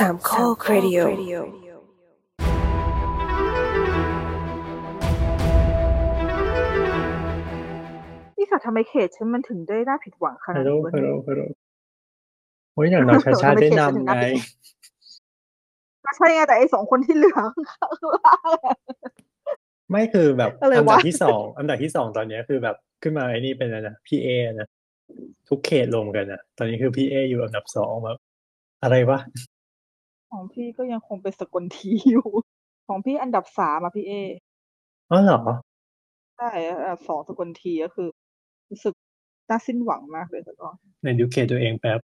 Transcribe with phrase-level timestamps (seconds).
[0.00, 0.98] สามข้อครดิโอ
[8.36, 11.42] นี่ค่ะทำไมเขตฉันมันถึงได้น่าผิดหวังขนาฮัดลโหลนี้วะฮัลโหลเนี่ยฮัลโหล
[12.74, 18.76] โอ้ยอย่างน้อยชาชาทำไมได้เขตฉันถึงนำน่าไงผิดหวังก็ใช่ไงแต่ไอ้สองคนที่เหลือข้างล่างอะ
[19.90, 24.68] ไม่คือแบบอะไรอันดับวะที่สองอันดับที่สองตอนเนี้ยคือแบบขึ้นมาไอ้นี่เป็นอะไรนะพี่เอนะ
[25.48, 28.18] ทุกเขตรวมกันนะตอนนี้คือพี่เออยู่อันดับสองแบบ
[28.82, 29.18] อะไรวะ
[30.30, 32.26] ของพี่ก็ยังคงเป็นสกลทีอยู่
[32.88, 34.12] ของพี่อันดับสามอะพี่เอ
[35.10, 35.40] อ๋อเหรอ
[36.36, 38.08] ใช่ อันดับสองสกลทีก็คือ
[38.70, 38.94] รู้สึก
[39.48, 40.68] น่าสิ้นหวังมากเลยแต่ก็
[41.02, 42.00] ในดูเขตตัวเองแป๊บ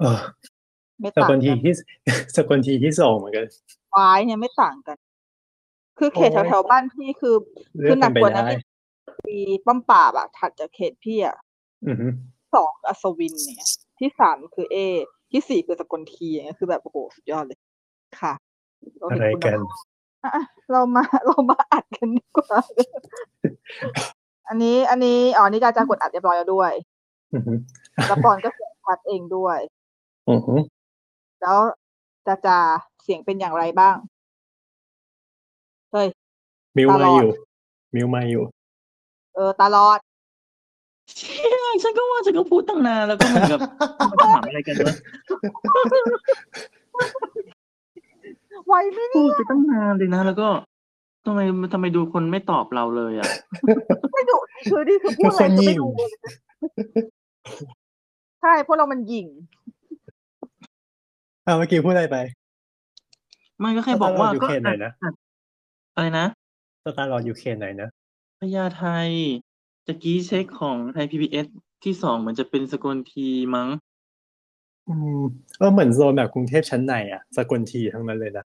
[0.00, 0.18] เออ
[1.00, 1.74] ไม่สต่างกลทีกันที่
[2.36, 3.46] สกลทีที่สองเหมือนกัน
[3.94, 4.96] วายเนี่ยไม่ต่างกัน
[5.98, 7.34] คือเขตโอ้ยแถวๆบ้านพี่คือ
[7.80, 8.62] เลืคืออกหนักันกไปกว่านั้นได้อีก
[9.28, 11.36] มีป้อมปราบอะถัดจากเขตพี่อะ
[11.86, 12.06] อือฮึ
[12.54, 13.66] สองอัศวินเนี่ย
[13.98, 14.76] ที่สามคือเอ
[15.30, 17.58] ที่สี่คือสกลทีอย่างเงี้ยคือแบบโอ้โหสุดยอดเลย
[18.20, 18.32] ค่ะ
[18.98, 19.60] เราอะเห็นไรคุณกัน
[20.22, 22.58] ภาพอะเรามาเรามาอัดกันดีกว่า
[24.48, 26.72] อันนี้ อันนี้อ๋อนี่การจากดอัดเรียบร้อยแล้วด้วย
[27.34, 27.52] อือฮึ
[28.06, 29.58] แล้วปอนก็เสียงชัดเองด้วย
[30.30, 30.54] อือฮึ
[31.42, 31.58] แล้ว
[32.26, 32.58] จาจา
[33.02, 33.96] เสียงเป็นอย่างไรบ้าง
[35.92, 36.08] เฮ้ย
[36.76, 37.30] มิวตลมาอดอยู่
[37.94, 38.44] มิวมาอยู่
[39.34, 39.98] เออตลอด
[41.16, 43.60] เชี่ยฉันก็ว่าฉันก็พูดตั้งนานแล้วก็เหมือนกับ
[44.10, 44.94] มันถามอะไรกันวะ
[48.66, 50.48] ไหวไหมพูเนี่ดยไปตั้งนานเลยนะแล้วก็
[51.26, 51.40] ทำไม
[51.72, 53.30] ทำไมดูคนไม่ตอบเราเลยอะ
[54.12, 54.36] ไม่ดุ
[54.68, 55.88] คือนี่คือพูดอะไรทุกคนคือหยิ่ไม่งดู
[58.42, 59.26] ใช่เพราะเรามันหยิ่ง
[61.46, 62.16] อ่าเมื่อกี้พูดอะไรไป
[63.64, 65.08] มันก็แค่บอกว่าสตาร์ลอร์ดอยู่ก็เขตไหนนะอ่
[65.94, 66.26] อะไรนะ
[66.84, 67.88] สตาร์ลอร์ดอยู่เขตไหนนะ
[68.40, 68.84] พญาไท
[69.88, 71.46] ตะกี้เช็คของไทยพีบีเอส
[71.84, 73.68] ที่สองเหมือนจะเป็นสกลทีมั้ง
[74.88, 75.20] อืม
[75.58, 78.44] เออเหมือนโซนแบบกรุงเทพชั้นในอะสกลทีทั้งนั้นเลยนะ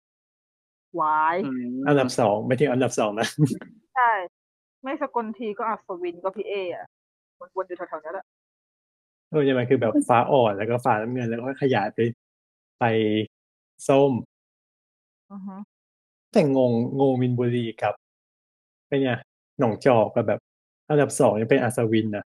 [0.99, 3.27] วายอืมอันดับสองไม่ถึงอันดับสองนะ
[3.95, 4.11] ใช่
[4.83, 6.85] ไม่สกลทีก็อัศวินก็พี่เออะ
[7.55, 8.25] วนๆอยู่แถวๆนี้แหละ
[9.31, 11.99] เออยังไงคือแบบฟ้าอ่อนแล้วก็ฟ้าน้ำเงินแล้วก็ขยายไป
[12.79, 12.83] ไป
[13.87, 14.11] ส้ม
[15.31, 15.55] อือฮึ
[16.33, 16.59] แต่งง
[16.99, 17.93] งงมินบุรีกับ
[18.87, 19.11] เป็นไง
[19.59, 20.39] หนองจอกกับแบบ
[20.89, 22.25] อันดับสองยังเป็นอัศวินนะ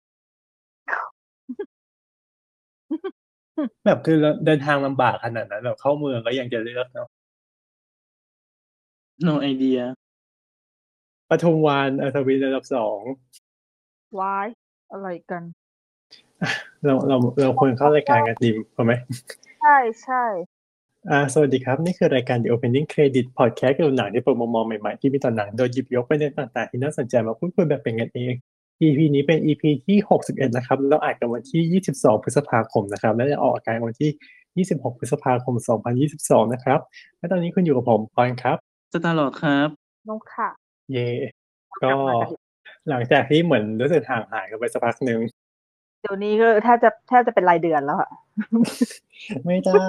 [3.85, 7.07] แบบคือเราเดินทางลำบากขนาดนั้นแบบเข้าเมืองก็ยังจะเลือกเนาะ
[9.27, 9.81] no idea
[11.29, 12.99] ปทุมวันอัศวินอันดับสอง
[14.19, 14.47] วาย
[14.91, 15.43] อะไรกัน
[16.85, 18.93] เราเราเราควรเข้ารายการกันดีถูกไหม
[19.61, 20.58] ใช่ใช่อ่า
[21.33, 28.33] สวัสดีครับ นี่คือรายการ The Opening Credit Podcast เกี่ยวกับหนังที่เปิดมุมมองใหม่ๆที่มีต่อหนัง โดยหยิบยกประเด็นต่างๆ ที่น่าสนใจมาพูดคุยแบบเป็นกันเอง
[28.81, 35.55] EP นี้เป็น EP ที่ 61 นะครับแล้วอัดกันวันที่ 22 พฤษภาคมนะครับ และจะออกอากาศวันที่ 26 พฤษภาคม
[36.05, 36.79] 2022 นะครับ
[37.17, 38.57] และตอนนี้คุณอยู่กับผมปอนครับ
[38.93, 39.67] สตาร์ลอดครับ
[40.09, 40.49] นกค่ะ
[40.91, 41.07] เย่
[41.83, 41.91] ก็
[42.89, 45.19] หลังจากที่เหมือนรู้สึกห่างหายกันไปสักพักหนึ่ง
[46.01, 48.09] เดี๋ยวนี้ก็แทบจะแทบจะเป็นรายเดือนแล้วอะ
[49.45, 49.85] ไม่ได้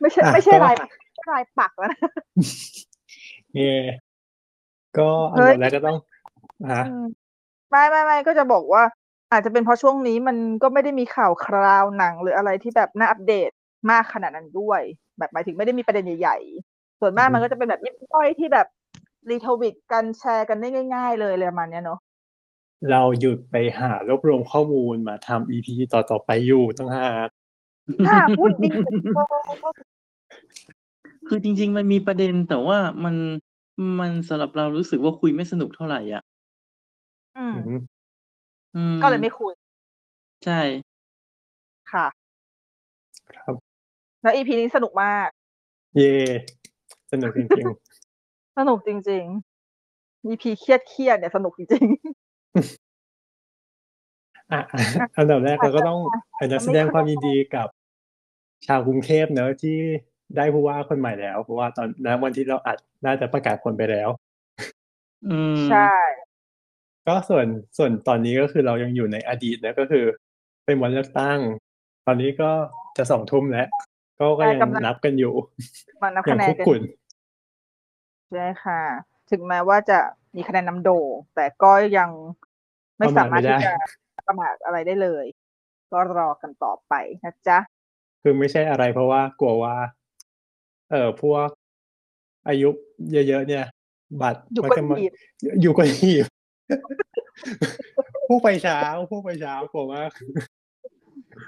[0.00, 0.76] ไม่ใช่อะไม่ใช่ก็ราย
[1.32, 2.00] รายปักแล้วนะ
[3.54, 3.72] เย่
[4.98, 5.98] ก็อันเฮ้ดัยบแรกก็ต้อง
[6.72, 7.04] ฮะอืม
[7.70, 8.82] ไม่ไม่ไม่ก็จะบอกว่า
[9.32, 13.50] อาจจะเป็นเพราะช่วงนี้มันก็ไม่ได้มีข่าวคราวหนังหรืออะไรที่แบบน่าอัปเดต
[13.90, 14.80] มากขนาดนั้นด้วย
[15.18, 18.66] แบบหมายถึงไม่ได้มีประเด็นใหญ่ๆ ส่วนมากอือฮึมันก็จะเป็นแบบยิบย่อยที่แบบ
[19.30, 21.98] รีทวิตกันแชร์กันได้ง่าย ๆ เลยอะไรประมาณเนี้ยเนาะ
[22.90, 27.28] เราหยุดไปหารวบรวมข้อมูลมาทำ EP ต่อๆไปอยู่ตั้งหาก
[28.06, 28.68] ถ้าพูดดี
[31.28, 33.14] คือจริง ๆ มันมีประเด็นแต่ว่ามัน
[34.00, 36.22] มันสำหรับเรารู้สึกว่าคุยไม่สนุกเท่าไหร่อะ
[37.38, 37.80] อืม อืม
[38.76, 39.52] อืมก็เลยไม่คุย
[40.44, 40.60] ใช่
[41.92, 42.06] ค่ะ
[43.36, 43.54] ครับ
[44.22, 45.28] แล้ว EP นี้สนุกมาก
[45.96, 46.12] เย่
[47.12, 47.66] สนุกจริง
[48.58, 49.24] สนุกจริง
[49.74, 52.81] ๆ EP เครียดเครียดๆเนี่ยสนุกจริงๆ
[54.50, 54.60] อะ
[55.16, 56.00] อันดับแรกเราก็ต้อง
[56.40, 57.68] อันดับแสดงความยินดีกับ
[58.66, 59.76] ชาวกรุงเทพเนอะที่
[60.36, 64.08] ได้ผู้ว่าคนใหม่แล้ว เพราะว่าตอนนั้นวันที่เราอัดน่าจะประกาศผลไปแล้ว
[65.28, 65.92] อืมๆใช่
[67.08, 67.46] ก็ส่วน
[67.78, 70.04] ส่วนตอนนี้ก็คือเรายังอยู่ในอดีตนะก็คือ
[70.66, 71.38] เป็นวันเลือกตั้ง
[72.06, 72.50] ตอนนี้ก็
[72.96, 73.68] จะสองทุ่มแล้ว
[74.18, 75.32] ก็ก็ยังกำลังนับกันอยู่
[76.02, 76.80] มานับอย่าคะงแนคุนกกันกุ่น
[78.32, 78.82] ใช่ค่ะ
[79.30, 79.98] ถึงแม้ว่าจะ
[80.36, 82.10] มีคะแนนนำโด่งแต่ก็ยัง
[82.98, 83.72] ไม่สามารถที่จะ
[84.26, 85.26] ประมาทอะไรได้เลย
[85.92, 87.58] ก็รอกันต่อไปนะจ๊ะ
[88.22, 89.74] คือไม่ใช่อะไรเพราะว่ากลัวว่า
[90.90, 91.48] เออพวก
[92.48, 92.68] อายุ
[93.12, 93.64] เยอะๆเนี่ย
[94.20, 95.12] บัตรอยู่มันคนจะมาหีบ
[95.60, 96.24] อยู่คนหีบ
[98.28, 98.80] ผู้ไปเช้า
[99.10, 100.10] ผู้ไปเช้ากลัวมาก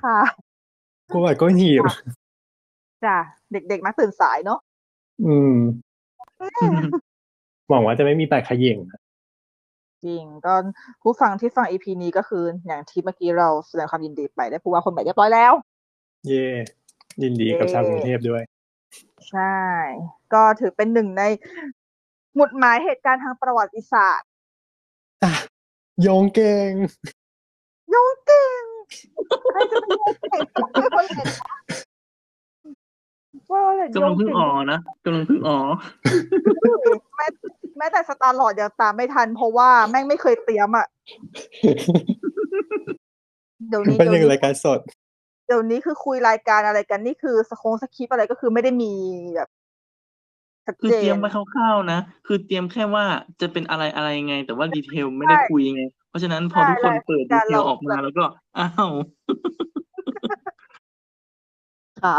[0.05, 0.21] ค่ะ
[1.13, 1.83] กูว่าก็หีบ
[3.05, 3.19] จ้ะ
[3.53, 4.59] เด็กๆมักตื่นสายเนาะ
[5.27, 5.57] อืม
[7.69, 8.79] หวังว่าจะไม่มีแปดขย่ง
[10.05, 10.55] จริงก็
[11.03, 15.53] ผู้ฟังที่ฟังอีพีนี้ก็คืออย่างที่เมื่อกี้เราแสดงความยินดีไปได้ผู้ว่าคนใหม่เรียบร้อยแล้ว
[16.27, 16.47] เย่
[17.23, 18.43] ยินดีกับเย่ชาวกรุงเทพด้วย
[19.31, 19.59] ใช่
[20.33, 21.23] ก็ถือเป็นหนึ่งใน
[22.35, 24.29] หมุดหมายเหตุการณ์ทางประวัติศาสตร์
[25.23, 25.33] อะ
[26.03, 26.71] โยงเก่ง
[27.91, 28.63] โยงเก่ง
[29.53, 30.41] ใครจะเป็นโยงเก่ง
[30.95, 31.29] คนเห็น
[33.55, 35.59] ว่าเลยกำลังเพิ่งอ๋อนะกำลังเพิ่งอ๋อ
[37.17, 37.27] แม้
[37.79, 40.87] แม้แต่สตาร์ลอร์ดยังตามไม่ทัน เพราะว่าแม่งไม่เคยเตรียมอะ
[43.69, 44.81] เดี๋ยวนี้เป็นเดี๋ยัยวงนี้รายการสด
[45.47, 48.93] เดี๋ยวนี้คือคุยรายการอะไรกันนี่คือสคงสคริปต์อะไรก็คือไม่ได้มี
[49.35, 49.49] แบบ
[50.67, 53.05] ชัดคือเจเตรียนมไว้คร่าวๆนะ คือเตรียมแค่ว่า
[53.41, 58.25] จะเป็นอะไรอะไรไง แต่ว่าดีเทลไม่ได้คุยไง เพราะฉะนั้นพอทุกคนเปิดดีเทลออกมาแล้วก็
[58.59, 58.91] อ้าว
[62.03, 62.17] ค่ะ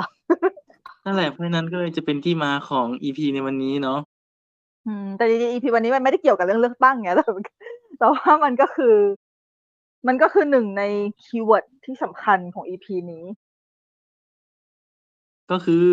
[1.06, 4.00] นั่นแหละ เพราะฉะนั้นก็เลยจะเป็นที่มาของอีพีในวันนี้เนาะ
[4.88, 7.44] อืม แต่จริงๆ EP วันนี้มันไม่ได้เกี่ยวกับเรื่องเลือกตั้งไงแต่มัน
[7.98, 8.96] แต่ว่ามันก็คือ
[10.08, 10.84] มันก็คือหนึ่งใน
[11.24, 13.24] keyword ที่สำคัญของ EP นี้
[15.52, 15.88] ก็คือ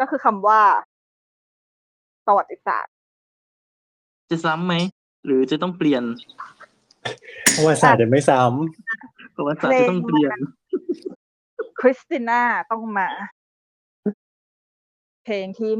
[0.00, 0.60] ก็คือคำว่า
[2.26, 2.92] ประวัติศาสตร์
[4.30, 4.74] จะซ้ำไหม
[5.24, 6.02] หรือจะต้องเปลี่ยน
[7.56, 8.40] ประวัติศาสตร์เดี๋ยวไม่ซ้
[9.36, 10.38] ประวัติศาสตร์จะต้องเปลี่ยน
[11.80, 13.08] คริสติน่าต้องมา
[15.28, 15.72] เพลงที่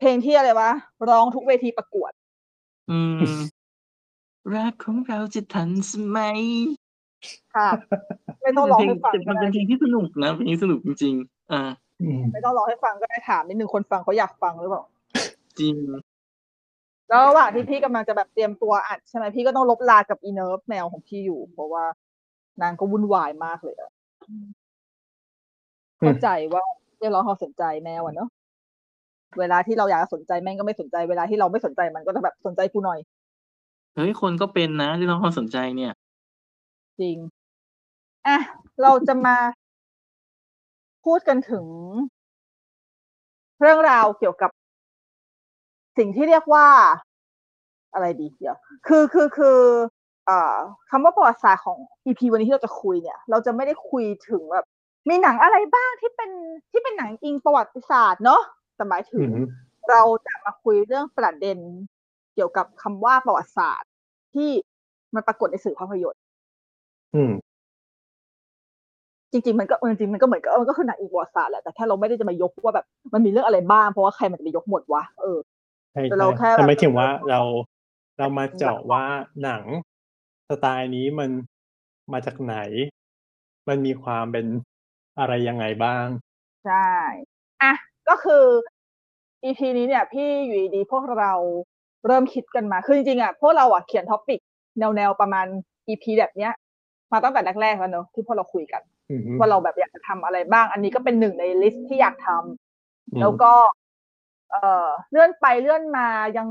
[0.00, 0.70] เพลงที่อะไรวะ
[1.10, 2.12] ร้องทุกเวทีประกวด
[2.90, 3.00] อื
[3.32, 3.38] ม
[4.54, 6.40] รักของเราจะทันสมัย
[7.54, 7.68] ค่ะ
[8.42, 14.82] ไม่ต้องร้องเพลให้ฟังแต่ก็มันได้เป็นเพลงที่สนุกนะเพลงนี้สนุกจริงๆอ่าำอืมไม่ต้องร้องให้ฟังก็ได้ถามนิดนึงคนฟังเขาอยากฟังหรือเปล่า
[15.60, 15.74] จริง
[17.08, 21.84] แล้วระหว่างที่พี่กำลังจะแบบเตรียมตัวอัดใช่ไหมพี่ก็ต้องลบลากับอีเนิร์ฟแมวของพี่อยู่ เพราะว่า
[22.62, 23.90] นางก็วุ่นวายมากเลยอะ
[25.98, 26.62] เข้าใจว่า
[26.98, 28.28] เรียกร้องความสนใจแมวอะเนาะ
[29.38, 32.98] เวลาที่เราอยากจะสนใจแม่งก็ไม่สนใจเวลาที่เราไม่สนใจมันก็จะแบบสนใจกูหน่อย
[33.94, 35.92] เฮ้ยคนก็เป็นนะที่เราความสนใจเนี่ย
[37.00, 37.16] จริง
[38.26, 38.38] อะ
[38.82, 39.36] เราจะมา
[41.04, 41.64] พูดกันถึง
[43.60, 44.50] เรื่องราวเกี่ยวกับ
[45.98, 46.66] สิ่งที่เรียกว่า
[47.92, 49.58] อะไรดีเดี๋ยว คือคือคือ
[50.26, 50.54] เอ่อ
[50.90, 54.64] คำว่าประวัติศาสตร์ของ EP วันนี้ที่เราจะคุยเนี่ย เราจะไม่ได้คุยถึงแบบ
[55.08, 56.30] มีหนังอะไรบ้างที่เป็น
[56.70, 58.42] ที่เป็นหนังอิงประวัติศาสตร์เนาะ
[58.80, 59.36] แต่หมายถึอืงม
[59.90, 61.58] เราจะมาคุยเรื่องประเด็น
[62.34, 63.90] เกี่ยวกับคำว่าประวัติศาสตร์
[64.34, 64.50] ที่
[65.14, 66.22] มันปรากฏในสื่อภาพยนตร์
[67.14, 67.32] อืม
[69.32, 75.38] จริงๆมันก็เออจริงๆมันก็เหมือนกับเออมันก็คือหนังอีกประวัติศาสตร์แหละแต่แค่เราไม่ได้จะมายกว่าแบบ มันมีเรื่องอะไรบ้างเพราะว่าใครมันจะไปยกหมดวะเออ
[75.92, 77.40] ใช่แต่ใช่เราแค่แบบแต่ไม่ถึงว่าเรา
[78.18, 79.04] เรามาเจาะว่า
[79.42, 79.62] หนัง
[80.48, 81.30] สไตล์นี้มัน
[82.12, 82.56] มาจากไหน
[83.68, 84.46] มันมีความเป็น
[85.18, 86.06] อะไรยังไงบ้าง
[86.64, 86.74] ใช่
[87.62, 87.72] อะ
[88.08, 88.44] ก็คือ
[89.44, 91.32] EP นี้เนี่ย พี่อยู่ดีๆพวกเรา
[92.06, 94.40] เริ่มคิดกันมา คือจริงๆอะพวกเราอะเขียน topic
[94.78, 95.46] แนวๆประมาณ
[95.88, 96.52] EP แบบเนี้ย
[97.12, 103.52] มาตั้งแต่แรกๆแล้วเนอะที่พวกเราคุยกันอืมว่าเราแบบอยากจะทำอะไรบ้าง อันนี้ก็เป็นหนึ่งใน list ที่อยากทำอืมแล้วก็
[104.50, 106.08] เอ่อเลื่อนไปเลื่อนมา
[106.38, 106.48] ยัง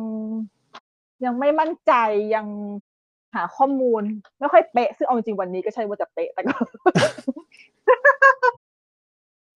[1.25, 1.93] ยังไม่มั่นใจ
[2.35, 2.47] ยัง
[3.35, 4.03] หาข้อมูล
[4.39, 6.55] ไม่ค่อยเป๊ะซึ่งเอาจริงๆวันนี้ก็ใช่ว่าจะเป๊ะแต่ก็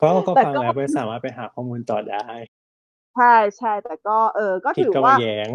[0.03, 2.25] ก็ก็แต่ฟังก็แล้วไปสามารถไปหาข้อมูลต่อได้
[3.15, 5.49] ใช่ใช่แต่ก็ เออ ก็คิดถือก็ว่ามาแย้ง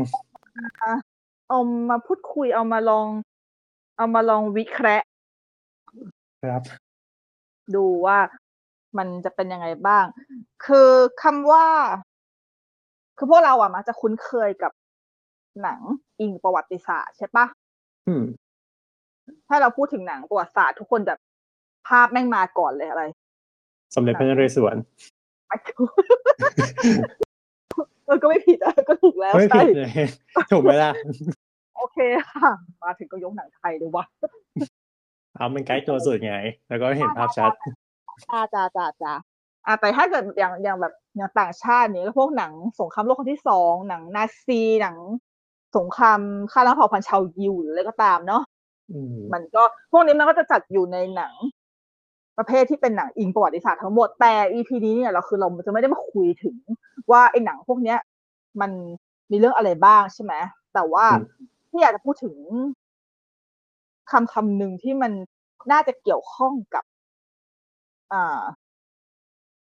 [1.49, 1.59] เอา
[1.91, 3.09] มาพูดคุยเอามาลอง
[3.97, 5.07] เอามาลองวิเคราะห์
[6.45, 6.63] ครับ
[7.75, 8.19] ดูว่า
[8.99, 10.05] มันจะเป็นยังไงบ้าง
[10.67, 10.91] คือ
[11.23, 11.67] คำว่า
[13.17, 14.73] คือพวกเราอะมักจะคุ้นเคยกับ
[15.63, 15.81] หนัง
[16.21, 17.47] อิงประวัติศาสตร์ใช่ปะ
[18.09, 18.25] อืม
[19.49, 21.19] ถ้าเราพูดถึงหนังประวัติศาสตร์ทุกคนแบบ
[21.89, 23.03] ภาพแม่งมาก่อนเลยอะไร
[23.95, 24.77] สมเด็จพระนเรศวร
[25.49, 25.91] ไม่ถูก
[28.07, 29.91] เออก็ไม่ผิดอะก็ถูกแล้วไม่ใช่ผิดเลย
[30.53, 30.93] ถูกไหมล่ะ
[31.77, 31.99] โอเค
[32.31, 32.51] ค่ะ
[32.83, 34.05] มาถึงก็ยกหนังไทยเลยวะ
[35.37, 36.37] เอามันใกล้ตัวสุดไง
[36.69, 37.53] แล้วก็เห็นภาพชัด
[38.31, 39.13] จ้าจ้าจ้าจ้า
[39.67, 44.97] อะแต่ถ้าเกิดอย่างอย่างแบบอย่างต่างชาตินี้ก็พวกหนังสงครามโลกครั้งที่สองหนังนาซีหนัง
[45.77, 46.21] สงคราม
[46.53, 48.43] ฆ่าล้างเผ่าพันธุ์ชาวยิวหรืออะไรก็ตามเนาะ
[48.93, 51.33] อืมมันก็พวกนี้มันก็จะจัดอยู่ในหนัง
[52.39, 56.57] ประเภทที่เป็นหนังอิงประวัติศาสตร์ทั้งหมดแต่ EP นี้เนี่ยเราคือเราจะไม่ได้มาคุยถึง
[57.11, 57.99] ว่าไอ้หนังพวกเนี้ย
[58.61, 58.71] มัน
[59.31, 60.35] มีเรื่องอะไรบ้างใช่ไหม
[60.75, 61.07] แต่ว่า
[61.69, 62.37] ที่อยากจะพูดถึง
[64.11, 65.13] คำคำหนึ่งที่มัน
[65.73, 66.85] น่าจะเกี่ยวข้องกับ
[68.13, 68.41] อ่า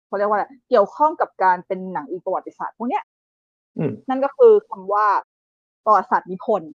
[0.06, 3.04] เขาเรียกว่าอะไรเกี่ยวข้องกับการเป็นหนังอิงประวัติศาสตร์พวกเนี้ย
[3.78, 5.06] อืมนั่นก็คือคำว่า
[5.84, 6.70] ประวัติศาสตร์นิพนธ์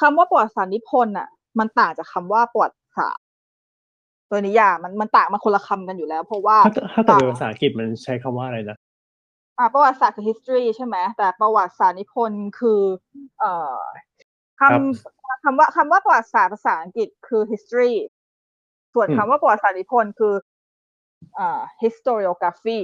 [0.00, 3.25] คำว่าประวัติศาสตร์นิพนธ์อะ มันต่างจากคำว่าประวัติศาสตร์
[4.30, 8.76] ตัวนิยามมันมันต่างมาคนละคำกันอยู่แล้ว เพราะว่าถ้าถ้าแต่เป็นภาษาอังกฤษมันใช้คำว่าอะไรนะ
[9.58, 12.80] อ่าประวัติศาสตร์คือ history ใช่ไหมแต่ประวัติศาสตร์นิพนธ์คือ
[13.40, 13.78] เอ่อ
[14.60, 17.92] คำคำว่าคำว่าประวัติศาสตร์ภาษาอังกฤษคือ history
[18.94, 20.34] ส่วนคำว่าประวัติศาสตร์นิพนธ์คือ
[21.38, 22.78] อ่า historiography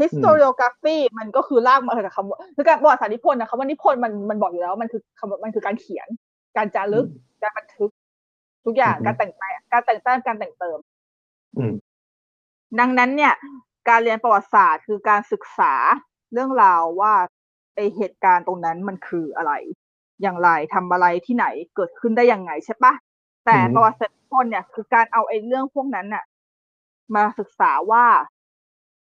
[0.00, 6.08] historiography มันก็คือลากมาจากคำว่าคือการประวัติศาสตร์นิพนธ์นะคำว่านิพนธ์มันมันบอกอยู่แล้วมันคือคำมันคือการเขียน
[6.56, 7.06] การจารึก
[7.42, 7.90] การบันทึก
[8.64, 10.78] ทุกอย่างการแต่งแต้มการแต่งแต้มการแต่งเติม
[11.56, 11.74] อืม
[12.80, 13.34] ดังนั้นเนี่ย
[13.88, 15.74] การเรียนประวัติศาสตร์คือการศึกษา
[16.32, 17.12] เรื่องราวว่า
[17.76, 19.52] ไอเหตุการณ์ตรงนั้นมันคืออะไร
[20.22, 22.92] อย่างไรทำอะไรที่ไหนเกิดขึ้นได้ยังไงใช่ปะ
[23.46, 26.24] แต่ประวัติศาสตร์นิพนธ์เนี่ย คือการเอาไอ้เรื่องพวกนั้นน่ะ
[27.14, 28.04] มาศึกษาว่า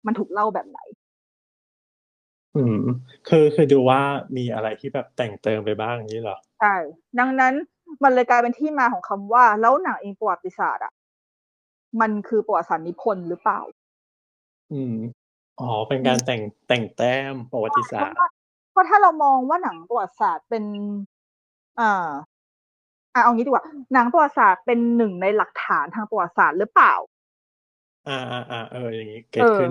[0.07, 0.81] มันถูกเล่าแบบไหน
[2.57, 2.79] อืม
[3.29, 4.01] คือคือดูว่า
[4.37, 6.75] มีอะไรที่แบบแต่งเติมไปบ้างอย่างนี้เหรอ ใช่
[7.19, 7.55] ดังนั้น
[8.03, 10.93] มันเลยกลายเป็นที่มาของคำว่า แล้วหนังเองประวัติศาสตร์อะ
[12.01, 13.61] มันคือประวัติศาสตร์นิพนธ์หรือเปล่า
[14.73, 14.95] อืม
[15.61, 18.17] อ๋อเป็นการแต่งแต่งแต้มประวัติศาสตร์
[18.73, 20.65] เพราะถ้าเรามองว่าหนังประวัติศาสตร์เป็น
[21.81, 22.11] อ่า
[23.15, 26.95] อ่าเอางี้ดีกว่าหนังประวัติศาสตร์เป็นหนึ่งในหลักฐานทางประวัติศาสตร์หรือเปล่า
[28.09, 29.71] อ่าอ่าอ่าเอออย่างนี้เกิดขึ้น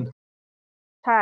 [1.05, 1.19] ใช่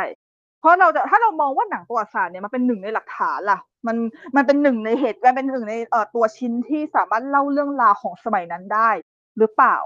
[0.58, 3.96] เพราะเราจะถ้าเรามองว่าหนังประวัติศาสตร์เนี่ยมันเป็นหนึ่งในหลักฐานล่ะ มัน
[4.36, 8.90] มันเป็นหนึ่งในเหตุการณ์เป็นหนึ่งในเอ่อตัวชิ้นที่สามารถเล่าเรื่องราวของสมัยนั้นได้
[9.38, 9.76] หรือเปล่า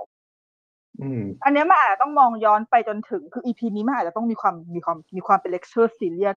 [1.03, 6.37] อืมอันเนี้ยมันอาจจะต้องมองย้อนไปจนถึงคือ EP นี้มันอาจจะต้องมีความมีความมีความเป็น lecture serious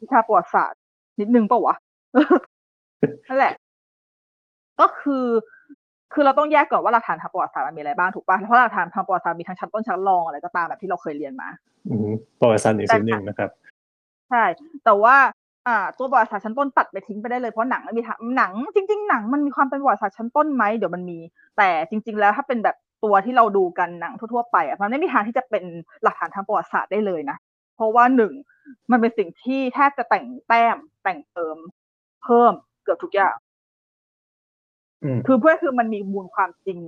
[0.00, 0.80] วิชาประวัติศาสตร์
[1.20, 1.76] นิดนึงเปล่าวะ
[3.28, 3.54] นั่นแหละ
[4.80, 5.26] ก็คือ
[6.12, 11.48] คือเราต้องแยกก่อนว่าหลักฐานทางประวัติศาสตร์มันมีอะไรบ้างถูกป่ะเพราะหลักฐานทางประวัติศาสตร์มีทั้งชั้นต้นชั้นรองอะไรก็ตามแบบที่เราเคยเรียนมา
[11.88, 13.50] อืมประวัติศาสตร์หนึ่งศูนย์หนึ่งนะครับ
[14.30, 14.44] ใช่
[14.84, 15.16] แต่ว่า
[15.66, 21.18] อ่าตัวประวัติศาสตร์ชั้นต้นตัดไปทิ้งไปได้เลยเพราะหนังมันมีทางหนัง จริง ๆ หนังมันมีความเป็นประวัติศาสตร์ชั้นต้นไหมเดี๋ยวมันมี
[21.56, 25.64] แต่จริง ๆ แล้วถ้าเป็นแบบตัวที่เราดูกันหนังทั่วๆไปอะมันไม่มีทางที่จะเป็น
[26.02, 27.36] หลักฐานทางประวัติศาสตร์ได้เลยนะ
[27.76, 28.32] เพราะว่าหนึ่ง
[28.90, 31.56] มันเป็นสิ่งที่แทบจะแต่งแต้มแต่งเติม
[32.22, 32.52] เพิ่ม
[32.82, 33.36] เกือบทุกอย่าง
[35.02, 36.78] อืมคือเพื่อคือมันมีมูลความจริง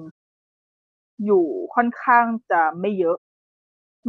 [1.24, 3.16] อยู่ค่อนข้างจะไม่เยอะ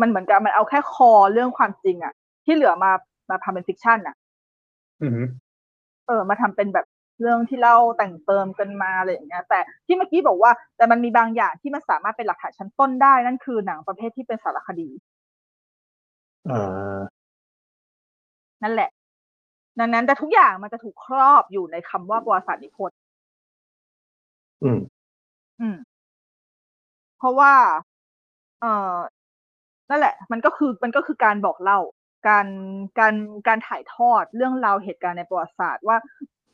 [0.01, 2.13] มันเหมือนกับมันเอาแค่คอเรื่องความจริงอะ
[2.45, 2.91] ที่เหลือมา
[3.29, 4.15] มาทำเป็นฟิกชันอะ
[5.02, 5.22] อืม
[6.08, 6.86] เออ มาทำเป็นแบบ
[7.22, 14.90] เรื่องที่เล่าแต่งเติมกันมาอะไรอย่างเงี้ย แต่ที่เมื่อกี้บอกว่า แต่มันมีบางอย่างที่มันสามารถเป็นหลักฐานชั้นต้นได้นั่นคือหนังประเภทที่เป็นสารคดี
[16.50, 17.00] อ่า
[18.64, 18.90] นั่นแหละ
[19.80, 22.98] ดังนั้นแต่ทุกอย่างมันจะถูกครอบอยู่ในคำว่าประวัติศาสตร์นิพนธ์
[24.64, 24.80] อืม
[25.60, 25.75] อืม
[27.18, 27.54] เพราะว่า
[28.62, 28.96] เอ่อ
[29.90, 31.80] นั่นแหละ มันก็คือมันก็คือการบอกเล่า
[32.27, 32.48] การ
[33.00, 33.15] การ
[33.48, 35.98] การถ่ายทอดเรื่องราวเหตุการณ์ในประวัติศาสตร์ว่า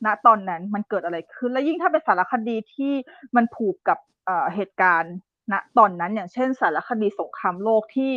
[0.06, 2.94] ณตอนนั้นมันเกิดอะไรขึ้น และยิ่งถ้าเป็นสารคดีที่
[3.36, 5.14] มันผูกกับเอ่อเหตุการณ์
[5.52, 8.12] ณตอนนั้นอย่างเช่น สารคดีสงครามโลกที่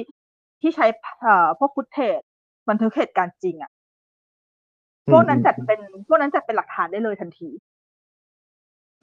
[0.60, 0.86] ที่ใช้
[1.22, 2.20] เอ่อพวกฟุตเทจ
[2.68, 3.70] บันทึกเหตุการณ์จริงอะ
[5.12, 7.50] พวกนั้นจัดเป็นพวกนั้นจัดเป็นหลักฐานได้เลยทันที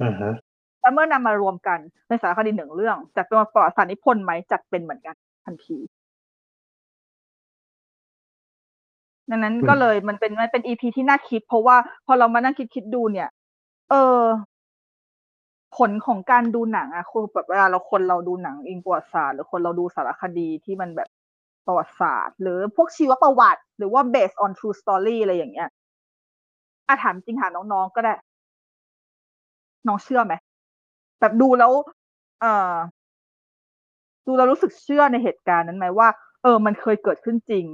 [0.01, 0.33] อ่าฮะ
[0.81, 5.15] แล้วเมื่อนำมารวมกันในสารคดีหนึ่งเรื่องจัดเป็นประวัติศาสตร์นิพนธ์ไหมจัดเป็นเหมือนกัน
[5.45, 5.77] ทันที
[9.31, 13.29] ดังนั้นอืมก็เลยมันเป็นมันเป็นอีพีที่น่าคิด เพราะว่าพอเรามานั่งคิดคิดดูเนี่ย
[13.89, 14.21] เออ
[15.77, 21.09] ผลของการดูหนังอะคือแบบเวลาเราคนเราดูหนังอิงประวัติศาสตร์หรือคนเราดูสารคดีที่มันแบบ
[21.65, 25.69] ประวัติศาสตร์ หรือพวกชีวประวัติ หรือว่า based on true story อะไรอย่างเงี้ย
[26.87, 28.13] อาถามจริงถามน้องๆก็ได้
[29.87, 30.33] น้องเชื่อไหม
[31.19, 31.71] แบบดูแล้ว
[32.41, 32.75] เอ่อ
[34.25, 36.07] ดูแล้วรู้สึกเชื่อในเหตุการณ์นั้นไหมว่า
[36.43, 37.65] เออ มันเคยเกิดขึ้นจริง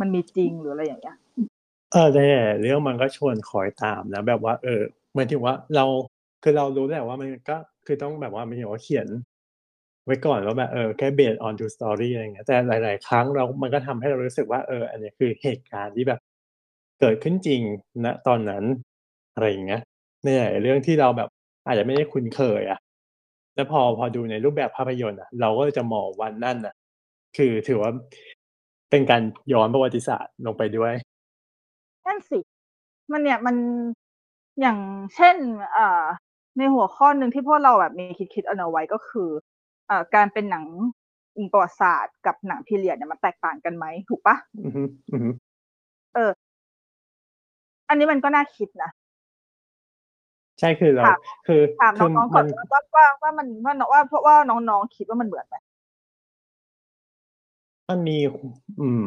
[0.00, 1.16] มันมีจริงหรืออะไรอย่างเงี้ย
[1.92, 2.20] เออแต่
[2.60, 4.80] เรื่องมันก็ชวนคอยตามนะแบบว่า เออ
[5.14, 5.84] หมายถึงว่าเรา
[6.42, 9.08] คือเรารู้แหละว่ามันก็คือต้องแบบว่ามันอย่างว่าเขียน
[10.04, 16.20] ไว้ก่อนว่าแบบเออแค่ based on true story อะไรเงี้ยแต่หลาย ๆ ครั้งเรา มันก็ทำให้เรารู้สึกว่าเออ อันนี้คือเหตุการณ์ที่แบบ
[17.00, 17.60] เกิดขึ้นจริง
[18.04, 18.64] ณตอนนั้น
[19.34, 19.82] อะไรอย่างเงี้ย
[20.24, 21.28] ในหลายเรื่องที่เราแบบ
[21.66, 22.80] อาจจะไม่ได้คุ้นเคยอะ
[23.54, 26.74] แล้วพอพอดูในรูปแบบภาพยนตร์อะ เราก็จะมองวันนั่นน่ะ
[27.36, 27.92] คือถือว่า
[28.90, 30.94] เป็นการย้อนประวัติศาสตร์ลงไปด้วย
[32.06, 32.38] นั่นสิ
[33.12, 33.56] มันเนี่ยมัน
[34.60, 34.78] อย่าง
[35.14, 35.36] เช่น
[35.72, 36.04] เอ่อ
[36.58, 39.28] ในหัวข้อหนึ่งที่พวกเราแบบมีคิดคิดเอาไว้ก็คือ
[39.88, 40.64] เอ่อการเป็นหนัง
[41.36, 44.82] อิงประวัติศาสตร์กับหนังพีเรียดเนี่ยมันแตกต่างกันไหมถูกปะอือฮึ
[45.12, 45.30] อือฮึ
[46.14, 46.30] เออ
[47.88, 48.90] อันนี้มันก็น่าคิดนะ
[50.60, 55.56] ใช่คือเราถามคือถามคือน้องๆก่มัอนนว่าว่าว่ามันว่าน้องว่าเพราะว่าน้องๆคิดว่ามันเหมือนไหม
[57.90, 58.16] มันมี
[58.80, 59.02] อืม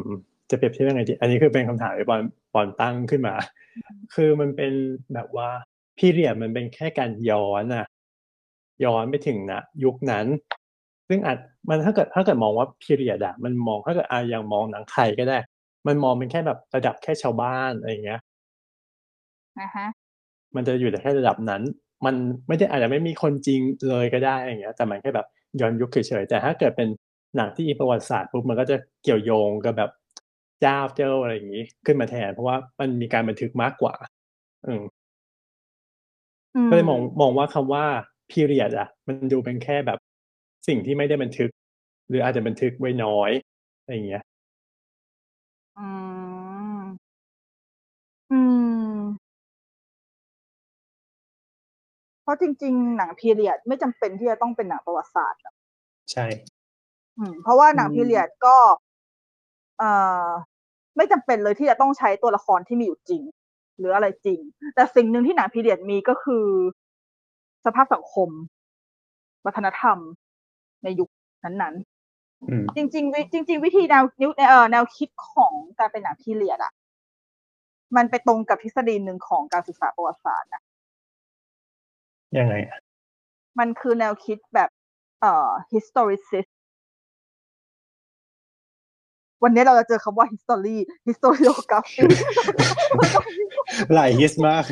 [0.50, 2.20] จะเปรียบเทียบยังไงดี อันนี้คือเป็นคำถามที่บอล
[2.54, 3.34] บอลตั้งขึ้นมา
[4.14, 4.72] คือมันเป็น
[5.14, 5.48] แบบว่า
[5.98, 7.86] พีเรียดมันเป็นแค่การย้อนอะ
[8.84, 10.26] ย้อนไปถึงนะยุคนั้น
[11.08, 11.38] ซึ่งอาจ
[11.68, 15.38] มันถ้าเกิดถ้าเกิดมองว่าพีเรียดอะมันมองถ้าเกิดอายังมองหนังไทยก็ได้
[15.86, 18.20] มันมองเป็นแค่แบบระดับแค่ชาวบ้านอะไรอย่างเงี้ย
[19.58, 19.86] นะฮะ
[20.56, 21.62] มันจะอยู่แต่แค่ระดับนั้น
[22.06, 22.14] มัน
[22.48, 25.26] ไม่ได้อาจจะไม่มีคนจริงเลยก็ได้อย่างเงี้ย แต่มันแค่แบบ
[25.60, 26.88] ย้อนยุคเฉยๆแต่ถ้าเกิดเป็น
[27.36, 29.90] หนังที่อิงประวัติศาสตร์ปุ๊บมันก็จะเกี่ยวโยงกับแบบ
[30.60, 33.94] เจ้าเจ้าอะไรอย่างงี้ขึ้นมาแทน เพราะว่ามันมีการบันทึกมากกว่า
[34.66, 34.82] อืม
[36.54, 37.84] อืมก็เลยมองมองว่าคำว่า
[38.32, 39.98] period อะมันดูเป็นแค่แบบ
[40.68, 41.50] สิ่งที่ไม่ได้บันทึก
[42.08, 43.30] หรืออาจจะบันทึกไว้น้อย
[43.80, 44.22] อะไรอย่างเงี้ย
[45.76, 45.86] อื
[46.78, 46.82] ม
[48.30, 48.40] อื
[48.98, 49.34] ม
[52.22, 55.54] เพราะจริง ๆ หนังพีเรียดไม่จำเป็นที่จะต้องเป็นหนังประวัติศาสตร์อะ
[56.12, 56.53] ใช่อืม
[57.42, 58.56] เพราะว่าหนังอืมพีเรียดก็
[59.78, 59.90] เอ่
[60.26, 60.30] อ
[60.96, 63.22] ไม่จำเป็นเลยที่จะต้องใช้ตัวละครที่มีอยู่จริง
[63.78, 64.40] หรืออะไรจริง
[64.74, 66.46] แต่สิ่งหนึ่งที่หนังพีเรียดมีก็คือ
[67.64, 68.30] สภาพสังคม
[69.46, 69.98] วัฒนธรรม
[70.82, 71.08] ในยุค
[71.44, 71.74] นั้น
[72.48, 76.72] อืมๆจริงๆวิจริง ๆ วิธีแนวนิ้วเอ่อแนวคิดของการเป็นหนังพีเรียดอะ
[77.96, 80.62] มันไปตรงกับทฤษฎีหนึ่งของการศึกษาประวัติศาสตร์อะ
[82.38, 82.78] ยังไงอะ
[83.58, 84.70] มันคือแนวคิดแบบ
[85.20, 86.50] เอ่อ historicist
[89.44, 90.76] วันนี้เราจะเจอคำว่า history
[91.08, 92.04] historiography
[93.94, 94.64] หลายฮิสมาก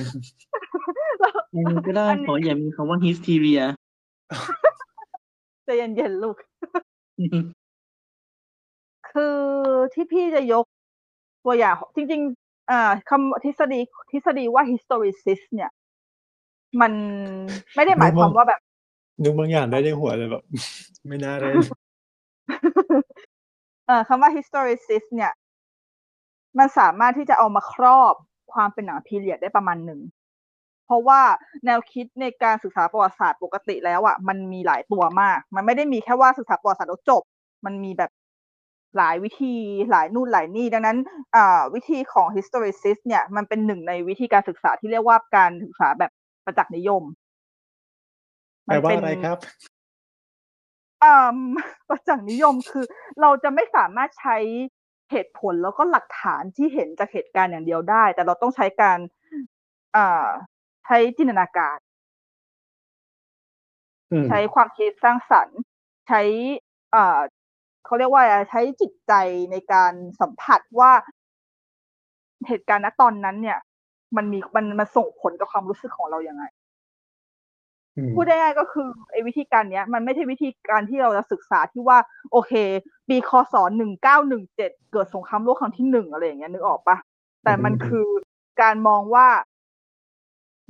[1.55, 3.63] อืมก็ได้อันนี้ขออย่ามีคำว่า hysteria
[5.65, 6.37] ใจเย็นๆลูก
[9.11, 9.39] คือ
[9.95, 10.65] ที่พี่จะยก
[11.45, 15.71] ตัวอย่างจริง ๆ อ่าคำทฤษฎีทฤษฎีว่า historicist เนี่ย
[16.81, 16.93] มัน
[17.75, 18.61] ไม่ได้หมายความว่าแบบ
[19.23, 20.43] นึกบางอย่างได้ในหัวเลยแบบ
[21.09, 21.55] ไม่น่าเลย
[23.87, 25.33] เอ่อคำว่า historicist เนี่ย
[26.59, 28.15] มันสามารถที่จะเอามาครอบ
[28.53, 30.01] ความเป็นหนังพีเรียดได้ประมาณหนึ่ง
[30.87, 31.21] เพราะว่า
[31.65, 37.23] แนวคิดในการศึกษาประวัติศาสตร์ปกติแล้วอะมันมีหลายตัวมาก มันไม่ได้มีแค่ว่าศึกษาประวัติศาสตร์แล้วจบ
[37.65, 38.11] มันมีแบบ
[38.97, 39.55] หลายวิธี
[39.91, 40.99] หลายนู่นหลายนี่ ดังนั้น
[41.75, 46.11] วิธีของ historicist เนี่ย มันเป็นหนึ่งในวิธีการศึกษาที่เรียกว่าการศึกษาแบบ
[46.45, 47.03] ประจักษ์นิยม
[48.67, 49.39] แปลว่าอะไรครับ
[51.89, 52.85] ประจักษ์นิยมคือ
[53.21, 54.37] เราจะไม่สามารถใช้
[55.11, 58.99] เหตุผลแล้วก็หลักฐานที่เห็นจากเหตุการณ์อย่างเดียวได้ แต่เราต้องใช้การ
[59.97, 60.27] อ่า
[60.85, 61.79] ใช้จินตนาการ
[64.13, 65.59] อืมใช้ความคิดสร้างสรรค์
[66.09, 66.21] ใช้
[66.95, 67.21] อ่า
[67.85, 69.13] เขาเรียกว่าอะไรใช้จิตใจ
[69.51, 70.93] ในการสัมผัสว่า
[72.49, 73.59] เหตุการณ์ณตอนนั้นเนี่ย
[74.17, 76.62] มันมีมันมันส่งผลกับความรู้สึกของเราอย่างไงอืม
[78.17, 81.99] พูดได้ง่ายก็คือไอ้วิธีการเนี้ย มันไม่ใช่วิธีการที่เราจะศึกษาที่ว่า
[82.33, 82.53] โอเค
[83.09, 86.97] ปีคศหนึ่งเก้าหนึ่งเจ็ดเกิดสงครามโลกครั้งที่หนึ่งอะไรอย่างเงี้ยนึกออกปะ
[87.45, 88.07] แต่มันคือ
[88.63, 89.27] การมองว่า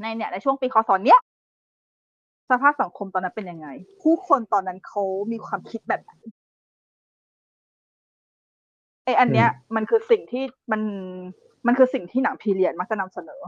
[0.00, 1.20] ในเนี่ย ในช่วงปีคศเนี้ย
[2.50, 3.68] สภาพสังคมตอนนั้นเป็นยังไง
[4.02, 6.12] ผู้คนตอนนั้นเขามีความคิดแบบไหน
[9.04, 10.82] ไออันเนี้ย มันคือสิ่งที่มัน
[11.66, 13.40] มันคือสิ่งที่หนังพีเรียดมักจะนำเสนอ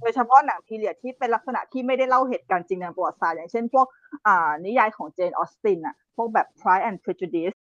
[0.00, 3.86] โดยเฉพาะหนังพีเรียดที่เป็นลักษณะที่ไม่ได้เล่าเหตุการณ์จริงในประวัติศาสตร์อย่างเช่นพวก
[4.26, 7.56] อ่านิยายของเจนออสตินอะพวกแบบ Pride and Prejudice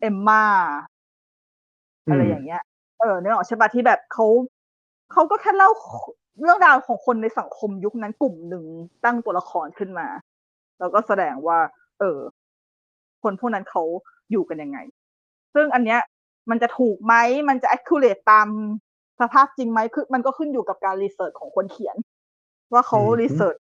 [0.00, 0.44] เอมมา
[2.10, 2.62] อะไรอย่างเงี้ย
[3.00, 4.26] เออเนื้อออกใช่ปะที่แบบเขา
[5.12, 5.70] เขาก็แค่เล่า
[6.40, 8.64] เรื่องราวของคนในสังคมยุคนั้นกลุ่มหนึ่ง
[9.04, 10.06] ตั้งตัวละครขึ้นมา
[10.78, 11.58] แล้วก็แสดงว่า
[11.98, 12.18] เออ
[13.22, 13.82] คนพวกนั้นเขา
[14.30, 14.78] อยู่กันยังไง
[15.54, 16.00] ซึ่งอันเนี้ย
[16.50, 17.14] มันจะถูกไหม
[17.48, 18.48] มันจะ accurate ตาม
[19.22, 21.96] สภาพจริงไหมคือมันก็ขึ้นอยู่กับการ research ของคนเขียน
[22.72, 23.56] ว่าเขาอืม research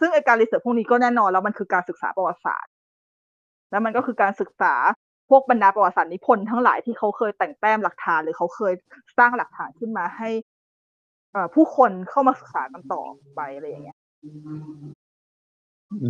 [0.00, 2.72] ซึ่งไอการ research พวกนี้ก็แน่นอนแล้วมันคือการศึกษาประวัติศาสตร์
[3.70, 4.74] แล้วมันก็คือการศึกษา
[5.30, 8.74] พวกบรรดาประวัติศาสตร์นิพนธ์ทั้งหลายที่เขาเคยแต่งแต้มหลักฐานหรือเขาเคย
[9.18, 10.30] สร้างหลักฐานขึ้นมาให้
[11.32, 13.02] เอ่อผู้คนเข้ามาศึกษากันต่อ
[13.34, 14.30] ไปอะไรอย่างเงี้ยอื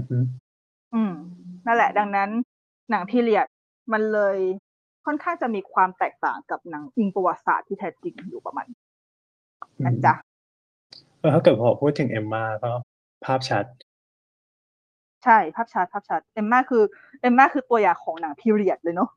[0.01, 0.25] มอืม
[0.95, 1.13] อืม
[1.67, 2.31] นั่นแหละ ดังนั้น
[2.91, 3.47] หนังพีเรียด
[3.93, 4.37] มันเลย
[5.05, 8.81] ค่อนข้างจะมีความแตกต่างกับหนังอิงประวัติศาสตร์ที่แท้จริงอยู่ประมาณนี้
[9.85, 10.15] นะจ๊ะ
[11.21, 12.73] เออถ้าเกิดพอพูดถึงเอมมาก็
[13.25, 13.65] ภาพชัด
[15.25, 16.83] ใช่ภาพชัดภาพชัดเอมมาคือ
[17.21, 19.11] เอมมาคือตัวอย่างของหนังพีเรียดเลยเนาะ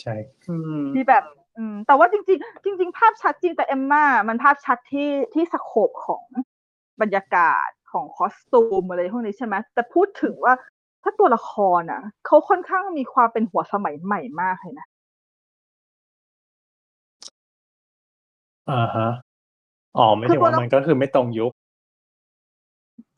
[0.00, 0.14] ใช่
[0.48, 1.24] อืมที่แบบ
[1.56, 6.24] อืมแต่ว่าจริง ๆ จริง ๆ ภาพชัดจริงแต่เอมมามันภาพชัดที่ที่สโคปของ
[7.00, 10.54] บรรยากาศของคอสตูมอะไรพวกนี้ใช่ไหมแต่พูดถึงว่า
[11.06, 14.86] ถ้าตัวละครอะเขาค่อนข้างมีความเป็นหัวสมัยใหม่มากเลยนะ
[18.70, 19.08] อ่าฮะ
[19.96, 21.52] อ๋อไม่ถึงว่ามันก็คือไม่ตรงยุค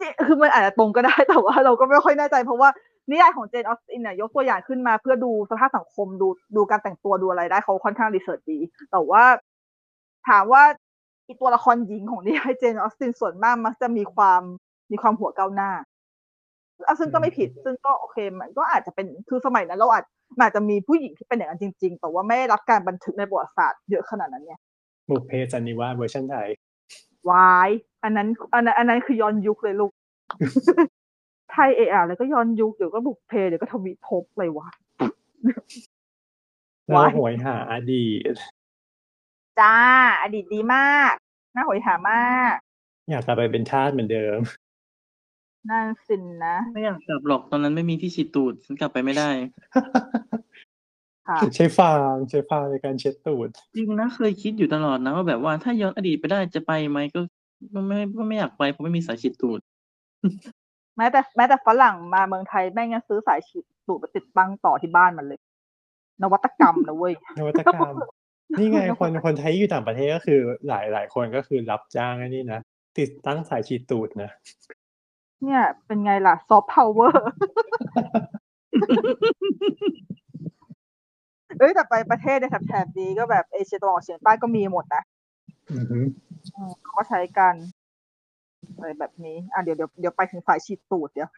[0.01, 2.69] จริงคือมันอาจจะตรงก็ได้แต่ว่าเราก็ไม่ค่อยแน่ใจเพราะว่า
[3.11, 8.59] นิยายของเจนออสตินเนี่ยยกตัวอย่างขึ้นมาเพื่อดูสภาพสังคมดูดูการแต่งตัวดูอะไรได้เขาค่อนข้าง research ดี
[8.91, 9.25] แต่ว่า
[10.29, 10.63] ถามว่า
[11.27, 14.43] อีตัวละครหญิงของนิยายเจนออสตินส่วนมากมักจะมีความ
[14.91, 15.87] มีความหัวก้าวหน้าอะ
[16.99, 20.05] ซึ่งก็ไม่ผิด ซึ่งก็โอเคมันก็อาจจะเป็นคือสมัยนั้นเราอาจ
[20.39, 24.61] มันอาจจะมีผู้หญิงที่เป็นอย่างนั้นจริง ๆ แต่ว่าไม่ได้รับการบันทึกในประวัติศาสตร์เยอะขนาดนั้นเนี่ย
[25.09, 26.49] บุพเพสันนิวาสเวอร์ชันไทย
[27.31, 27.71] วาย
[28.03, 29.93] อันนั้นอันนั้นอันนั้นคือย้อนยุคเลยลูก
[31.53, 34.69] ไทยเออะแล้วก็ย้อนยุคเดี๋ยวก็บุกเพเดี๋ยวก็ทวีภพเลยวะ
[36.89, 38.35] เราว้ายหวยหาอดีต
[39.61, 39.77] จ้า
[40.23, 41.13] อดีตดีมาก
[41.55, 42.55] น่าหอยหามาก
[43.11, 44.39] อยากกลับไปเป็นทาสเหมือนเดิม
[45.71, 49.31] นั่นสินนะไม่อยากกลับหรอกตอนนั้นไม่มีที่ฉีดตูดฉันกลับไปไม่ได้
[51.29, 57.21] ค่ะ ใช้ฟางใช้ฟางในการเช็ดตูด จริงนะเคยคิดอยู่ตลอดนะว่าแบบว่าถ้าย้อนอดีตไปได้จะไปไหมก็
[57.75, 59.61] ก็ไม่ก็ไม่อยากไปเพราะไม่มีสายฉีดตูด
[60.97, 65.39] แม้แต่แม้แต่ฝรั่งมาเมืองไทยแม่งยังซื้อสายฉีดสูบไปติดตั้งต่อที่บ้านมันเลย
[66.23, 67.95] นวัตกรรมนะเว้ย นวัตกรรม
[68.59, 72.61] นี่ไงคนคนไทยอยู่ต่างประเทศก็คือหลายหลายคนก็คือรับจ้างอันนี้นะ
[72.99, 74.31] ติดตั้งสายฉีดตูดนะ
[75.45, 77.25] เนี่ย เป็นไงล่ะซอฟต์พาวเวอร์
[81.59, 85.03] เอ้ยแต่ไปประเทศในแถบๆนี้ก็แบบเอเชียตะวันออกเฉียงใต้ก็มีหมดนะ
[85.71, 86.05] อือหือ
[86.55, 87.55] อืมเขาก็ใช้กัน
[88.77, 91.31] อะไรแบบนี้ อะเดี๋ยวเดี๋ยวเดี๋ยวไปถึงสายฉีดตูดเดี๋ยว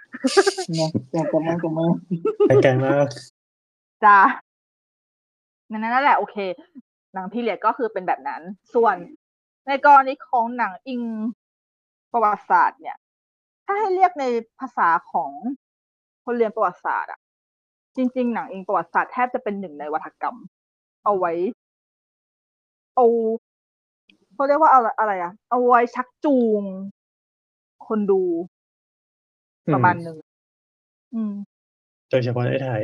[0.79, 1.87] นะอยากกลับมากลับมา
[2.49, 3.07] ไปไกลมาก
[4.05, 4.19] จ้า
[5.71, 6.37] นั่นนั่นแหละ โอเค
[7.15, 8.43] หนังพีเรียดก็คือเป็นแบบนั้น
[8.75, 8.97] ส่วน
[9.69, 11.03] ในกรณีของหนังอิง
[12.13, 12.97] ประวัติศาสตร์เนี่ย
[13.71, 14.25] ถ้าให้เรียกใน
[14.61, 15.31] ภาษาของ
[16.25, 17.21] คนเรียนประวัติศาสตร์อะ
[17.97, 20.37] จริง ๆ หนังอิงประวัติศาสตร์แทบจะเป็นหนึ่งในวัฒกรรม
[21.05, 21.33] เอาไว้
[22.95, 23.07] เอา
[24.35, 26.63] เขาเรียกว่าเอาอะไรอะเอาไว้ชักจูง
[27.87, 28.23] คนดู
[29.67, 30.19] อืมประมาณหนึ่ง
[31.15, 31.33] อืม
[32.11, 32.83] โดยเฉพาะในไทย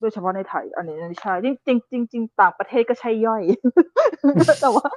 [0.00, 3.42] โดยเฉพาะในไทย อันนี้ไม่ใช่จริงจริงจริงๆต่างประเทศก็ใช่ย่อย
[4.60, 4.88] แต่ว่า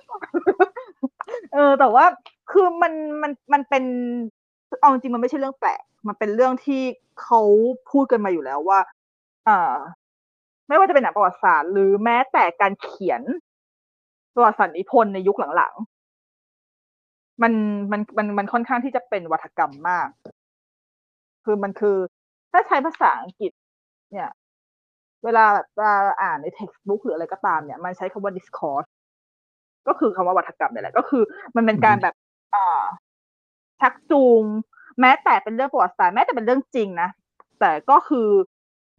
[1.53, 2.05] เออ แต่ว่า
[2.51, 3.83] คือมันมันมันเป็น
[4.81, 6.81] เอาจริงๆมันไม่ใช่เรื่องแปลก มันเป็นเรื่องที่
[7.21, 7.41] เขา
[7.91, 8.79] พูดกันมาอยู่แล้วว่า
[9.47, 9.75] อ่า
[10.67, 13.21] ไม่ว่าจะเป็นหนังประวัติศาสตร์ หรือแม้แต่การเขียน
[14.33, 17.53] ประวัติศาสตร์นิพนธ์ในยุคหลังๆ มัน
[17.91, 20.07] มันมันมันค่อนข้างที่จะเป็นวัฒกรรมมาก
[21.45, 21.97] คือมันคือ
[22.51, 23.51] ถ้าใช้ภาษาอังกฤษ
[24.11, 24.29] เนี่ย
[25.23, 28.89] เวลาแบบเราอ่านใน textbook หรืออะไรก็ตามเนี่ย มันใช้คำว่า discourse
[29.87, 31.23] ก็คือคำว่าวัฒกรรมเนี่ยแหละ ก็คือ
[31.55, 32.15] มันเป็นการแบบ
[32.55, 32.81] อ่า
[33.79, 34.43] ชักจูง
[34.99, 37.09] แม้แต่เป็นเรื่องประวัติศาสตร์แม้แต่เป็นเรื่องจริงนะ
[37.59, 38.29] แต่ก็คือ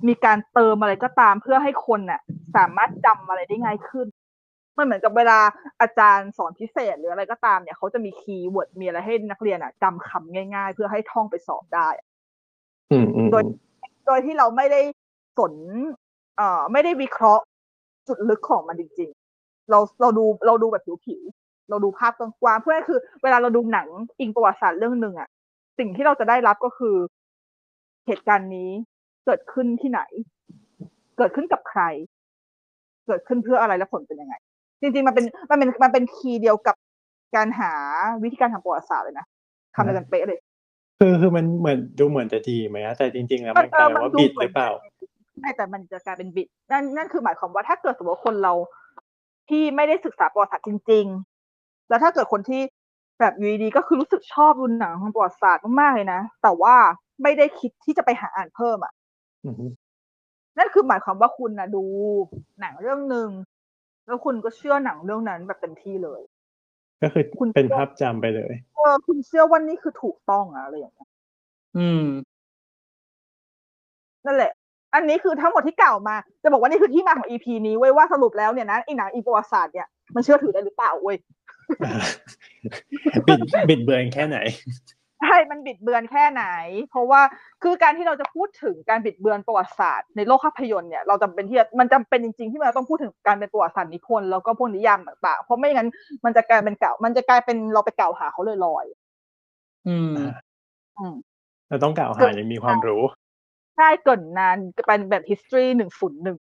[0.08, 2.20] มีการเติมอะไรก็ตามเพื่อให้คนน่ะ
[2.56, 4.06] สามารถจำอะไรได้ง่ายขึ้น
[4.76, 5.38] มันเหมือนกับเวลา
[5.80, 11.88] อาจารย์สอนพิเศษหรืออะไรก็ตามเนี่ยเขาจะมีคีย์เวิร์ดมีอะไรให้นักเรียนอะจำคำง่าย ๆ เพื่อให้ท่องไปสอบได้
[12.90, 13.44] อืมอืมโดย
[14.06, 14.80] โดยที่เราไม่ได้
[15.38, 15.54] สน
[16.36, 17.42] เอ่อ ไม่ได้วิเคราะห์
[18.08, 21.39] จุดลึกของมันจริง ๆ เราเราดูเราดูแบบผิวๆ
[21.70, 23.88] เราดูภาพกว้างๆเพื่อให้คือ เวลาเราดูหนัง
[24.20, 25.28] อิงประวัติศาสตร์เรื่องหนึ่งอะ
[25.78, 26.96] สิ่งที่เราจะได้รับก็คือ
[28.06, 28.70] เหตุการณ์นี้
[29.26, 30.00] เกิดขึ้นที่ไหน
[31.18, 31.82] เกิดขึ้นกับใคร
[33.06, 34.34] เกิดขึ้นเพื่ออะไรและผลเป็นยังไง
[34.80, 36.76] จริง ๆ มันเป็นมันเป็นมันเป็นคีย์เดียวกับ
[37.36, 37.72] การหา
[38.22, 39.26] วิธีการทำประวัติศาสตร์เลยนะ
[39.74, 40.38] ทำเดียวกันเป๊ะเลย
[41.00, 44.70] คือคือมันเหมือนดูเหมือนจะดีไหมอะแต่จริง ๆ แล้วมันกลายเป็นว่าบิดหรือเปล่า
[45.40, 48.52] ไม่แต่มันจะกลายเป็นบิดนั่นนั่นคือหมายความว่าถ้าเกิดสมมติว่าคนเรา
[49.48, 51.29] ที่ไม่ได้ศึกษาประวัติศาสตร์จริงๆ
[51.90, 52.62] แล้วถ้าเกิดคนที่
[53.20, 56.74] แบบอยูดีๆก็คือรู้สึกชอบดูหนังทางประวัติศาสตร์มากๆเลยนะ แต่ว่า
[57.22, 58.92] ไม่ได้คิดที่จะไปหาอ่านเพิ่มอะ
[59.46, 59.70] อือหือ
[60.58, 61.84] นั่นคือหมายความว่าคุณนะดู
[62.60, 63.28] หนังเรื่องหนึ่ง
[64.06, 66.20] แล้วคุณก็เชื่อหนังเรื่องนั้นแบบเต็มที่เลย
[67.02, 71.08] ก็คือคุณเป็นภาพจำไปเลยเออคุณเชื่อว่านี่คือถูกต้องอะอะไรอย่างเงี้ย
[71.76, 72.04] อืม
[74.26, 74.52] นั่นแหละ
[74.94, 81.16] อันนี้คือทั้งหมดที่กล่าวมา จะบอกว่านี่คือที่มาของอีพีนี้เว้ยว่าสรุปแล้วเนี่ยนะไอ้หนังอีประวัติศาสตร์เนี่ยมันเชื่อถือได้หรือเปล่าเว้ย
[83.26, 84.38] บิดบิดเบือนแค่ไหน
[85.22, 86.44] ใช่มันบิดเบือนแค่ไหน
[86.90, 87.20] เพราะว่า
[87.62, 95.88] คือการที่เราจะพูดถึงการบิดเบือนประวัติศาสตร์ในโลกภาพยนตร์เนี่ยเราจำเป็นที่จะมันจำเป็นจริงๆที่เราต้องพูดถึงการเป็นประวัติศาสตร์นิพนธ์แล้วก็พวกนิยามต่างๆเพราะไม่งั้น
[96.24, 98.84] มันจะกลายเป็นเก่า มันจะกลายเป็นเราไปกล่าวหาเขาลอย
[99.88, 101.14] อืมๆอืม
[101.68, 103.02] เราต้องกล่าวหายังมีความรู้
[103.76, 104.56] ใช่เกินนาน
[104.86, 106.36] เป็นแบบ history หนึ่งศูนย์หนึ่ง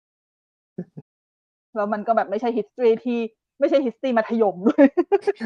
[1.76, 3.18] แล้วมันก็แบบไม่ใช่ history ที่
[3.58, 4.84] ไม่ใช่ history มัธยมด้วย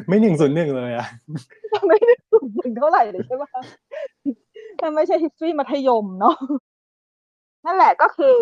[0.09, 1.07] ไม่หนึ่งศูนย์หนึ่งเลยอะ
[1.88, 3.44] ไม่ได้สูงถึงเท่าไหร่เลยใช่ไหม
[4.83, 6.37] มันไม่ใช่ history มัธยมเนาะ
[7.64, 8.37] นั่นแหละก็คือ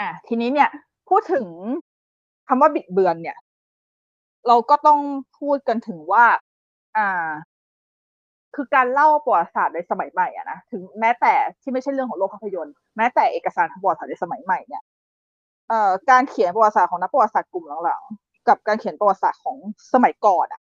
[0.00, 0.70] อะทีนี้เนี่ย
[1.08, 1.46] พูดถึง
[2.48, 3.38] คำว่าบิดเบือนเนี่ย
[4.48, 5.00] เราก็ต้อง
[5.40, 6.24] พูดกันถึงว่า
[6.96, 7.28] อ่า
[8.54, 14.82] คือการเล่าประวัติศาสตร์ในสมัยใหม่อะนะถึงแม้แต่ที่ไม่ใช่เรื่องของโลกภาพยนตร์แม้แต่เอกสารทางประวัติศาสตร์ในสมัยใหม่เนี่ย
[15.68, 19.56] เอ่อการเขียนประวัติศาสตร์ของนักประวัติศาสตร์กลุ่มหลังๆ กับการเขียนประวัติศาสตร์ของ
[19.92, 20.60] สมัยก่อนอะ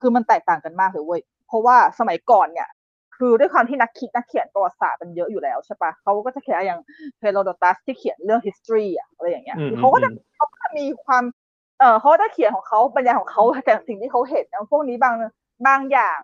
[0.00, 2.68] คือมันแตกต่างกันมากเลยเว้ย เพราะว่าสมัยก่อนเนี่ย
[3.16, 6.80] คือด้วยความที่นักคิดนักเขียนประวัติศาสตร์มันเยอะอยู่แล้วใช่ปะเขาก็จะเขียนอย่าง
[7.20, 11.24] เฮโรโดตัสที่เขียนเรื่อง history อะอะไรอย่างเงี้ยอืมเขาก็จะอืมเขาก็จะมีความ
[11.80, 15.14] เออเขาก็จะเขียนของเขาบรรยายของเขาแต่สิ่งที่เขาเห็นนะพวกนี้บาง
[15.66, 16.18] บางอย่าง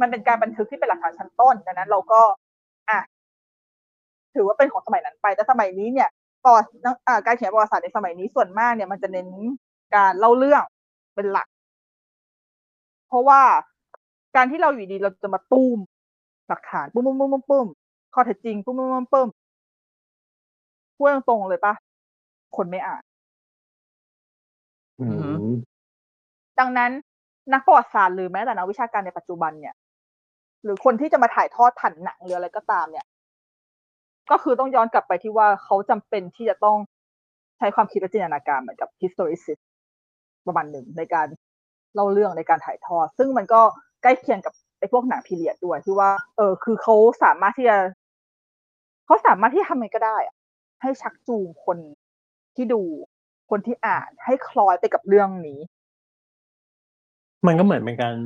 [0.00, 2.20] มันเป็นการบันทึกที่เป็นหลักฐานชั้นต้นดังนั้นเราก็
[2.90, 3.00] อะ
[4.34, 6.08] ถือว่าเป็นของสมัยนั้นไปแต่สมัยนี้เนี่ย
[6.44, 6.68] ประวัติ
[7.08, 9.28] อ่าการเขียนประวัติศาสตร์ในสมัยนี้ส่วนมากเนี่ยมันจะเน้น
[9.94, 10.62] การเล่าเรื่อง
[11.14, 11.48] เป็นหลัก
[13.08, 13.40] เพราะว่า
[14.36, 15.78] การที่เราอยู่ดีเราจะมาตุ้ม
[16.48, 17.66] หลักฐานปุ้มปุ้มปุ้มปุ้มปุ้ม
[18.14, 19.28] ข้อเท็จจริงปุ้มปุ้มปุ้มปุ้ม
[20.96, 21.74] พูดตรงๆเลยปะ
[22.56, 23.02] คนไม่อ่าน
[25.00, 25.34] อืม
[26.58, 26.90] ดังนั้น
[27.52, 29.74] นักประวัติศาสตร์หรือแม้แต่นักวิชาการในปัจจุบันเนี่ย
[30.64, 33.06] หรือคนที่จะมาถ่ายทอดผ่านหนังหรืออะไรก็ตามเนี่ย
[34.30, 36.78] ก็คือต้องย้อนกลับไปที่ว่าเขาจำเป็นที่จะต้อง
[37.58, 39.62] ใช้ความคิดและจินตนาการเหมือนกับ historicist
[40.46, 41.26] ประมาณหนึ่งในการ
[41.94, 43.60] เล่าเรื่องในการถ่ายทอด ซึ่งมันก็
[44.02, 47.76] ใกล้เคียงกับไอ้พวกหนังพีเรียดด้วยที่ว่า เออ คือเขาสามารถที่จะ
[49.06, 50.34] เขาสามารถที่ทำอะไรก็ได้อะ
[50.82, 51.78] ให้ชักจูงคน
[52.54, 52.82] ที่ดู
[53.50, 55.58] คนที่อ่านให้คล้อยไปกับเรื่องนี้
[57.46, 58.16] มันก็เหมือนเป็นการ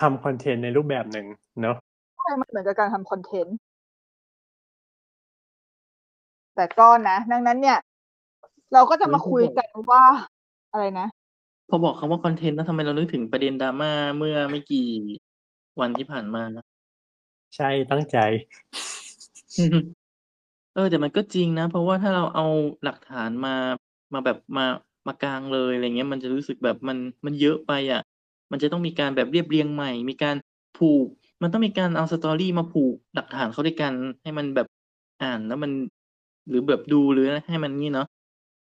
[0.00, 1.26] ทำคอนเทนต์ในรูปแบบหนึ่ง
[1.62, 1.76] เนอะ
[2.18, 3.56] ใช่มันเหมือนกับการทำคอนเทนต์
[6.60, 7.78] แต่ก็นะ ดังนั้นเนี่ย
[8.72, 10.02] เราก็จะมาคุยกันว่า
[10.72, 11.06] อะไรนะ
[11.68, 14.88] พอบอกคำว่าคอนเทนต์แล้วทำไมเรานึกถึงประเด็นดราม่าเมื่อไม่กี่
[15.80, 16.64] วันที่ผ่านมานะ
[17.56, 18.16] ใช่ตั้งใจ
[20.74, 22.46] เออแต่มันก็จริงนะ เพราะว่าถ้าเราเอา
[22.84, 23.54] หลักฐานมา
[24.12, 24.66] มาแบบมา
[25.06, 28.02] มากลางเลยอะไรเงี้ย มันจะรู้สึกแบบมันมันเยอะไปอะ
[28.50, 30.36] มันจะต้องมีการแบบเรียบเรียงใหม่ มีการ
[30.78, 31.06] ผูก
[31.42, 33.92] มันต้องมีการเอาสตอรี่มาผูกหลักฐานเข้าด้วยกัน
[34.22, 34.68] ให้มันแบบ
[35.22, 35.72] อ่านแล้วมัน
[36.48, 38.06] หรือแบบดูหรือให้มันนี่เนาะ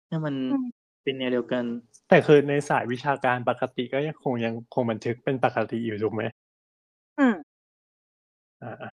[0.08, 0.66] ให้มันอืม
[1.02, 1.64] เป็นแนวเดียวกัน
[2.08, 6.22] แต่คือในสายวิชาการปกติก็ยังคงยังคงบันทึกเป็นปกติอยู่ถูกไหม
[7.18, 7.34] อืม
[8.62, 8.90] อ่า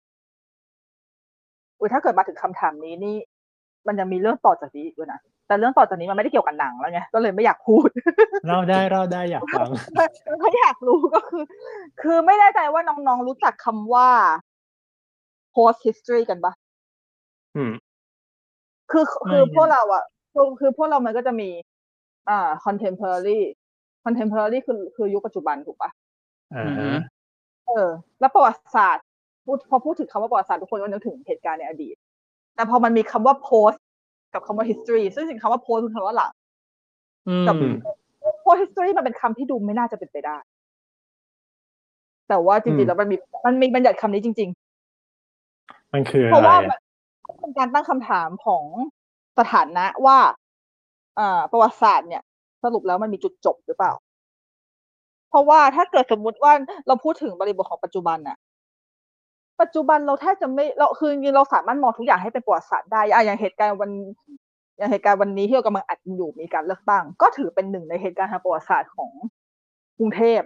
[1.78, 3.16] อุ้ยถ้าเกิดมาถึงคำถามนี้นี่
[3.86, 7.88] มันยังมีเรื่องต่อจากนี้อีกด้วยนะแต่เรื่องต่อจากนี้มันไม่ได้เกี่ยวกับหนังแล้วไงก็เลยไม่อยากพูด
[8.46, 9.68] เล่าได้เล่าได้อยากฟัง
[10.40, 11.44] เขาอยากรู้ก็คือ
[12.02, 14.08] คือไม่แน่ใจว่าน้องๆรู้จักคำว่า
[15.54, 16.52] post history กันปะ
[17.56, 17.72] อืม
[18.90, 21.48] คือคือไม่พวกเราอะคือคือพวกเรามันก็จะมี
[22.28, 23.40] อ่า contemporary
[24.04, 25.90] contemporary คือคือยุคปัจจุบันถูกปะ
[26.54, 26.98] อ่าอือฮึฮะ
[27.66, 27.88] เออ
[28.20, 29.04] แล้วประวัติศาสตร์
[29.44, 31.94] พูดพอพูดถึงคำว่าประวัติศาสตร์ทุกคนก็นึกถึงเหตุการณ์ในอดีต
[32.54, 33.76] แต่พอมันมีคำว่า post
[34.34, 36.32] กับคำว่า history ซึ่งจริงๆคำว่า post คือคำว่าหลัง
[37.28, 37.54] อืมกับ
[38.44, 40.36] post history มันเป็นคำที่ดูไม่น่าจะเป็นไปได้
[42.28, 43.16] แต่ว่าจอืริมงๆแล้วมันมี
[43.46, 44.50] มันมีบัญญัติคำนี้จริง
[45.92, 46.78] มันคือๆอะเพราะไรว่าอะมัน
[47.40, 48.64] เป็นการตั้งคำถามของ
[49.38, 50.18] สถานะว่า
[51.18, 52.22] อ่าประวัติศาสตร์เนี่ย
[52.64, 53.92] สรุปแล้วมันมีจุดจบหรือเปล่า
[55.30, 56.52] เพราะว่าถ้าเกิดสมมุติว่า
[56.86, 58.36] เราพูดถึงบริบทของปัจจุบันน่ะ
[59.60, 63.90] ปัจจุบันเราแทบจะไม่เราคือจริงๆเราสามารถมองทุกอย่างให้เป็นประวัติศาสตร์ได้อะอย่างเหตุการณ์วัน
[64.76, 69.10] อย่างเหตุการณ์วันนี้ที่เรากำลังอัดอยู่มีการเลือกตั้ง ก็ถือเป็นหนึ่งในเหตุการณ์ทางประวัติศาสตร์ของ
[69.98, 70.40] กรุงเทพ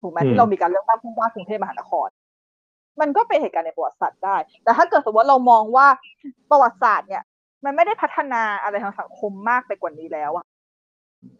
[0.00, 2.08] ถูกไหมอืมที่เรามีการเลือกตั้งผู้ว่ากรุงเทพมหานคร
[3.00, 5.86] มันก็เป็นเหตุการณ์ในประวัติศาสตร์ได้ แต่ถ้าเกิดสมมติว่าเรามองว่า
[6.50, 7.22] ประวัติศาสตร์เนี่ย
[7.64, 10.44] มันไม่ได้พัฒนาอะไรทางสังคมมากไปกว่านี้แล้วอะ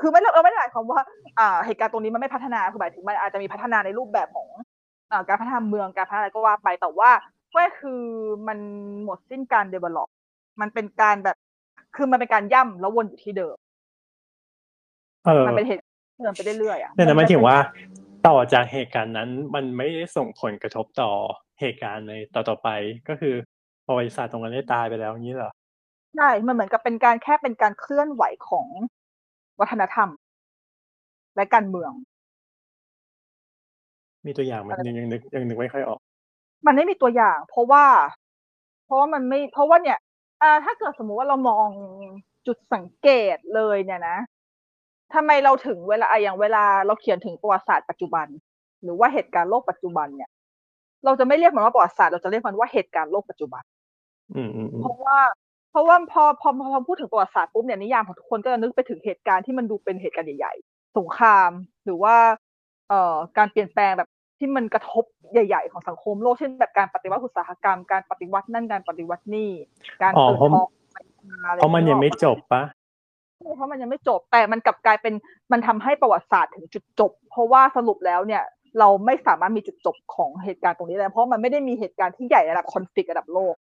[0.00, 1.00] คือไม่เราไม่ได้หมายความว่า
[1.38, 4.48] อ่าเหตุการณ์ตรงนี้มันไม่พัฒนาคือหมายถึงมันอาจจะมีพัฒนาในรูปแบบของ
[5.12, 7.10] อ่าการพัฒนาเมืองการพัฒนาอะไรก็ว่าไปแต่ว่า
[7.54, 8.02] ก็คือ
[8.48, 8.58] มัน
[9.04, 10.08] หมดสิ้นการ develop
[10.60, 11.36] มันเป็นการแบบ
[11.96, 13.56] คือมันเป็นการย่ำแล้ววนอยู่ที่เดิม
[15.24, 15.80] เออมันเป็นเหตุ
[16.22, 17.58] เดินไปเรื่อยๆอะแต่นั่นหมายถึงเป็นว่า
[18.26, 21.10] ต่อจากเหตุการณ์นั้นมันไม่ได้ส่งผลกระทบต่อ
[21.60, 22.68] เหตุการณ์ในต่อต่อๆไป
[23.08, 23.34] ก็คือ
[23.86, 25.50] ประวัติศาสตร์ตรงนั้นได้ตายไปแล้วอย่างนี้เหรอ
[26.16, 28.66] ใช่มันเหมือนกับเป็นการแค่เป็นการเคลื่อนไหวของ
[29.60, 30.08] วัฒนธรรม
[31.36, 31.92] และการเมือง
[34.26, 35.98] มีตัวอย่างไหมยังยังนึกยังนึกไม่ค่อยออก
[36.66, 37.84] มันไม่มีตัวอย่าง เพราะว่า
[38.84, 39.98] เพราะว่ามันไม่ เพราะว่าเนี่ย
[40.42, 41.68] อ่าถ้าเกิดสมมุติว่าเรามอง
[42.46, 44.18] จุดสังเกตเลยเนี่ยนะ
[45.14, 48.26] ทำไมเราถึงเวลาอะอย่างเวลาเราเขียนถึงประวัติศาสตร์ปัจจุบัน
[48.82, 50.30] หรือว่าเหตุการณ์โลกปัจจุบันเนี่ย
[51.04, 53.62] เราจะไม่เรียกมันว่าประวัติศาสตร์เราจะเรียกมันว่าเหตุการณ์โลกปัจจุบัน
[54.34, 55.18] อืมอืมอืมเพราะว่า
[55.70, 61.50] เพราะว่าพอพอพอพูดถึงประวัติศาสตร์ปุ๊บเนี่ยนิยามของทุกคนก็จะนึกไปถึงเหตุการณ์ที่มันดูเป็นเหตุการณ์ใหญ่ๆสงคราม
[61.84, 62.16] หรือว่า
[62.88, 69.50] เอ่อการเปลี่ยนแปลงแบบที่มันกระทบใหญ่ ๆ ของสังคมโลกเช่นแบบการปฏิวัติอุตสาหกรรม การปฏิวัตินั่นการปฏิวัตินี่
[70.02, 70.68] การอ๋อตื่นเพราะท้อง
[71.46, 72.62] อะไรเพราะมันยังไม่จบปะ
[73.42, 75.14] เพราะมันยังไม่จบ แต่มันกลับกลายเป็น
[75.52, 78.42] มันทำให้ประวัติศาสตร์ถึงจุดจบ เพราะว่าสรุปแล้วเนี่ย
[78.78, 83.54] เราไม่สามารถมีจุดจบของเหตุการณ์ตรงนี้ได้เพราะมันไม่ได้มีเหตุการณ์ที่ใหญ่ระดับคอนฟ lict ระดับโลก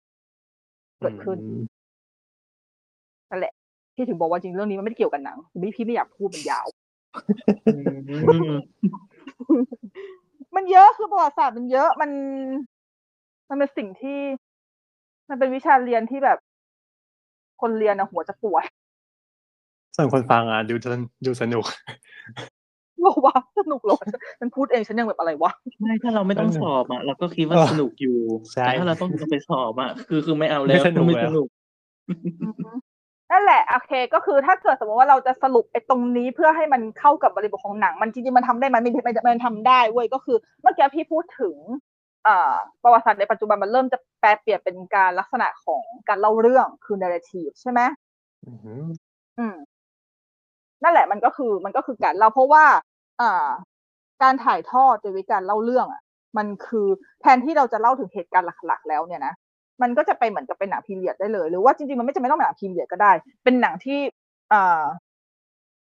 [1.00, 1.38] เกิดขึ้น
[3.30, 3.52] นั่นแหละ
[3.96, 6.66] ที่ถึงบอกว่าจริงเรื่องนี้มันไม่ได้เกี่ยวกับหนังพี่พี่ไม่อยากพูดมันยาว
[9.60, 9.62] ม
[10.56, 12.10] มันเยอะคือประวัติศาสตร์มันเยอะมัน
[13.48, 14.18] มันเป็นสิ่งที่
[15.28, 16.38] มันเป็นวิชาเรียนที่แบบ
[17.60, 18.64] คนเรียนอะหัวจะปวด
[19.96, 21.64] ส่วนคนฟังอะดูจนดูสนุก
[23.06, 23.98] บอกว่าสนุกเหรอ
[24.38, 28.18] ฉันพูดเองฉันยังแบบอะไรวะไม่ถ้าเราไม่ต้องสนุกสอบอะเราก็คิดว่าเออสนุกอยู่
[28.52, 31.48] ใช่แต่ถ้าเราต้องไปสอบอะคือคือไม่เอาไม่แล้วสนุกไม่แล้วสนุก
[33.30, 41.56] นั่นแหละโอเค ก็คือถ้าเกิดสมมติว่าเราจะสรุปไอ้ตรงนี้เพื่อให้มันเข้ากับบริบทของหนัง มันจริงๆมันทำได้ไหมมันมันมันทำได้เว้ยก็คือ เมื่อกี้พี่พูดถึง
[42.26, 47.80] อ่าประวัติศาสตร์ในปัจจุบันมันเริ่มจะแปลเปลี่ยนเป็นการลักษณะของการเล่าเรื่องคือ narrative ใช่ไหม
[48.46, 48.82] อือหือ
[49.38, 49.56] อืม
[50.82, 52.64] นั่นแหละมันก็คือมันก็คือการเล่าเพราะว่า
[53.20, 53.48] อ่า
[54.22, 56.02] การถ่ายทอดโดยวิธีการเล่าเรื่องอะ
[56.38, 56.86] มันคือ
[57.20, 59.34] แทนที่เราจะเล่าถึงเหตุการณ์หลักๆ แล้วเนี่ยนะ
[59.82, 63.12] มันก็จะไปเหมือนกับเป็นหนังพีเรียดได้เลย หรือว่าจริงๆมันไม่จำเป็นต้องเป็นหนังพีเรียดก็ได้
[63.44, 63.98] เป็นหนังที่
[64.52, 64.82] อ่า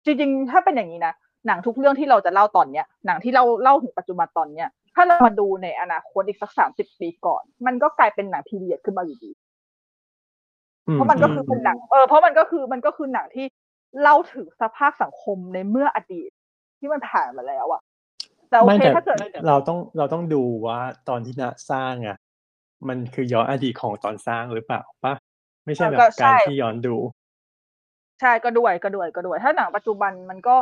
[0.04, 1.14] จริงๆ ถ้าเป็นอย่างนี้นะ
[1.46, 9.30] หนังทุกเรื่องที่เราจะเล่าตอนเนี้ยหนังที่เราเล่าถึงปัจจุบันตอนเนี้ยถ้าเรามาดูในอนาคตอีกสักสามสิบปีก่อน มันก็กลายเป็นหนังพีเรียดขึ้นมาอยู่ดี
[10.92, 13.46] เพราะมันก็คือเป็นหนังเออเพราะมันก็คือมันก็คือหนังที่
[14.02, 16.30] เล่าถึงสภาพสังคมในเมื่ออดีต
[16.78, 17.80] ที่มันผ่านมาแล้วอะ
[18.50, 19.16] แต่โอไม่เคแต่ถ้าเกิด
[19.48, 20.78] เราต้องเราต้องดูว่า
[21.08, 22.16] ตอนที่นะสร้างอะ
[22.88, 25.14] มันคือย้อนอดีตของตอนสร้างหรือเปล่าปะ
[25.66, 26.96] ไม่ใช่แบบการที่ย้อนดู
[28.20, 30.56] ใช่ก็ด้วยก็ด้วยก็ด้วย ถ้าหนังปัจจุบันมันก็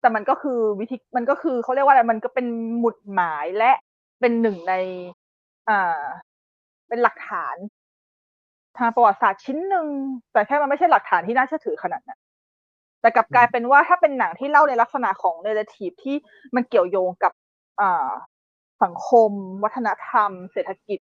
[0.00, 2.46] แต่มันก็คือวิธีมันก็คือเขาเรียกว่าอะไรมันก็เป็น
[2.78, 3.72] หมุดหมายและ
[4.20, 4.74] เป็นหนึ่งใน
[5.68, 6.02] อ่า
[6.88, 7.56] เป็นหลักฐาน
[8.78, 9.86] ทางประวัติศาสตร์ชิ้นหนึ่ง
[10.32, 12.20] แต่แค่มันไม่ใช่หลักฐานที่น่าเชื่อถือขนาดนั้น
[13.00, 16.16] แต่กลับกลายเป็นว่าถ้าเป็นหนังที่เล่าในลักษณะของเนเรทีฟที่
[16.54, 17.32] มันเกี่ยวโยงกับ
[17.80, 18.10] อ่า
[18.82, 19.30] สังคม
[19.64, 20.98] วัฒนธรรม เศรษฐกิจ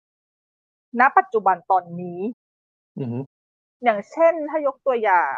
[1.00, 2.20] ณ ปัจจุบันตอนนี้
[3.84, 5.38] อย่างเช่นถ้ายกตัวอย่าง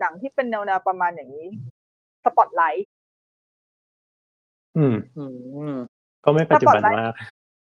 [0.00, 1.48] หนังที่เป็นแนวๆประมาณอย่างนี้
[2.24, 2.88] สปอตไลท์
[4.76, 5.74] อืม
[6.24, 7.12] ก็ไม่ปัจจุบันมาก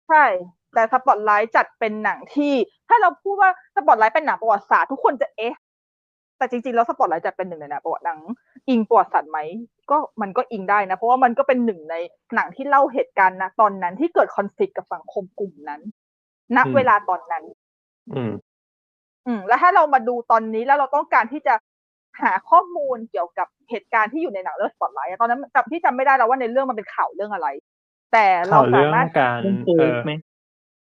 [0.09, 0.25] ใช่
[0.75, 2.55] แต่สปอตไลท์จัดเป็นหนังที่
[2.89, 5.57] ถ้าเราพูดว่าสปอตไลท์เป็นหนังประวัติศาสตร์ทุกคนจะเอ๊ะ
[6.39, 8.21] แต่จริงๆแล้วสปอตไลท์จัดเป็นหนึ่งในหนังประวัติหนัง
[8.69, 9.39] อิงประวัติศาสตร์ไหม
[9.91, 11.95] ก็มันก็อิงได้นะ เพราะว่ามันก็เป็นหนึ่งใน
[12.35, 15.81] หนังที่เล่าเหตุการณ์นะตอนนั้นที่เกิดคอนฟ lict กับสังคมกลุ่มนั้น
[16.57, 17.45] ณอืมเวลาตอนนั้น
[18.17, 18.33] อืม
[19.27, 21.55] อืม แล้วถ้าเรามาดูตอนนี้แล้วเราต้องการที่จะ
[22.23, 27.49] หาข้อมูลเกี่ยวกับเหตุการณ์ที่อยู่ในหนังเรื่องสปอตไลท์ตอนนั้นจำที่จำไม่ได้แล้วว่าในเรื่องมันเป็นข่าวเรื่องอะไร
[28.13, 29.97] แต่เราข่าวสาเรื่องมารถการเรื่องโป๊เออ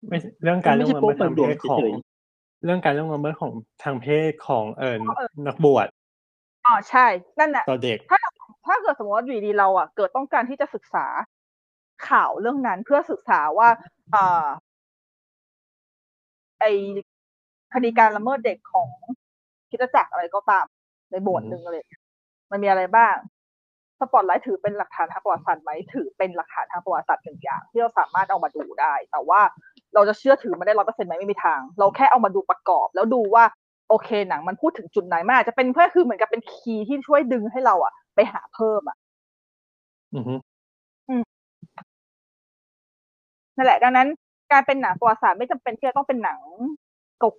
[0.07, 1.93] ไหมไม่เรื่องการไม่เรื่องใช่ละเมิดโป๊ทางเพศเปิดของเฉย
[2.65, 5.87] เรื่องการเรื่องละเมิดของทางเพศของเอิญเออนักบวช
[6.67, 7.07] อ๋อใช่
[7.39, 8.19] นั่นแหละต่อเด็กถ้า
[8.67, 11.07] ถ้าเกิดสมมติว่าอยู่ดีเราอะเกิดต้องการที่จะศึกษา
[12.09, 13.69] ข่าวเรื่องนั้นเพื่อศึกษาว่า
[14.15, 14.47] อ่า
[16.61, 16.65] ไอ
[17.75, 18.89] คดีการละเมิดเด็กของ
[19.71, 20.67] คริดจักรอะไรก็ตาม
[21.11, 22.03] ในโบสถ์หนึ่งอะไรอย่างเงี้ย
[22.51, 23.15] มันมีอะไรบ้าง
[24.01, 29.41] สปอตไลท์ถือเป็นหลักฐานทางประวัติศาสตร์ไหมถือเป็นหลักฐานทางประวัติศาสตร์หนึ่งอย่าง ที่เราสามารถเอามาดูได้ แต่ว่า
[29.95, 33.45] เราจะเชื่อถือมันได้ร้อยเปอร์เซ็นต์ไหมไม่มีทาง เราแค่เอามาดูประกอบ แล้วดูว่า
[33.89, 38.97] โอเคหนังมันพูดถึงจุดไหนมันอาจจะเป็นเพื่อคือเหมือนกับเป็นคีย์ที่ช่วยดึงให้เราอะไปหาเพิ่มอะ
[40.15, 40.35] อือฮึ
[43.57, 44.09] นั่นแหละ ดังนั้น
[44.53, 46.41] การเป็นหนังประวัติศาสตร์ไม่จำเป็นที่จะต้องเป็นหนัง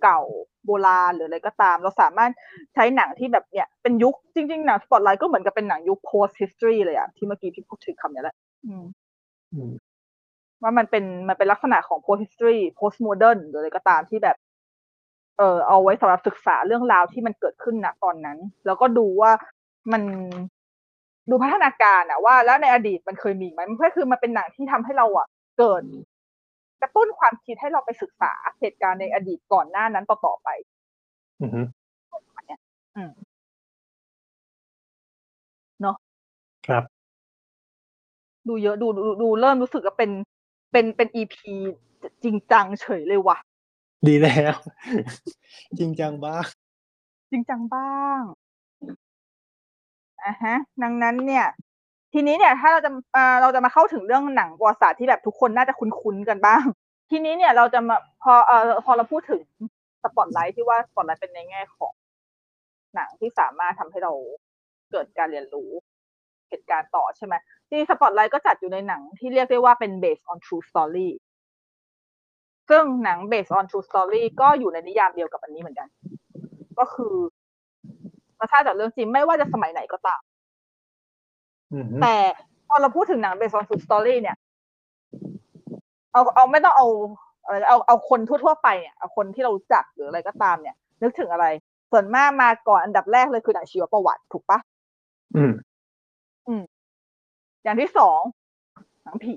[0.02, 2.32] เก่าๆโบราณหรืออะไรก็ตาม เราสามารถ
[2.74, 8.36] ใช้หนังที่แบบเนี้ยเป็นยุคจริงๆหนังสปอตไลท์ก็เหมือนกับเป็นหนังยุค post history เลยอะที่เมื่อกี้พี่พูดถึงคำเนี้ยแหละ
[8.66, 8.84] อืม
[9.52, 9.72] อืม
[10.64, 14.36] ว่ามันเป็นมันเป็นลักษณะของ post history post modern หรืออะไรก็ตามที่แบบ
[15.38, 19.32] เออเอาไว้สำหรับศึกษาเรื่องราวที่มันเกิดขึ้นณตอนนั้น แล้วก็ดูว่า
[19.92, 20.02] มัน
[21.30, 25.26] ดูพัฒนาการอะว่า แล้วในอดีตมันเคยมีไหมมันก็คือมันเป็นหนังที่ทำให้เราอะ
[25.58, 25.82] เกิด
[26.82, 30.48] กระตุ้นความคิดให้เราไปศึกษาเหตุการณ์ในอดีตก่อนหน้านั้นต่อๆไป
[31.42, 31.60] อือฮึ
[32.96, 33.12] อืม
[35.80, 35.96] เนาะ
[36.68, 36.84] ครับ
[38.48, 40.10] ดูเยอะดูดูดูเริ่มรู้สึกว่าเป็น
[40.74, 41.52] เป็นเป็น EP
[42.24, 43.38] จริงจังเฉยเลยว่ะ
[44.06, 44.54] ดีแล้ว
[45.78, 46.46] จริงจังบ้าง
[47.30, 48.20] จริงจังบ้าง
[50.24, 51.46] อะฮะ ดังนั้นเนี่ย
[52.12, 56.64] ทีนี้เนี่ย ถ้าเราจะเอ่อเราจะมาเข้าถึงเรื่องหนังประวัติศาสตร์ที่แบบทุกคนน่าจะคุ้นๆกันบ้าง
[57.10, 59.42] ทีนี้เนี่ยเราจะมาพอเอ่อพอเราพูดถึง
[60.02, 61.92] สปอตไลท์ที่ว่าสปอตไลท์เป็นในแง่ของ
[62.94, 64.12] หนังที่สามารถทำให้เรา
[64.90, 65.70] เกิดการเรียนรู้
[66.48, 67.34] เหตุการณ์ต่อใช่ไหม
[67.74, 71.08] ที่สปอตไลท์ก็จัดอยู่ในหนังที่เรียกได้ว่าเป็น based on true story
[72.70, 75.88] ซึ่งหนัง based on true story ก็อยู่ในนิยามเดียวกับอันนี้เหมือนกัน
[76.78, 77.14] ก็คือ
[78.38, 80.20] มาสร้างจากเรื่องจริงไม่ว่าจะสมัยไหนก็ตาม
[81.74, 82.16] อือฮึแต่
[82.68, 84.36] พอเราพูดถึงหนัง based on true story เนี่ย
[86.12, 86.86] เอาเอาไม่ต้องเอา
[87.44, 91.46] อะไรเอาเอาคนทั่วๆไปเนี่ยเอาคนที่เรารู้จักหรืออะไรก็ตามเนี่ย นึกถึงอะไร
[91.90, 94.58] ส่วนมากมาก่อนอันดับแรกเลยคือหนังชีวประวัติถูกปะ
[95.36, 95.52] อืม
[96.48, 96.50] อ
[97.66, 98.20] ย่างที่สอง
[99.04, 99.36] หนังผี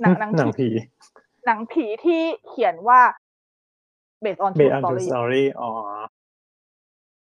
[0.00, 0.68] หนังหนังหนังผี
[1.44, 3.00] หนังผีที่เขียนว่า
[4.24, 5.70] based on เบ true อันทู story สตอรี่อ๋อ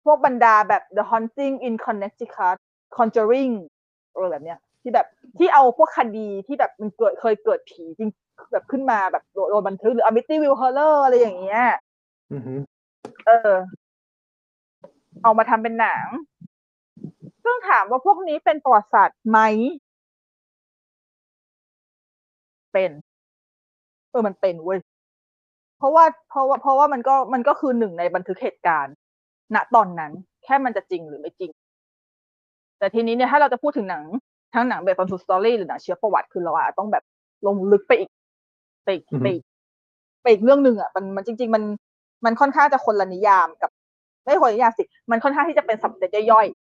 [0.05, 2.57] พวกบรรดาแบบ The Haunting in Connecticut
[2.97, 3.53] Conjuring
[4.11, 8.09] อะไรแบบเนี้ย ที่แบบที่เอาพวกคดีที่แบบมันเกิดเคยเกิดผีจริง
[8.51, 11.63] แบบขึ้นมาแบบโดนโดนบันทึกหรือ Amityville Horror อะไรอย่างเงี้ย
[12.31, 12.53] อือฮึ
[13.25, 13.53] เออ
[15.23, 16.05] เอามาทำเป็นหนัง
[17.43, 19.39] ซึ่งถามว่าพวกนี้เป็นประวัติศาสตร์ไหม
[22.73, 22.91] เป็น
[24.09, 24.79] เออมันเป็นเว้ย
[25.77, 28.93] เพราะว่าเพราะว่าเพราะว่ามันก็มันก็คือหนึ่งในบันทึกเหตุการณ์
[29.55, 30.11] ณตอนนั้น
[30.43, 31.51] แค่มันจะจริงหรือไม่จริง
[32.79, 34.03] แต่ทีนี้เนี่ยถ้าเราจะพูดถึงหนัง
[34.53, 37.03] ทั้งหนังแบบตอนทูสตอรี่หรือหนังเชื้อประวัติคือเราอาจจะต้องแบบ
[37.47, 38.09] ลงลึกไปอีก
[38.83, 39.43] ไปอีกไปอีก
[40.21, 41.63] ไปอีกเรื่องหนึ่งอะมันมันจริง ๆ มัน
[42.25, 43.69] มันค่อนข้างจะคนละนิยามกับ
[44.23, 46.61] ไม่คนละนิยามสิ มันค่อนข้างที่จะเป็นสับเซตย่อยแ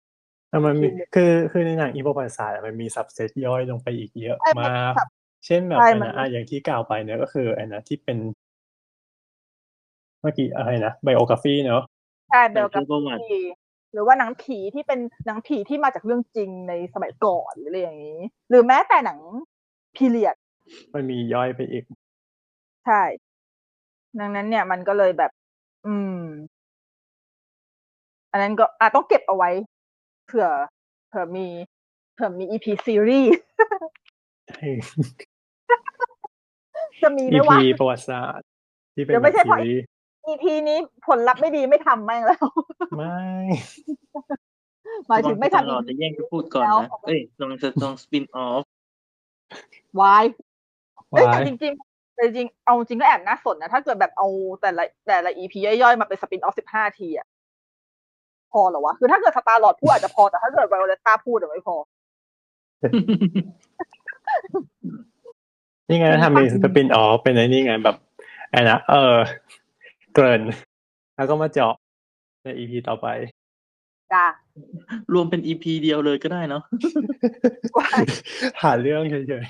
[0.65, 5.07] มันมีคือคือในหนังอีโปประวัติศาสตร์อะมันมีสับเซตย่อยลงไปอีกเยอะใช่มันมากสับ
[5.45, 8.17] เช่นแบบใช่อันมันนะอะอย่างที่กล่าวไปเนี่ยก็คืออันนะที่เป็น
[10.21, 13.39] เมื่อกี้อะไรนะไบโอกราฟีเนอะๆใช่หเบนังลกับเชื้อประวัติผี
[13.93, 19.19] หรือว่าหนังผีที่เป็นหนังผีที่มาจากเรื่องจริงในสมัยก่อนหรืออะไรอย่างนี้ หรือแม้แต่หนัง
[19.95, 20.35] พีเรียด
[20.93, 21.83] มันมีย่อยไปอีก
[22.85, 23.03] ใช่
[24.19, 25.31] ดังนั้นเนี่ยมันก็เลยแบบ
[25.85, 26.21] อืม
[28.31, 29.49] อันนั้นก็อาจต้องเก็บเอาไว้
[30.31, 30.49] เผื่อ
[31.09, 31.47] เผื่อมี
[32.13, 33.31] เผื่อมี EP ซีรีส์
[37.01, 38.47] จะมีไหม EP วะประวัติศาสตร์
[38.95, 39.83] ที่เป็นเดี๋ยวไม่ใช่ซีเพราะรีส์
[40.27, 40.77] EP นี้
[41.07, 42.45] ผลลัพธ์ไม่ดีไม่ทำแม่งแล้ว
[42.97, 43.19] ไม่
[45.07, 48.63] หมายถึงไม่ตทำลอดจะแย่งกูพูดก่อนแล้วนะเอ้ยลองจะลองสปินออฟ
[49.99, 50.23] วาย
[51.11, 54.27] เอ้ยวาแต่ยจริงๆแต่จริงๆเอาจริงก็แอบน่าสนนะ ถ้าเกิดแบบเอา
[54.61, 57.27] แต่ละแต่ละ EP ย่อยๆ มาเป็นสปินออฟสิบห้าทีอะ
[58.53, 61.75] พอเหรอวะ คือถ้าเกิดสตาร์ลอดพูดอาจจะพอ แต่ถ้าเกิดไวโอเลต้าพูดอะไม่พอ
[65.87, 67.97] นี่ไงทำเป็น spin-off เป็นไอ้นี่ไงแบบ
[68.51, 69.15] ไอ้นะเออ
[70.13, 70.41] เกริ่น
[71.15, 71.73] แล้วก็มาเจาะ
[72.43, 73.07] ใน EP ต่อไป
[74.13, 74.25] จ้า
[75.13, 76.63] รวมเป็น EP เดียวเลยก็ได้เนาะ
[78.61, 79.45] หาเรื่องเฉย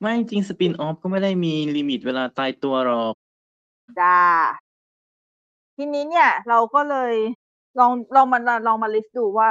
[0.00, 3.14] ไม่จริง spin-off ก็ไม่ได้มี limit เวลาตายตัวหรอก
[4.00, 4.16] จ้า
[5.76, 7.14] ทีนี้เนี่ย เราก็เลย
[7.80, 9.48] ลองลองมาลองมา list ดูว่า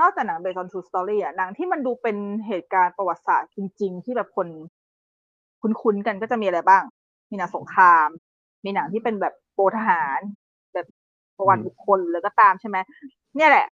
[0.00, 2.16] นอกจากหนัง based on true story อะหนังที่มันดูเป็น
[2.46, 4.48] เหตุการณ์ประวัติศาสตร์จริง ๆ ที่แบบคน
[5.60, 6.82] คุ้นๆกันก็จะมีอะไรบ้าง
[7.30, 8.08] มีหนังสงคราม
[8.64, 10.20] มีหนังที่เป็นแบบโปรทหาร
[10.72, 10.86] แบบ
[11.36, 12.76] ประวัติบุคคลเลยก็ตามใช่ไหม
[13.36, 13.66] เนี่ยแหละ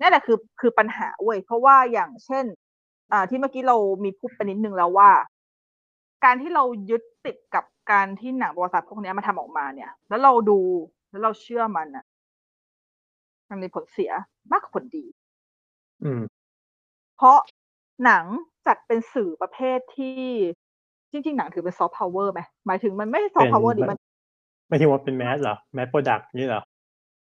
[0.00, 2.44] นี่แหละคือคือปัญหาเว้ยเพราะว่าอย่างเช่น
[3.12, 5.10] อ่าที่เมื่อกี้เรามีพูดไปนิดนึงแล้วว่า
[6.24, 10.60] การที่เรายึดติดกับการที่หนังประวัติศาสตร์พวกนี้มาทำออกมาเนี่ย แล้วเราดู
[11.10, 12.04] แล้วเราเชื่อมันอะ
[13.54, 14.10] มันมีผลเสีย
[14.52, 16.22] มากกว่าผลดีๆอืม
[17.16, 17.38] เพราะ
[18.04, 18.24] หนัง
[18.66, 20.22] จัดเป็นสื่อประเภทที่
[21.10, 23.98] จริง ๆ หนังถือเป็น soft power ไหมหมายถึงมันไม่ใช่เป็น soft power ดิมัน
[24.68, 26.62] ไม่ที่ว่าเป็น mass เหรอ mass product นี่เหรอ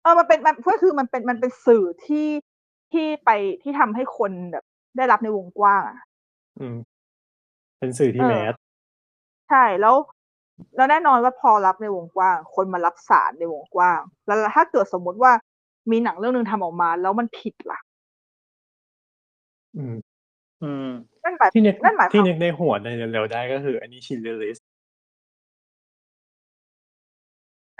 [0.02, 2.28] เออมันเป็นมันก็คือมันเป็นมันเป็นสื่อที่
[2.92, 3.30] ที่ไป
[3.62, 4.64] ที่ทำให้คนแบบ
[4.96, 5.98] ได้รับในวงกว้างอะ
[6.58, 6.76] อืม
[7.78, 8.54] เป็นสื่อที่เออ mass
[9.48, 9.94] ใช่แล้ว
[10.76, 15.32] แล้วแน่นอนว่าพอรับในวงกว้าง คนมารับสารในวงกว้าง แล้วถ้าเกิดสมมุติว่า
[15.90, 17.78] มีหนังเรื่องหนึ่งทำออกมาแล้วมันผิดล่ะ
[19.76, 19.96] อืม
[20.62, 20.88] อืม
[21.24, 24.58] นั่นหมายความ ที่นึกนั่นหมายความ ที่นึกในหัวในเร็วๆได้ก็คือ อันนี้ Schindler's List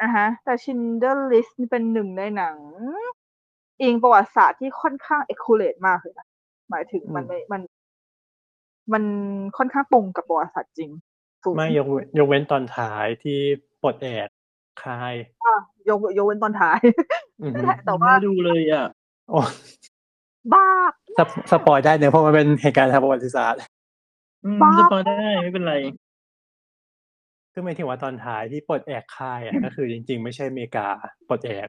[0.00, 2.56] อะฮะ แต่ Schindler's List นี่เป็นหนึ่งในหนัง
[3.82, 6.26] อิงประวัติศาสตร์ที่ค่อนข้าง accurate มากเลยนะ
[6.70, 7.62] หมายถึงมันไม่มัน
[8.92, 9.04] มัน
[9.56, 10.90] ค่อนข้างตรงกับประวัติศาสตร์จริง
[11.44, 13.38] สูงไม่ยกเว้นยกเว้นตอนท้ายที่
[13.82, 14.28] ปลดแอก
[14.82, 15.56] ค่ายอะ
[15.88, 17.16] ยกยกเว้นตอนท้ายอือฮึ
[17.86, 18.86] แต่ว่าไม่ดูเลยอะ
[19.30, 19.40] โอ้
[20.52, 20.64] บ้า
[21.18, 23.60] สป spoil ได้เนอะเพราะมันเป็นเหตุการณ์ทางประวัติศาสตร์
[24.44, 25.74] อืมบ้า spoil ได้ไม่เป็นไร
[27.52, 30.86] คือหมายถึงว่าตอนท้ายที่ปลดแอกค่ายอะก็คือจริง ๆ ไม่ใช่อเมริกา
[31.28, 31.68] ปลดแอก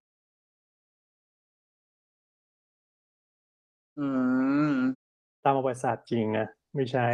[3.99, 4.07] อื
[4.69, 4.71] ม
[5.43, 7.07] ตามประวัติศาสตร์จริงนะไม่ใช่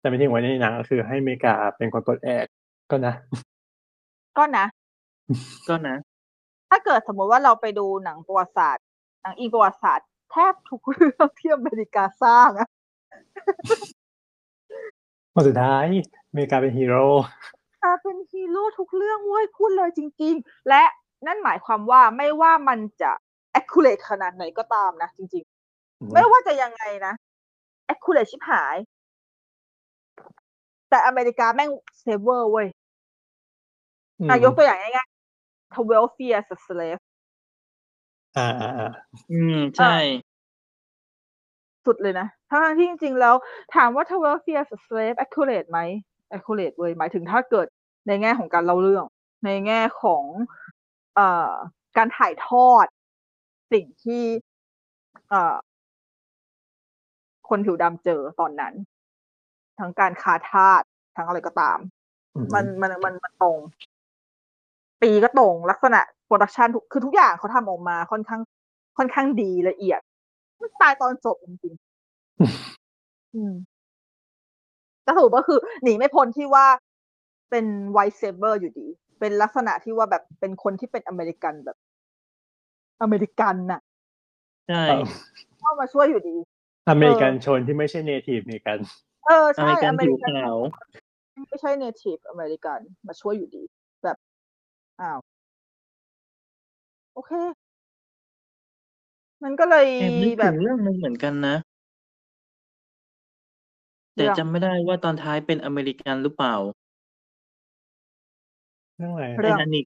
[0.00, 2.46] แต่ไม่ถึงว่าในหนังก็คือให้อเมริกาเป็นคนปลดแอก
[2.90, 3.14] ก็นะ
[4.38, 4.66] ก็นะ
[5.68, 5.96] ก็นะ
[6.70, 8.84] ถ้าเกิดสมมติว่าเราไปดูหนังประวัติศาสตร์
[9.22, 12.68] หนังอิงประวัติศาสตร์แทบทุกเรื่องที่อเมริกาสร้างอะ
[15.34, 15.86] คนสุดท้าย
[16.28, 17.04] อเมริกาเป็นฮีโร่
[17.82, 20.82] กลายเป็นฮีโร่ทุกเรื่องเว้ยพูดเลยจริง ๆ และ
[21.26, 23.10] นั่นหมายความว่าไม่ว่ามันจะ
[23.58, 25.44] accurate ขนาดไหนก็ตามนะจริง
[25.76, 27.12] ๆ ไม่ว่าจะยังไงนะ
[27.92, 28.76] accurate ชิบหาย
[30.90, 32.66] แต่อเมริกาแม่งเซเวอร์เว้ย
[34.20, 35.07] อืมอะยกตัวอย่างง่าย
[35.68, 37.00] ๆ12 years a slave
[38.36, 38.90] อ่าอ่าอ่า
[39.32, 39.96] อืม ใช่
[41.86, 43.34] สุดๆเลยนะทั้งที่จริงๆแล้ว
[43.74, 45.80] ถามว่า Twelve Years a Slave accurate ไหม
[46.36, 47.66] accurate เลยหมายถึงถ้าเกิด
[48.06, 49.04] ในแง่ของการเล่าเรื่อง
[49.44, 50.24] ในแง่ของ
[51.14, 51.52] เอ่อ
[51.96, 52.86] การถ่ายทอด
[53.72, 54.24] สิ่งที่
[55.28, 55.56] เอ่อ
[57.48, 58.74] คนผิวดำเจอตอนนั้น
[59.78, 60.82] ทั้งการคาทาส
[61.16, 61.78] ทั้งอะไรก็ตาม
[62.34, 63.58] อืมมันมันมันมันตรง
[65.02, 68.40] ปีก็ตรงลักษณะโปรดักชันคือทุกอย่างเขาทำออกมาค่อนข้าง
[68.98, 70.00] ค่อนข้างดีละเอียด
[70.60, 73.54] มันตายตอนจบจริงๆอืม
[75.02, 76.66] แต่สรุปก็คือ หนีไม่พ้นที่ว่า
[77.50, 78.86] เป็น white savior อยู่ดี
[79.20, 81.76] เป็นลักษณะที่ว่าแบบเป็นคนที่เป็นอเมริกันแบบ
[83.02, 83.80] อเมริกันน่ะ
[84.68, 85.02] ใช่เอ่อ
[85.60, 86.36] เข้ามาช่วยอยู่ดี
[86.90, 88.78] อเมริกันชนที่ไม่ใช่ native เมริกัน
[89.26, 90.56] เอออใช่เมริกันผิวขาว
[91.48, 93.77] ไม่ใช่ Native American มาช่วยอยู่ดีแบบ
[95.00, 95.18] อ้าว
[97.14, 97.32] โอเค
[99.44, 101.56] มันก็เลยแอบนึกแบถึบงเรื่องหนึงเหมือนกันนะ
[104.14, 106.54] แต่เรื่องจำไม่ได้ว่าตอนท้ายเป็นอเมริกันหรือเปล่า
[108.96, 109.84] เรื่องอะไรไทเรื่องทานิก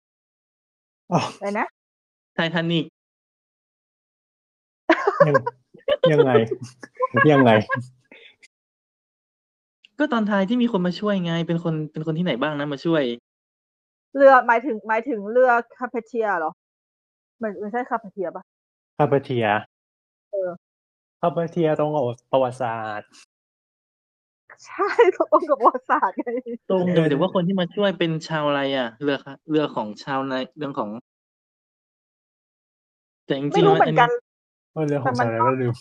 [1.12, 1.66] อ๋ออะไรนะ
[2.34, 2.84] ไททานิก
[5.26, 5.34] ยัง
[6.12, 6.30] ยังไง
[7.32, 7.50] ยังไง
[9.98, 13.02] ก็ตอนท้ายที่มีคนมาช่วยไง เป็นคนเป็นคนที่ไหนบ้างนะมาช่วย
[14.16, 16.52] เรือหมายถึงหมายถึงเรือคาเพเทียเหรอ
[17.42, 18.44] มันมันใช่คาเพเทียปะ
[18.98, 19.46] คาเปเทีย
[20.32, 20.50] เออ
[21.20, 23.08] คาเปเทียตรงกับประวัติศาสตร์
[24.66, 26.28] ใช่ตรงกับประวัติศาสตร์ไง
[26.70, 30.90] ตรงเอเลอยแต่ว่าคนที่มาช่วยเป็นชาวอะไรอะ เรือค่ะเรือของชาวในเรื่องของ
[33.26, 34.10] แต่จริไม่งๆรู้แล้วเหมือนกัน
[34.72, 35.74] เออเรื่องของแต่มันสารแล้วลืม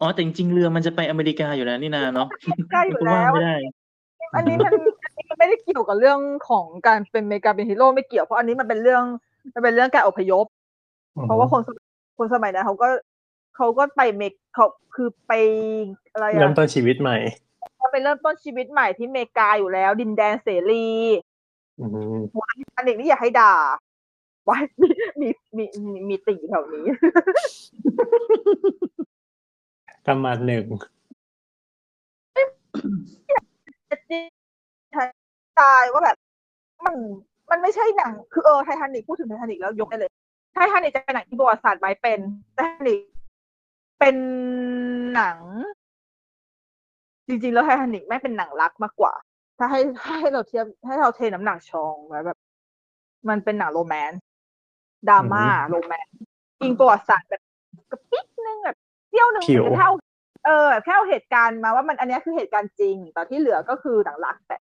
[0.00, 2.28] อ๋อแต่จริงๆเรือมันจะไปอเมริกาอยู่แล้วนี่นาเนาะ
[2.70, 3.54] ใกล้อยู่ก็ว่าแล้วไม่ได้
[4.34, 4.97] อันนี้มันอันนี้
[5.28, 9.04] มันไม่ได้เกี่ยวกับเรื่องของการเป็นเมกาเป็นฮีโร่ไม่เกี่ยวเพราะอันนี้มันเป็นเรื่อง
[9.54, 10.46] มันเป็นเรื่องการอพยพ
[11.24, 11.86] เพราะว่าคนสมัย
[12.18, 12.88] คนสมัยนั้นเขาก็
[13.56, 15.32] เขาก็ไปเมกเขาคือไป
[16.12, 17.16] อะไรเริ่อะมต้นชีวิตใหม่
[17.78, 20.88] เขาไปเริ่มต้นชีวิตใหม่ที่เมกาอยู่แล้ว ดินแดนเสรี
[21.78, 22.22] อืม
[22.76, 23.54] อันนี้นี่อย่าให้ด่า
[24.48, 24.88] ว้ายมี
[25.20, 26.86] มีมีมีมีติ่งแถวนี้
[30.06, 30.66] ประมาณหนึ่ง
[35.60, 36.16] ตายว่าแบบ
[36.84, 36.96] มัน
[37.50, 40.10] มันไม่ใช่หนัง คือเออไททานิกพูดถึงไททานิกแล้วยกได้เลย
[40.52, 42.18] ไททานิกจะเป็นหนังที่ประวัติศาสตร์ไหมเป็น
[42.54, 43.00] ไททานิก
[43.98, 44.16] เป็น
[45.14, 45.38] หนัง
[47.26, 49.12] จริงๆ แล้วไททานิกไม่เป็นหนังรักมากกว่า
[49.58, 52.38] ถ้าให้ถ้าให้เราเทียบให้เราเทน้ำหนักชองไว้แบบ
[53.28, 54.20] มันเป็นหนังโรแมนต์
[55.08, 56.16] ดราม่าโรแมนต์
[56.60, 57.42] อิงประวัติศาสตร์แบบ
[57.90, 58.76] กระปิกนึงแบบ
[59.08, 59.94] เที่ยวหนึ่งผิวแค่เอา
[60.46, 64.67] เออแค่เอาเหตุการณ์มาว่ามันอันเนี้ยคือเหตุการณ์จริงแต่ที่เหลือก็คือหนังรักแต่อืม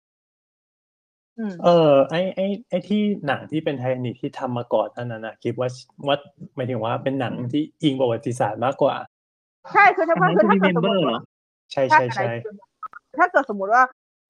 [1.63, 5.69] เออไอไอไอที่หนังที่เป็นไททานิกที่ทำมาก่อนนั่นน่ะนะคิดว่า
[6.07, 6.17] ว่า
[6.55, 8.95] หมายถึงว่าเป็นหนังที่อิงประวัติศาสตร์มากกว่า
[9.73, 11.19] ใช่คือถ้าอันว่านั้นคือคือถ้าเกิดสมม remember ติเหรว่าอ
[11.71, 12.51] ใช่ถ้าใช่อะไรใช่
[13.19, 13.83] ถ้าเกิดสมมุติว่า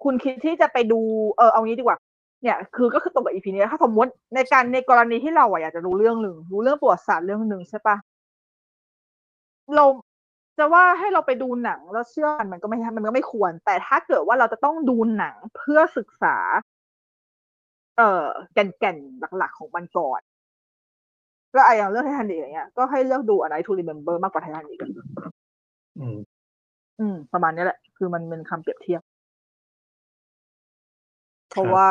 [0.04, 1.00] คุณคิดที่จะไปดู
[1.38, 1.98] เออเอางี้ดีกว่า
[2.44, 7.96] เนี่ย คือก็คือตรงกับ EP นี้ถ้าสมมติในการในกรณีที่เราอะอยากจะรู้เรื่องหนึ่งรู้เรื่องประวัติศาสตร์เรื่องหนึ่งใช่ปะ
[9.76, 9.86] เรา
[10.58, 16.36] จะว่าให้เราไปดูหนังแล้วเชื่อมันมันก็ไม่มันก็ไม่ควร แต่ถ้าเกิดว่าเราจะต้องดูหนังเพื่อศึกษา
[17.98, 18.96] เอ่อแก่นแก่น
[19.38, 20.22] หลักๆของมันก่อน
[21.54, 24.80] ก็ไอ้อย่างเรื่องไททานิกอย่างเงี้ยก็ให้เลือกดู A Night to Remember มากกว่าไททานิก
[26.00, 26.18] อืม
[27.00, 29.02] อืม ประมาณนี้แหละ คือมันเป็นคำเปรียบเทียบ
[31.52, 31.88] เพราะครับว่า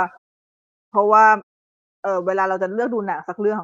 [0.90, 1.24] เพราะว่า
[2.02, 3.62] เออเวลาเราจะเลือกดูหนังสักเรื่อง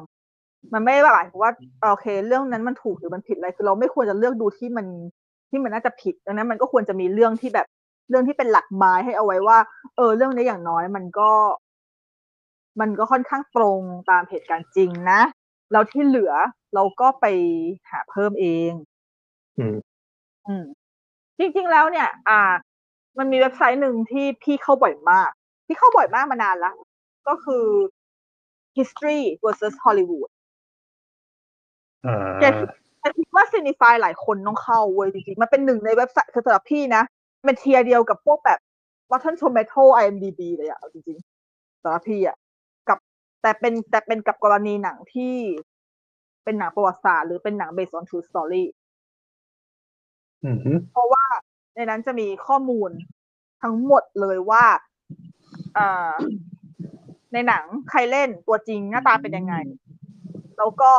[0.73, 1.51] มันไม่ได้หมายถึงว่า
[1.91, 4.87] โอเค เรื่องนั้นมันถูกหรือมันผิดอะไร คือเราไม่ควรจะเลือกดูที่มัน
[5.49, 7.67] ที่มันน่าจะผิด ดังนั้นมันก็ควรจะมีเรื่องที่แบบ
[8.09, 9.57] เรื่องที่เป็นหลักไม้ให้เอาไว้ว่า
[9.95, 11.29] เออ เรื่องนี้อย่างน้อย มันก็
[12.79, 15.21] มันก็ค่อนข้างตรงตามเหตุการณ์จริงนะ
[15.71, 16.33] แล้วที่เหลือ
[16.73, 17.25] เราก็ไป
[17.89, 18.71] หาเพิ่มเอง
[19.57, 19.77] อืม
[20.47, 20.63] อืม
[21.39, 22.41] จริง ๆ แล้วเนี่ย อ่า
[23.17, 25.29] มันมีเว็บไซต์หนึ่งที่พี่เข้าบ่อยมาก
[25.65, 26.75] พี่เข้าบ่อยมากมานานแล้ว
[27.27, 27.65] ก็คือ
[28.77, 30.29] history versus Hollywood
[32.05, 32.67] อ่าแกคิด
[32.99, 37.03] แต่คิดว่า cinephile หลายคนต้องเข้าเว้ยจริงๆ มันเป็นหนึ่งในเว็บไซต์คือสำหรับพี่นะ
[37.45, 38.59] เป็น tier เดียวกับพวกแบบ
[39.11, 42.46] Rotten Tomato IMDb เลยอะเอาจริงๆสำหรับพี่อะกับ
[43.41, 45.35] แต่เป็นแต่เป็นกับกรณีหนังที่
[46.43, 48.65] เป็นหนังประวัติศาสตร์หรือเป็นหนัง based on true story
[50.43, 50.57] อืม
[50.93, 51.25] เพราะว่า
[51.75, 52.89] ในนั้นจะมีข้อมูล
[53.61, 54.65] ทั้งหมดเลยว่า
[55.77, 56.13] อ่า
[57.33, 59.55] ในหนังใครเล่นตัวจริงหน้าตาเป็นยังไง
[60.57, 60.91] แล้วก็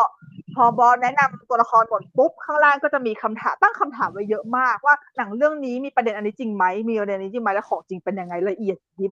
[0.55, 9.13] พอบอสแนะนำตัวละครหมดปุ๊บ ข้างล่างก็จะมีคำถามตั้งคำถามไว้เยอะมากว่าหนังเรื่องนี้มีประเด็นอันนี้จริงไหมมีประเด็นอันนี้จริงไหมและของจริงเป็นยังไงละเอียดยิบ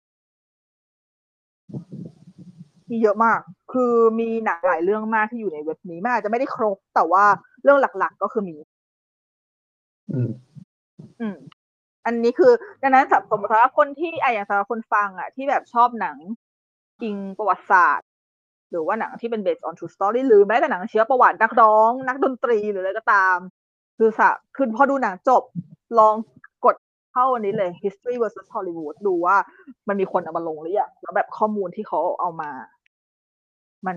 [2.93, 3.41] มีเยอะมาก
[3.73, 7.25] คือมีหนังหลายเรื่องมากที่อยู่ในเว็บนี้มันอาจจะไม่ได้ครบ แต่ว่า
[7.63, 8.57] เรื่องหลัก ๆ ก็คือมี
[10.13, 10.31] อืม
[11.21, 11.37] อืม
[12.07, 16.17] อันนี้คือดังนั้นสำสมมติว่าคนที่อะอย่างสำหรับคนฟังอะ ที่แบบชอบหนัง
[17.03, 18.09] อิงประวัติศาสตร์
[18.71, 23.37] หรือว่าหนังที่เป็น based on true story หรือแม้แต่หนังเชื้อประวัตินักร้อง นักดนตรีหรืออะไรก็ตาม
[23.99, 25.43] คือสะคือพอดูหนังจบ
[25.99, 26.15] ลอง
[26.65, 26.77] กด
[27.13, 29.37] เข้าอันนี้เลย history versus Hollywood ดูว่า
[29.89, 32.51] มันมีคนเอามาลงหรือยังแล้วแบบข้อมูลที่เขาเอามา
[33.87, 33.97] มัน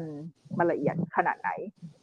[0.57, 1.49] มันละเอียดขนาดไหน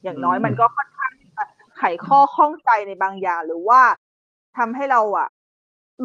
[0.03, 1.45] อย่างน้อยมันก็ค่อนข้างที่จะ
[1.77, 3.81] ไขข้อข้องใจในบางอย่างหรือว่า
[4.59, 5.29] ทำให้เราอะ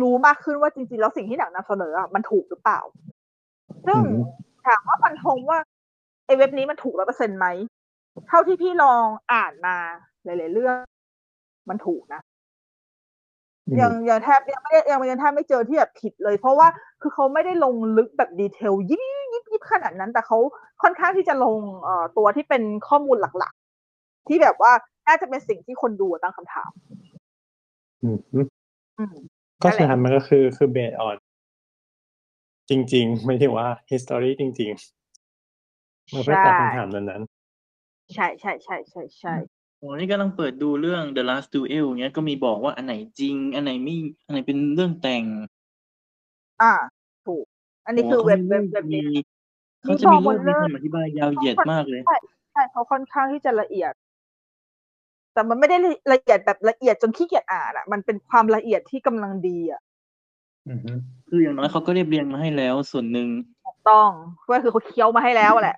[0.01, 2.79] รู้มากขึ้นว่าจริงๆแล้วสิ่งที่หนังนำเสนออะมันถูกหรือเปล่า
[3.87, 4.11] ซึ่งอืม
[4.67, 5.59] ถามว่าฟันธงว่า
[6.25, 7.47] ไอ้เว็บนี้มันถูกร้อยเปอร์เซ็นต์ไหม
[8.27, 9.75] เท่าที่พี่ลองอ่านมา
[10.23, 10.75] หลายๆเรื่อง
[11.69, 12.36] มันถูกนะอืม
[13.81, 16.67] ยังยังแทบยังไม่ได้ยังยังแทบไม่เจอที่แบบผิดเลย เพราะว่า
[17.01, 19.01] คือเขาไม่ได้ลงลึกแบบดีเทลยิบ
[19.33, 20.37] ยิบยิบขนาดนั้น แต่เขา
[20.81, 24.71] ค่อนข้างที่จะลงเอ่อตัวที่เป็นข้อมูลหลักๆ ที่แบบว่า
[25.07, 26.71] น่าจะเป็นสิ่งที่คนดูตั้งคำถาม
[28.03, 28.17] อืม
[28.99, 29.15] อืม
[29.61, 31.17] ก็สุดท้ายมันก็คือคือเบสออน
[32.69, 34.71] จริง ๆ ไม่ได้ว่า history จริง
[35.47, 37.23] ๆ มันเพื่อตอบคำถามนั้น
[38.13, 39.33] ใช่ใช่ใช่ใช่ใช่
[39.79, 45.23] โอ้นี่กำลังเปิดดูเรื่อง The Last Duel เนี้ย ก็มีบอกว่าอันไหนจริง อันไหนไม่ อันไหนเป็นเรื่องแต่ง
[46.61, 46.73] อ่า
[47.27, 47.45] ถูก
[47.85, 49.23] อันนี้คือเว็บเว็บเว็บมีนี้
[49.83, 52.01] เขาจะมีมีบอกหมเรื่ดองเลยมีคำอธิบายยาวเหยียดมากเลย
[52.53, 53.93] ใช่เขาค่อนข้างที่จะละเอียด
[55.33, 55.77] แต่มันไม่ได้
[56.13, 60.79] ละเอียดแบบละเอียดจนขี้เกียจอ่านอะ มันเป็นความละเอียดที่กำลังดีอะๆอืม
[61.27, 63.27] คืออย่างน้อยเขาก็เรียบเรียงมาให้แล้วส่วนหนึ่ง
[63.65, 64.09] ถูกต้อง
[64.51, 65.77] ก็คือเขาเคี้ยวมาให้แล้วแหละ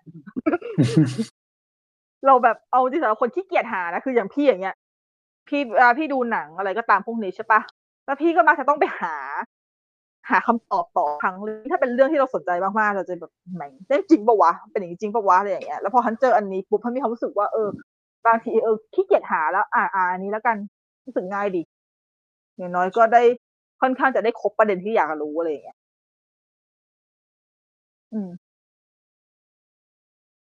[2.26, 4.76] เราแบบเอาที่สำหรับคนขี้เกียจหานะคืออย่างพี่อย่างเงี้ย
[5.48, 7.62] พี่เวลาพี่ดูหนังอะไรก็ตามพวกนี้ใช่ปะ
[8.06, 9.16] แล้วพี่ก็มักจะต้องไปหา
[10.30, 17.70] หาคำตอบต่อครั้งเลยถ้าเป็นเรื่องที่เราสนใจมากๆเราจะแบบแหมงเรื่องจริงปะวะเป็นอย่างนี้จริงปะวะอะไรอย่างเงี้ยแล้วพอฮันเจออันนี้ปุ๊บฮันมีความรู้สึกว่าเออ
[18.26, 20.58] บางทีเออขี้เกียจหาแล้ว อ่าอ่าอันนี้แล้วกัน
[21.06, 21.62] รู้สึกง่ายดี
[22.58, 23.22] อย่างน้อยก็ได้
[23.82, 25.78] ค่อนข้างจะได้ครบประเด็นที่อยากรู้อะไรอย่างเงี้ย
[28.12, 28.50] อืม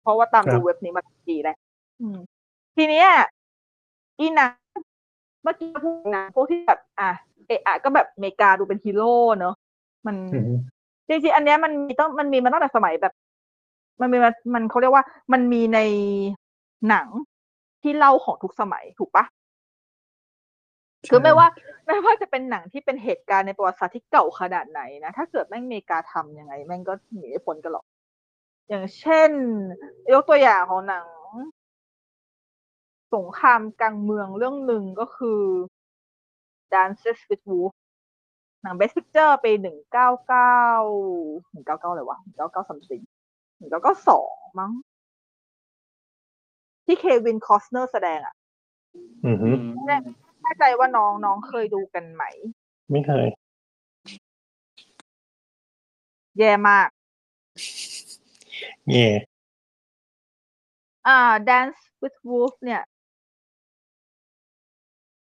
[0.02, 1.56] เพราะว่าตามครับดูเว็บนี้มาดีแล้ว
[2.00, 2.18] อืม
[2.76, 3.08] ทีเนี้ย
[4.20, 4.52] อีหนัง
[5.44, 7.10] เมื่อกี้พูดหนังพวกที่แบบอะ
[7.48, 9.56] เอะอะก็แบบอเมริกาดูเป็นฮีโร่เนอะ
[10.06, 10.54] มันอืม
[11.08, 13.14] จริงๆอันเนี้ยมันมีต้องมันมีมาตั้งแต่สมัยแบบ
[14.02, 15.80] มันมีมามันเขาเรียกว่า มันมีใน
[16.90, 17.08] หนัง
[17.82, 19.26] ที่เล่าของทุกสมัยถูกปะ
[21.10, 21.48] คือไม่ว่า
[21.88, 27.86] ไม่ว่าจะเป็นหนังที่เป็นเหตุการณ์ในประวัติศาสตร์ที่เก่าขนาดไหนนะ ถ้าเกิดแม่งอเมริกาทำยังไง แม่งก็หนีไม่พ้นกันหรอก
[28.70, 29.32] อย่างเช่น
[30.14, 31.06] ยกตัวอย่างของหนัง
[33.14, 35.42] สงครามกลางเมืองเรื่องหนึ่งก็คือ
[36.74, 37.78] Dances with Wolves
[38.62, 40.64] หนัง Best Picture ปีหนึ่งเก้าเก้า
[41.52, 43.02] หนึ่งเก้าเก้าเลยวะหนึ่งเก้าเก้า something
[43.58, 44.72] หนึ่งเก้าเก้าสองมั้ง
[46.86, 48.36] ที่ Kevin Costner แสดงอะ
[49.26, 52.24] อืมอืมแน่ใจว่าน้องน้องเคยดูกันไหม
[52.92, 53.28] ไม่เคย
[56.40, 56.88] แย่มาก
[58.92, 59.08] เย่
[61.08, 61.18] อ่า
[61.50, 62.82] Dance with Wolves เนี่ย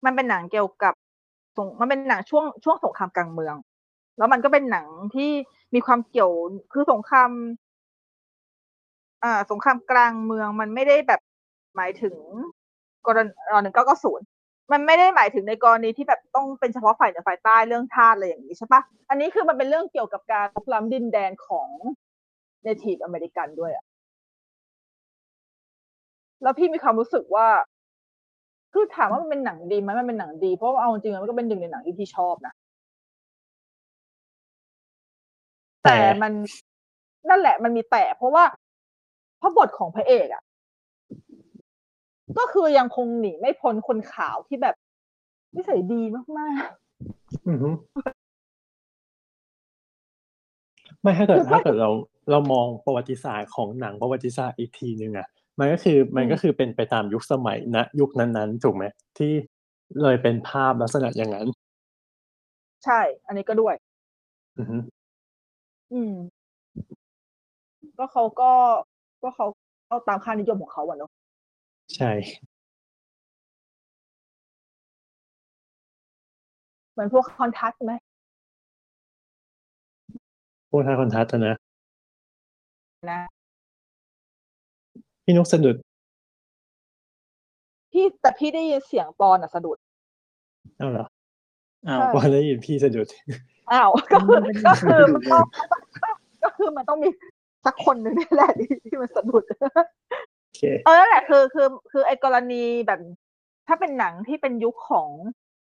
[0.06, 0.94] มันเป็นหนังเกี่ยวกับ
[1.58, 3.56] สงมันเป็นหนังช่วงช่วงสงครามกลางเมือง
[4.18, 5.32] แล้วมันก็เป็นหนังที่
[5.74, 6.32] มีความเกี่ยว
[6.74, 7.30] คือสงคราม
[9.24, 11.22] อ่าสงครามกลางเมืองมันไม่ได้แบบ
[11.76, 12.16] หมายถึง
[13.08, 13.32] กรณี
[13.62, 14.26] หนึ่งเก้าเก้าศูนย์
[14.72, 21.70] มันไม่ได้หมายถึงในกรณีที่แบบต้องเป็นเฉพาะฝ่ายเหนือฝ่ายใต้เรื่องทาสอะไรอย่างนี้ใช่ปะอันนี้คือมันเป็นเรื่องเกี่ยวกับการลุกล้ำดินแดนของ
[22.64, 23.86] Native American ด้วยอะ
[26.44, 27.48] แล้วพี่มีความรู้สึกว่า
[28.74, 32.54] คือถามว่ามันเป็นหนังดีไหมมันเป็นหนังดี เพราะว่าเอาจริงๆมันก็เป็นหนึ่งในหนังที่พี่ชอบนะ
[35.84, 36.32] แต่แต่มัน
[37.30, 38.44] นั่นแหละมันมีแต่เพราะว่า
[39.40, 40.44] เพราะบทของพระเอกอะ
[42.38, 44.76] ก็คือยังคงหนีไม่พ้นคนขาวที่แบบ
[45.56, 46.02] นิสัยดี
[46.38, 46.68] มาก
[47.48, 47.58] อืม
[51.02, 51.90] ไม่ถ้าเกิดคือถ้าเกิดเรา
[52.32, 55.28] เรามองประวัติศาสตร์ของหนังประวัติศาสตร์อีกทีหนึ่งอะ
[55.60, 58.84] มันก็คือมันก็คือเป็นไปตามยุคสมัยณยุคนั้นๆ ถูกไหม
[59.18, 59.32] ที่
[60.02, 63.76] เลยเป็นภาพลักษณะอย่างนั้นๆใช่ อันนี้ก็ด้วย
[64.58, 64.78] อือฮึ
[65.94, 66.14] อืม
[67.98, 68.52] ก็เขาก็
[69.22, 69.46] ก็เขา
[69.88, 71.12] เอาตามค่านิยมของเขาอะเนาะ
[71.96, 72.12] ใช่
[76.92, 77.94] เหมือนพวกคอนทัสไหม
[80.70, 81.56] พวกท่าคอนทัสต์อะนะ
[83.10, 83.39] นะ
[85.30, 85.76] พี่นุกสะดุด
[87.92, 89.78] พี่แต่พี่ได้ยินเสียงปอนอะสะดุด
[90.78, 91.06] เอ้าเหรอ
[91.88, 93.08] อ้าวใช่พอได้ยินพี่สะดุด
[93.72, 95.42] อ้าวก็คือไม่ได้ก็คือสะดุมันดต้อง
[96.44, 97.10] ก็คือมันต้องมี
[97.66, 99.44] สักคนหนึ่งนี่แหละที่ที่มันสะดุด
[100.44, 103.00] โอเค เออนั่นแหละคือคือคือไอ้กรณีแบบ
[103.68, 105.10] ถ้าเป็นหนังที่เป็นยุคของ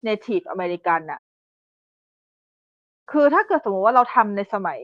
[0.08, 1.20] Native American น่ะ
[3.12, 4.80] คือถ้าเกิดสมมติว่าเราทำในสมัย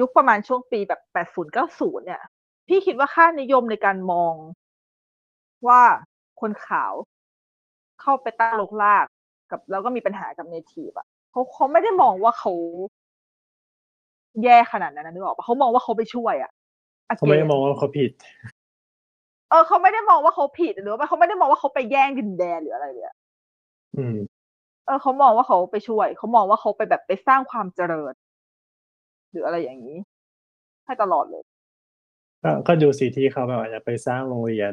[0.00, 2.22] ยุคประมาณช่วงปีแบบแปดศูนย์เก้าศูนย์เนี่ย
[2.68, 4.34] พี่คิดว่าค่านิยมในการมอง
[5.66, 5.82] ว่า
[6.40, 6.92] คนขาว
[8.00, 9.06] เข้าไปตั้งรกราก
[9.50, 12.52] กับ แล้วก็มีปัญหากับ native อะเขาเขาไม่ได้มองว่าเขา
[14.44, 16.50] แย่ขนาดนั้นนะนึกออกปะเขามองว่าเขาไปช่วยอะ
[17.16, 18.10] เขาไม่ได้มองว่าเขาผิด
[19.50, 23.16] เออเขาไม่ได้มองว่าเขาผิดหรือว่าเขาไม่ได้มองว่าเขาไปแย่งดินแดนหรืออะไรเลยอะ
[23.96, 24.16] อืม
[24.86, 28.14] เออเขามองว่าเขาไปช่วยเขามองว่าเขาไปแบบไปสร้างความเจริญ
[29.30, 29.96] หรืออะไรอย่างนี้
[30.84, 31.42] ให้ตลอดเลย
[32.42, 34.72] ก็ก็ดูสิที่เขาแบบว่าจะไปสร้างโรงเรียน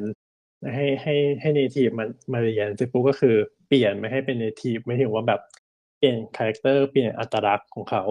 [0.74, 3.36] ให้ให้ให้ native มันมาเรียนเสร็จปุ๊บก็คือ
[3.67, 5.41] เปลี่ยนไม่ให้เป็น native หมายถึงว่าแบบ
[5.97, 8.03] เปลี่ยน character เปลี่ยนอัตลักษณ์ของเขา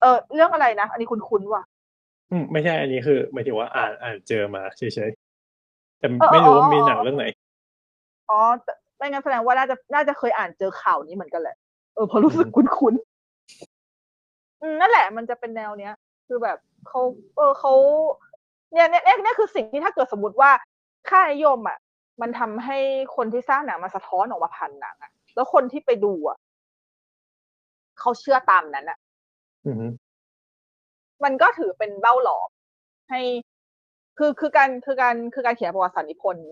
[0.00, 1.62] เออเรื่องอะไรนะ อันนี้คุณคุ้นๆว่ะ
[2.30, 7.26] อืมไม่ใช่อันนี้คือหมายถึงว่าอ่านอ่านเจอมาเฉยๆแต่เออไม่รู้ว่าอ๋อมีหนังอ๋อเรื่องไหน
[8.30, 11.56] อ๋อแต่ไม่งั้นแสดงว่าน่าจะน่าจะเคยอ่านเจอข่าวนี้เหมือนกันแหละ
[11.94, 15.94] เออเพราะรู้สึกคุ้นๆอืมนั่นแหละ มันจะเป็นแนวเนี้ย
[16.28, 16.58] คือแบบ
[16.88, 17.00] เขา
[17.36, 17.72] เออเขา
[18.72, 20.50] เนี่ยเนี่ยเนี่ยเนี่ยคือสิ่งที่ถ้าเกิดสมมติว่า
[21.08, 21.78] ค่านิยมอะ
[22.20, 22.78] มันทำให้
[23.16, 26.38] คนที่สร้างหนังมาสะท้อนออกมาผ่านหนังอะ แล้วคนที่ไปดูอะ
[28.00, 28.98] เขาเชื่อตามนั้นอะ
[29.66, 29.84] อืม
[31.24, 32.48] มันก็ถือเป็นเบ้าหลอม
[33.10, 33.20] ให้
[34.18, 36.46] คือคือการคือการคือการเขียนประวัติศาสตร์นิพนธ์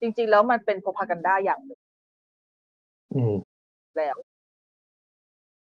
[0.00, 1.80] จริง ๆ แล้วมันเป็นโพพากันดาอย่างหนึ่ง
[3.14, 3.34] อืม
[3.96, 4.16] แล้ว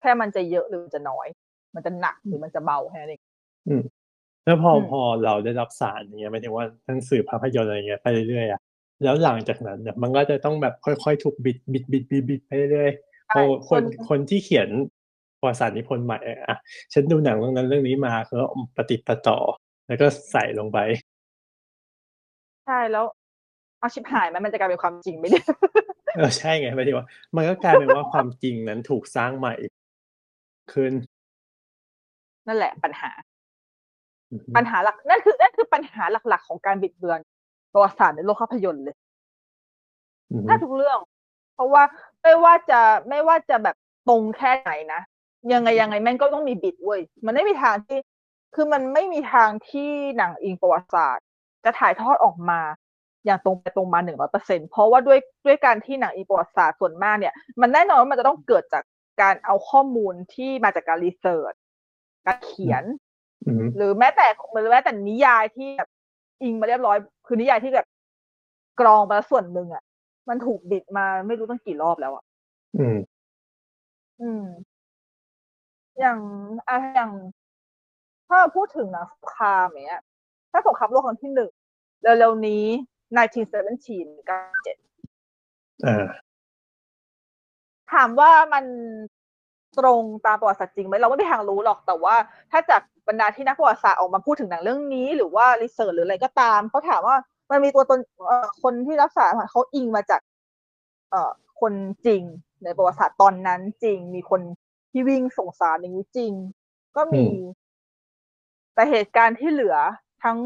[0.00, 1.26] แค่มันจะเยอะหรือมันจะน้อย
[1.74, 3.22] มันจะหนักหรือมันจะเบาแค่นั้นเอง
[3.68, 3.82] อืม
[4.44, 8.60] แล้วพออืมพอเราได้รับสารอย่างเงี้ยหมายถึงว่าทั้งสื่อภาพยนตร์อะไรเงี้ยไปเรื่อยๆอะ
[9.02, 14.68] แล้วหลังจากนั้นเนี่ยมันก็จะต้องแบบค่อยๆ ถูกบิดบิดบิดบิดบิดไปเรื่อยๆพอคนคนที่เขียน
[15.40, 16.18] ประวัติศาสตร์นิพนธ์ใหม่
[16.48, 16.56] อะ
[16.92, 18.46] ฉันดูหนังเรื่องนั้นเรื่องนี้มาเขาก็
[18.76, 19.38] ปฏิดประต่อ
[19.88, 20.78] แล้วก็ใส่ลงไป
[22.66, 23.04] ใช่แล้ว
[23.78, 25.44] เอาชิบหายไหมมันจะกลายเป็นความจริงไหมเนี่ย
[26.16, 27.06] เออใช่ไงหมายถึงว่า
[27.36, 29.54] มันก็กลายเป็นว่าความจริงนั้นถูกสร้างใหม่
[30.72, 30.92] ขึ้น
[32.46, 33.10] นั่นแหละปัญหา
[34.32, 37.20] อือฮึปัญหาหลักนั่นคือนั่นคือปัญหาหลัก ๆ ของการบิดเบือน
[37.72, 38.96] ประวัติศาสตร์ในโลกภาพยนตร์เลย
[40.30, 40.98] อือฮึถ้าทุกเรื่อง
[41.54, 41.82] เพราะว่า
[42.22, 43.76] ไม่ว่าจะไม่ว่าจะแบบ
[44.08, 45.00] ตรงแค่ไหนนะ
[45.52, 47.98] ยังไงยังไงแม่งก็ต้องมีบิดเว้ยมันไม่มีทางที่
[48.54, 51.24] คือมันไม่มีทางที่หนังอิงประวัติศาสตร์
[51.64, 52.60] จะถ่ายทอดออกมา
[53.24, 58.84] อย่างตรงไปตรงมาหนึ่งร้อยเปอร์เซ็นเพราะว่าด้วยด้วยการที่หนังอิงประวัติศาสตร์ส่วนมากเนี่ย มันแน่นอนว่ามันจะต้องเกิดจาก
[59.22, 61.54] การเอาข้อมูลที่มาจากการรีเสิร์ช
[62.26, 62.84] การเขียน
[63.46, 64.26] อือฮึหรือแม้แต่
[64.60, 65.88] หรือแม้แต่นิยายที่แบบ
[66.42, 66.96] อิงมาเรียบร้อย
[67.26, 67.86] คือนิยายที่แบบ
[68.80, 69.82] กรองมาแล้วส่วนหนึ่งอะ
[70.28, 72.24] มันถูกบิดมาไม่รู้ตั้งกี่รอบแล้วอะ
[72.78, 72.98] อืม
[74.20, 74.44] อืม
[75.98, 76.18] อย่าง
[76.68, 77.12] อะอย่าง
[78.28, 80.02] ถ้าพูดถึงหนังสงครามอย่างเงี้ย
[80.52, 81.50] ถ้าสงครามโลกครั้งที่หนึ่ง
[82.02, 82.64] เร็วๆนี้
[83.16, 84.76] 1917กับ7
[85.86, 86.06] อ่า
[87.92, 88.64] ถามว่ามัน
[89.78, 92.14] ตรงตามประวัติศาสตร์จริงไหมเราไม่มีทางรู้หรอกแต่ว่า
[92.50, 97.16] ถ้าจากบรรดาที่นักประวัติศาสตร์ออกมาพูดถึงหนังเรื่องนี้ หรือว่ารีเสิร์ชหรืออะไรก็ตามเขาถามว่า
[97.50, 100.20] มันมีตัวตนเอ่อคนที่รักษาเขาอิงมาจาก
[101.10, 101.72] เอ่อคน
[102.06, 102.22] จริง
[102.64, 104.40] ในประวัติศาสตร์ตอนนั้นจริง มีคน
[104.90, 106.32] ที่วิ่งส่งสารอย่างนี้จริง
[106.96, 107.36] ก็มีอืม
[108.74, 109.76] แต่เหตุการณ์ที่เหลือ
[110.24, 110.38] ทั้ง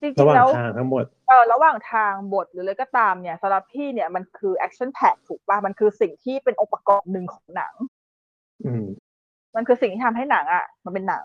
[0.00, 8.01] จริระงหๆว่างแล้วทางทั้งหมดเออระหว่างทางบทหรืออะไรก็ตามเนี่ยสำหรับพี่เนี่ยมันคือ action pack ถูกป่ะมันคือสิ่งที่เป็นองค์ประกอบหนึ่งของหนังอื
[8.82, 8.84] ม
[9.54, 11.24] มันคือสิ่งที่ทำให้หนังอะ มันเป็นหนัง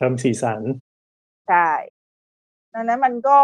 [0.00, 0.60] ทำสีสัน
[1.48, 1.70] ใช่
[2.74, 3.36] ดังนั้นมันก็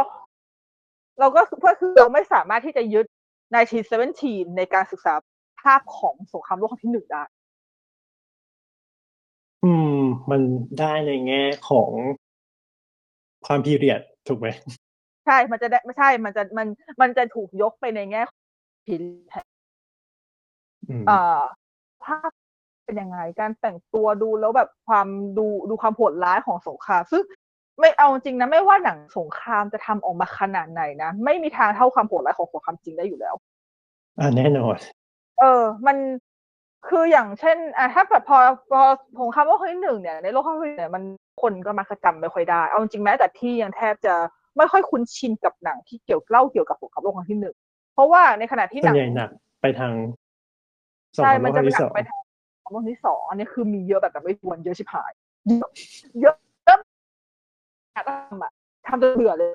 [1.19, 3.07] เราก็คือก็คือเราไม่สามารถที่จะยึด
[3.81, 5.15] 1917ในการศึกษา
[5.61, 7.23] ภาพของสงครามโลกครั้งที่หนึ่งได้
[9.65, 9.99] อืม
[10.31, 10.41] มัน
[10.81, 11.91] ได้ในแง่ของ
[13.47, 14.49] ความพีเรียดถูกไหม
[15.27, 16.67] ใช่ มันจะได้ไม่ใช่ มันจะมัน
[17.01, 18.41] มันจะถูกยกไปในแง่ของ
[18.89, 19.03] ผิด
[20.89, 21.41] อืมเอ่อ
[22.07, 22.31] ภาพ
[22.85, 27.23] เป็นยังไง การแต่งตัวดูแล้วแบบความดูดูความโหดร้ายของสงครามซึ่ง
[27.81, 33.35] ไม่เอาจริงนะไม่ว่าหนังสงครามจะทำออกมาขนาดไหนนะไม่มีทางเท่าความโหดร้ายของสงครามจริงได้อยู่แล้ว
[34.19, 34.77] อ่าแน่นอน
[35.39, 35.97] เออ มัน
[36.89, 38.39] คืออย่างเช่นอะถ้าแบบพอ
[38.71, 38.83] พอ
[39.21, 41.03] สงครามโลกครั้งที่หนึ่งเนี่ยในโลกครั้งที่หนึ่งเนี่ยมัน
[41.43, 44.15] คนก็มักจะจำไม่ค่อยได้ เอาจริงๆแม้แต่พี่ยังแทบจะ
[44.57, 47.57] ไม่ค่อยคุ้นชินกับหนังที่เกี่ยวเล่าเกี่ยวกับสงครามโลกครั้งที่หนึ่ง
[47.95, 49.31] เพราะว่าในขณะที่ส่หวนนังใหญ่หนัก
[49.63, 50.22] ไปทางสอง
[51.15, 52.23] ใช่พันมันโลกจะครั้งเป็นที่หนัสองงไปทาง
[52.63, 55.13] สองที่สองอันนี้คือมีเยอะแบบแบบไม่ทวนเยอะชิบหาย
[55.49, 55.71] เยอะ
[56.21, 56.79] เยอะเยอะ
[58.07, 58.53] ก็ทำอะ
[58.87, 59.53] ทำจนเบื่อเลย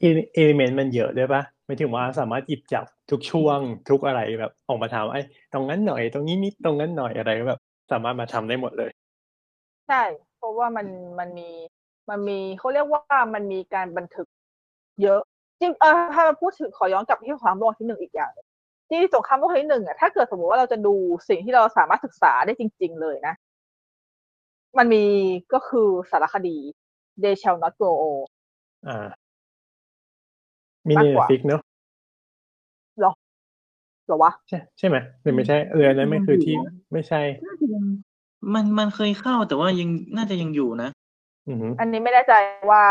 [0.00, 5.20] เอลิเมนต์มันเยอะด้วยปะไม่ถึงว่าสามารถหยิบจับทุกช่วงทุกอะไรแบบออกมาทำไอ้
[5.52, 7.60] ตรงนั้นหน่อย ตรงนี้นิดตรงนั้นหน่อยอะไรก็แบบ
[7.92, 8.90] สามารถมาทำได้หมดเลย
[9.88, 10.02] ใช่
[10.38, 10.86] เพราะว่ามัน
[11.18, 11.50] มันมี
[12.10, 13.02] มันมีเขาเรียกว่า
[13.34, 14.26] มันมีการบันทึก
[15.02, 15.20] เยอะ
[15.60, 18.47] จริงเออถ้าเราพูดถึงขอย้อนกลับไปที่สงครามโลกที่หนึ่งอีกอย่างหนึ่ง
[18.88, 20.94] ที่สงครามโลกครั้งที่หนึ่งอะถ้าเกิดสมมติว่าเราจะดู
[21.28, 23.34] สิ่งที่เราสามารถศึกษาได้จริง ๆ เลยนะ
[24.78, 25.04] มันมี
[25.52, 26.56] ก็คือสารคดี
[27.22, 28.26] They Shall Not Grow Old
[28.88, 29.08] อ่า
[30.88, 31.60] มีมากเนกว่าฟิกเนอะ
[32.98, 33.12] เหรอ
[34.06, 36.56] เหรอวะ ใช่ใช่ไหมหรือไม่ใช่เอออันนั้นไม่คือที่
[36.92, 37.84] ไม่ใช่น่าจะยัง
[38.54, 40.90] มันมันเคยเข้าแต่ว่ายังน่าจะยังอยู่นะ
[41.48, 42.34] อือหืออันนี้ไม่แน่ใจ
[42.70, 42.84] ว่า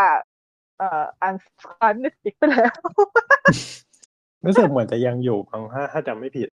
[0.78, 1.34] เอ่ออัน
[1.82, 2.76] อันนิติกไปแล้ว
[4.48, 6.48] รู้สึกเหมือนจะยังอยู่พังถ้าถ้าจำไม่ผิด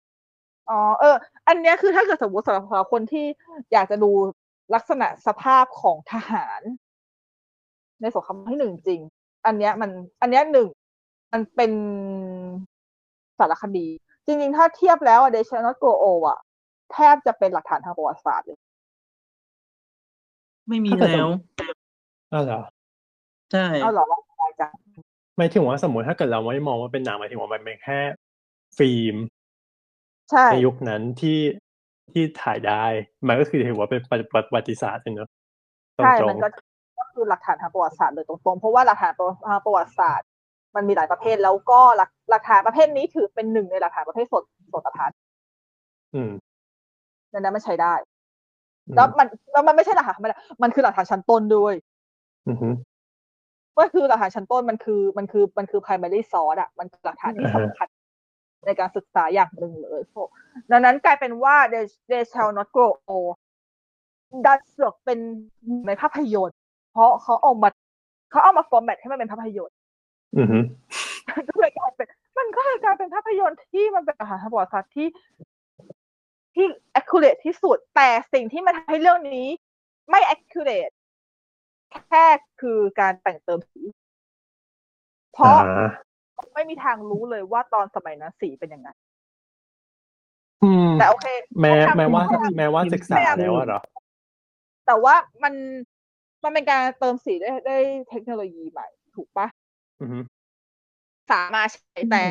[0.70, 1.14] อ๋อเออ
[1.48, 3.26] อันเนี้ยคือถ้าเกิดสมมติสำหรับคนที่
[3.72, 4.10] อยากจะดู
[4.74, 6.60] ลักษณะสภาพของทหาร
[8.00, 9.00] ในสงครามโลกที่หนึ่งจริง
[9.46, 10.68] อันเนี้ยมัน อันเนี้ยหนึ่ง
[11.32, 11.72] มันเป็น
[13.38, 13.86] สารคดี
[14.26, 16.38] จริง ๆ ถ้าเทียบแล้วเดชนอตโกโออะ
[16.92, 18.58] แทบจะเป็นหลักฐานทางประวัติศาสตร์เลย
[20.68, 21.30] ไม่มีถ้าเกิดแล้ว
[22.32, 22.60] อ้าวเหรอ
[23.52, 24.72] ใช่เอาเหรอว่าไปจัง
[25.40, 27.98] หมายถึงว่าสมมติถ้าเกิดเราไม่มองว่าเป็นหนังหมายถึงว่ามันเป็นแค่
[28.78, 29.16] ฟิล์ม
[30.30, 31.38] ใช่ในยุคนั้นที่
[32.12, 32.84] ที่ถ่ายได้
[33.28, 34.00] มันก็คือถือว่าเป็น
[34.32, 35.28] ประวัติศาสตร์เลยเนอะ
[35.96, 36.48] ตรใช่งมันก็
[36.98, 39.12] ก็คือหลักฐานทางประวัติศาสตร์โดยตรงๆเพราะว่าหลักฐาน
[39.48, 40.28] ทางประวัติศาสตร์
[40.76, 46.30] มันมีหลายประเภทแล้วก็หลักหลักฐานประเภทนี้ถือเป็นหนึ่งในหลักฐานประเภทสดสดพันๆอืม
[47.32, 47.94] ดังนั้นมันใช้ได้
[48.86, 51.74] อืมแล้วมันแล้วมันไม่ใช่หลักฐานธรรมดามันคือหลักฐานชั้นต้นด้วย
[52.48, 52.74] อือหือ
[53.80, 57.88] ก็คือหลักฐานชั้นต้นมันคือมันคือมันคือ primary source อะมันคือหลักฐานที่อ่าฮะสำคัญ
[58.66, 60.28] ในการศึกษาอย่างหนึ่งเลยพวก
[60.70, 63.32] ดังนั้นกลายเป็นว่า they they shall not grow old
[64.46, 65.18] ดันเสือกเป็น
[65.86, 66.58] ในภาพยนตร์
[66.92, 67.68] เพราะเขาเอามา
[68.30, 69.76] เขาเอามา format ให้มันเป็นภาพยนตร์
[70.36, 70.62] อือหือ
[71.30, 72.06] มันก็เลยกลายเป็น
[72.38, 75.08] มันก็เลยกลายเป็นภาพยนตร์ที่มันเป็นอาหารทางประวัติศาสตร์ที่
[76.54, 76.66] ที่
[76.98, 79.46] accurate ที่สุด แต่สิ่งที่มันทำให้เรื่องนี้
[80.10, 80.92] ไม่ accurate
[81.92, 82.24] แค่
[82.60, 83.80] คือการแต่งเติมสี
[85.32, 85.88] เพราะอ่า
[86.54, 88.88] ไม่มีทางรู้เลยว่าตอนสมัยนั้นสีเป็นยังไง
[90.62, 91.26] อืมแต่โอเค
[91.60, 93.80] แม้เขาทำแม้ว่าเขาทำแม้ว่าศึกษาแล้วอะเหรอ
[94.86, 95.54] แต่ว่ามัน
[96.44, 99.46] มันเป็นการเติมสีด้วยด้วยเทคโนโลยีใหม่ ถูกปะ
[100.00, 100.22] อือหือ
[101.32, 102.24] สามารถใช้แต่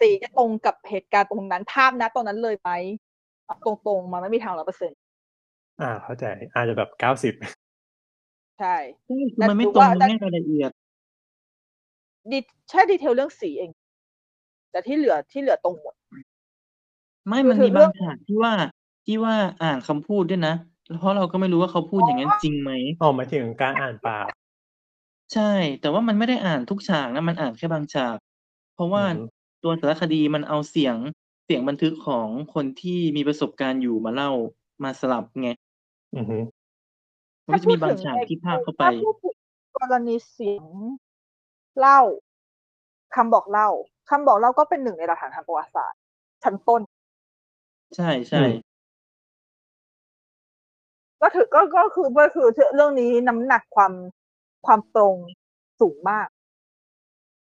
[0.00, 2.70] สีจะตรงกับเหตุการณ์ตรงนั้นภาพนะตรงนั้นเลยไหม
[3.46, 4.98] เอาตรงๆมันไม่มีทางร้อยเปอร์เซ็นต์
[5.80, 6.24] อ่า เข้าใจ
[6.54, 7.34] อาจจะแบบเก้าสิบ
[8.58, 8.76] ใช่
[9.06, 10.70] ใช่คือมันไม่แต่ตรงว่าในแง่รายละเอียด
[12.30, 12.38] ดี
[12.70, 13.70] แค่ดีเทลเรื่องสีเอง
[14.70, 15.94] แต่ที่เหลือที่เหลือตรงหมด
[17.26, 18.52] ไม่คือมันคือมีเรื่บาองงฉากที่ว่า
[19.06, 20.54] ที่ว่าอ่านคำพูดด้วยนะ
[20.98, 24.20] เพราะเราก็ไม่รู้ว่าเขาพูดอย่างนั้นจริงไหมอ๋อหมายถึงการอ่านเปล่า
[25.34, 28.16] ใช่ แต่ว่ามันไม่ได้อ่านทุกฉากนะมันอ่านแค่บางฉาก
[28.74, 29.22] เพราะว่าอือฮึ
[29.62, 30.96] ตัวสารคดีมันเอาเสียง
[31.44, 34.30] เสียงบันทึกของคนที่มีประสบการณ์อยู่มาเล่า
[34.84, 35.48] มาสลับไง
[36.16, 36.42] อือหือ
[37.52, 39.36] มันก็จะมีบางฉากที่พากเข้าไปถ้าพูดถึง
[39.78, 40.64] กรณีเสียง
[41.78, 42.00] เล่า
[43.14, 43.68] คำบอกเล่า
[44.10, 46.00] คำบอกเล่าก็เป็นหนึ่งในหลักฐานทางประวัติศาสตร์
[46.42, 46.80] ชั้นต้น
[47.96, 48.54] ใช่ใช่อืม
[51.20, 53.92] ก็ถือก็ก็คือก็คือเรื่องนี้น้ำหนักความ
[54.66, 55.16] ความตรง
[55.80, 56.28] สูงมาก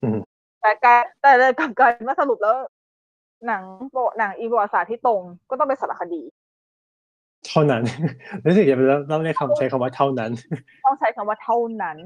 [0.03, 0.19] อืม
[0.61, 2.55] แต่การแต่เลยกลับกลายเป็นว่าสรุปแล้ว
[3.47, 6.21] หนังโปรหนังอีประวัติศาสตร์ที่ตรงก็ต้องเป็นสารคดี
[7.47, 7.83] เท่านั้น
[8.45, 10.31] รู้สึกจะเป็นต้องเรียกคำใช้คำว่าเท่านั้น
[10.85, 11.97] ต้องใช้คำว่าเท่านั้น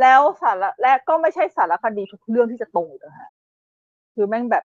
[0.00, 3.30] แล้วสารและก็ไม่ใช่สารคดีทุกเรื่องที่จะตรงนะฮะ
[4.14, 4.64] คือแม่งแบบ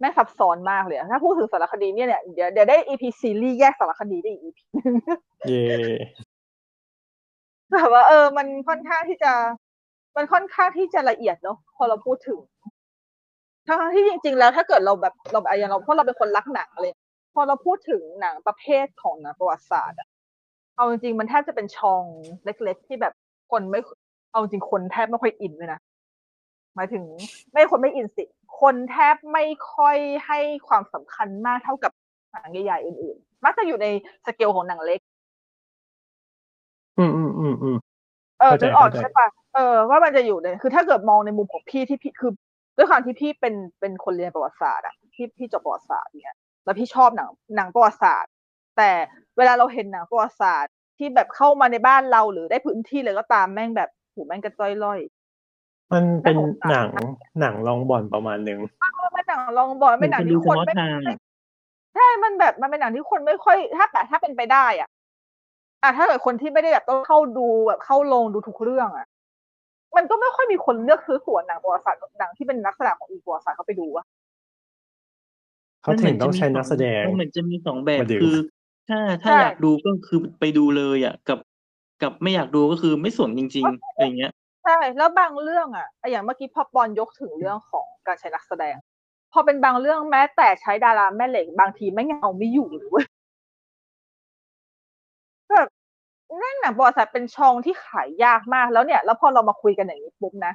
[0.00, 4.94] แม่งซับซ้อนมากเลยอะถ้าพูดถึงสารคดีเนี่ยเนี่ยเดี๋ยวเดี๋ยวได้ EP ซีรีส์แยกสารคดีได้อีก EP นึง
[5.48, 5.62] เย่
[7.72, 9.32] แบบว่าเออ มันค่อนข้างที่จะ
[10.16, 12.38] มันค่อนข้างที่จะละเอียดเนาะพอเราพูดถึง
[13.66, 16.97] ทั้งๆที่จริง ๆ แล้วถ้าเกิดเราแบบเราแบบอย่างเราเพราะเราเป็นคนรักหนังเลยพ
[17.38, 20.08] อเราพูดถึงหนังประเภทของหนังประวัติศาสตร์อะ
[20.76, 22.02] เอาจริงๆมันแทบจะเป็นช่อง
[22.44, 23.14] เล็ก ๆ ที่แบบ
[23.50, 23.80] คนไม่
[24.32, 25.80] เอาจริงคนแทบไม่ค่อยอินเลยนะ
[26.74, 27.04] หมายถึง
[27.52, 28.24] ไม่คนไม่อินสิ
[28.60, 31.92] คนแทบไม่ค่อยให้ความสำคัญมากเท่ากับ
[32.32, 33.86] หนังใหญ่ๆอื่นๆ มักจะอยู่ใน
[34.26, 35.00] สเกลของหนังเล็ก
[36.98, 37.76] อืมอืมอืมอืม
[38.40, 42.32] เออเข้าใจนึกออกเข้าใจใช่ปะเออว่ามันจะอยู่ในคือถ้าเกิดมองในมุมของพี่ที่พี่คือ
[42.76, 46.36] ด้วยความที่พี่เป็นเป็นคนเรียนประวัติศาสตร์อะพี่พี่จบประวัติศาสตร์เนี่ย
[46.68, 48.32] แล้วพี่ชอบหนังหนังประวัติศาสตร์
[48.76, 48.90] แต่
[49.36, 55.00] เวลาเราเห็นหนังประวัติศาสตร์ที่แบบเข้ามาในบ้านเราหรือได้พื้นที่เลยก็ตามแม่งแบบหูแม่งกระจ้อยล่อย
[55.92, 56.90] มันเป็นน่าสงสารหนัง
[57.40, 61.18] หนังลองบอลประมาณหนึ่งเออเป็นหนังลองบอลมัเป็นนหนังเป็นดูที่เฉคนพาะไม่ทางอะ
[61.94, 64.88] ใช่ มันแบบมันเป็นหนังที่คนไม่ค่อย ถ้าแต่ถ้าเป็นไปได้อะ
[65.82, 69.06] อะถ้าเกิดคนที่ไม่ได้แบบต้องเข้าดูแบบเข้าโรงดูทุกเรื่องอะ
[69.96, 74.04] มันก็ไม่ค่อยมีคนเลือกซื้อตั๋วหนังประวัติศาสตร์หนังที่เป็นลักษณะของอีประวัติศาสตร์เขาไปดูวะ
[75.82, 78.36] เขาถึงต้องใช้นักแสดงมันเหมือนจะมีสองแบบมาดึงคือ
[78.88, 81.38] ถ้าถ้าใช่อยากดูก็คือไปดูเลยอะ กับ
[82.02, 84.32] กับไม่อยากดูก็คือไม่สนจริงๆอะไรเงี้ย
[84.64, 88.76] ใช่แล้วบางเรื่องอะไอ้อย่างเมื่อกี้พอปอนยกถึงเรื่องของการใช้นักแสดง
[89.32, 93.06] พอเป็นบางเรื่องแม้แต่ใช้ดาราแม่เหล็กบางทีไม่งเอาไม่อยู่เลยเว้ย
[95.50, 95.68] แบบ
[96.40, 100.52] นั่นหนังประวัติศาสตร์เป็นช่องที่ขายยากมากแล้วเนี่ย แล้วพอเรามาคุยกันอย่างนี้ปุ๊บนะ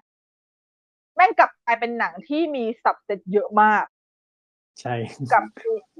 [1.15, 3.83] แม่งกลับกลายเป็นหนังที่มีสับเซตเยอะมาก
[4.81, 4.95] ใช่
[5.33, 5.43] กับ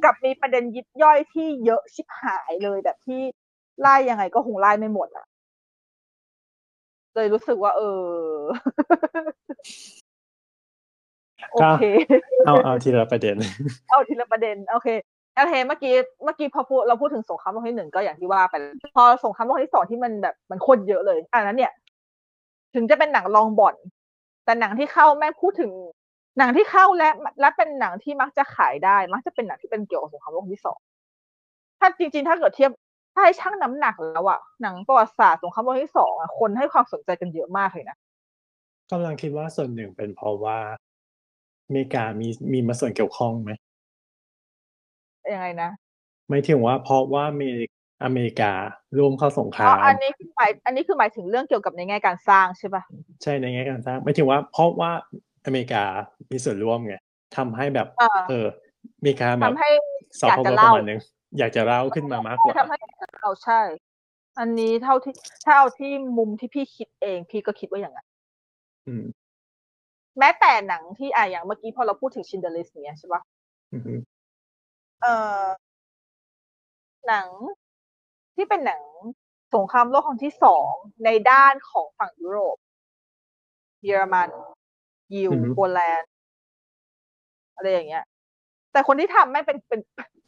[0.03, 3.21] กับมีประเด็นยิบย่อยที่เยอะชิบหายเลยแบบที่
[3.82, 5.26] ไล่ยังไงก็คงไล่ไม่หมดอะ
[7.15, 8.07] เลยรู้สึกว่า เออ
[11.51, 11.86] โอก็เค
[12.45, 13.36] เอาเอาทีละประเด็น
[13.89, 14.88] เอาทีละประเด็น โอเค
[15.36, 15.93] โอเคเมื่อกี้
[16.24, 21.71] เมื่อกี้พอพูดเราพูดถึงสงครามโลกที่หนึ่งก็อย่างที่ว่าไปแล้วพอสงครามโลกที่สองที่มันแบบมันโคตรเยอะเลยอันนั้นเนี่ย
[22.74, 23.76] ถึงจะเป็นหนังลองบ่อน
[24.45, 25.71] แต่หนังที่เข้าแม่งพูดถึง
[26.38, 27.09] หนังที่เข้าและ
[27.41, 30.77] และเป็นหนังที่มักจะขายได้ มักจะเป็นหนังที่เป็นเกี่ยวกับสงครามโลกที่สอง
[31.79, 32.71] ถ้าจริง ๆ ถ้าเกิดเทียบ
[33.13, 37.97] ถ้าให้ชั่งน้ำหนักแล้วอะหนังประวัติศาสตร์สงครามโลกที่สองอะคนให้ความสนใจกันเยอะมากเลยนะ
[38.91, 40.57] กำลังคิดว่าส่วนหนึ่งเป็นเพราะว่า
[41.65, 43.51] อเมริกามีมีมาส่วนเกี่ยวข้องไหม
[45.34, 45.69] ยังไงนะ
[46.27, 47.65] ไม่ถึงว่าเพราะว่าอเมริ
[48.03, 48.51] อเมริกา
[48.97, 52.84] ร่วมเข้าสงคอ๋อรามอันนี้คือหมายอันนี้คือหมายถึงเรื่องเกี่ยวกับในแง่การสร้างใช่ปะ
[53.23, 54.91] ใช่ในแง่การสร้าง ไม่ถึงว่าเพราะว่า
[55.46, 55.84] อเมริกา
[56.32, 56.96] มีส่วนร่วมไง
[57.38, 58.46] ทำให้แบบอ่าเออ
[58.98, 59.70] อเมริกาแบบทำให้
[60.20, 61.00] ซอฟอยากต์พาวจะเวอร์ปเล่าระมาณนึง
[61.38, 62.78] อยากจะเล่าขึ้นมามากกว่า ทำให้
[63.22, 63.62] เราใช่
[64.39, 65.14] อันนี้เท่าที่
[65.46, 68.08] ถ้าเอาที่มุมที่พี่คิดเอง พี่ก็คิดว่าอย่างนั้น
[68.88, 69.06] อืม
[70.20, 73.22] แม้แต่หนังที่อะอย่างเมื่อกี้พอเราพูดถึงชินเดอ r ลิสเนี่ยใช่ปะ
[73.74, 74.00] อืม
[75.02, 75.44] เอ่อ
[77.08, 77.28] หนัง
[78.36, 78.82] ที่เป็นหนัง
[79.54, 80.72] สงครามโลกครั้งที่สอง
[81.06, 82.58] ในด้านของฝั่งยุโรป
[83.84, 84.30] เยอรมัน
[85.14, 86.12] ยิวโปแลนด์
[87.56, 88.04] อะไรอย่างเงี้ย
[88.72, 89.80] แต่คนที่ทำไม่เป็นเป็น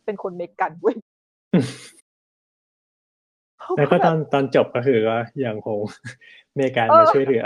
[0.05, 0.95] เป็นคนเมกันเว้ย
[3.77, 5.79] แล้วก็ตอนตอนจบก็คือว่ายังคง
[6.51, 7.43] อเมริกาเออมาช่วยเหลือ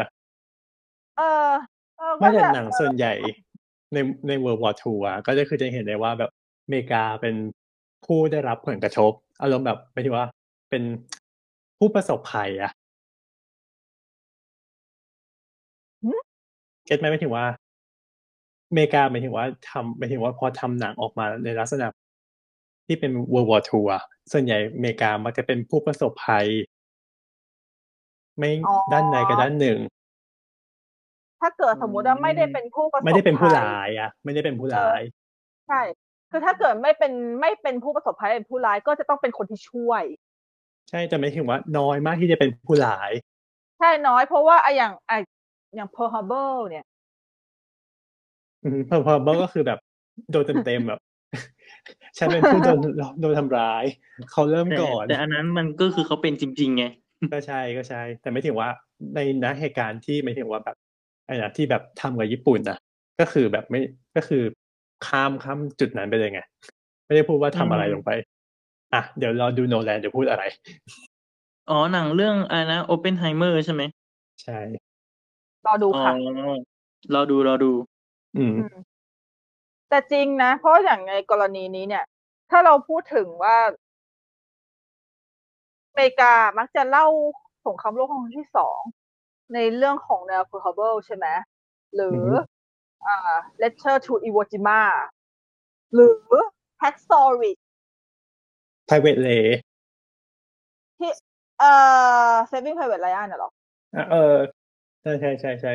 [1.18, 1.50] เออ
[1.98, 3.14] เออก็ไม่แต่แบบหนังส่วนใหญ่
[3.94, 6.32] ในใน World War II อะก็จะคือจะเห็นได้ว่าแบบ
[6.64, 7.36] อเมริกาเป็น
[8.06, 9.12] ผู้ได้รับผลกระทบ
[9.42, 10.28] อารมณ์แบบไม่ถึงว่า
[10.70, 10.84] เป็น
[11.78, 12.72] ผู้ประสบภัยอะ
[16.90, 17.46] เก็ตไหมไม่ถึงว่า
[18.70, 21.88] อเมริกาหมายถึงว่าทำหมายถึงว่าพอทำหนังออกมาในลักษณะ
[22.86, 26.46] ที่เป็น World War II อะส่วนใหญ่อเมริกามักจะเป็นผู้ประสบภัย
[28.38, 29.80] ไม่อ๋อด้านใดก็ด้านหนึ่ง
[31.42, 35.02] ถ้าเกิดสมมุติว่าไม่ได้เป็นผู้ประสบไม่ได้เป็นผู้ภัยร้ายอะ ไม่ได้เป็นผู้ร้าย
[35.68, 35.82] ใช่
[36.32, 40.04] คือถ้าเกิดไม่เป็นไม่เป็นผู้ประสบภัยเป็นผู้ร้ายก็จะต้องเป็นคนที่ช่วย
[40.90, 43.12] ใช่แต่ไม่ถึงว่าน้อยมากที่จะเป็นผู้ร้าย
[43.80, 45.18] ใช่น้อยเพราะว่าไอะอย่างไอะ
[45.76, 46.86] อย่าง Pearl Harbor เนี่ย
[48.90, 49.80] พอพอบอกก็คือแบบ
[50.32, 51.00] โดนเต็มๆแบบ
[52.18, 52.80] ฉันเป็นผู้โดน
[53.22, 53.84] โดนทำร้าย
[54.32, 56.86] เขาเริ่มแต่ก่อน แต่อันนั้นมันก็คือเขาเป็นจริงๆไง
[57.34, 58.70] ก็ใช่ก็ใช่ แต่ไม่ถึงว่า
[59.16, 60.78] ในนักเหตุการณ์ที่ไม่ถึงว่าแบบ
[61.28, 62.78] ไอ้นะที่แบบทำกับญี่ปุ่นนะ
[63.20, 63.82] ก็คือแบบไม่
[64.16, 64.44] ก็คือ
[65.08, 66.42] ข้ามข้ามจุดนั้นไปเลยไง
[67.06, 68.12] ไม่ได้พูดว่าทำอะไรอืมลงไป
[68.94, 70.44] อะ เดี๋ยวรอดูโนแลนเดี๋ยวพูดอะไร
[71.70, 73.82] อ๋อหนังเรื่องอะไรนะโอเปนไฮเมอร์ใช่ไหม
[74.44, 74.60] ใช่
[75.66, 76.12] รอดูอ๋อค่ะ
[77.14, 77.72] รอดูรอดู
[78.38, 78.76] อืมม
[79.90, 82.06] แต่จริงนะ เพราะอย่างในกรณีนี้เนี่ย
[82.50, 83.58] ถ้าเราพูดถึงว่า
[85.90, 87.08] อเมริกามักจะเล่า
[87.66, 88.80] สงครามโลกครั้งที่สอง
[89.54, 91.28] ในเรื่องของแนว Pearl Harbor ใช่ไหม
[91.96, 92.36] หรืออฮึ
[93.06, 94.82] อ่า Letter to Iwo Jima
[95.94, 96.20] หรือ
[96.82, 97.64] Hacksaw Ridge
[98.88, 99.46] private lay
[100.98, 101.12] ที่
[101.60, 101.72] เอ่
[102.32, 103.50] อ Saving Private Ryan น่ะเหรอ
[103.96, 104.36] อะเออ
[105.02, 105.74] ใช่ ใช่ ใช่ ใช่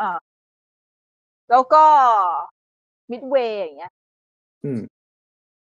[0.00, 0.10] อ่า
[1.50, 1.84] แล้วก็
[3.10, 3.92] Midway อย่างเงี้ย
[4.64, 4.80] อืม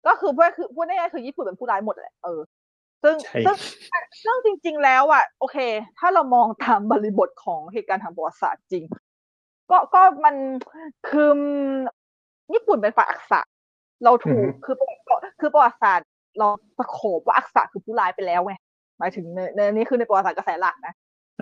[0.07, 2.41] ก็คือพูดคือพูดง่ายๆคือญี่ปุ่นเป็นผู้ร้ายหมดแหละเออ
[3.03, 3.57] ซึ่งใช่ ซึ่ง
[4.24, 5.57] ซึ่งจริง ๆ แล้วอะโอเค
[5.99, 8.85] ถ้าเรามองตามบริบทของเหตุการณ์ทางประวัติศาสตร์จริง
[9.70, 10.35] ก็ก็มัน
[11.09, 11.33] คือ
[12.53, 13.41] ญี่ปุ่นเป็นฝ่ายอักษะ
[14.05, 14.76] เราถูกคือ
[15.41, 16.09] คือประวัติศาสตร์
[16.39, 16.47] เรา
[16.79, 18.55] สโคบว่าอักษะคือผู้ร้ายไปแล้วไง
[18.99, 20.95] หมายถึงในในนี้คือในประวัติศาสตร์กระแสหลักนะ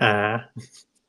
[0.02, 0.14] อ่า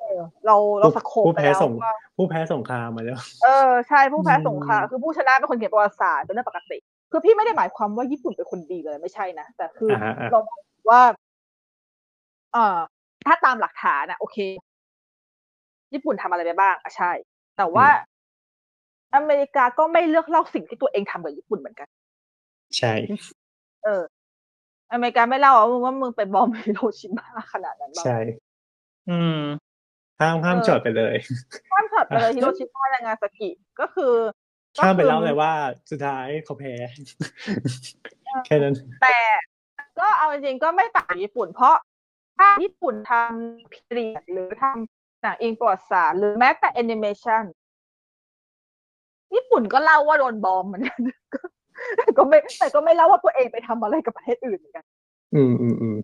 [0.07, 6.77] เออเราเราสโคบผู้ไปแพ้แล้วส่งว่าผู้แพ้สงครามมาแล้ว เออใช่ผู้แพ้อืมสงครามคือผู้ชนะเป็นคนเขียนประวัติศาสตร์เป็นเรื่องปกติ
[7.11, 11.01] คือพี่ไม่ได้หมายความว่าญี่ปุ่นเป็นคนดีเลยไม่ใช่นะแต่คือออ่าอ่าเรามองว่า
[12.53, 12.77] เอ่อ
[13.27, 14.37] ถ้าตามหลักฐานนะโอเค
[15.93, 17.11] ญี่ปุ่นทำอะไรไปบ้างอะใช่
[17.57, 17.87] แต่ว่า
[19.15, 21.87] อเมริกาก็ไม่เลือกเล่าสิ่งที่ตัวเองทำกับญี่ปุ่นเหมือนกัน
[22.77, 22.93] ใช่
[23.83, 24.03] เออ
[24.91, 28.17] อเมริกาไม่เล่าว่ามึงว่ามึงไปบอมฮิโรชิมาขนาดนั้นบ้างใช่
[29.09, 29.39] อืม
[30.21, 31.15] ห้ามห้ามเออจอดไปเลย
[31.71, 33.49] ข้ามช็อตไปเลยฮิโรชิมานางาซากิ
[33.79, 34.13] ก็คือ
[34.77, 35.51] ก็ข้ามไปคือเล่าเลยว่า
[35.91, 36.73] สุดท้ายเขาแพ้
[38.45, 39.19] แค่นั้น แต่
[39.99, 41.75] ก็เอาจริงๆก็ไม่ต่างจากญี่ปุ่น เพราะ
[42.37, 44.77] ถ้าญี่ปุ่นทำพีเรียดหรือทำห
[45.21, 47.43] หนังอิงประวัติศาสตร์หรือแม้แต่แอนิเมชัน
[49.33, 51.01] ญี่ปุ่นก็เล่าว่าโดนบอมเหมือนกัน
[51.97, 54.85] แต่ก็ไม่แต่ก็ไม่เล่าว่าตัวเองไปทำอะไรกับประเทศอื่นเหมือนกัน
[55.35, 55.97] อืมอืมอืม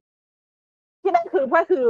[1.01, 1.87] ที่นั่นคือก็คือ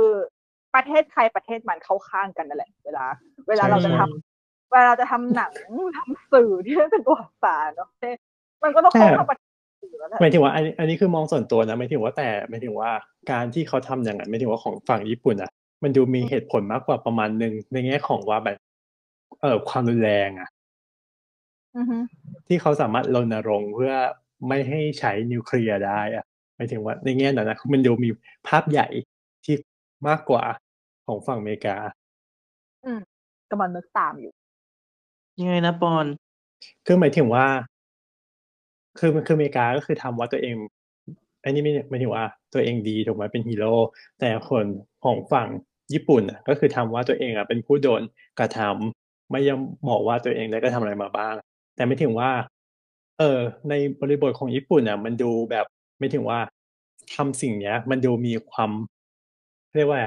[0.75, 3.05] ประเทศใครประเทศมันเข้าข้างกันนั่นแหละ เวลา
[3.49, 5.53] เวลาเราจะทำเวลาเราจะทำหนัง
[5.97, 7.89] ทำสื่อที่เป็นประวัติศาสตร์เนาะ
[8.63, 9.49] มันก็ต้องเข้าข้างประเทศ
[9.81, 12.91] อื่นแล้วแหละหมายถึงว่าอันอันนี้คือมองส่วนตัวนะไม่ถึงว่าแต่ไม่ถึงว่า
[13.31, 15.51] การที่เขาทำอย่างนั้นไม่ถึงว่าของฝั่งญี่ปุ่นอะ
[15.83, 18.57] มันดูมีเหตุผลมากกว่าประมาณหนึ่งในแง่ของว่าแบบ
[19.41, 20.49] เออความรุนแรงอะ
[21.77, 21.97] อือฮึ
[22.47, 23.93] ที่เขาสามารถรณรงค์เพื่อ
[24.47, 28.09] ไม่ให้ใช้นิวเคลียร์ได้อะหมายถึงว่าในแง่นั้นนะมันดูมี
[28.47, 28.87] ภาพใหญ่
[29.45, 29.55] ที่
[30.07, 30.43] มากกว่า
[31.05, 31.75] ของฝั่งอเมริกา
[33.51, 34.31] กำลังนึกตามอยู่
[35.39, 36.05] ยังไงนะปอน
[36.85, 37.45] คือหมายถึงว่า
[38.99, 40.55] คือมันคืออเมริกาก็คือทำว่าตัวเอง
[41.43, 43.73] อันนี้ไม่หมายถึงว่า ตัวเองดีถูกไหมเป็นฮีโร่
[44.19, 44.65] แต่คน
[45.03, 45.47] ของฝั่ง
[45.93, 48.01] ญี่ปุ่นอะก็คือทำว่าตัวเองอะเป็นผู้โดน
[48.39, 49.57] กระทำไม่ยัง
[49.89, 51.35] บอกว่าตัวเองได้กระทำอะไรมาบ้าง
[51.75, 52.31] แต่ไม่ถึงว่า
[53.19, 53.39] เออ
[53.69, 55.65] ในบริบทของญี่ปุ่นอะ มันดูแบบ
[55.99, 56.39] ไม่ถึงว่า
[57.15, 58.71] ทำสิ่งเนี้ย มันดูมีความ
[59.75, 60.01] เรียกว่า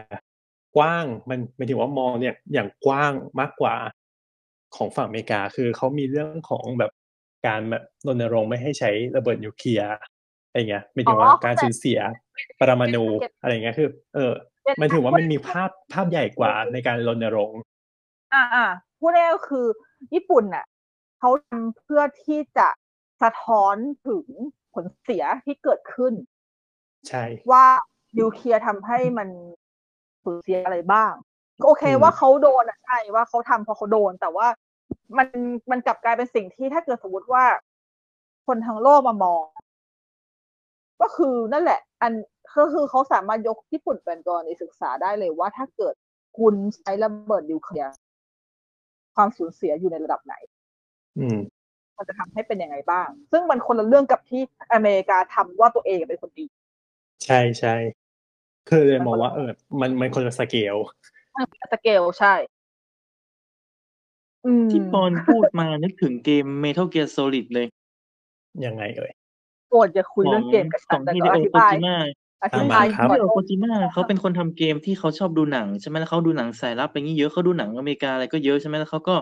[0.76, 3.74] กว้างมันไม่ถึงว่ามองเนี่ยอย่างกว้างมากกว่า
[4.76, 6.92] ของฝั่งอเมริกา คือเขามีเรื่องของแบบ
[7.46, 9.92] การแบบรณรงค์ไม่ให้ใช้ระเบิดนิวเคลียร์
[10.46, 12.00] อะไรเงี้ยไม่ถึงว่าอ๋อการสูญเสีย
[12.60, 13.04] ปรมาณู
[13.40, 14.32] อะไรเงี้ยคือ เออ
[14.80, 17.60] มันถือว่ามันมีภาพภาพใหญ่กว่าในการรณรงค์
[18.34, 18.66] อ่าอ่า
[18.98, 19.66] พูดง่ายๆก็คือ
[20.14, 20.66] ญี่ปุ่นน่ะ
[21.18, 22.68] เขาทำเพื่อที่จะ
[23.22, 24.26] สะท้อนถึง
[24.74, 26.14] ผลเสียที่เกิดขึ้น
[27.08, 27.66] ใช่ว่า
[28.18, 29.28] นิวเคลียร์ทำให้มัน
[30.26, 31.12] สูญเสียอะไรบ้าง
[31.60, 34.46] ก็โอเคอืมว่าเขาโดนอะใช่ว่าเขาทำเพราะเขาโดน แต่ว่า
[35.18, 35.28] มัน
[35.70, 37.44] มันกลับกลายเป็นสิ่งที่ถ้าเกิดสมมติว่า
[38.46, 39.44] คนทั้งโลกมามอง
[41.00, 42.12] ก็คือนั่นแหละ อัน
[42.58, 45.94] ก็คือเขาสามารถยกญี่ปุ่นเป็นกรณีศึกษาได้เลยว่าถ้าเกิด
[46.38, 47.90] คุณใช้ระเบิดนิวเคลียร์
[49.16, 50.34] ความสูญเสียอยู่ในระดับไหน
[51.18, 51.38] อืม
[51.96, 56.46] มันจะทำให้เป็นยังไงบ้าง ซึ่งมันคนละเรื่องกับที่อเมริกาทำว่าตัวเองเป็นคนดี
[57.24, 57.74] ใช่ใช่
[58.68, 59.50] คือเลยมองว่าเออ
[59.80, 60.76] มันมันคนละสเกล
[61.72, 62.34] สเกลใช่
[64.44, 67.66] อืมที่ปอนพูดมานึกถึงเกม Metal Gear Solid เลย
[68.66, 69.12] ยังไงเอ่ย
[69.70, 71.96] โกรธจะคุยเรื่องเกมกับขฉัอนงแต่ฮิก็เดอโอธิโคบายจิมะ
[72.42, 79.14] อธิบายครับก่อนฮิเดโอโคจิมะเขาเป็นคนทำเกมที่เขาชอบดูหนังใช่ไหมแล้วเขาดูหนังสายลับอะไรอย่างนี้เยอะเขาดูหนังอเมริกาอะไรก็เยอะใช่ไหมแล้วเขาก็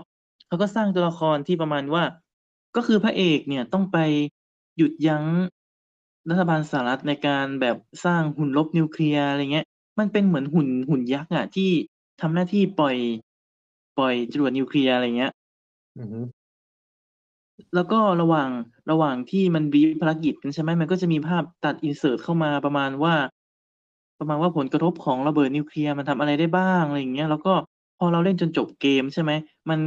[0.46, 2.02] เขาก็สร้างตัวละครที่ประมาณว่า
[2.76, 3.98] ก็คือพระเอกเนี่ยต้องไป
[4.76, 5.24] หยุดยั้ง
[6.30, 9.66] รัฐบาลสหรัฐในการแบบสร้างหุ่นรบนิวเคลียร์อะไรเงี้ย
[9.98, 11.70] มันเป็นเหมือนหุ่นหุ่นยักษ์อะที่
[12.20, 12.96] ทำหน้าที่ปล่อย
[13.98, 15.32] ปล่อยจรวดนิวเคลียร์อะไรเงี้ย
[15.98, 16.20] อือฮึ
[17.74, 18.50] แล้วก็ระหว่าง
[18.90, 23.14] ระหว่างที่มันบีภารกิจกันใช่ไหมมันก็จะมีภาพตัดอินเสิร์ตเข้ามาประมาณว่า
[24.18, 27.54] ประมาณว่าผลกระทบของระเบิดนิวเคลียร์มันทำอะไรได้บ้างอะไรอย่างเงี้ย แล้วก็
[27.98, 29.32] พอเราเล่นจนจบเกมใช่ไหม
[29.70, 29.80] มัน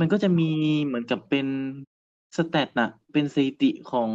[0.00, 0.50] มันก็จะมี
[0.86, 1.46] เหมือนกับเป็น
[2.36, 4.10] สแตทน่ะเป็นสถิติของ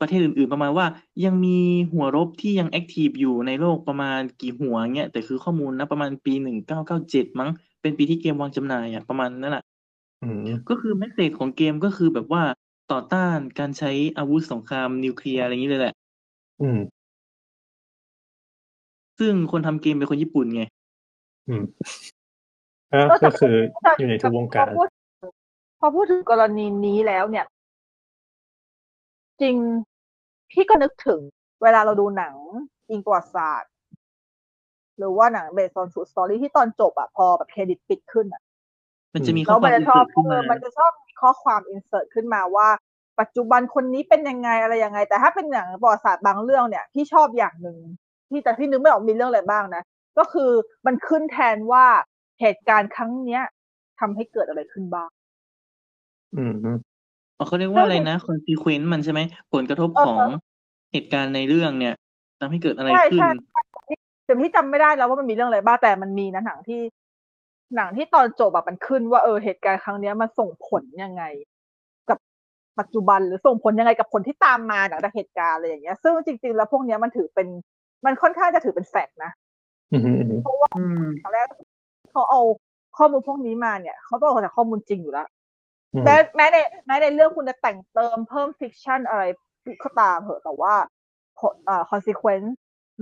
[0.00, 0.86] ประเทศอื่น ๆ ประมาณว่า
[1.24, 1.58] ยังมี
[1.92, 9.64] หัวรบที่ยังแอคทีฟอยู่ในโลกประมาณกี่หัวเงี้ยแต่คือข้อมูลนะประมาณปีหนึ่งเก้าเก้าเจ็ดมั้งเป็นปีที่เกมวางจำหน่ายอะประมาณนั้นแหละ
[10.22, 12.42] อืมก็คือ message ของเกมก็คือแบบว่า
[12.92, 15.94] ต่อต้านการใช้อาวุธสงครามนิวเคลียร์อะไรอย่างนี้เลยแหละ
[16.62, 16.78] อืม
[19.18, 20.62] ซึ่งคนทำเกมเป็นคนญี่ปุ่นไง
[21.48, 21.62] อืม
[23.10, 23.56] ก็ก็คือ
[23.98, 24.88] อยู่ในทุกวงการพอพูด
[25.80, 27.44] พอพูดถึงกรณีนี้แล้วเนี่ย
[29.40, 29.56] จริง
[30.50, 31.20] พี่ก็นึกถึง
[31.62, 32.34] เวลาเราดูหนัง
[32.90, 33.72] อิงประวัติศาสตร์
[34.98, 38.42] หรือว่าหนัง based on true story ที่ตอนจบอะพอแบบเครดิตปิดขึ้นอะ
[39.14, 42.68] มันจะมีแล้ข้อวคมัวานมจะชอบเกิดขึ้นเอมาอมันจะชอบมีข้อความอินเสิร์ตขึ้นมาว่า
[43.20, 47.78] ปัจจุบันคนนี้เป็นยังไงอะไรยังไง แต่ถ้าเป็นหนังประวัติศาสตร์บางเรื่องเนี่ยพี่ชอบอย่างหนึ่ง
[48.30, 49.82] ที่แต่พี่นึกไม่ออกมีเรื่องอะไรบ้างนะ
[50.18, 50.50] ก็คือ
[50.86, 51.86] มันขึ้นแทนว่า
[52.40, 53.42] เหตุการณ์ครั้งเนี้ย
[54.00, 55.10] ทำให้เกิดอะไรขึ้นบ้าง
[56.36, 56.54] อืม
[57.38, 59.20] อืมอ๋อเขาเรียกว่าอะไรนะ consequence มันใช่ไหม
[59.52, 60.18] ผลกระทบเออของ
[60.92, 61.94] เหตุการณ์ในเรื่องเนี่ย
[62.40, 63.62] ทำให้เกิดอะไรใช่ขึ้น ใช่
[64.24, 66.80] แต่พี่จำไม่ได้แล้วว่ามันมีเรื่องอะไรบ้างแต่มันมีนะหนังที่
[67.76, 71.22] หนังที่ตอนจบแบบมันขึ้นว่าเออเหตุการณ์ครั้งเนี้ยมันส่งผลยังไง
[72.08, 72.18] กับ
[72.78, 77.48] ปัจจุบันหรือส่งผลยังไงกับผลที่ตามมาหลังจากเหตุการณ์อะไรอย่างเงี้ย ซึ่งจริงๆแล้วพวกเนี้ยมันถือเป็น
[78.04, 79.30] มันค่อนข้างจะถือเป็น fact นะ
[79.92, 80.42] อืมอืมอืม
[80.76, 81.46] อืม ตอนแรก
[82.10, 82.40] เขาเอา
[82.98, 85.37] ข้อมูลพวกนี้มาเนี่ยเขาต้องเอาจากข้อมูลจริงอยู่แล้วอืม
[86.04, 86.56] แม้แม้ใน
[86.86, 89.22] แม้ในเรื่องคุณจะแต่งเติมเพิ่ม fiction อะไร
[89.84, 90.74] ก็ตามเถอะแต่ว่า
[91.40, 92.48] ผลเอ่อ consequence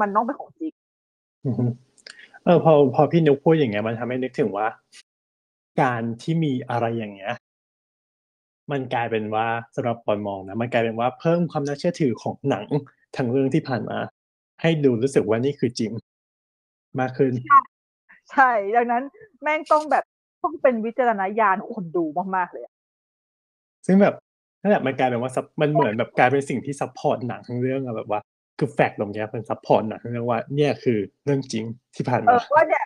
[0.01, 0.73] มันต้องเป็นของจริง
[1.45, 1.71] อืม
[2.45, 4.67] เออพอพอพี่นุกพูดอย่างเงี้ย มันทำให้นึกถึงว่า
[5.83, 7.35] การที่มีอะไรอย่างเงี้ย
[8.71, 12.65] มันกลายเป็นว่าสำหรับปอนมองนะมันกลายเป็นว่าเพิ่มความน่าเชื่อถือของหนัง
[13.17, 13.99] ทั้งเรื่องที่ผ่านมา
[14.61, 15.91] ให้ดูรู้สึกว่านี่คือจริง
[17.01, 17.33] มากขึ้น
[18.33, 19.03] ใช่ ดังนั้น
[19.43, 20.05] แม่งต้องแบบ
[20.43, 22.05] ต้องเป็นวิจารณญาณของคนดู
[22.37, 22.75] มากๆเลยอะ
[23.87, 24.15] ซึ่งแบบ
[24.61, 28.21] นั่นแหละมันกลายเป็นว่า sup- มันเหมือนแบบกลายเป็นสิ่งที่ support หนังทั้งเรื่องอะแบบว่า
[28.59, 31.65] คือ fact ตรงเนี้ยมัน support หนังทั้งเรื่องว่าเนี่ยคือเรื่องจริง
[31.95, 32.85] ที่ผ่านเอมาอว่าเนี่ย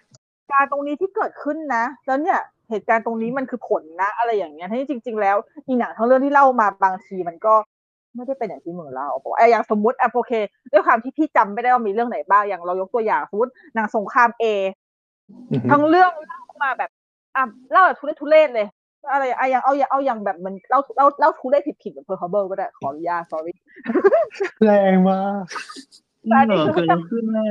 [0.53, 2.41] การตรงนี้ที่เกิดขึ้นนะแล้วเนี่ย
[2.71, 5.37] เหตุการณ์ตรงนี้มันคือผลนะ อะไรอย่างเงี้ยที่จริง ๆ แล้ว
[5.67, 7.55] อีหนังทั้งเรื่องที่เล่ามาบางทีมันก็
[8.15, 10.33] ไม่ได้เป็นอย่างที่มึงเล่าบอกไอ้อย่างสมมติอะโอเค
[10.73, 14.45] ด้วยความที่พี่จำไม่ได้ว่ามีเรื่องไหนบ้างอย่างเรายกตัวอย่างสมมติหนังสงครามเอ
[15.53, 16.91] อือฮึทั้งเรื่องเล่ามาแบบ
[17.37, 18.67] อะเล่าแบบทุเรศทุเรศเลย
[19.13, 23.55] อะไรอะอย่างเอาอย่างเอาอย่างแบบมันเล่าเล่าเล่าทุเรศผิดๆแบบ Pearl Harbor ก็ได้ขออนุญาต sorry
[24.65, 25.43] แรงมาก
[26.29, 27.47] แต่อันนี้เหรอคือเกิดอะไรขึ้นน่ะ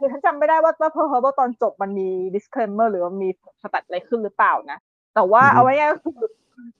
[0.00, 3.28] คือฉันจำไม่ได้ว่าว่า Pearl Harbor ตอนจบมันมี disclaimer หรือว่ามี
[3.62, 4.78] สตัดอะไรขึ้นหรือเปล่านะ
[5.14, 6.28] แต่ว่าอือฮึเอาไว้ง่ายๆก็คือ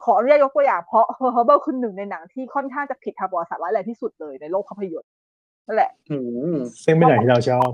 [0.04, 5.10] ขออนุญาตยกตัวอย่างเพราะ Pearl Harbor คือหนึ่งในหนังที่ค่อนข้างจะผิดทางประวัติศาสตร์ร้ายแรงที่สุดเลยในโลกภาพยนตร์
[5.66, 6.28] นั่นแหละโอ้โห
[6.84, 7.70] ซึ่งเป็นหนังที่เราชอบ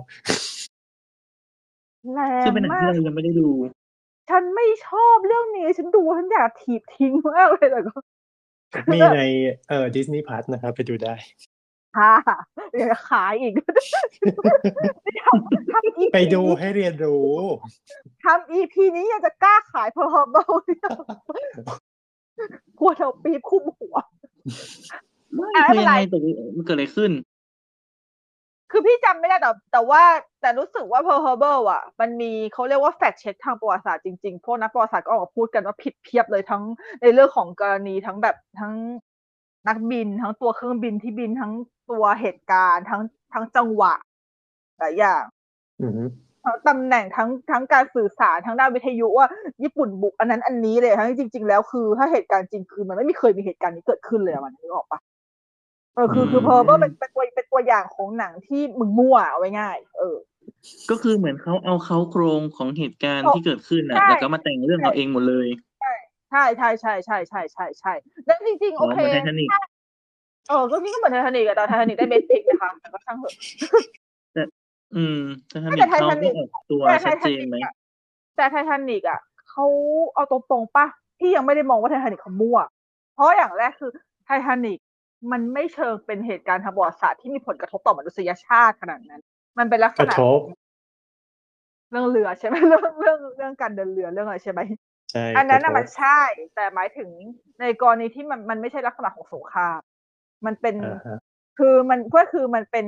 [2.14, 3.48] แรซึ่งเป็นหนังงมาที่กเรายังไม่ได้ดู
[4.30, 7.92] ฉันไม่ชอบเรื่องนี้ ฉันดูฉันอยากถีบทิ้งมากเลยแต่ก็
[8.92, 9.20] มีใน
[9.68, 11.14] เอ่อดิสนีย์พัทนะครับ ไปดูได้
[11.96, 12.14] ค่ะ
[12.70, 13.52] เดี๋ยวจะขายอีก
[15.24, 17.30] ทำทำ EP ไปดูให้เรียนรู้
[18.24, 20.50] ทำ EP นี้ยังจะกล้าขายเพอร์เบิล
[22.78, 23.96] กลัวเธอปี๊บคุ้มหัว
[25.34, 27.10] ไม่อะคือไม่ยังเป็นไรไงตกลงมันเกิดอะไรขึ้น
[28.72, 30.02] คือพี่จำไม่ได้แต่แต่ว่า
[30.40, 36.62] แต่รู้สึกว่า Pearl Harbor อะ มันมีเขาเรียกว่าแฟกเช็คทางประวัติศาสตร์จริงๆ พวกนักประวัติศาสตร์ก็ออกมาพูดกันว่าผิดเพียบเลยทั้ง
[37.02, 38.74] ในเรื่องของกรณีทั้งแบบทั้ง
[39.68, 41.52] นักบิน ทั้งตัวเครื่องบินที่บินทั้ง
[41.90, 43.92] ตัวเหตุการณ์ทั้งทั้งจังหวะ
[44.78, 45.22] หลายอย่าง
[45.82, 46.04] อือฮึ
[46.44, 49.26] ทั้งตำแหน่งทั้งทั้งการสื่อสารทั้งด้านวิทยุว่า
[49.62, 55.00] ญี่ปุ่นบุกอันนั้นอันนี้เลยทั้งที่จริง ๆ แล้วคือถ้าเหตุการณ์จริงคือมันไม่มีเคยมีเหตุการณ์นี้เกิดขึ้นเลยอะมันนึกออกปะ
[55.94, 60.16] เออคือคืออืมเพอร์เบอร์เป็นเป็นตัวเป็นตัวอย่างของหนังที่มึงมั่วเอาไว้ง่าย เออ
[60.90, 65.48] ก็คือเหมือนเขาเอาเขาโครงของเหตุการณ์โอ้ที่เกิดขึ้นน่ะ ใช่ แล้วก็มาแต่งเรื่องเอาเองหมดเลย
[65.80, 67.92] ใช่ใช่ใช่ใช่ใช่ใช่ใช่
[68.26, 69.48] แล้วจริงๆ อ๋โออเคเหมือนไททานิค
[70.48, 74.48] เออก็นี่ก็เหมือนไททานิกอะแต่ไททานิกได้เบสิกนะคะแต่ก็ช่างเถอะ
[74.96, 77.72] อืมไททานิแต่คเขา Titanic ก็ออกตัวแต่ไทชัดทาเจนนิกไหม อะ
[78.36, 79.20] แต่ไททานิกอะ
[79.50, 79.66] เขา
[80.14, 80.86] เอาตรงๆป่ะ
[81.18, 82.58] พี่ยังไม่ได้มองว่าไททานิกเขามั่ว
[83.14, 83.90] เพราะอย่างแรกคือ
[84.24, 84.78] ไททานิก
[85.30, 89.22] มันไม่เชิงเป็นเหตุการณ์ทางประวัติศาสตร์ที่มีผลกระทบต่อมนุษยชาติขนาดนั้น
[89.58, 90.40] มันเป็นลักษกระณะทบ
[91.90, 94.60] เรื่องเรือใช่ไหมเรื่องเรื่องเรื่องการเดินเรือเรื่องอะไรใช่ไหม
[95.10, 96.20] ใช่อันนั้นกระน่ะทบมันใช่
[96.54, 97.08] แต่หมายถึง
[97.60, 99.80] ในกรณีที่มันมันไม่ใช่ลักษณะของสงคราม
[100.46, 101.18] มันเป็นอ่าฮะ
[101.58, 102.86] คือมันก็คือมันเป็น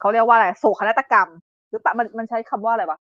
[0.00, 1.28] เขาเรียกว่าอะไรโศกนาฏกรรม
[1.68, 2.98] หรือปะมันมันใช้คำว่าอะไรวะ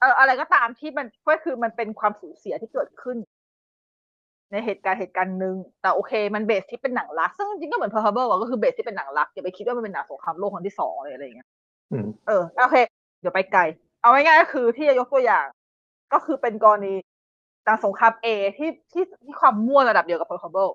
[0.00, 3.16] เอออะไรก็ตามที่มันก็คือมันเป็นความสูญเสียที่เกิดขึ้น
[4.52, 11.48] ในเหตุการณ์เหตุการณ์หนึ่งแต่โอเคมันเบสที่เป็นหนังรัก ซึ่งจริงก็เหมือน Pearl Harbor อะก็คือเบสที่เป็นหนังรักอย่าไปคิดว่ามันเป็นหนังสงครามโลกครั้งที่สองเลยอะไรอย่างเงี้ย
[12.26, 12.76] เออโอเค
[13.20, 13.62] เดี๋ยวไปไกล
[14.00, 15.46] เอาง่ายๆก็คือที่จะยกตัวอย่าง
[16.12, 16.94] ก็คือเป็นกรณี
[17.64, 18.26] หนังสงครามเอ
[18.58, 20.70] ที่ที่ที่ความมั่วระดับเดียวกับ Pearl Harbor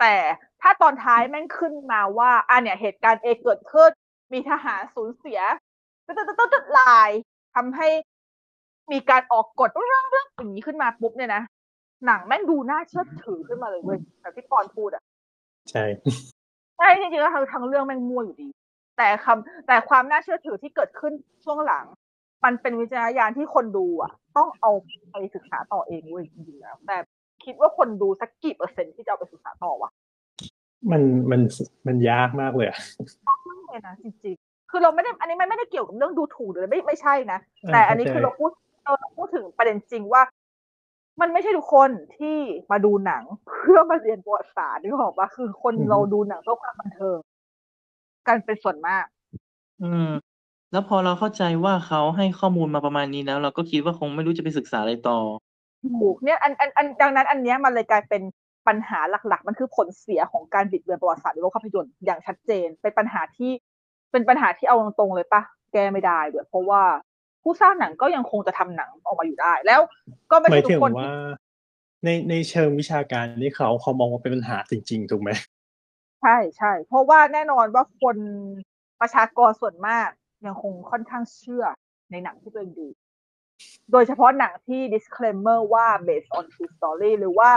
[0.00, 0.14] แต่
[0.62, 3.90] ถ้าตอนท้ายแม่งขึ้นมาว่าอะเนี่ยเหตุการณ์เอเกิดขึ้น
[4.32, 5.40] มีทหารสูญเสีย
[6.06, 7.10] ตึ๊ดตึ๊ดตึ๊ดตึ๊ดลาย
[7.54, 7.88] ทำให้
[8.92, 11.42] มีการออกกฎเรื่องเรื่องอย่างนี้ขึ้นมาปุ๊บเนี่ยนะ
[12.06, 15.02] หนังแม่งดูน่าเชื่อถือขึ้นมาเลยเว้ยแบบที่ปอนพูดอะ
[15.70, 15.84] ใช่
[16.78, 18.48] ใช่จริงๆแล้วทั้งทั้งเรื่องแม่งมั่วอยู่ดี
[18.96, 21.12] แต่คำแต่ความน่าเชื่อถือที่เกิดขึ้น
[21.44, 21.84] ช่วงหลัง
[22.44, 24.70] มันเป็นวิจารณญาณที่คนดูอะ ต้องเอา
[25.10, 26.96] ไปศึกษาต่อเองเว้ยจริงๆแล้วแต่
[27.44, 29.90] คิดว่าคนดูสักกี่เปอร์เซ็นต์ที่จะเอาไปศึกษาต่อวะ
[30.90, 31.40] มันมัน
[31.86, 32.78] มันยากมากเลยอะ
[33.24, 38.50] ไม่เลยนะจริงๆ คือเราไม่ได้อันนี้มันไม่ได้เกี่ยวกับเรื่องดูถูกหรือไม่ไม่ใช่นะอ่าแต่อันนี้เข้าใจคือเราพูด
[38.84, 40.22] เราพูดถึงประเด็นจริงว่า
[41.20, 42.36] มันไม่ใช่ทุกคนที่
[42.70, 47.18] มาดูหนังเพื่อมาเรียนประวัติศาสตร์นึกออกปะคือคนเราดูหนังเพื่อความบันเทิง
[48.28, 49.04] กันเป็นส่วนมาก
[49.82, 50.10] อืม
[50.72, 55.18] แล้วพอเราเข้าใจว่าเขาให้ข้อมูลมาประมาณนี้แล้ว เราก็คิดว่าคงไม่รู้จะไปศึกษาอะไรต่อ
[56.00, 58.22] ถูกเนี่ยอันอันอันดังนั้น อันเนี้ยมันเลยกลายเป็น
[58.68, 63.52] ปัญหาหลัก ๆ มันคือผลเสียของการบิดเบือนประวัติศาสตร์ในโลกภาพยนตร์อย่างชัดเจนเป็นปัญหาที่
[64.12, 66.82] เป็นปัญหาที่เอาตรงๆเลยปะแก้ไม่ได้ด้วยเพราะว่า
[67.46, 69.80] ผู้สร้างหนังก็ยังคงจะทำหนังออกมาอยู่ได้ แล้ว
[70.30, 71.12] ก็ไม่หมาใช่ยทุถึกงคนว่า
[72.04, 75.30] ในในเชิงวิชาการนี่เขาเขามองว่าเป็นปัญหาจริง ๆ ถูกไหม
[76.22, 78.16] ใช่ใช่เพราะว่าแน่นอนว่าคน
[79.00, 80.08] ประชากรส่วนมาก
[80.46, 81.64] ยังคงค่อนข้างเชื่อ
[82.10, 82.86] ในหนังที่ตัวเองดู
[83.92, 87.50] โดยเฉพาะหนังที่ disclaimer ว่า based on true story หรือว่า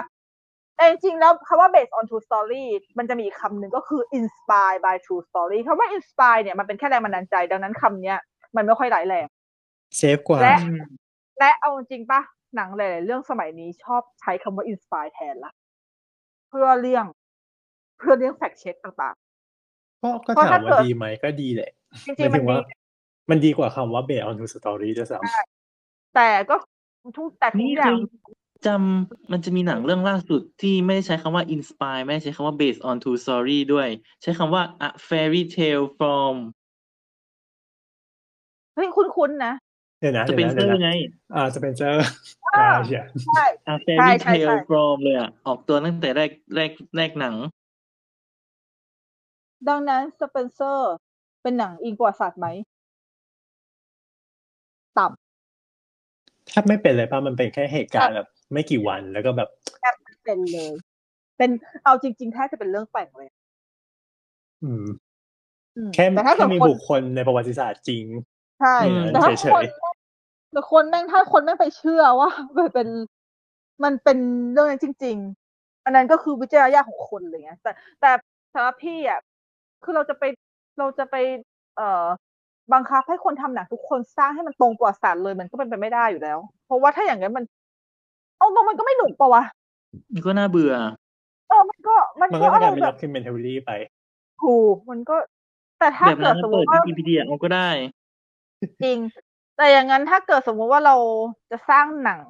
[0.75, 2.63] แต่จริงๆ แล้วคำว่า based on true story
[2.97, 8.17] มันจะมีอีกคำหนึ่งก็คือ inspired by true story คำว่า inspire เนี่ยมันเป็นแค่แรงบันดาลใจ ดังนั้นคำเนี้ย
[8.55, 9.25] มันไม่ค่อยร้ายแรง
[9.97, 10.55] เซฟกว่า และ
[11.39, 12.21] และเอาจริงๆปะ
[12.55, 15.51] หนังหลายๆเรื่องสมัยนี้ชอบใช้คำว่า inspire แทนละ
[16.49, 17.05] เพื่อเลี่ยง
[17.97, 19.15] เพื่อเลี่ยง fact check ต่าง
[20.03, 22.59] ก็ก็เพราะถามถ้าว่าเกิดดีไหมก็ดีแหละๆจริงๆมันหมายถึงดีว่า
[23.29, 25.17] มันดีกว่าคำว่า based on true story ด้วยซ้
[26.15, 26.55] แต่ก็
[27.17, 27.99] ทุกแต่ทุกนี่อย่าคืงอ
[28.65, 33.87] จำมันจะมีหนังเรื่องล่าสุดที่ไม่ได้ใช้คำว่า inspire ไม่ได้ใช้คำว่า based on true story ด้วย
[34.21, 36.35] ใช้คำว่า a fairy tale from
[38.75, 39.68] เฮ้ยคุ้นๆนะำ
[39.99, 40.89] เดี๋ยวนะสเดี๋ยวเปนนะเซอเดี๋ยวร์นะไง
[41.35, 42.03] อ่าสเปนเซอร์
[42.55, 47.35] อ่าอ่าเชียใช่ a ใช่ fairy ใช่ tale ใช่ from เลยอะออกตัวตั้งแต่แรกแรกแรกหนัง
[49.67, 50.91] ดังนั้นสเปนเซอร์
[51.41, 52.47] เป็นหนังอิงประวัติศาสตร์ไหม
[54.97, 55.05] ต่
[56.47, 60.71] แทบไม่เป็นเลยป่ะมันเป็นแค่เหตุการณ์แบบ ไม่กี่วันแล้วก็แบบำแทบไม่เป็นเลย
[61.37, 61.49] เป็น
[61.83, 63.29] เอาจริงๆแทบจะเป็นเรื่องแต่งเลย
[64.63, 64.85] อืม
[65.77, 68.05] อืมแค่แต่ถ้าแค่เกิดมีคนบุคคลในประวัติศาสตร์จริง
[68.59, 69.65] ใช่อืมแต่ถ้าเฉคนย
[70.51, 72.87] แต่คนแม่งถ้าคนแม่งไปเชื่อว่ามันเป็น
[73.83, 74.17] มันเป็น
[74.51, 75.17] เรื่องนั้นจริง
[75.51, 77.71] ๆ อันนั้นก็คือวิจารณญาณของคนอะไรเงี้ย แต่
[78.01, 78.11] แต่
[78.53, 79.19] สำหรับพี่อะ
[79.83, 80.23] คือเราจะไป
[80.79, 81.15] เราจะไป
[81.75, 82.05] เอ่อ
[82.73, 87.43] บังคับให้คนทำหนังทุกคนสร้างให้มันตรงประวัติศาสตร์เลยมันก็เป็นไปไม่ได้อยู่แล้ว เพราะว่าถ้าอย่างนั้นมัน
[88.37, 89.43] เอาตรงมันก็ไม่หนุกปะวะ
[90.13, 90.73] มันก็น่าเบื่อ
[91.49, 93.71] เออมันก็มันมันก็ก็เป็นอะการไรเป็นแบบ docu- mentary ไป
[94.43, 95.15] ถูกมันก็
[95.79, 97.69] แต่ถ้าแบบเกินั้ดนสมมเปิดติว่าวิกิพีเดียเอาก็ได้
[98.83, 98.97] จริง
[99.59, 100.95] แต่อย่างนั้นถ้าเกิดสมมุติว่าเรา
[101.51, 102.23] จะสร้างหนัง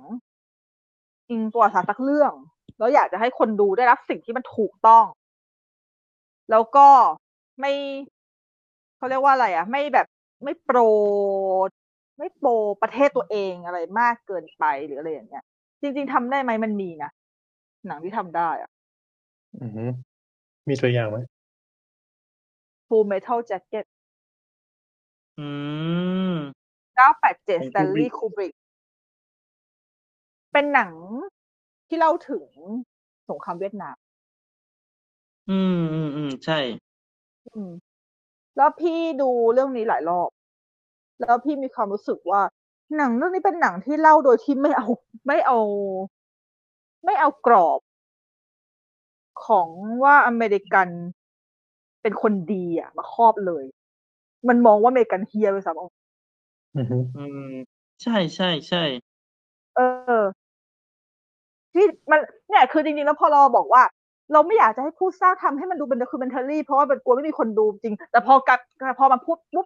[1.29, 2.33] อิงประวัติศาสตร์สักเรื่อง
[2.77, 5.05] แล้วอยากจะให้คนดูได้รับสิ่งที่มันถูกต้อง
[6.51, 6.87] แล้วก็
[7.59, 7.71] ไม่
[8.97, 10.07] เขาเรียกว่าอะไรอะไม่แบบ
[10.43, 10.77] ไม่โปร
[12.17, 12.49] ไม่โปร
[12.81, 15.43] ประเทศตัวเองอะไรมากเกินไปหรืออะไรอย่างเงี้ย
[15.81, 17.11] จริง ๆทำได้ไหมมันมีนะ
[17.87, 18.69] หนังที่ทำได้อะ
[19.61, 19.83] อือฮึ
[20.69, 21.17] มีตัวอย่างไหม
[22.87, 23.85] Full Metal Jacket
[25.39, 25.47] อื
[26.31, 26.33] ม
[26.99, 28.53] 987ของ Stanley Kubrick
[30.53, 30.93] เป็นหนัง
[31.87, 32.45] ที่เล่าถึง
[33.29, 33.95] สงครามเวียดนาม
[35.49, 36.59] อืมอืมอืมใช่
[37.47, 37.71] อืม
[38.57, 40.29] แล้วพี่ดูเรื่องนี้หลายรอบ
[41.21, 42.41] แล้วพี่มีความรู้สึกว่า
[42.97, 44.87] หนังเรื่องนี้เป็นหนังที่เล่าโดยที่ไม่เอา
[45.27, 45.59] ไม่เอา
[47.05, 47.79] ไม่เอากรอบ
[49.45, 49.69] ของ
[50.03, 50.89] ว่าอเมริกัน
[52.01, 53.65] เป็นคนดีอะ มาครอบเลย
[54.49, 55.98] มันมองว่าอเมริกันเหี้ยเลยซ้ำอื
[56.83, 57.53] อฮึ อืม
[58.03, 58.83] ใช่ใช่ใช่
[59.75, 59.79] เอ
[60.21, 60.23] อ
[61.73, 62.19] ที่มัน
[62.49, 63.83] เนี่ย คือจริง ๆ แล้วพอเราบอกว่า
[64.33, 68.59] เราไม่อยากจะให้ผู้สร้างทำให้มันดูเป็น documentary เพราะว่ามันกลัวไม่มีคนดูจริง แต่พอกัด
[68.99, 69.65] พอมาพูดปุ๊บ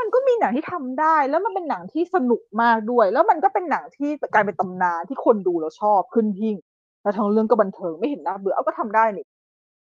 [0.00, 6.56] มันก็มีหนังที่ทำได้ แล้วมันเป็นหนังที่สนุกมากด้วย แล้วมันก็เป็นหนังที่กลายเป็นตำนานที่คนดูแล้วชอบขึ้นหิ้ง
[7.02, 9.24] แล้วทั้งเรื่องก็บันเทิง ไม่เห็นน่าเบื่อเอาก็ทำได้นี่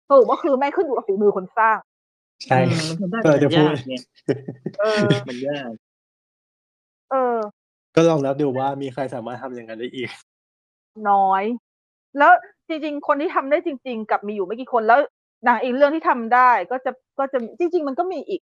[0.08, 1.78] สรุปว่าคือไม่ขึ้นอยู่กับฝีมือคนสร้าง
[2.44, 4.02] ใช่ อืม มันทำได้เออแต่จะพูยาดกเนี่ย
[4.80, 5.70] เออ มันยาก
[7.10, 7.36] เออ
[7.94, 10.10] ก็ลองนับดูว่ามีใครสามารถทำอย่างนั้นได้อีก
[11.10, 11.44] น้อย
[12.18, 12.32] แล้ว
[12.68, 15.00] จริง ๆ คนที่ทำได้จริง ๆ กับมีอยู่ไม่กี่คนแล้ว
[15.44, 18.40] หนังอีกเรื่องที่ทำได้ก็จะก็จะจริง ๆ มันก็มีอีก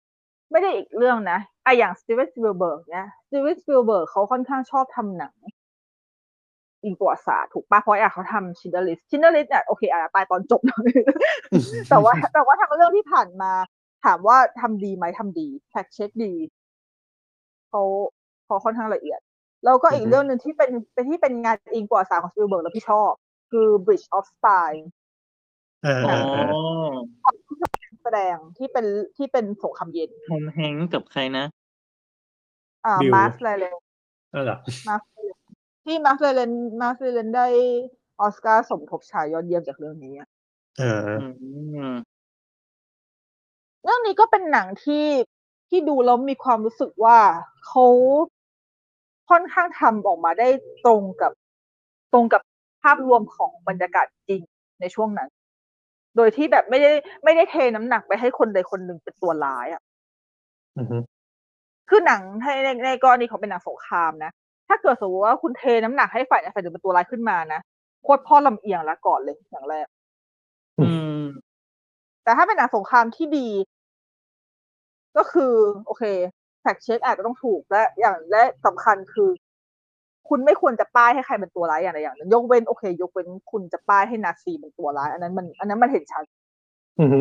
[0.51, 5.35] ไม่ได้อีกเรื่องนะไอะอย่างสตีเวนสปิลเบิร์กเนี่ยสตีเวนสปิลเบิร์กเขาค่อนข้างชอบทำหนัง
[6.85, 10.85] อิงประวัติศาสตร์ถูกปะเพราะอะเขาทำ Schindler's List Schindler's List เนี่ยโอเคอาจจะตายตอนจบหน่อย
[11.91, 13.53] แต่ว่าแต่ว่าทางเรื่องที่ผ่านมา
[14.05, 16.33] ถามว่าทำดีไหมทำดี fact check ดี
[17.69, 17.83] เขา
[18.53, 19.21] เขาค่อนข้างละเอียด
[19.65, 23.13] แล้วก็อีอืกอฮึเรื่องหนึ่งที่เป็นเป็นที่เป็นงานอิงประวัติศาสตร์ของสปิลเบิร์กแล้วพี่ชอบ
[23.51, 24.83] คือ Bridge of Spies
[25.85, 26.43] อ่าอ๋ออ่าอ่า
[28.03, 31.45] แสดงที่เป็นที่เป็นสงครามเย็นทอมแฮงค์กับใครนะ
[32.85, 33.77] อ่าบิลมาร์คเลเลน
[34.33, 34.57] นั่นเหรอ
[34.89, 35.03] Mark
[35.85, 36.53] ที่ Mark Rylance
[36.83, 37.47] Mark Rylance ได้
[38.21, 40.29] ออสการ์สมทบชายยอดเยี่ยมจากเรื่องนี้อะ
[40.79, 40.87] อ่า
[41.19, 41.25] อื
[41.87, 41.93] ม
[43.85, 45.07] เรื่องนี้ก็เป็นหนังที่
[45.69, 47.19] ที่ดูแล้วมีความรู้สึกว่า
[47.67, 47.85] เขา
[49.33, 50.49] ค่อนข้างทำออกมาได้
[50.85, 51.33] ตรงกับ
[52.13, 52.43] ตรงกับ
[52.83, 54.43] ภาพรวมของบรรยากาศจริง
[54.81, 55.29] ในช่วงนั้น
[56.17, 56.93] โดยที่แบบไม่ได้
[57.25, 59.83] ไม่ได้เทน้ำหนักไปให้คนใดคนหนึ่งเป็นตัวร้ายอะ
[60.79, 60.99] อือฮึ
[61.89, 64.31] คือหนังในในในกรณีของเป็นหนังสงครามนะ
[64.69, 67.61] ถ้าเกิดสมมติว่าคุณเทน้ำหนักให้ฝ่ายใดฝ่ายหนึ่งเป็นตัวร้ายขึ้นมานะ
[68.03, 69.87] โคตรพ่อลำเอียงละก่อนเลยอย่างแรก
[70.81, 70.91] อื
[71.21, 71.23] ม
[72.25, 73.49] แต่ถ้าเป็นหนังสงครามที่ดี
[75.17, 75.55] ก็คือ
[75.87, 76.05] โอเค
[76.63, 79.31] แฟกเช็คอาจจะต้องถูกและอย่างและสำคัญคือ
[80.29, 86.25] คุณไม่ควรจะป้ายให้ใครเป็นตัวร้ายอย่างใดอย่างหนึ่งยกเว้นโอเค ยกเว้นคุณจะป้ายให้นาซีเป็นตัวร้าย อันนั้นมัน อันนั้นมันเห็นชัด
[87.01, 87.21] อือฮึ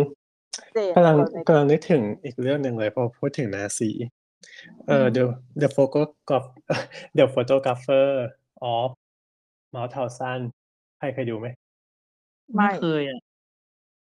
[0.73, 3.89] เจนกำลังในกำลังนึกถึงอีกเรื่องหนึ่งเลยพอพูดถึงนาซี
[4.88, 5.23] เอ่อ the
[5.61, 6.47] the photograph
[7.18, 8.07] the photographer
[8.73, 8.89] of
[9.73, 10.39] Mount Towson
[10.97, 11.47] ใครเคยดูไหม
[12.55, 13.19] ไม่ไม่เคยอะ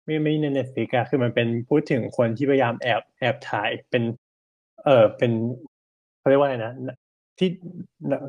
[0.04, 4.02] ไม่ไม่ในเน็ตฟลิกอะคือมันเป็นพูดถึงคนที่พยายามแอบแอบถ่ายเป็น
[4.84, 5.32] เออเป็น
[6.18, 6.72] เขาเรียกว่าอะไรนะ
[7.38, 7.48] ที่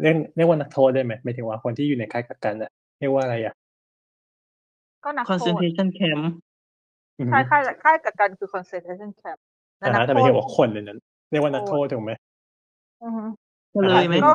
[0.01, 3.55] เรียกเรียกว่านักโทษได้ไหมหมายถึงว่าคนที่อยู่ในค่ายกักกันอะเรียกว่าอะไรอะ
[5.05, 6.23] ก็นักโทษ concentration camp
[7.19, 9.39] อือฮึค่ายค่ายค่ายกักกันคือ concentration camp
[9.79, 10.99] และอ่านักฮะแต่โทไม่ษใช่ว่าคนในนั้น
[11.31, 12.11] เรียกว่านักโทษถูกไหม
[13.03, 13.23] อือฮึ
[13.71, 14.31] เฉลยไหมก็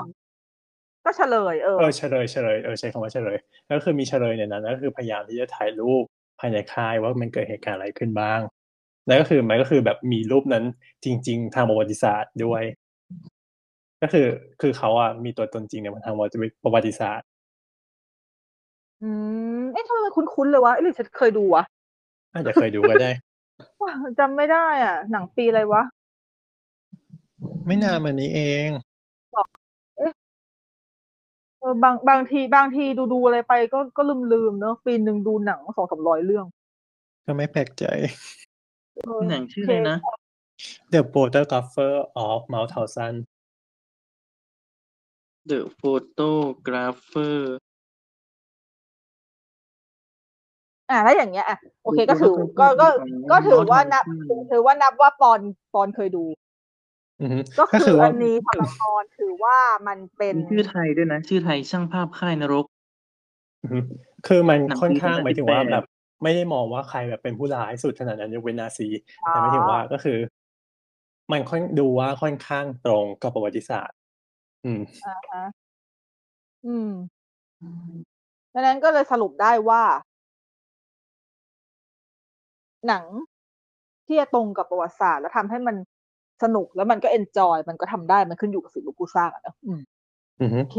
[1.04, 3.36] ก็เฉลยเออเออเฉลยเฉลยเออใช้คำว่าเฉลย
[3.70, 6.04] ก็คือมีเฉลยในนั้นก็คือพยายามที่จะถ่ายรูป
[6.40, 8.40] ภายในค่ายว่ามันเกิดเหตุการณ์อะไรขึ้นบ้าง
[9.06, 10.64] แล้วก็คือมันก็คือแบบมีรูปนั้น
[11.04, 12.62] จริง ๆ ทางประวัติศาสตร์ด้วย
[14.02, 14.26] ก็คือ
[14.60, 17.26] คือเขาอะมีตัวตนจริงในทางประวัติศาสตร์
[19.02, 19.10] อื
[19.60, 21.62] มเอ๊ะทำไมมันคุ้นๆเลยวะเอ๊ะหรือฉันเคยดูวะ
[22.32, 23.10] อาจจะเคยดูก็ได้
[23.82, 25.82] ว้าจำไม่ได้อะ หนังปีอะไรวะ
[27.66, 28.68] ไม่นานมานี้เอง
[31.60, 36.46] เออบางบางทีบางทีดูดูอะไรไปก็ก็ลืมลืมๆเนอะปีหนึ่งดูหนังสองสามร้อยเรื่อง
[37.26, 38.49] ก็ไม่แปลกใจเออ
[39.28, 39.98] หนังชื่ออะไรนะ
[40.92, 41.92] The Photographer
[42.26, 43.14] of Mauthausen
[45.50, 47.38] The Photographer
[50.90, 55.40] อะถ้าอย่างเงี้ยอะโอเคดูก็ถือก็ก็คือก็ของก็ถือว่านับ Mauthausen ถือว่านับว่าปอน
[55.74, 56.24] ปอนเคยดู
[57.20, 59.56] อือฮึก็ก็คืคืออว่าอันนี้สำหรับปอนถือว่า
[59.86, 62.64] มันเป็นมีชื่อไทยด้วยนะ ชื่อไทยช่างภาพค่ายนรก
[63.62, 63.78] อือฮึ
[64.26, 65.84] คือมันหนังค่อนปีข้าง2018หมายถึงว่าแบบ
[66.22, 68.88] ไม่ได้มองว่าใครแบบเป็นผู้ร้ายสุดขนาดนั้นยกเว้นนาซี
[69.28, 70.18] แต่หมายถึงว่าก็คือ
[71.32, 73.96] มันค่อนดูว่าค่อนข้างตรงกับประวัติศาสตร์
[74.64, 75.44] อืมอ่าฮะ
[76.66, 76.92] อืม
[78.54, 79.82] ดังนั้นก็เลยสรุปได้ว่า
[82.88, 83.04] หนัง
[84.06, 85.76] ที่จะตรงกับประวัติศาสตร์ แล้วทำให้มัน
[86.42, 89.80] สนุกแล้วมันก็เอนจอย มันก็ทำได้มันขึ้นอยู่กับสิ่งที่ผู้สร้างอะนะอืม
[90.40, 90.78] อือฮึโอเค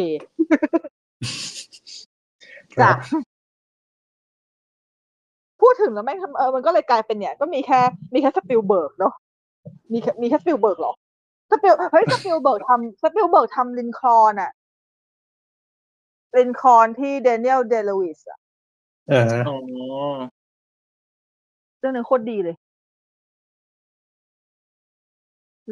[2.82, 2.92] จ้ะ
[5.62, 7.80] พูดถึงแล้วไม่งทำเออมันก็เลยกลายเป็นเนี่ย ก็มีแค่
[8.14, 9.14] มีแค่สปิลเบิร์กเนาะ
[9.92, 10.94] มีแค่มีแค่สปิลเบิร์กเหรอ
[11.52, 14.52] สปิลเฮ้ยสปิลเบิร์กทำสปิลเบิร์กทำลินคอร์นอะ
[16.38, 18.40] ลินคอร์นที่ Daniel Day-Lewis อะ
[19.10, 19.58] เอออ๋อ
[21.80, 22.56] เรื่องนึงโคตรดีเลย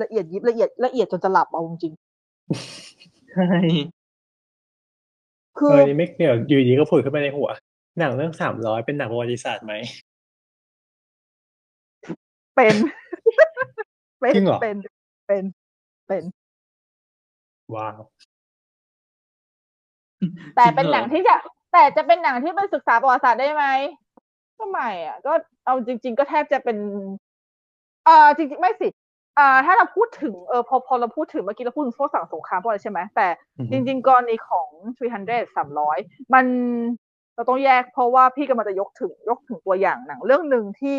[0.02, 1.94] ละเอียดยิบละเอียดละเอียดจนจะหลับเอาจริง
[3.32, 4.00] ใช่ๆ
[5.58, 7.50] คืเอออนี่ไม่เกี่ยวอยู่ดีก็ผุดขึ้นมาในหัว
[8.00, 9.74] หนังเรื่องสามร้อยเป็นหนังประวัติศาสตร์ไหม
[12.56, 12.76] เป็น
[14.20, 14.78] เป็นจริงเหรอ เป็น
[15.28, 15.44] เป็น
[16.08, 16.24] เป็น
[17.76, 18.00] ว้าว
[20.56, 21.36] แต่เป็นหนังที่จะ
[21.74, 23.66] แต่จะเป็นหนังที่มันศึกษาประวัติศาสตร์ได้ไหม
[24.58, 25.34] ก็ไม่อะ ก็
[25.66, 26.78] เอาจริง ๆ ก็แทบจะเป็น
[28.06, 28.88] เอ่อจริงๆไม่สิ
[29.38, 33.28] อ่าถ้าเราพูดถึงเออพอพอเราพูดถึงเมื่อกี้เราพูดถึงพวกสั่งสงครามพวกอะไรใช่ไหมแต่
[33.58, 34.68] อือฮึจริง ๆกรณีของ
[35.00, 36.46] 300 300 มัน
[37.40, 40.98] เราต้องแยกเพราะว่าพี่กำลังจะยกถึงยกถึงตัวอย่างหนังเรื่องหนึ่งที่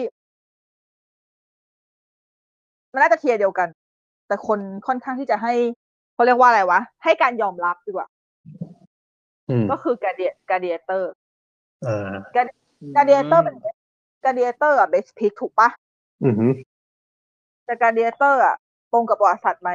[2.92, 3.68] มันน่าจะเคลียร์เดียวกัน
[4.26, 5.54] แต่คนค่อนข้างที่จะให้
[6.14, 8.08] เขาเรียกว่าอะไรวะ ให้การยอมรับดีกว่า
[9.50, 11.02] อืมก็คือ Gladi- Gladiator
[11.86, 12.12] อ่า
[12.94, 13.56] Gladiator เป็น
[14.22, 15.68] Gladiator อะ best pick ถูกปะ
[16.24, 16.46] อือฮึ
[17.64, 18.56] แต่ Gladiator อะ
[18.92, 19.70] ตรงกับประวัติศาสตร์ไหม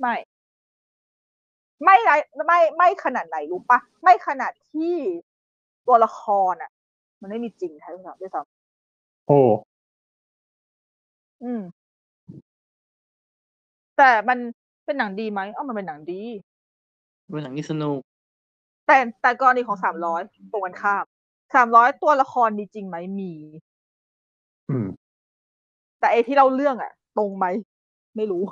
[0.00, 0.14] ไม่
[1.84, 2.10] ไม่ไร
[2.46, 4.96] ไม่ไม่ขนาดไหนรู้ปะไม่ขนาดที่
[5.90, 6.22] ตัวละค
[6.52, 6.70] รอะ
[7.20, 8.42] มันไม่มีจริงแท้ด้วยซ้ำด้วยซ้
[9.26, 11.60] โอ้ำอืม
[13.96, 14.38] แต่มัน
[14.84, 16.22] เป็นหนังดีไหมอ้าวมันเป็นหนังดี
[17.32, 18.00] เป็นหนังที่สนุก
[18.86, 20.20] แต่แต่กรณีของสามร้อย
[20.52, 21.04] ตรงกันข้าม
[21.54, 23.32] สามร้อยตัวละครมีจริงไหมมี
[24.70, 24.86] อืม
[25.98, 27.46] แต่ไอที่เล่าเรื่องอะ ตรงไหม
[28.16, 28.42] ไม่รู้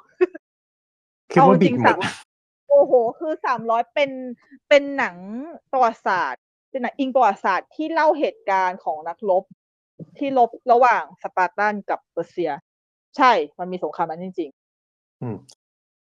[1.32, 2.00] คิดว่าเอาจบิริดงหมสาดม
[2.70, 4.10] โอ้โห คือสามร้อยเป็น
[4.68, 5.16] เป็นหนัง
[5.70, 9.44] ประวัติศาสตร์ เป็นหนังอิงประวัติศาสตร์ที่เล่าเหตุการณ์ของนักรบ
[10.18, 12.50] ที่รบระหว่างสปาร์ตันกับเปอร์เซีย
[13.16, 14.50] ใช่ มันมีสงครามนั้นจริง
[15.22, 15.36] อืม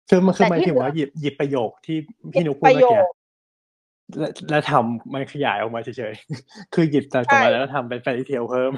[0.08, 3.06] คือมันคือแต่หมายที่ถึงว่าเหลือหยิบหยิบประโยคที่ๆพี่นุกพูปดระเมื่โยอกี้ค
[4.18, 8.72] และและทำมันขยายออกมาเฉยๆ คือหยิบจากตรงนั้นแล้วทำเป็นแฟนดีเทลเพิ่ม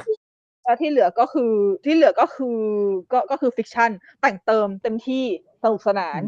[0.65, 1.53] แล้วที่เหลือก็คือ
[1.85, 2.59] ที่เหลือก็คือ
[3.13, 3.91] ก็ก็คือฟิกชัน
[4.21, 5.25] แต่งเติมเต็มที่
[5.63, 6.21] สนุกสนาน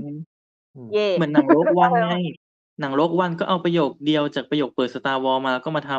[0.93, 2.17] เย่เหมือนหนังโลกวันไง
[2.81, 5.93] หนังโลกวันก็เอาประโยคเดียวจากประโยคเปิดสตาร์วอลมาแล้วก็มาท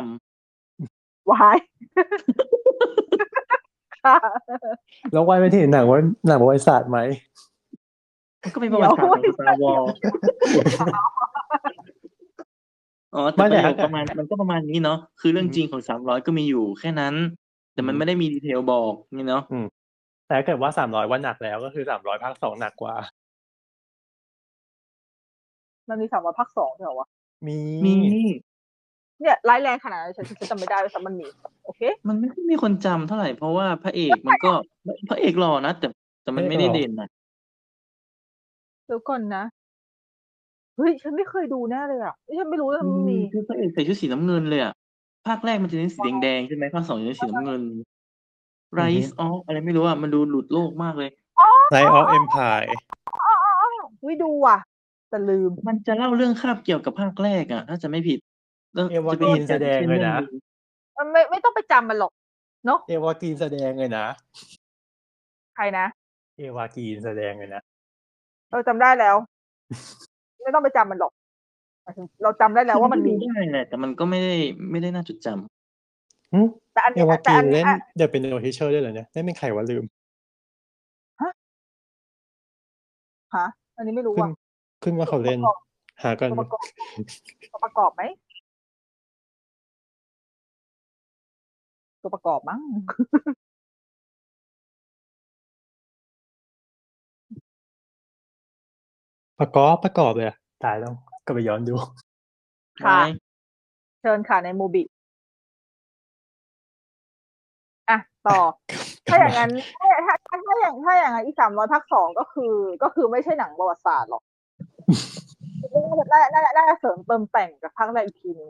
[0.62, 1.58] ำวาย
[4.04, 4.16] ค่ะ
[5.12, 6.98] แล้ววายไปที่หนังว่าหนังประวัติศาสตร์ไหม
[8.42, 9.82] มันก็เป็นประวัติศาสตร์ของ Star Wars
[13.14, 17.14] อ๋อแต่ไม่ปแต่ระโยถ้าคประมาณมันก็ประมาณนี้เนาะคือเรื่องจริงของสามร้อยก็มีอยู่แค่นั้น
[17.72, 19.42] แต่มันไม่ได้มี detail บอกนี่เนาะ
[20.26, 22.94] แต่ถ้าเกิดว่าสามร้อยว่าหนักแล้วก็คือสามร้อยภาคสองหนักกว่า
[25.90, 27.08] มันมีสามร้อยภาคสองด้วยเหรอวะ
[27.46, 28.24] มีมี
[29.20, 31.26] เนี่ยร้ายแรงขนาดนั้นฉันฉันจำไม่ได้เลยซ้ำมันมี
[31.64, 34.52] โอเค มันไม่ค่อยมีคนจำเท่าไหร่เพราะว่าพระเอกมันก็
[35.10, 35.86] พระเอกหล่อนะแต่
[36.22, 37.08] แต่มันไม่ได้เด่นนะ
[38.86, 39.44] เดี๋ยวก่อนนะ
[40.76, 44.72] เฮ้ยฉันไม่เคยดูแน่เลยอะเฮ้ยฉันไม่รู้ว่ามันมีคือพระเอกใส่ชุดสีน้ำเงินเลยอะ
[45.26, 47.62] ภาคแรกมันจะเน้นสีแดงๆใช่ไหมภาคสองจะเน้นสีน้ำเงิน
[48.78, 51.10] Rise of อะไรไม่รู้อะมันดูหลุดโลกมากเลย
[51.70, 52.62] ไลออฟเอ็มพาย
[54.06, 54.58] วิดูอะ
[55.10, 58.18] แต่ลืม มันจะเล่าเรื่องคาบเกี่ยวกับภาคแรกอะถ้าจะไม่ผิด
[58.76, 60.14] รื่องเอวาจะป็กีนแสดงเลยนะ
[60.98, 62.12] มันไม่ไม่ต้องไปจำมันหรอก
[62.66, 64.06] เนาะเอวากีนแสดงเลยนะ
[65.56, 65.86] ใครนะ
[66.38, 67.62] เอวากีนแสดงเลยนะ
[68.50, 69.16] เราจำได้แล้ว
[70.42, 71.12] ไม่ต้องไปจำมันหรอก
[71.82, 74.36] หมายถึงเราจำได้แล้วว่ามันมีได้แหละแต่มันก็ไม่ได้
[74.70, 76.40] ไม่ได้น่าจดจำหึ
[76.72, 79.84] แต่อันเอนี้วาแต่กีอันนเล่นอะเดี๋ยวเป็นโนทิเชอร์ได้เหรอเนี่ยเล่นเป็นใครวะลืม
[83.34, 83.46] ฮะ
[83.76, 84.39] อันนี้ไม่รู้ขึ้นอะ
[84.82, 85.40] ขึ้นว่าเขาเล่น
[86.02, 86.62] หากันตัวประกอบ
[87.52, 88.02] ตัวประกอบไหม
[92.02, 92.60] ตัวประกอบมั้ง
[99.40, 100.92] ประกอบประกอบเลยอะตายแล้ว
[101.26, 101.74] ก็ไปย้อนดู
[102.84, 103.08] ค่ะ ไม่
[104.00, 104.82] เชิญค่ะในโมบิ
[107.90, 108.38] อะต่อ
[109.10, 109.50] ถ้าอย่างนั้น
[109.80, 114.22] ถ้าถ้าถ้าถ้าอย่างถ้าอย่างนั้นอีสามร้อยภาคสองก็คือ ก็คือไม่ใช่หนังประวัติศาสตร์หรอก
[115.98, 118.48] น่าจะน่าจะน่าจะเสริมเติมแต่งกับภาคแรกอีกทีนึง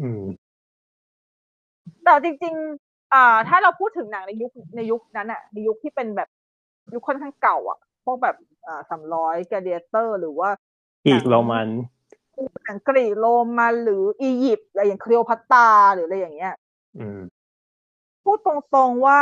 [0.00, 0.22] อืม
[2.04, 6.28] แต่จริง ๆ อ่า ถ้าเราพูดถึงหนังในยุคในยุคนั้นอะในยุคที่เป็นแบบ
[6.94, 8.36] ยุคค่อนข้างเก่าอะพวกแบบ
[8.66, 10.50] อ่าสามร้อยแกเดียเตอร์ หรือว่า
[11.06, 11.68] อีกโรมัน
[12.64, 13.26] หนังกรีกโร
[13.58, 16.54] มันหรืออียิปต์อะไรอย่างเคลียวพัตตราหรืออะไรอย่างเงี้ย
[16.98, 17.20] อืม
[18.24, 19.20] พูดตรงๆว่า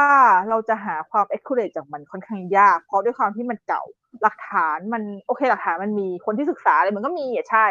[0.48, 3.82] เราจะหาความ accurate จากมันค่อนข้างยาก เพราะด้วยความที่มันเก่า
[4.22, 7.66] หลักฐานมันโอเคหลักฐานมันมีคนที่ศึกษาอะไรมันก็มีอะใช่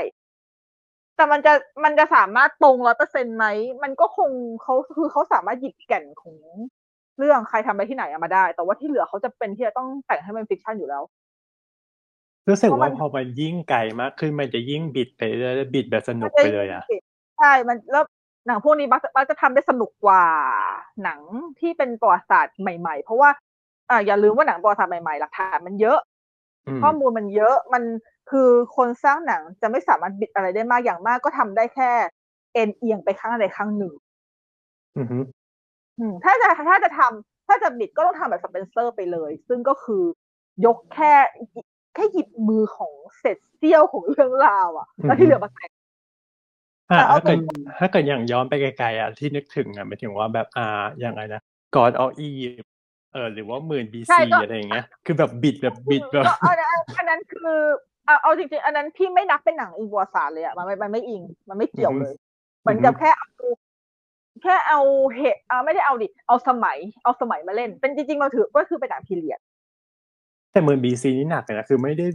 [1.16, 3.46] แต่มันจะมันจะสามารถตรงร้อยเปอร์เซ็นไหม
[3.84, 4.30] มันก็คง
[4.62, 6.36] เขาคือเขาสามารถหยิบแก่นของ
[7.18, 11.04] เรื่องใครทำไปที่ไหนเอามาได้ แต่ว่าที่เหลือเขาจะเป็นที่จะต้องแต่งให้มันฟิกชันอยู่แล้ว
[12.50, 16.84] รู้สึกเพราะมัว่านพอมันยิ่งไกลมากขึ้นมันจะยิ่งบิดไปเรื่อยๆบิดแบบสนุกไปเลยอะ
[17.38, 18.04] ใช่ มันแล้ว
[18.48, 20.24] หนังพวกนี้มักจะมักจะทำได้สนุกกว่า
[21.04, 21.20] หนัง
[21.60, 23.30] ที่เป็นประวัติศาสตร์ใหม่ ๆ เพราะว่า
[23.90, 26.00] อ่าอย่าลืมว่าหนังประวัติศาสตร์ใหม่ๆหลักฐานมันเยอะ
[26.68, 27.84] อืมข้อมูลมันเยอะมัน
[28.32, 31.92] คือคนสร้างหนังจะไม่สามารถบิดอะไรได้มากอย่างมากก็ทำได้แค่
[32.54, 33.94] เอ็นเอียงไปข้างใดข้างหนึ่ง
[34.98, 35.18] อือฮึ
[36.00, 40.04] อืมถ้าจะถ้าจะทำถ้าจะบิดก็ต้องทำแบบสเปนเซอร์ไปเลย ซึ่งก็คือ
[40.66, 41.14] ยกแค่
[41.94, 45.72] แค่หยิบมือของเศษเสี้ยวของเรื่องราวอะแล้วที่เหลือมาแต่ง
[46.92, 51.42] อ่าแต่เอาถ้าเกิดตรงถ้าเกิดอย่างย้อนไปไกลๆอะที่นึกถึงอะหมายถึงว่าแบบอ่าอย่างไรนะ
[51.76, 52.68] God of Egypt
[53.14, 57.52] เออหรือว่าหมื่นบีใช่ซีก็อะไรอย่างเงี้ย คือแบบบิดแบบบิดแบบก็อันนั้นอันนั้นคือ
[58.06, 62.14] เอาเอาจริงๆ อันนั้นพี่ไม่นับเป็นหนังอิงประวัติศาสตร์เลยอะมันไม่มันไม่อิง มันไม่เกี่ยวเลย
[62.62, 63.28] เหมือนกับแค่เอา
[64.44, 64.80] แค่เอา
[65.16, 69.40] เหตุเอาไม่ได้เอาดิเอาสมัย เอาสมัยมาเล่น เป็นจริงๆมันถือก็คือเป็นหนังพีเรียด
[70.58, 72.06] แต่หมื่นบีซีนี่หนักเลยนะคือไม่ได้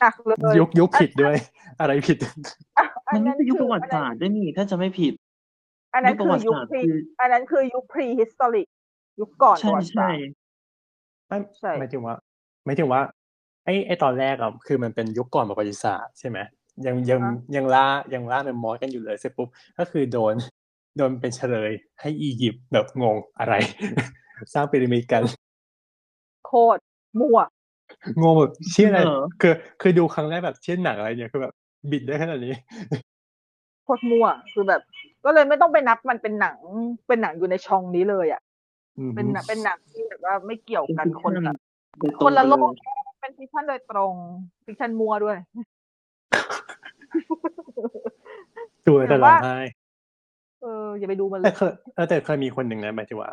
[0.00, 1.36] หนักเลยยุคยุคผิดด้วย
[1.80, 2.18] อะไรผิด
[3.08, 5.14] อัมันไม่ใช่ยุคคืประวัติศาสตร์ด้วยนี่ถ้าจะไม่ผิด
[5.94, 8.68] อันนั้นยุคประคือวัติยุคศาสตร์พรีคืออันนั้นคือยุค prehistoric
[9.20, 10.22] ยุคก่อนปใช่ระวัติศาใช่สตร์
[11.28, 12.14] ไม่ใช่หมายถึงว่า
[12.64, 13.00] หมายถึงว่า
[13.64, 16.38] ไอ้ไอ้ตอนแรกอะคือมันเป็นยุคก่อนประวัติศาสตร์ใช่ไหม
[16.86, 17.20] ยังยัง
[17.56, 19.48] ยังล่ายังล่าเมมมอสกันอยู่เลยเสร็จปุ๊บ
[19.78, 20.34] ก็คือโดน
[20.96, 23.54] โดนเป็นเฉลยให้อียิปต์แบบงงอะไร
[24.52, 25.22] สร้างพีระมิดกัน
[26.46, 26.80] โคตร
[27.20, 27.38] มั่ว
[28.22, 31.52] งงแบบเชื่ออะไรเหรอคือคือดูครั้งแรกแบบเชื่อหนังอะไรเนี่ยคือแบบ
[31.90, 32.54] บิดได้ขนาดนี้
[33.84, 34.80] โคตรมั่วคือแบบ
[35.24, 36.56] ก็เลยไม่ต้องไปนับมันเป็นหนัง
[37.08, 38.42] เป็นหนังอยู่ในช่องนี้เลยอะ
[38.98, 41.54] อืมเป็นหนังเป็นหนังที่แบบว่าไม่เกี่ยวกันเป็นคนละ
[41.98, 42.72] โดยตรงคนละโลไปก
[43.20, 44.14] เป็นฟิกชันโดยตรง
[44.66, 45.36] ฟิกชันมัวด้วย
[48.86, 49.58] ดูแล้วแต่ร้องไห้
[50.62, 53.30] เอออย่าไปดูมันเลแต่ยเคยเออแต่เคยมีคนหนึ่งนะหมายถึงว่า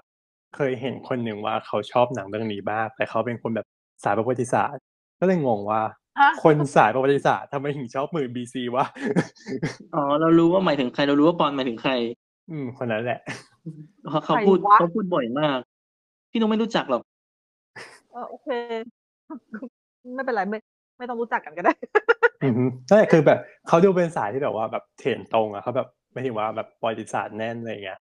[0.55, 3.67] เคยเห็นคนหนึ่งว่าเขาชอบหนังเรื่องนี้มากแต่เขาเป็นคนแบบ
[4.03, 4.81] สายประวัติศาสตร์
[5.19, 5.81] ก็เลยงงว่า
[6.19, 8.85] ฮะคนสายประวัติศาสตร์ทำไมถึงชอบหมื่นบีซีวะ
[9.95, 11.91] อ๋อเรารู้ว่าหมายถึงใครเรารู้ว่าปอนหมายถึงใคร
[12.51, 13.19] อืม คนนั้นแหละ
[14.09, 15.59] เขาเขาพูดเขาพูดบ่อยมาก
[16.31, 17.01] พี่นุ้งไม่รู้จักหรอก
[18.11, 18.47] เออโอเค
[20.15, 20.59] ไม่เป็นไรไม่
[20.97, 21.73] ไม่ต้องรู้จักกันก็ได้
[22.43, 27.99] อือฮึใช่คือแบบเขาดูเป็นสายที่แบบว่าแบบเถนตรงอะเขาแบบไม่ถึงว่าแบบประวัติศาสตร์แน่นอะไรอย่างเงี้ย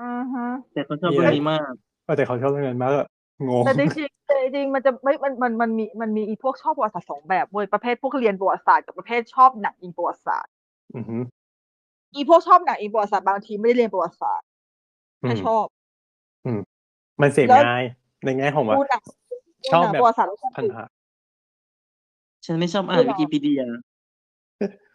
[0.00, 1.72] อือฮะแต่เขาชอบเรื่องนี้มาก
[2.04, 3.08] เออแต่เขาชอบเรื่องนั้นมากแบบ
[3.48, 10.52] งงแต่จริงๆแต่จริงๆมันจะไม่มันมันมันมีมันมีอีพวกชอบประวัติศาสตร์สองแบบเว้ยประเภทพวกเรียนประวัติศาสตร์กับประเภทชอบหนังอิงประวัติศาสตร์
[10.96, 11.18] อือฮึ
[12.14, 14.46] อีพวกชอบหนังอิงประวัติศาสตร์บางทีไม่ได้เรียนประวัติศาสตร์
[15.22, 15.66] อืแต่มชอบ
[17.20, 17.84] มันเสพแล้วง่าย
[18.24, 19.36] ในแง่ของว่าดูหนังดู
[19.72, 20.86] ชอบหนังแบบประวัติศาสตร์แล้วชอบพันดูธะ
[22.44, 23.62] ฉันไม่ชอบอ่านดูหรอวิกิพีเดีย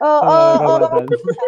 [0.02, 1.04] เออเออเออเออ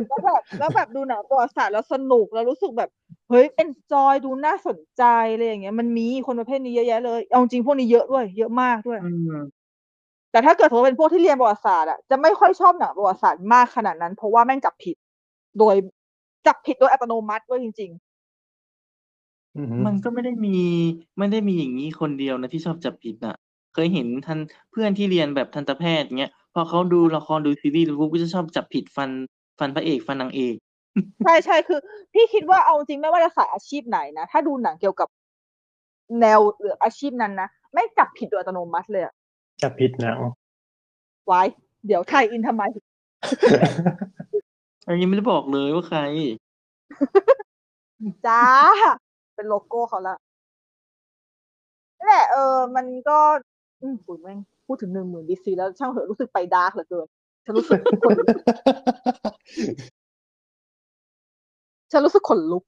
[0.08, 2.90] แล้วแบบแล้วแบบดูหนังประวัติศาสตร์แล้วสนุกแล้วรู้สึกแบบ
[3.30, 9.42] เฮ้ยเอนจอยดูน่าสนใจอะไรอย่างเงี้ยมันมีคนประเภทนี้เยอะแยะเลยเอาจริงพวกนี้เยอะด้วย เยอะมากด้วยอืม
[10.32, 14.96] แต่ถ้าเกิดสมมติเป็นพวกที่เรียนประวัติศาสตร์อะจะไม่ค่อยชอบหนังประวัติศาสตร์มากขนาดนั้น เพราะว่าแม่งจับผิด
[15.60, 15.76] โดย
[16.48, 17.92] จับผิดโดยอัตโนมัติด้วยจริง
[19.58, 20.50] อือฮึมันก็ไม่ได้มี
[21.18, 23.36] ไม่ได้มีอย่างนี้คนเดียวนะที่ชอบจับผิดน่ะ
[23.74, 24.40] เคยเห็นทัน
[24.72, 29.10] เพื่อนที่เรียนแบบทันตแพทย์เงี้ย พอเขาดูละคร ดูซีรีส์ปุ๊บก็จะชอบจับผิดฟัน
[29.60, 30.56] ฟันพระเอก ฟันนางเอก
[31.26, 31.80] ใช่ใช่คือ
[32.14, 35.08] พี่คิดว่าเอาจริงไม่ว่าจะสายอาชีพไหนนะ ถ้าดูหนังเกี่ยวกับ
[36.20, 39.14] แนวหรืออาชีพนั้นนะไม่จับผิดโดยอัตโนมัติเลยอะ
[39.62, 40.18] จะผิดหนัง
[41.26, 41.42] ไว้
[41.86, 42.64] เดี๋ยวไทยอินทำไม
[44.86, 46.00] อันนี้ไม่ได้บอกเลยว่าใคร
[48.28, 48.44] จ้า
[49.36, 50.16] เป็นโลโก้เขาละ
[51.98, 53.51] นั่นแหละเออ มันก็อืม
[54.08, 57.08] ปุ๋ยแม่งพูดถึงหนึ่งหมื่นดีซีแล้วช่างเถอะรู้สึกไปดาร์กเหลือเกิน
[57.46, 58.18] ฉันรู้สึกขน
[61.92, 62.66] ฉันรู้สึกขนลุก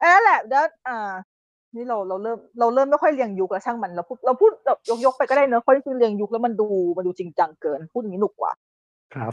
[0.00, 1.12] เออแหละเดี๋ยวอ่า
[1.74, 8.52] นี่เราเราเริ่มเราเริ่มไม่ค่อยเรียงยุคแล้วช่างมันเราพูดเราพูดแบบยกยกไปก็ได้เนอะเพราะจริงๆเรียงยุคแล้วมันดูมันดูจริงจังเกิน พูดอย่างนี้หนุกกว่า
[9.14, 9.32] ครับ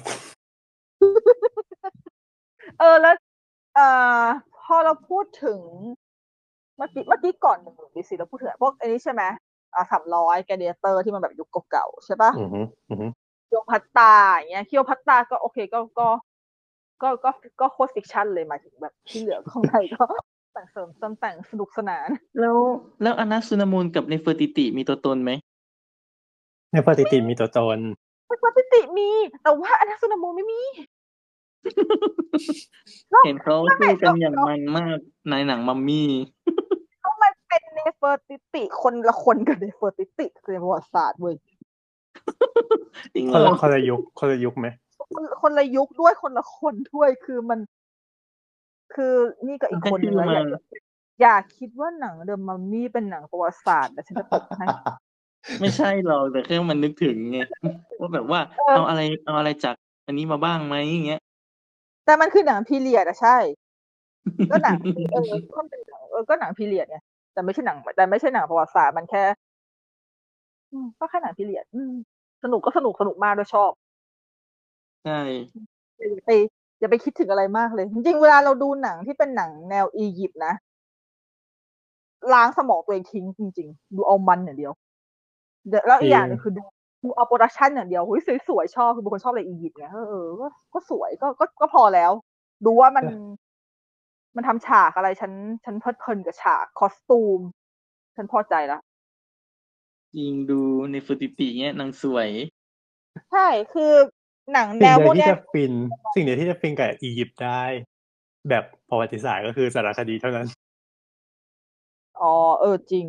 [2.80, 3.16] เออแล้ว
[3.76, 3.88] เอ่
[4.22, 4.24] อ
[4.64, 5.60] พอเราพูดถึง
[6.80, 9.24] เมื่อกี้เมื่อกี้ก่อนหนึ่งดีซีเราพูดถึงพวกอันนี้ใช่ไหม
[9.76, 13.08] อ่าสามร้อยแกเดียเตอร์ที่มันแบบยุคเก่าๆใช่ปะอือฮึอือฮึ
[13.50, 16.08] โยพัตตาอย่างเงี้ยคิโอพัตตาก็โอเคก็ก็
[17.02, 17.30] ก็ก็
[17.62, 20.06] ก็โคตรฟิกชันเลยหมายถึงแบบที่เหลือของไทยก็
[20.54, 22.08] แต่งเสริมเติมแต่งสนุกสนาน
[22.40, 22.58] แล้ว
[23.02, 25.32] แล้วอนัคซุนามุนกับเนเฟอร์ติติมีตัวตนไหม
[26.72, 27.80] ในปฏิทินมีตัวตน
[28.32, 29.10] ปกติมี
[29.44, 30.62] แต่ว่าอนัคซุนามุนไม่มี
[33.26, 34.98] เห็นเขาสู้กันอย่างมันมาก
[35.30, 36.59] ในหนังมัมมี่เพราะมั
[37.80, 41.36] นเป็นเนเฟอร์ติติคนละคนกับเนเฟอร์ติติในประวัติศาสตร์เว้ย
[43.14, 44.68] จริงเหรอคนละคนละยุคคนละยุคไหม
[45.14, 47.60] คนคนละยุคด้วยคนละคนด้วยคือมัน
[48.94, 49.14] คือ
[49.48, 50.44] นี่ก็อีกคนนึงแล้วอย่า
[51.22, 54.66] อย่าคิดว่าหนังเดอะมัมมี่เป็นหนังประวัติศาสตร์แต่ฉันจะตบให้
[55.60, 57.40] ไม่ใช่หรอกแต่แค่มันนึกถึงไง
[58.00, 59.76] ว่าแบบว่าเออเอาอะไรเอาอะไรจาก
[60.06, 61.22] อันนี้มาบ้างไหมอย่างเงี้ย
[62.06, 63.38] แต่มันคือหนังพีเรียดอะใช่
[64.52, 64.78] ก็หนัง
[65.12, 66.98] เออก็เป็นหนังเออก็หนังพีเรียดไง
[67.40, 69.24] แต่ไม่ใช่หนัง แต่ไม่ใช่หนังประวัติศาสตร์มันแค่
[70.72, 71.92] อืมก็แค่หนังพีเรียดอืม
[72.44, 73.72] สนุกก็สนุกสนุกมากด้วยชอบ
[75.06, 75.20] ใช่
[75.98, 76.32] อย่าไป
[76.80, 80.54] อย่าไปคิดถึงอะไรมากเลย จริงๆเวลาเราดูหนังที่เป็นหนังแนวอียิปต์นะ
[82.34, 84.74] ล้างสมองตัวเองทิ้งจริง ๆ ดูเอามันอย่างเดียว
[85.68, 86.64] เดี๋ยวแล้วอีกอย่างหนึ่งคือดู
[87.04, 92.12] ดูเอา production อย่างเดียวหุยสวยๆชอบ คือเป็นคนชอบอะไรอียิปต์ไงเออเออก็ก็สวยก็ก็ก็พอแล้ว
[92.66, 93.06] ดูว่ามัน
[94.36, 95.32] มันทำฉากอะไรฉัน
[95.66, 97.42] ฉันเพลิดเพลินกับฉาก costume
[98.16, 98.80] ฉันพอใจละ
[100.16, 102.30] จริงดูเนเฟอร์ติติเงี้ยนางสวย
[103.32, 103.92] ใช่คือ
[104.54, 105.74] หนังแนวพวกที่เนี้ยสิ่งเดียวที่จะฟิน
[106.16, 107.64] สิ่งเดียวที่จะฟินกับอียิปต์ได้
[108.50, 110.48] แบบประวัติศาสตร์ก็คือสารคดีเท่านั้น
[112.22, 113.06] อ๋อ เออจริง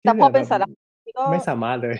[0.00, 0.72] แต่พอเป็นสารค
[1.06, 1.96] ดีก็ไม่สามารถเลย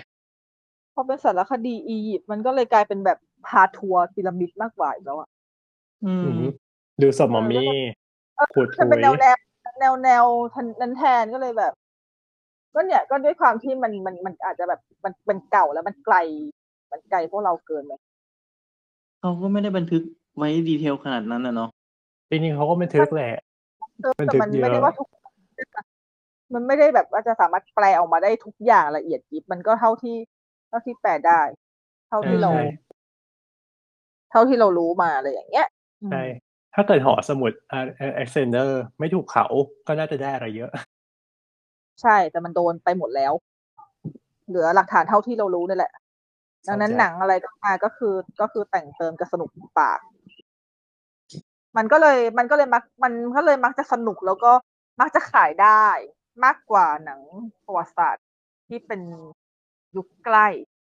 [0.94, 5.28] พอเป็นสารคดีอียิปต์มันก็เลยกลายเป็นแบบพาทัวร์พีระมิดมากกว่าอีกแล้วอะ
[6.05, 6.43] อือืมม
[7.02, 7.70] ดูศพมัมมี่
[8.55, 9.36] พูดจะคุเป็นยแนวแนว
[9.81, 10.24] แนวแนว
[10.81, 11.73] นั้นแทนก็เลยแบบ
[12.74, 16.16] ก็เนี่ยก็ด้วยความที่มันมันมันอาจจะแบบมันเป็นเก่าแล้วมันไกล
[16.93, 17.93] มันไกลพวกเราเกินไป
[19.20, 20.02] เขาก็ไม่ได้บันทึก
[20.36, 21.70] ไว้ดีเทลขนาดนั้นนะเนาะ
[22.31, 23.32] จริงๆเขาก็บันทึกแหละ
[24.02, 25.09] เออมันแต่ถึงมันเยอะไม่ได้ว่าทุก
[26.55, 30.16] มันไม่ได้แบบว่าจะสามารถแปลออกมาได้ทุกอย่างละเอียดยิบมันก็เท่าที่
[30.68, 31.43] เท่าที่แปลได้
[32.09, 32.64] เท่าที่เราใช่
[34.31, 35.66] เท่าที่เรารู้มาอะไรอย่างเงี้ย
[36.02, 36.23] อืมใช่
[36.77, 37.86] ถ้าเกิดหอสมุดอ่า
[38.16, 39.47] เอ็กเซนเดอร์ไม่ถูกเขา
[39.86, 40.70] ก็น่าจะได้อะไรเยอะ
[42.03, 43.32] ใช่แต่มันโดนไปหมดแล้ว
[44.48, 45.93] เหลือหลักฐานเท่าที่เรารู้นี่แหละ
[46.69, 49.48] ดังนั้นเข้าใจหนังอะไรก็มาก็คือก็คือแต่งเติมกับสนุก
[49.78, 50.01] ปาก
[51.77, 54.53] มันก็เลยมันก็เลยมักมันก็เลยมักจะสนุกแล้วก็
[55.01, 55.86] มักจะขายได้
[56.44, 57.20] มากกว่าหนัง
[57.65, 58.27] ประวัติศาสตร์
[58.69, 59.01] ที่เป็น
[59.97, 60.47] ยุคใกล้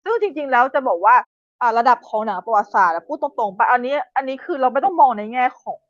[0.05, 1.15] ซึ่งจริง ๆ แล้วจะบอกว่า
[1.61, 5.81] อ่าระดับของหนังประวัติศาสตร์อะพูดตรงๆไปอันนี้ อันนี้คือเราไม่ต้องมองในแง่ของ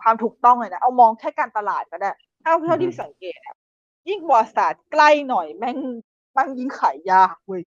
[0.00, 2.10] ความถูกต้องเลยนะ เอามองแค่การตลาดก็ได้
[2.42, 3.56] เท่าเท่าที่สังเกตอะ
[4.08, 5.78] ยิ่งประวัติศาสตร์ใกล้หน่อยแม่ง
[6.32, 7.62] แม่งยิ่งขายยากเว้ย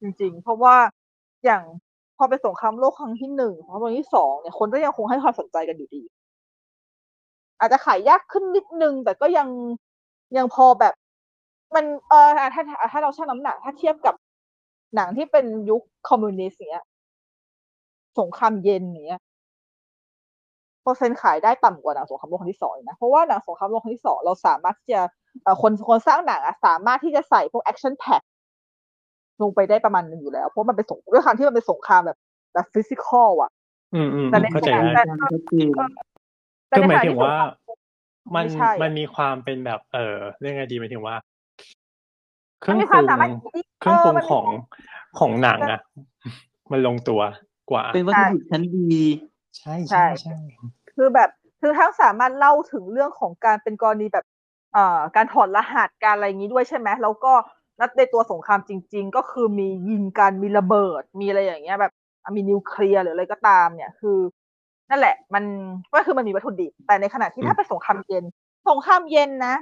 [0.00, 0.76] จริง ๆ เพราะว่า
[1.44, 1.62] อย่าง
[2.16, 6.02] พอเป็นสงครามโลกครั้งที่หนึ่งสงครามโลกครั้งที่สองเนี่ยคนก็ยังคงให้ความสนใจกันอยู่ดี
[7.58, 9.48] อาจจะขายยากขึ้นนิดนึง แต่ก็ยัง
[10.36, 10.94] ยังพอแบบ
[11.74, 14.14] มันเออถ้าถ้าถ้าเราชั่งน้ำหนัก ถ้าเทียบกับ
[14.94, 16.84] หนังที่เป็นยุคคอมมิวนิสต์เนี้ย
[18.18, 19.22] สงครามเย็นเนี้ย
[20.82, 25.02] เปอร์เซ็นต์ขายได้ต่ำกว่าหนังสงครามโลกครั้งที่สองอีกนะเพราะว่าหนังสงครามโลกครั้งที่สองเราสามารถที่จะ
[25.42, 28.22] เอ่อคนคนสร้างหนังอะสามารถที่จะใส่พวก action pack
[29.42, 32.18] ลงไปได้ประมาณหนึ่งอยู่แล้ว เพราะมันเป็นสงด้วยความที่มันเป็นสงครามแบบ
[32.54, 33.50] แบบ physical อะ
[33.94, 35.68] อืมอืมแต่ในเข้าใจขณะได้นั้นชัดเจน
[36.68, 37.52] แต่ก็ในหมายขณะถึที่งสงว่าคราม
[38.34, 41.16] มันไม่ใช่อะมันมีความเป็นแบบ เออเรื่องไงดีหมายถึงว่า
[42.62, 44.46] เครื่มัอนงมีปความรุงสามารถที่เครื่องปรุงมันของ
[45.18, 45.80] ของหนังอะ
[46.72, 47.20] มันลงตัว
[47.70, 49.04] กว่า เป็นวัตถุดิบชั้นดี
[49.58, 50.36] ใช่ใช่ใช่ใช่
[50.94, 51.30] คือแบบ
[51.60, 54.24] คือทั้งสามารถเล่าถึงเรื่องของการเป็นกรณีแบบ
[54.72, 57.32] เอ่อการถอดรหัสการอะไรอย่างนี้ด้วยใช่ไหมแล้วก็
[57.78, 61.92] แล้วในตัวสงครามจริง ๆ ก็คือมียิงกันมีระเบิด มีอะไรอย่างเงี้ยแบบ
[62.24, 64.18] อะมีนิวเคลียร์หรืออะไรก็ตามเนี่ยคือ
[64.90, 65.44] นั่นแหละ มัน
[65.94, 68.24] ก็คือมันมีวัตถุดิบแต่ในขณะที่ถ้าเป็นสงครามเย็น
[68.68, 69.54] สงครามเย็นนะ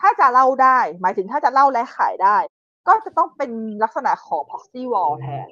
[0.00, 2.36] ถ้าจะเล่าได้ หมายถึงถ้าจะเล่าและขายได้
[2.88, 3.50] ก็จะต้องเป็น
[3.82, 5.48] ลักษณะของ proxy war แทน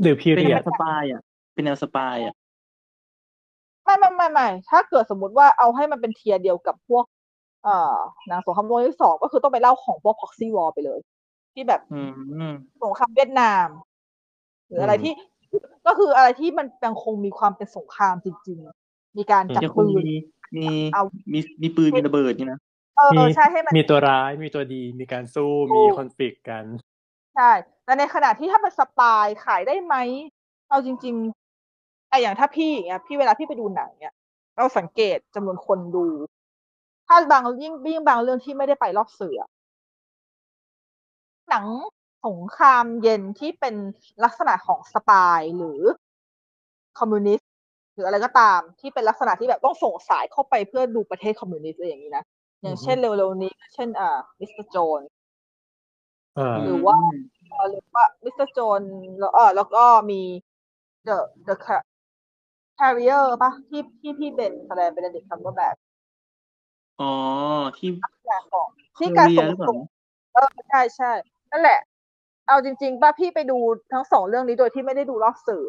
[0.00, 1.22] หรือ period เป็นเรียแนดว spy อะ
[1.54, 2.34] เป็นแนว spy อะ
[3.84, 7.04] ไม่ไม่ไม่ไม่ถ้าเกิดสมมุติว่าเอาให้มันเป็น tier เดียวกับพวก
[7.64, 7.96] เอ่อ
[8.28, 11.00] หนังสงครามโลกที่สองก็คือต้องไปเล่าของพวก proxy war ไปเลย
[11.54, 12.02] ที่แบบอื
[12.50, 13.66] มสงครามเวียดนาม
[14.66, 15.12] หรืออะไรที่
[15.86, 18.58] ก็คืออะไรที่มันยังคงมีความเป็นสงครามจริง
[18.88, 20.16] ๆ มีการจับยังคปืงนมี
[20.56, 21.02] มีเอา
[21.32, 22.60] มีมีปืนมีระเบิดนี่นะ
[22.96, 26.64] เออมีใช่ให้มันมีตัวร้ายมีตัวดีมีการสู้ถูกมีคอนฟ lict กัน
[27.36, 27.50] ใช่
[27.84, 29.94] แต่ในขณะที่ถ้าเป็นสปายขายได้ไหม
[30.68, 34.14] เอาจริงๆไออย่างถ้าพี่อย่างเงี้ยพี่เวลาพี่ไปดูหนังเนี่ย
[34.56, 36.06] เราสังเกตจำนวนคนดู
[37.06, 39.50] ถ้าบางยิ่งยิ่งบางเรื่องที่ไม่ได้ไปรอบสื่ออะ
[41.50, 41.66] หนัง
[42.26, 43.74] สงครามเย็นที่เป็น
[44.24, 45.80] ลักษณะของ spy หรือ
[46.98, 47.48] คอมมิวนิสต์
[47.94, 52.24] หรืออะไรก็ตามที่เป็นลักษณะที่แบบต้องส่งสายเข้าไปเพื่อดูประเทศคอมมิวนิสต์อะไรอย่างนี้นะ
[52.62, 54.66] อย่างเช่นเร็วๆนี้เช่นอ่า Mr.
[54.66, 55.00] Jones
[56.36, 56.96] เออหรือว่า
[57.48, 58.48] เอ่อหรือว่า Mr.
[58.48, 58.80] Jones
[59.18, 60.20] แล้วเออแล้วก็มี
[61.08, 61.16] The
[61.48, 61.86] The Ca-
[62.78, 65.76] Carrier ปะที่ที่พี่เบนแสดง Benedict Cumberbatch
[67.00, 67.12] อ๋อ
[67.78, 67.90] ที่
[68.26, 68.68] แบบของ
[68.98, 69.78] ที่การส่งหรือเปล่าส่ง
[70.32, 71.12] เออใช่ใช่
[71.50, 71.80] นั่นแหละ
[72.48, 73.58] เอาจริง ๆ ป่ะพี่ไปดู
[73.92, 75.64] ทั้งสองเรื่องนี้โดยที่ไม่ได้ดูรอบสื่อ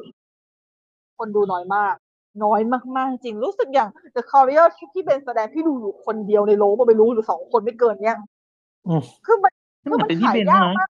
[1.18, 1.96] คนดูน้อยมาก
[2.44, 2.60] น้อย
[2.98, 8.18] มากๆ จริงรู้สึกอย่าง The Courier ที่พี่เบนแสดงพี่ดูอยู่คนเดียวในโรงไม่รู้หรือสองคนไม่เกินเนี้ย
[8.88, 9.52] อืมคือมัน
[9.82, 10.90] ที่คือมันมันเป็นที่ขายเบนยากนะมาก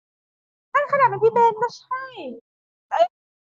[0.73, 2.05] นั่นขนาดเป็นพี่เบนก็ใช่
[2.89, 2.97] แต่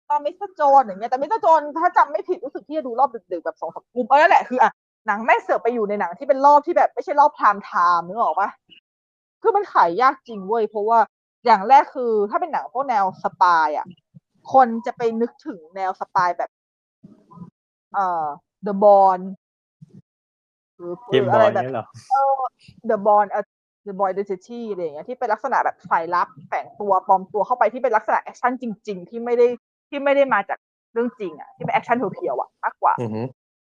[0.09, 0.49] ตอน Mr.
[0.49, 1.39] Jones อย่างเงี้ยแต่ Mr.
[1.39, 4.71] Jones ถ้าจำไม่ผิดรู้สึกที่จะดูรอบดึกๆแบบสองสามทุ่มเออนั่นแหละคืออะ
[5.07, 8.49] หนังแม่งเสือกไปอยู่ในหนังที่เป็นรอบที่แบบไม่ใช่รอบ prime time นึกออกปะ
[9.41, 10.99] คือมันขายยากจริงเว้ยเพราะว่า
[11.45, 13.85] อย่างแรกคือถ้าเป็นหนังพวกแนว spy อะ
[14.53, 16.49] คนจะไปนึกถึงแนว spy แบบ
[17.93, 18.25] เอ่อ
[18.67, 19.23] The Bond
[20.77, 21.85] หรือเกมหรืบออะไรลแบบเนี่ยเหรอ
[22.89, 23.43] The Bond เอ่อ
[23.87, 29.47] The Bourne Identity อะไรอย่างเงี้ยที่เป็นลักษณะแบบสายลับแฝงตัวปลอมตัวเข้าไปที่เป็นลักษณะ action จริง ๆ ที่ไม่ได้
[29.89, 30.59] ที่ไม่ได้มาจาก
[30.93, 33.21] เรื่องจริงอะที่เป็น action pure ๆอะมากกว่าอือฮึ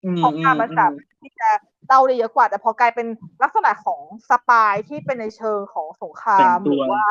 [0.05, 1.49] อืมของอืการมมันอืสามมารถที่จะ
[1.87, 3.07] เล่าได้เยอะกว่า แต่พอกลายเป็น
[3.43, 4.01] ลักษณะของ
[4.31, 7.03] spy ที่เป็นในเชิงของสงครามหรือว่า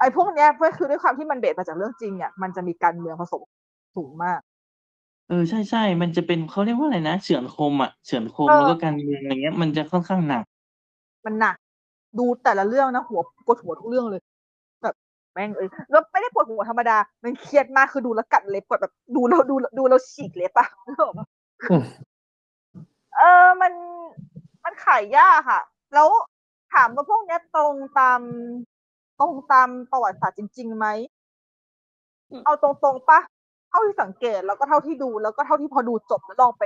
[0.00, 3.42] ไอ้พวกเนี้ยเพื่อคือด้วยความที่มัน base มาจากเรื่องจริงอะมันจะมีการเมืองผสม
[3.96, 4.40] สูงมาก
[5.28, 10.44] เออ ใช่ใช่มันจะเป็น เขาเรียกว่าอะไรนะ เฉือนคมอะเฉือนคมเออแล้วก็การเมือง อะไรเงี้ย มันจะค่อนข้างหนัก
[11.24, 11.56] มันหนัก
[12.18, 14.20] ดูแต่ละเรื่องนะ หัว ปวดหัวทุกเรื่องเลย
[14.82, 14.94] แบบ
[15.32, 21.26] แม่งเอ้ยแล้วไม่ได้ปวดหัวธรรมดา มันเครียดมาก คือดูแล้วกัดเล็บกดแบบ ดูแล้ว ดู ดูแล้วฉีกเล็บอะ นึกออกปะ
[21.70, 21.84] อืม
[23.16, 23.72] เออ มัน
[24.64, 25.60] มันขายยากค่ะ
[25.94, 26.08] แล้ว
[26.74, 28.20] ถามว่าพวกเนี้ยตรงตาม
[29.20, 30.86] ตรงตามประวัติศาสตร์จริง ๆ ไหม
[32.44, 36.64] เอาตรงๆปะเท่าที่สังเกตแล้วก็เท่าที่ดูแล้วก็เท่าที่พอดูจบแล้วลองไป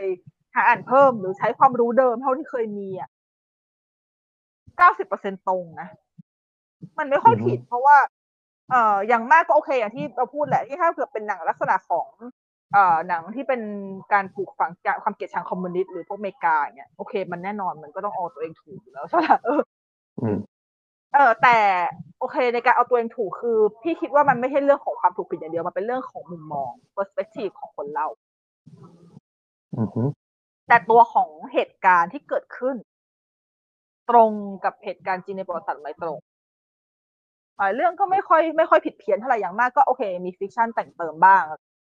[0.55, 3.09] หาอ่านเพิ่มหรือใช้ความรู้เดิมเท่าที่เคยมีอะ
[4.78, 5.89] เก้าสิบเปอร์เซ็นตรงนะ
[6.98, 7.97] มันไม่ค่อยอือฮึผิด เพราะว่า
[8.70, 12.09] เอ่ออย่างมากก็โอเค อย่างที่เราพูดแหละที่ถ้าเกิดเป็นหนังลักษณะของ
[12.72, 13.60] เอ่อหนังที่เป็น
[14.12, 14.70] การปลูกฝัง
[15.02, 19.60] ความเกลียดชังคอมมิวนิสต์หรือพวกอเมริกาอย่างเงี้ยโอเค มันแน่นอนมันก็ต้องเอาตัวเองถูกอยู่แล้วใช่ไหมเออ
[20.20, 20.39] อืม
[21.14, 21.59] เออแต่
[22.18, 28.09] โอเคในการเอาตัวเองถูกคือ พี่คิดว่ามันไม่ใช่เรื่องของความถูกผิดอย่างเดียวมันเป็นเรื่องของมุมมอง perspective ของคนเล่า
[29.78, 30.02] อือฮึ
[30.68, 32.76] แต่ตัวของเหตุการณ์ที่เกิดขึ้น
[34.10, 34.30] ตรง
[34.64, 36.18] กับเหตุการณ์จริงในประวัติศาสตร์ไหมตรง
[37.59, 41.43] หลายเรื่องก็ไม่ค่อยไม่ค่อยผิดเพี้ยนเท่าไหร่อย่างมากก็โอเค มี fiction แต่งเติมบ้าง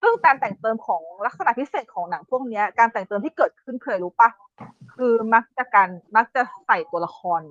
[0.03, 4.29] ซึ่งการแต่งเติมของลักษณะพิเศษของหนังพวกเนี้ยการแต่งเติมที่เกิดขึ้นเคยรู้ปะ
[4.95, 7.43] คือมักจะการมักจะใส่ตัวละคร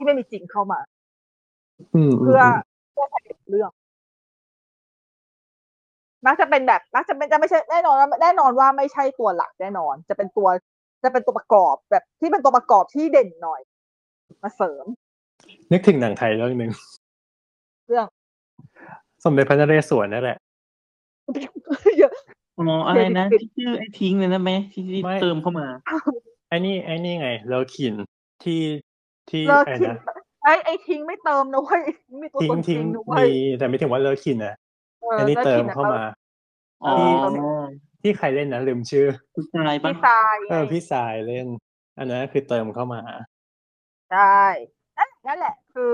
[0.00, 0.80] ที่ไม่มีจริงเข้ามา
[1.94, 2.42] อืมเพื่อ
[2.92, 3.20] เพื่อใช้
[3.50, 3.70] เรื่อง
[6.26, 10.48] มักจะเป็นแบบมักจะเป็นจะไม่ใช่แน่นอนว่าแน่นอนว่าไม่ใช่ตัวหลักแน่นอน จะเป็นตัว
[11.04, 13.60] จะเป็นตัวประกอบแบบที่เป็นตัวประกอบที่เด่นหน่อย
[14.42, 14.84] มาเสริม
[15.72, 16.70] นึกถึงหนังไทยเรื่องหนึ่ง
[17.86, 18.06] เรื่อง
[19.24, 20.38] สมเด็จพระนเรศวรนั่นแหละ
[21.98, 22.12] เยอะ
[22.58, 25.66] อ๋ออะไรนะเด็ดที่ชื่อไอ้ทิ้งเลยนะไหมที่ที่ไม่เติมเข้ามา
[26.48, 27.94] ไอ้นี่ไอ้นี่ไงเลอคิน
[28.42, 28.60] ที่
[29.30, 31.82] ที่เลิกไอ้ทิ้งนะไอ้ไอ้ทิ้งไม่เติมนะเว้ย
[32.22, 34.54] มีตัวทิ้งตนจริทิ้งงนะเว้มียแต่ไม่ถึงว่าเลอคินนะ
[35.00, 36.02] เอออันนี้ลิกเติมทิ้งอะเข้ามา
[36.84, 36.94] อ๋อ
[38.02, 41.46] ที่ใครเล่นนะลืมชื่อผู้ชายปะพี่ทรายเอไงอพี่สายเล่น
[41.98, 43.00] อันนั้นคือเติมเข้ามา
[44.10, 44.38] ใช่
[44.96, 45.92] นั่นนั่นแหละ คือ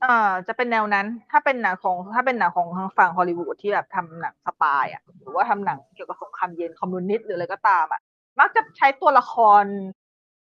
[0.00, 8.00] เอ่อจะเป็นแนวนั้น ถ้าเป็นหนังของ ถ้าเป็นหนังของทางฝั่งฮอลลีวูดที่แบบทำหนังสปายอะ หรือว่าทำหนังเกี่ยวกับสงครามเย็นคอมมิวนิสต์หรืออะไรก็ตามอะ
[8.40, 9.64] มักจะใช้ตัวละคร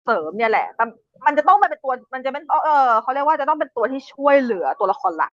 [0.09, 0.85] เสริมเนี่ยแหละแต่
[1.26, 5.32] มันจะต้องเป็นตัว มันจะเป็นเออเขาเรียกว่าจะต้องเป็นตัวที่ช่วยเหลือตัวละครหลัก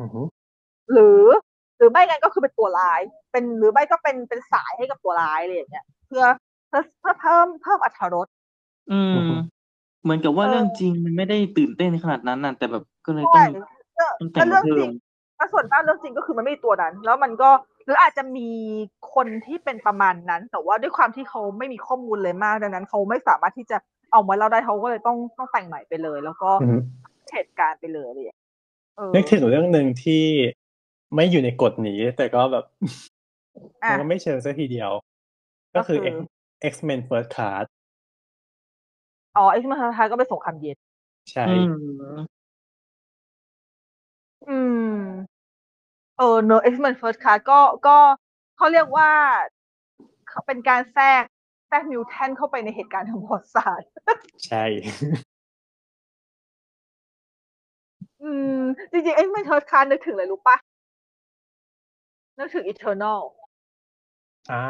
[0.00, 0.22] อือฮึ
[0.92, 1.24] หรือ
[1.78, 3.00] หรือไม่งั้นก็คือเป็นตัวร้าย
[3.32, 6.24] เป็นหรือไม่ก็เป็นเป็นสายให้กับตัวร้ายอะไรอย่างเงี้ยเพื่อ
[6.68, 8.26] เพื่อเพื่อเพิ่มเพิ่มอรรถรส
[8.90, 9.16] อืม
[10.02, 13.64] เหมือนกับว่าเออเรื่องจริงมันไม่ได้ตื่นเต้นขนาดนั้นน่ะแต่แบบก็เลยใช่ต้อง
[13.98, 14.90] ก็ต้องแต่ก็งเรื่องเพิ่จริมง
[15.38, 17.50] ถ้าส่วนมากเรื่องจริงก็คือมันไม่มีตัวนั้น แล้วมันก็
[17.86, 18.48] หรืออาจจะมี
[19.14, 23.76] คนที่เป็นประมาณนั้น แต่ว่าด้วยความที่เขาไม่มีข้อมูลเลยมากดังนั้นเขาไม่สามารถที่จะ
[24.12, 26.76] เอามาเล่าได้เขาก็เลยต้องต้องแต่งใหม่ไปเลย แล้วก็อือฮึ
[27.32, 28.38] เหตุการณ์ไปเลยอะไรอย่างเงี้ย
[28.96, 30.24] เออนึกถึงเรื่องหนึ่งที่
[31.14, 32.64] ไม่อยู่ในกฎนี้ แต่ก็แบบ
[33.84, 34.90] อะมันก็ไม่เชิงซะทีเดียว
[35.76, 36.26] ก็คือก็คือ
[36.72, 37.66] X Men First Class
[39.36, 40.76] อ๋อไอ้ที่มันท้ายๆก็เป็นสงครามเย็น
[41.32, 41.72] ใช่ อืม
[44.48, 44.58] อื
[44.88, 44.90] ม
[46.18, 47.96] เออเนอะ X-Men First Class ก็ก็
[48.56, 49.10] เขาเรียกว่า
[50.28, 51.22] เขาเป็นการแทรก
[51.68, 53.88] แทรกมิวแทนเข้าไปในเหตุการณ์ทางประวัติศาสตร์
[54.46, 54.64] ใช่
[58.22, 58.60] อืม
[58.90, 60.56] จริงๆ X-Men First Class นึกถึงอะไรรู้ปะ
[62.38, 63.20] นึกถึง Eternal
[64.50, 64.64] อ่า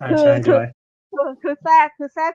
[0.00, 0.68] อ่าคือใช่คือด้วย
[1.12, 2.32] คือคือแทรกคือแทรก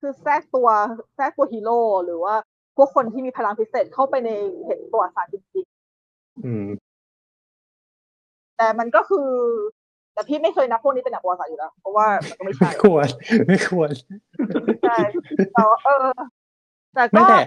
[0.00, 0.68] คือแทรกตัว
[1.16, 2.34] แทรกตัวฮีโร่หรือว่า
[2.76, 4.30] พวกคนที่มีพลังพิเศษเข้าไปใน
[4.64, 5.66] เหตุประวัติศาสตร์จริง
[6.44, 6.83] อืมๆ
[8.56, 9.28] แต่มันก็คือ
[10.14, 13.08] แต่พี่ไม่เคยนับพวกนี้เป็นหนังประวัติศาสตร์อยู่แล้ว เพราะว่ามันก็ไม่ใช่ไม่ควร
[13.48, 13.90] ไม่ควร
[14.82, 14.98] ใช่
[15.54, 16.06] แต่ว่าเออ
[16.94, 17.40] แต่ไม่ก็แต่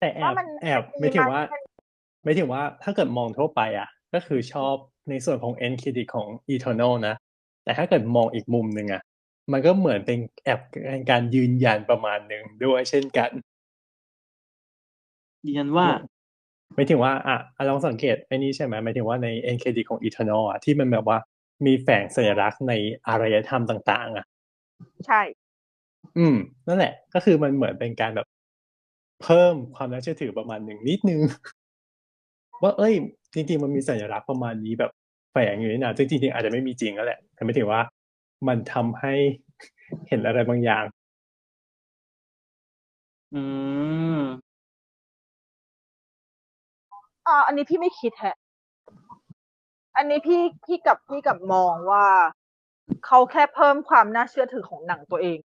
[0.00, 1.42] แต่แอว่าบมันแอบมันไม่ถึงมันว่า
[2.24, 4.74] ไม่ถึงว่าถ้าเกิดมองทั่วไปอะ ก็คือชอบ
[5.08, 7.14] ในส่วนของ end credit ของ Eternal นะ
[7.64, 9.02] แต่ถ้าเกิดมองอีกมุมหนึ่งอะ
[9.52, 10.60] มันก็เหมือนเป็นแอบ
[10.90, 13.30] เป็นการยืนยันประมาณหนึ่งด้วยเช่นกัน
[15.46, 15.86] ยืนยันว่า
[16.76, 21.18] ไม่ถึงว่าอะอะลองสังเกตไอ้นี่ใช่ไหมหมายถึงว่าใน end credit ของ Eternal อะที่มันแบบว่า
[21.66, 22.72] มีแฝงสัญลักษณ์ใน
[23.06, 24.26] อารยธรรมต่าง ๆ อะ
[25.06, 25.20] ใช่
[26.18, 26.36] อืม
[26.66, 28.26] นั่นแหละ ก็คือมันเหมือนเป็นการแบบ
[29.22, 31.20] เพิ่มความน่าเชื่อถือประมาณหนึ่งนิดนึง
[32.62, 32.94] ว่าเอ้ย
[33.34, 34.90] จริง ๆ มันมีสัญลักษณ์ประมาณนี้แบบ
[35.32, 37.80] แฝงอยู่นี่นะซึ่งจริงๆอาจจะไม่มีจริงแล้วแหละแต่ไม่ถึงว่า
[38.48, 39.14] มันทำให้
[40.08, 40.84] เห็นอะไรบางอย่าง
[43.32, 43.42] อื
[44.18, 44.45] ม
[47.26, 48.36] อ่าอันนี้พี่ไม่คิดแฮะ
[49.96, 52.06] อันนี้พี่พี่กับพี่กับมองว่า
[53.06, 55.38] เขาแค่เพิ่มความน่าเชื่อถือของหนังตัวเอง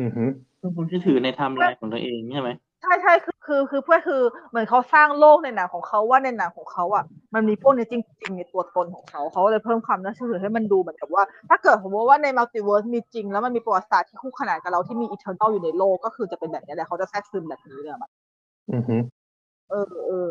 [0.00, 0.24] อือฮึ
[0.58, 2.50] เพื่อความเชื่อถือในไทม์ไลนของตัวเองใช่ไหม
[2.82, 18.10] ใช่ใช่คือคือคือเพื่อคือเหมือนเขาสร้างโลกในหนังของเขาว่าในหนังของเขาอะมันมีพวกนี้จริงๆในตัวตนของเขาเขาเลยเพิ่มความน่าเชื่อถือให้มันดูเหมือนกับว่า ถ้าเกิดสมมติว่าใน multiverse มีจริง แล้วมันมีประวัติศาสตร์ที่คู่ขนานกับเราที่มี Eternal อยู่ในโลกก็คือจะเป็นแบบนี้แหละเขาจะแทรกซึมแบบนี้เลยอะ
[18.72, 18.96] อือฮึ
[19.72, 20.30] เออ เออ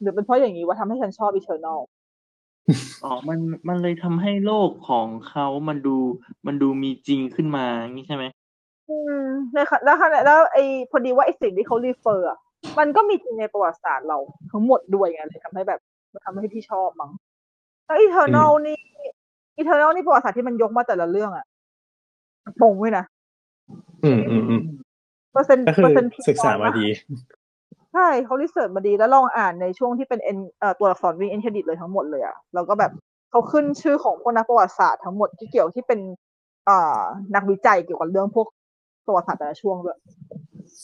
[0.00, 1.80] หรือเป็นเพราะอย่างนี้ว่าทำให้ฉันชอบ Eternal
[3.04, 3.38] อ๋อ มัน
[3.68, 5.96] มันเลยทำให้โลกของเขามันดู
[6.46, 8.24] มันดูมีจริงขึ้นมาอย่างนี้ใช่ไหม
[8.90, 12.38] อืมแล้วค่ะแล้วค่ะแล้วไอ้พอดีว่าไอ้สิ่งที่เขา refer อะ
[12.78, 14.18] มันก็มีจริงในประวัติศาสตร์เรา
[14.50, 15.80] ทั้งหมดด้วยไงเลยทำให้แบบ
[16.12, 17.10] มันทำให้พี่ชอบมั้ง
[17.86, 18.78] แล้ว Eternal นี่
[19.56, 21.44] Eternal นี่ประวัติศาสตร์ที่มันยกมาแต่ละเรื่องอะ
[22.62, 23.04] ตรงด้วยนะ
[24.04, 24.60] อืมอืมอืม
[25.34, 26.86] เปอร์เซ็นต์ก็คือเปออร์เซ็นต์ศึกษามาดี
[27.92, 32.92] ใช่เขา research มาดีแล้วลองอ่านในช่วงที่เป็น end เอ่อตัวอักษรวิ่ง end credit เลยทั้งหมดเลยอะแล้วก็แบบ
[33.30, 36.00] เขาขึ้นชื่อของพวกนักประวัติศาสตร์ทั้งหมดที่เกี่ยวที่เป็น
[36.68, 37.02] อ่า
[37.34, 38.46] นักวิจัยเกี่ยวกับเรื่องพวก
[39.06, 39.98] ประวัติศาสตร์แต่ละช่วงด้วย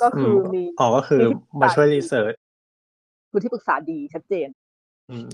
[0.02, 1.20] ก็คืออมมีอ๋อก็คือ
[1.60, 2.32] มาช่วย research
[3.30, 4.48] คือที่ปรึกษาดีชัดเจน
[5.10, 5.26] อืม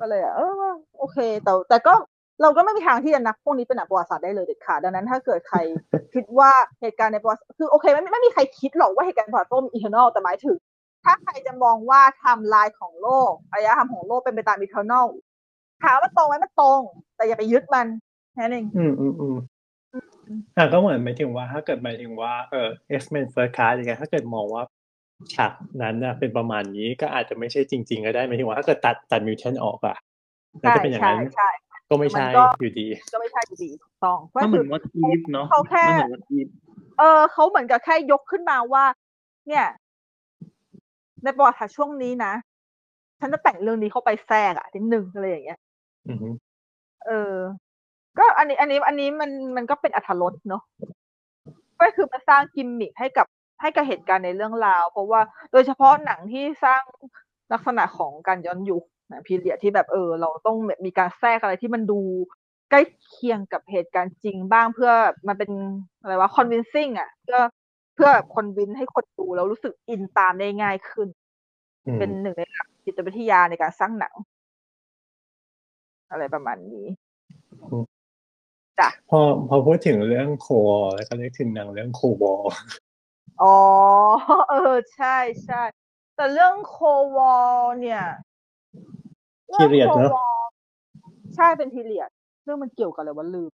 [0.00, 0.52] ก็เลยอะเออ
[0.98, 1.94] โอเค แต่แต่ก็
[2.42, 5.58] เราก็ไม่มีทางที่จะนับพวกนี้เป็นหนังประวัติศาสตร์ได้เลยเด็ดขาดดังนั้น ถ้าเกิดใคร
[6.14, 6.50] คิดว่า
[6.80, 10.56] เหตุการณ์ในประวัติคือโอเคไม่ไม่มีใครคิดหรอกว่าเหตุการณ์ประวัติศาสตร์มี Eternal แต่หมายถึง
[11.04, 15.06] ถ้าใครจะมองว่าไทม์ไลน์ของโลกอารยธรรมของโลกเป็นไปตาม Eternal
[15.82, 16.80] ถามว่าตรงไหมมันตรง
[17.16, 17.86] แต่อย่าไปยึดมัน
[18.32, 19.36] แค่นั้นเองอืมอืมอืม
[20.56, 22.68] อะก็เหมือนหมายถึงว่า ถ้าเกิดหมายถึงว่าเออ
[23.00, 24.62] X-Men First Class อย่างเงี้ยถ้าเกิดมองว่า
[25.34, 25.52] ฉาก
[25.82, 29.96] นั้นน่ะเป็นประมาณนี้ก็อาจจะไม่ใช่จริง ๆ ก็ได้หมายถึงว่าถ้าเกิดตัดตัด mutant ออกอะ
[30.58, 31.50] แล้วใช่จะเป็นอย่างนั้นใช่
[31.90, 36.46] ก็ไม่ใช่มันก็อยู่ดี ก็ไม่ใช่อยู่ดีถูกต้องเพราะมันคือเหมือนว่าทีฟเนาะเขาแค่มันเหมือนว่าทีฟ
[36.98, 38.84] เออเขาเหมือนกับแค่ยกขึ้นมาว่า
[39.48, 39.66] เนี่ย
[41.24, 42.32] ในประวัติศาสตร์ช่วงนี้นะ
[43.20, 45.58] ฉันจะแต่งเรื่องนี้เข้าไปแทรกอะนิดนึงอะไรอย่างเงี้ย
[46.08, 46.28] อือฮึ
[47.06, 47.34] เออ
[48.18, 50.62] ก็อันนี้ อันนี้ อันนี้มันมันก็เป็นอัธรสเนาะ
[51.80, 53.26] ก็คือมาสร้างกิมมิคให้กับ
[53.60, 55.20] ให้กับเหตุการณ์ในเรื่องราว เพราะว่า
[55.52, 56.82] โดยเฉพาะหนังที่สร้าง
[57.52, 62.00] ลักษณะของการย้อนยุค นะพีเรียดที่แบบเออ เราต้องแบบมีการแทรกอะไรที่มันดู
[62.70, 64.92] ใกล้เคียงกับเหตุการณ์จริงบ้างเพื่อ
[65.28, 65.50] มันเป็น
[66.00, 67.38] อะไรวะ convincing อะเพื่อ
[67.94, 71.08] เพื่อคอนวินให้คนดูแล้วรู้สึกอินตามได้ง่ายขึ้น
[71.86, 74.14] อืมเป็นหนึ่งในหลักจิตวิทยาในการสร้างหนัง
[76.10, 76.86] อะไรประมาณนี้
[77.70, 77.84] อืม
[78.78, 82.42] จ้ะพอพอพูดถึงเรื่องโควอลแล้วก็นึกถึงหนังเรื่องโควอล
[83.42, 83.56] อ๋อ
[84.50, 85.62] เออ ใช่ใช่
[86.16, 86.78] แต่เรื่องโค
[87.16, 88.04] วอลเนี่ย
[89.58, 90.40] พีเรียดเนอะ Cold War
[91.36, 92.10] ใช่เป็นพีเรียด
[92.44, 93.50] เรื่องมันเกี่ยวกับอะไรวะลืม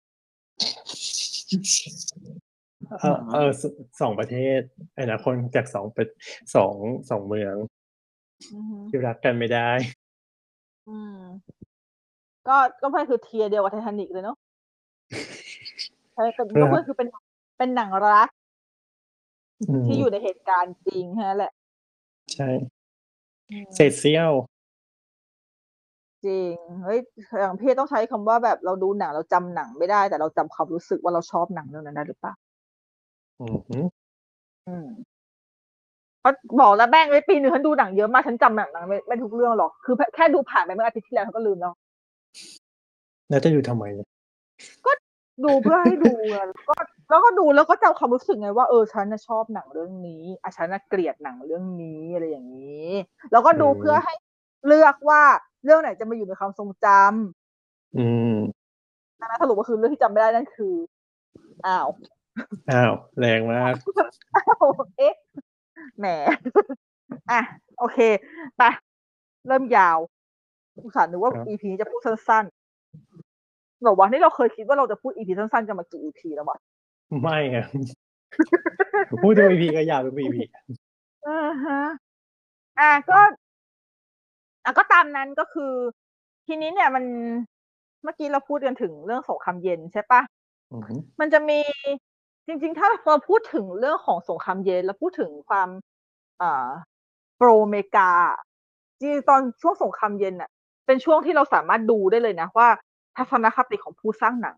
[3.01, 3.63] เออเออส
[4.01, 4.61] สองประเทศ
[4.95, 6.09] ไอ้นะคนจากสองเป็น
[6.55, 6.75] สอง
[7.11, 7.57] สองเมือง
[8.55, 9.71] อือฮึที่รักกันไม่ได้
[10.89, 11.19] อืม
[12.49, 14.37] ก็ก็ไม่คือเทียร์เดียวกับไททานิกเลยเนาะ
[16.15, 17.09] ใช่เป็นครับก็คือเป็น
[17.59, 18.29] เป็นหนังรัก
[19.69, 21.53] อืมที่อยู่ในเหตุการณ์จริงแค่นั้นแหละ
[22.35, 22.49] ใช่
[23.51, 24.31] อืมเศษเสี้ยว
[26.25, 26.53] จริง
[26.85, 26.99] เฮ้ย
[27.41, 32.35] อย่างพี่ต้องใช้คำว่าแบบเราดูหนังเราจำหนังไม่ได้ แต่เราจำความรู้สึกว่าเราชอบหนังเรื่องนั้นได้หรือเปล่า
[33.41, 33.85] อือหือ
[34.69, 34.89] อืม
[36.21, 41.73] เพราะบอกแล้วแม่งไว้ปีหนึ่งฉันดูหนังเยอะมากฉันจำหนังหนังไม่ไม่ทุกเรื่องหรอก คือแค่ดูผ่านไปเมื่ออาทิตย์ที่แล้วฉันก็ลืมแล้ว
[43.31, 44.09] แล้วจะดูทำไมเนี่ย
[45.45, 46.75] ดูเพื่อให้ดูไงแล้วก็
[47.11, 52.89] แล้วก็ดูแล้วก็จำความรู้สึกไงว่าเออฉันน่ะชอบหนังเรื่องนี้อะฉันน่ะเกลียดหนังเรื่องนี้อะไรอย่างนี้
[53.33, 54.15] แล้วก็ดูเพื่อให้
[54.67, 55.23] เลือกว่า
[55.65, 58.35] เรื่องไหนจะมาอยู่ในความทรงจำอืม
[59.21, 60.75] นะสรุปก็คือเรื่องที่จำไม่ได้นั่นคือ
[61.67, 61.89] อ้าว
[62.71, 63.73] อ้าวแรงมาก
[64.37, 64.67] อ้าว
[64.99, 65.15] เอ๊ะ
[65.99, 66.07] แหม
[67.31, 67.41] อะ
[67.79, 67.99] โอเค
[68.57, 68.63] ไป
[69.49, 69.99] เริ่มยาว
[70.85, 76.59] อุตส่าห์นึกว่าครับ EP นี้จะพูดสั้นๆแบบว่านี่เราเคยคิดว่าเราจะพูด EP สั้นๆกันมากี่ EP แล้ววะ
[77.23, 77.67] ไม่อะ
[79.23, 80.43] พูดดูอีพีก็ยาวดูอีพี
[81.27, 81.81] อ่าฮะ
[82.81, 83.19] อะก็
[84.65, 85.73] อะก็ตามนั้นก็คือ
[86.47, 87.05] ทีนี้เนี่ยมัน
[88.03, 90.21] เมื่อกี้เราพูดกันถึงเรื่องสงครามเย็นใช่ปะ
[90.73, 91.59] อือหือมันจะมี
[92.47, 95.69] จริง ๆ ถ้าเราพูดถึงเรื่องของสงครามเย็นแล้วพูดถึงความ
[96.41, 96.69] อ่า
[97.37, 98.11] โปรอเมริกา
[98.99, 100.51] จริงๆตอนช่วงสงครามเย็นน่ะ
[100.87, 102.69] เป็นช่วงที่เราสามารถดูได้เลยนะว่า
[103.17, 104.57] ทัศนคติของผู้สร้างหนัง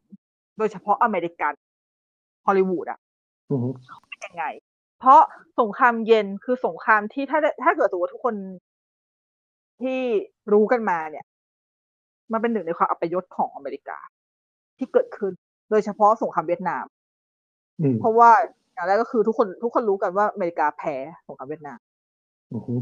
[0.58, 1.52] โดยเฉพาะอเมริกัน
[2.46, 2.98] ฮอลลีวูดอะ
[3.50, 3.72] อือหือ
[4.08, 4.44] เป็นยังไง
[4.98, 5.20] เพราะ
[5.60, 8.34] สงครามเย็นคือสงครามที่ถ้าได้ถ้าเกิดสมมติว่าทุกคน
[9.82, 10.00] ที่
[10.52, 11.24] รู้กันมาเนี่ย
[12.32, 13.98] มันเป็นหนึ่งในความอัปยศของอเมริกา
[14.78, 15.32] ที่เกิดขึ้น
[15.70, 16.84] โดยเฉพาะสงครามเวียดนาม
[17.80, 18.30] อืมเพราะว่า
[18.72, 20.96] อย่างแรกก็คือทุกคนทุกคนรู้กันว่าอเมริกาแพ้
[21.26, 21.78] สงครามเวียดนาม
[22.52, 22.80] อือหือ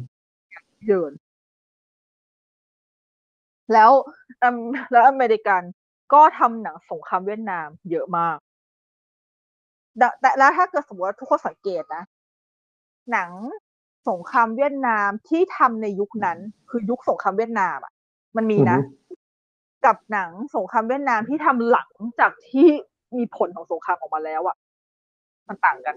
[0.86, 1.12] เยิน
[3.72, 3.90] แล้ว
[4.42, 4.60] อืม
[4.92, 5.62] แล้วอเมริกัน
[6.12, 8.38] ก็ทำหนังสงครามเวียดนามเยอะมาก
[9.98, 12.02] แต่แต่แล้วถ้าเกิดสมมติว่าทุกคนสังเกตนะ
[13.12, 13.30] หนัง
[14.08, 16.38] สงครามเวียดนามที่ทำในยุคนั้น
[16.70, 17.92] คือยุคสงครามเวียดนามอะ
[18.36, 18.78] มันมีนะ
[19.84, 21.90] กับหนังสงครามเวียดนามที่ทำหลัง
[22.20, 22.66] จากที่
[23.16, 24.56] มีผลของสงครามออกมาแล้วอะ
[25.48, 25.96] มันต่างกัน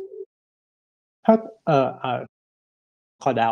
[1.25, 1.35] ถ้า
[1.65, 2.19] เอ่อเอ่อ
[3.23, 3.51] ขอเดา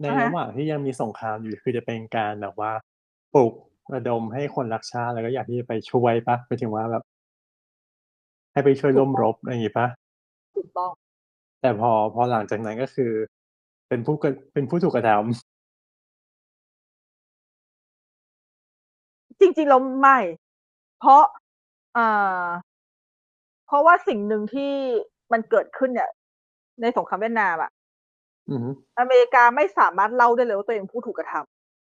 [0.00, 2.72] ในอ่าฮะระหว่างที่ยังมีสงครามอยู่คือจะเป็นการแบบว่า
[3.34, 3.52] ปลุก
[3.94, 7.02] ระดมให้คนรักชาติแล้วก็อยากที่จะไปช่วยปะไปถึงว่าแบบ
[8.52, 9.86] ให้ไปช่วยร่วมรบอะไรอย่างงี้ปะ
[10.56, 10.92] ถูกต้อง
[11.60, 13.12] แต่พอพอหลังจากนั้นก็คือ
[13.92, 15.10] เป็นผู้กระเป็นผู้ถูกกระท
[19.40, 20.18] จริงๆเราไม่
[21.00, 21.22] เพราะ
[21.96, 22.46] อ่า
[23.66, 24.72] เพราะว่าสิ่งหนึ่งที่
[25.32, 26.10] มันเกิดขึ้นเนี่ย
[26.80, 31.34] ในสงครามเวียดนามอะำอือหืออเมริกาไม่สามารถเล่าได้เลยว่าตัวเองผู้ถูกกระท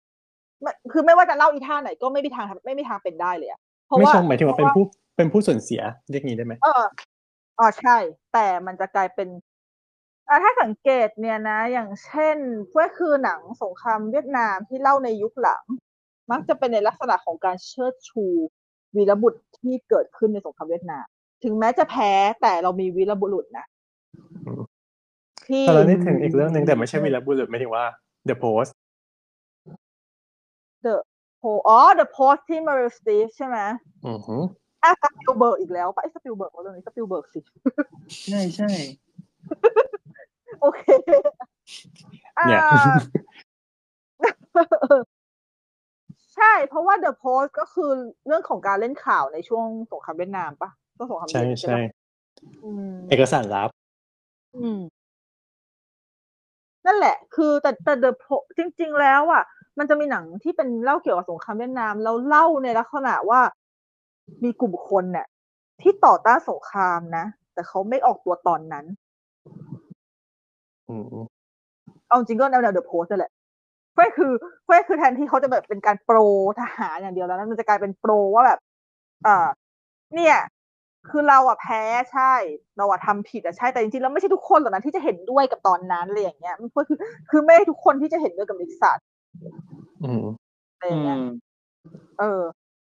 [0.06, 4.84] ำไม่คือไม่ว่าจะเล่าอีท่าไหนก็ไม่มีทางทำไม่มีทางเป็นได้เลยอะเพราะไม่ว่าใช่หมายถึงว่าเป็นผู้
[5.16, 6.84] เป็นผู้สูญเสียเรียกงี้ได้ไหมเออ
[7.58, 7.96] อ๋อใช่
[8.32, 9.49] แต่มันจะกลายเป็นอ่า
[10.42, 12.36] ถ้าสังเกตเนี่ยนะ อย่างเช่น
[12.76, 15.62] ก็คือหนังสงครามเวียดนามที่เล่าในยุคหลัง
[16.30, 18.24] มักจะเป็นในลักษณะของการเชิดชู
[18.96, 21.06] วีรบุรุษที่เกิดขึ้นในสงครามเวียดนาม
[21.44, 22.12] ถึงแม้จะแพ้
[22.42, 23.66] แต่เรามีวีรบุรุษนะ
[25.48, 27.84] ที่ตอนนั้นนึกถึงอีกเรื่องหนึ่งแต่ไม่ใช่วีรบุรุษหมายถึงว่า
[28.28, 28.70] The Post
[30.84, 30.94] The
[31.42, 33.58] Po- อ๋อ The Post ที่ Meryl Streep ใช่ไหม
[34.06, 34.42] อือหือ
[34.82, 37.40] อะสปิลเบิร์กอีกแล้วปะไอ้สปิลเบิร์กเรื่องนี้สปิลเบิร์กสิ
[38.26, 38.70] ใช่ใช่
[40.60, 40.82] โอเค
[42.38, 42.62] อ่าเนี่ย
[46.34, 47.90] ใช่ เพราะว่า The Post ก็คือ
[48.26, 51.80] เรื่องของการเล่นข่าวในช่วงสงครามเวียดนามปะช่วงสงครามใช่เย็นใช่ปะ
[52.64, 53.70] อืมเอกสารลับ
[54.56, 54.80] อืม
[56.86, 59.44] นั่นแหละ คือแต่แต่ The Post จริง ๆ แล้วอะ
[59.78, 63.40] มันจะมีหนังที่เป็นเล่าเกี่ยวกับสงครามเวียดนาม แล้วเล่าในลักษณะว่า
[64.44, 65.26] มีกลุ่มคนเนี่ย
[65.82, 67.24] ที่ต่อต้านสงครามนะ
[67.54, 68.86] แต่เขาไม่ออกตัวตอนนั้น
[70.90, 71.26] อืม
[72.08, 73.32] เอาจริงก็แนวแนวเดอะโพสนั่นแหละ
[73.94, 74.32] เพื่อคือ
[74.64, 76.18] เพื่อคือแทนที่เขาจะแบบเป็นการโปร
[76.60, 78.58] ทหารอย่างเดียวแล้วนะมันจะกลายเป็นโปรว่าแบบ
[79.26, 79.46] อ่า
[80.14, 80.36] เนี่ย
[81.10, 82.32] คือเราอะแพ้ใช่
[82.78, 86.98] เราอะทำผิดอะใช่แต่จริงๆแล้วไม่ใช่ทุกคนหรอกนะที่จะเห็นด้วยกับตอนนั้นอะไรอย่างเงี้ยมันก็คือ
[87.30, 88.98] คือไม่ได้ทุกคนที่จะเห็นด้วยกับนิสสัต
[90.04, 90.24] อืม
[90.76, 91.24] อะไรออืย่างเงี้ยม
[92.18, 92.40] เออ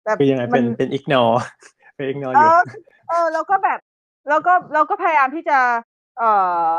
[0.03, 1.24] แบบคือยังไงเป็นมัเป็นอิกนอ
[1.95, 2.57] พระเอกนอนเออยู่อ
[3.10, 3.80] เออแล้วก็แบบ
[4.30, 5.60] แล้วก็แล้วก็พยายามที่จะ
[6.18, 6.32] เอ่
[6.70, 6.72] อ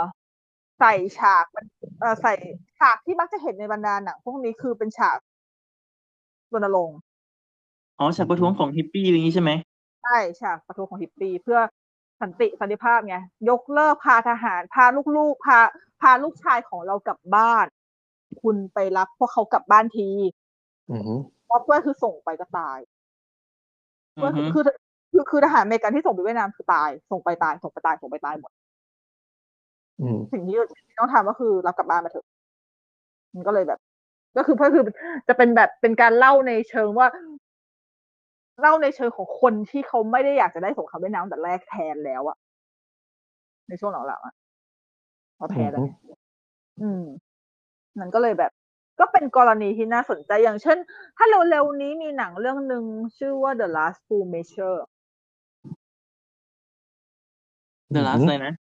[0.79, 1.67] ใส่ฉากมัน
[2.01, 2.33] เอ่อใส่
[2.79, 5.19] ฉากที่มักจะเห็นในบรรดาหนังพวกนี้คือเป็นฉาก
[6.55, 6.99] รณรงค์
[7.99, 9.51] อ๋อฉากประท้วงของฮิปปี้อะไรอย่างนี้ใช่ไหม
[10.03, 11.59] ใช่ฉากประท้วงของฮิปปี้เพื่อ
[12.21, 13.17] สันติสันติภาพไง
[13.51, 14.85] ยกเลิกพาทหาร พา
[15.17, 15.59] ลูกๆพา
[16.01, 17.67] พาลูกชายของเรากลับบ้าน
[18.43, 20.09] คุณไปรับพวกเขากลับบ้านที
[20.91, 21.15] อือฮึ
[21.47, 22.79] เพราะเพื่อนคือส่งไปก็ตาย
[24.17, 24.63] อืเพื่ออฮึคือ
[25.13, 28.64] คือคือทหารอเมริกันที่ส่งไปเวียดนามคือตาย ส่งไปตายส่งไปตายส่งไปตายหมดอืม
[30.33, 30.57] สิ่งที่
[30.99, 32.27] ต้องทำก็คือรับกลับบ้านมาเถอะ
[33.35, 33.79] มันก็เลยแบบ
[34.37, 34.85] ก็คือเพื่อคือ
[35.29, 37.07] จะเป็นแบบเป็นการเล่าในเชิงว่า
[38.61, 42.37] เล่าในเชิงของคนที่เขาไม่ได้อยากจะได้สงครามเวียดนามแต่แรกแทนแล้วอะ
[43.69, 44.35] ในช่วงหลังๆอะ
[45.37, 45.91] เขาแพ้แล้วไง
[46.81, 47.05] อืม
[48.01, 48.51] มันก็เลยแบบ
[49.01, 50.79] ก็เป็นกรณีที่น่าสนใจอย่างเช่น
[51.17, 52.85] ถ้าเร็วๆนี้มีหนังเรื่องหนึ่ง
[53.19, 54.79] ชื่อว่า The Last Full Measure
[57.95, 58.55] The Last อะไรนะ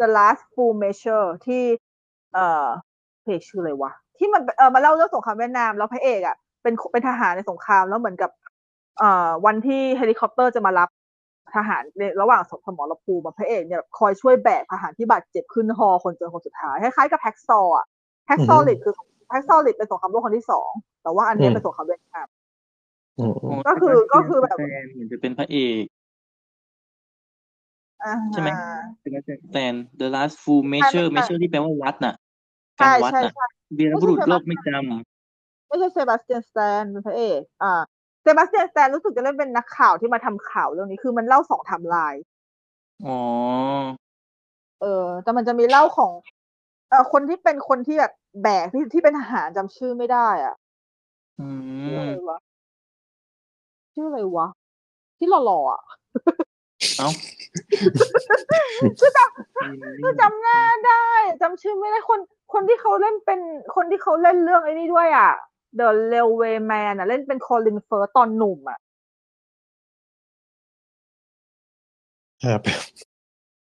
[0.00, 1.62] The Last Full Measure ที่
[2.34, 2.66] เอ่อ
[3.22, 8.30] เพลงชื่ออะไรวะที่มันเออมาเล่าเรื่องสงครามเวียดนามแล้วพระเอกอะเป็นเป็นทหารในสงครามแล้วเหมือนกับ
[8.98, 10.88] เอ่อวันที่เฮลิคอปเตอร์จะมารับ
[11.56, 17.86] ทหารในระหว่างสมรภูมิอะพระเอกเนี่ยคอยช่วยแบกทหารที่บาดเจ็บขึ้นฮอคนจนคนสุดท้ายคล้ายๆกับ Hacksaw อะ
[18.26, 18.94] Hacksaw Ridge คือ
[19.28, 20.70] Hacksaw Ridge เป็นสงครามโลกครั้งที่สอง
[21.02, 22.26] แต่ว่าอันเนี้ยเป็นสงครามเวียดนาม
[23.18, 25.97] อืมอืมก็คือก็คือแบบแฟนเหมือนจะเป็นพระเอกอ่า
[28.32, 28.48] ใช่ไหม
[29.00, 29.12] เป็น
[29.50, 32.14] แฟน The Last Full Measure ใช่ Measure ที่แปลว่าวัดน่ะ
[32.76, 33.46] ใช่การวัดใช่น่ะใช่
[33.78, 34.68] วีรบุรุษโลกไม่จ
[35.68, 37.82] ไม่ใช่ Sebastian Stan เป็นพระเอกอ่า
[38.22, 43.18] Sebastian Stan รู้สึกจะเล่นเป็นนักข่าวที่มาทำข่าวเรื่องนี้คือมันเล่าสองไทม์ไลน์ำอ๋อ
[44.80, 46.12] เออ แต่มันจะมีเล่าของ
[46.90, 48.12] เอ่อคนที่เป็นคนที่แบบ
[48.42, 50.54] แบกที่ที่เป็นทหารจำชื่อไม่ได้ อะ
[51.40, 51.46] อื
[51.84, 52.38] ชื่อมอะไรวะ
[53.94, 54.48] ชื่ออะไรวะ
[55.18, 55.80] ที่หล่อๆอะ
[56.98, 57.08] เอ้า
[59.00, 61.04] คือจำคือจำหน้าได้
[61.42, 62.20] จำชื่อไม่ได้คน
[62.52, 63.40] คนที่เขาเล่นเป็น
[63.76, 65.30] คนที่เขาเล่นเรื่องไอ้นี่ด้วยอะ
[65.78, 68.78] The Railway Man อะ เล่นเป็นคอลินเฟิร์ตอนหนุ่มอะ
[72.44, 72.60] ครับ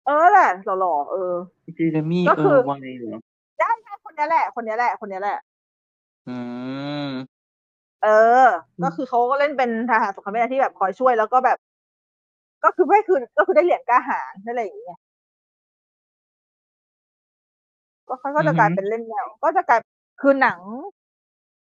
[0.06, 1.32] เออแหละหล่อๆเออ
[1.76, 3.18] เจเรมี่ก็เอคืออวังไงเหรอ
[3.58, 5.38] ได้ใช่คนนี้แหละ คนนี้แหละ คนนี้แหละ
[6.28, 6.36] อื
[7.06, 7.08] ม
[8.04, 8.08] เอ
[8.42, 8.44] อ
[8.84, 11.58] ก็คือเขาก็เล่นเป็นทหารสงครามเวียดนามที่แบบคอยช่วยแล้วก็แบบ
[12.64, 14.98] ก็คือไม่คือก็คือได้เหรียญกล้าหาญได้อะไรอย่างเงี้ย
[18.08, 19.80] ก็เขาก็จะกลายเป็นเล่นแนว ก็จะกลาย
[20.20, 20.60] คือหนัง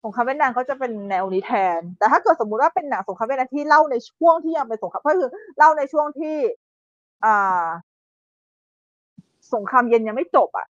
[0.03, 6.35] สงครามเวียดนามเขาจะเป็นแนวนี้แทน แต่ถ้าเกิดสมมุติว่าเป็นหนังสงครามเวียดนามที่เล่าในช่วงที่ยังเป็นสงครามก็คือเล่าในช่วงที่
[7.25, 7.65] อ่า
[9.53, 10.67] สงครามเย็นยังไม่จบอะ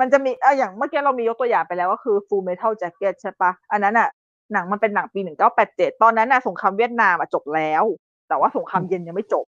[0.00, 4.08] มันจะมีเอออย่างเมื่อกี้เรามียกตัวอย่างไปแล้วก็คือ Full Metal Jacket ใช่ปะอันนั้นอะ
[4.52, 7.84] หนังมันเป็นหนังปีหนึ่งเก้าแปดเจ็ดตอนนั้นน่ะสงครามเวียดนามอะจบแล้ว
[8.28, 9.44] แต่ว่าสงครามเย็นยังไม่จบ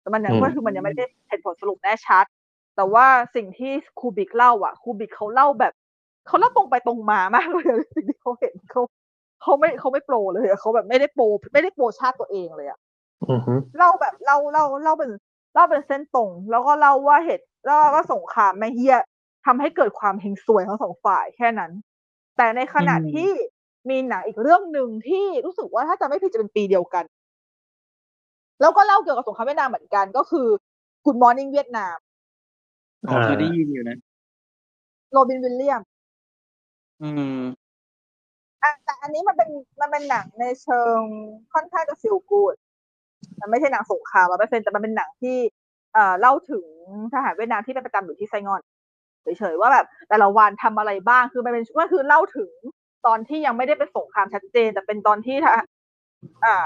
[0.00, 2.24] แต่มันยังอืมก็คือมันยังไม่ได้เห็นผลสรุปแน่ชัด
[2.76, 5.72] แต่ว่าสิ่งที่คูบิกเล่าอะคูบิกเขาเล่าแบบ
[6.26, 8.82] เขาเล่าตรงไปตรงมามากเลยสิ่งที่เขาเห็นเขา
[9.42, 12.78] เขาไม่เขาไม่โปรเลยอะเขาแบบไม่ได้โปรไม่ได้โปรชาติตัวเองเลยอะ
[13.30, 15.10] อือฮึเล่าแบบเล่าเล่าเล่าเป็น
[15.54, 18.96] เล่าเป็นเส้นตรง แล้วก็เล่าว่าเหตุแล้วก็สงครามไม่เฮีย
[19.46, 21.72] ทำให้เกิดความเฮงซวยทั้งสองฝ่ายแค่นั้น
[22.36, 23.30] แต่ในขณะอืมที่
[23.88, 27.04] มีหนังอีกเรื่องหนึ่งที่รู้สึกว่าถ้าจะไม่ผิดจะเป็นปีเดียวกัน
[28.60, 30.48] แล้วก็เล่าเกี่ยวกับสงครามเวียดนามเหมือนกันก็คือ
[31.04, 31.96] Good Morning เวียดนาม
[33.08, 33.98] อ๋อเคยได้ยินอยู่นะ
[35.12, 35.80] Robin Williams
[37.02, 37.42] อืม
[38.62, 39.50] อะแต่อันนี้มันเป็น
[39.80, 41.00] มันเป็นหนังในเชิง
[41.54, 42.54] ค่อนข้างจะ feel good
[43.40, 45.36] มันไม่ใช่หนังสงครามร้อยเปอร์เซ็นต์แต่มันเป็นหนังที่
[45.94, 46.64] เอ่อเล่าถึง
[47.12, 48.62] ทหารเวียดนามที่เป็นประจำอยู่ที่ไซงอน
[49.22, 52.50] เฉยๆว่าแบบแต่ละวันทำอะไรบ้างคือมันเป็นก็คือเล่าถึง
[53.06, 55.64] ตอนที่ยังไม่ได้เป็นสงครามชัดเจน แต่เป็นตอนที่ทหาร
[56.44, 56.56] อ่า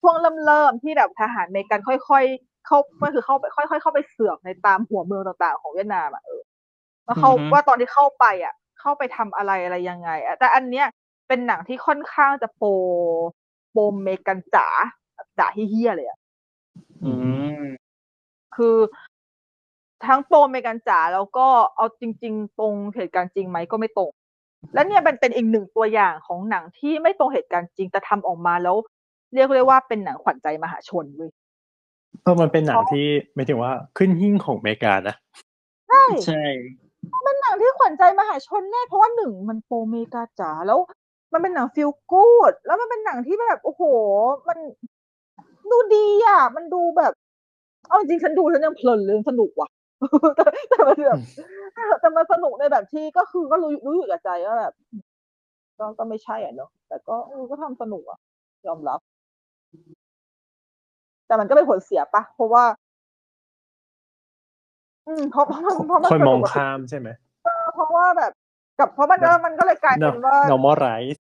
[0.00, 6.42] ช่วงเริ่มเริ่มๆที่แบบทหารอเมริกันค่อยๆเข้าก็คือเข้าไปค่อยๆเข้าไปเสือกในตามหัวเมืองต่างๆ ของเวียดนามอะเออ
[7.06, 10.86] ว่าเขาอือฮึว่าตอนที่เข้าไปอะ เข้าไปทำอะไรอะไรยังไงอะแต่อันเนี้ย
[11.28, 12.70] เป็นหนังที่ค่อนข้างจะโปร
[13.72, 14.68] โปรเมกันจ๋า
[15.38, 16.18] จ๋าเฮี้ยๆเลยอะ
[17.04, 17.12] อื
[17.60, 17.62] ม
[18.56, 18.76] คือ
[20.06, 24.10] ทั้งโปรเมกันจ๋าแล้วก็เอาจริง ๆ ตรงเหตุการณ์จริงไหมก็ไม่ตรง
[24.74, 28.76] และเนี่ยเป็นเป็นอีกหนึ่งตัวอย่างของหนังที่ไม่ตรงเหตุการณ์จริงแต่ทำออกมาแล้ว
[29.34, 31.30] เรียกได้ว่าเป็นหนังขวัญใจมหาชนเว้ย
[32.22, 35.14] เพราะมันเป็นหนังที่ไม่ถึงว่าขึ้นหิ้งของอเมริกานะ
[35.88, 36.42] ใช่ใช่
[37.24, 40.78] เป็นหนังที่ขวัญใจมหาชนแน่เพราะว่าหนึ่งมันโปรเมกาจ๋าแล้ว
[41.32, 43.82] มันเป็นหนังฟิลกูดแล้วมันเป็นหนังที่แบบโอ้โห
[44.48, 44.58] มัน
[45.70, 47.12] ดูดีอะ มันดูแบบ
[47.88, 49.68] เอาจริงๆฉันดูฉันยังเพลินเลยสนุกว่ะ
[50.36, 51.20] แต่แต่มันแบบ
[52.00, 54.74] แต่มันสนุกในแบบที่ก็คือก็รู้รู้อยู่กับใจว่าแบบ
[55.78, 58.18] ก็ก็ไม่ใช่อะเนอะแต่ก็เออก็ทำสนุกอะ
[58.66, 59.00] ยอมรับ
[61.26, 62.64] แต่มันก็เป็นผลเสียปะเพราะว่า
[65.06, 67.08] อืมเพราะเพราะเพราะมันคนมองเป็นปกติข้ามใช่ไหม
[67.74, 68.32] เพราะว่าแบบ
[68.78, 71.18] กับเพราะมันเออมันก็เลยกลายเป็นว่า normalize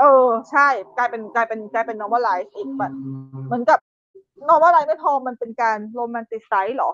[0.00, 2.92] เออ ใช่ กลายเป็นกลายเป็นกลายเป็น normalize อีกแบบ
[3.46, 3.78] เหมือนกับ
[4.48, 6.90] normalize ไม่พอมันเป็นการ romanticize เหรอ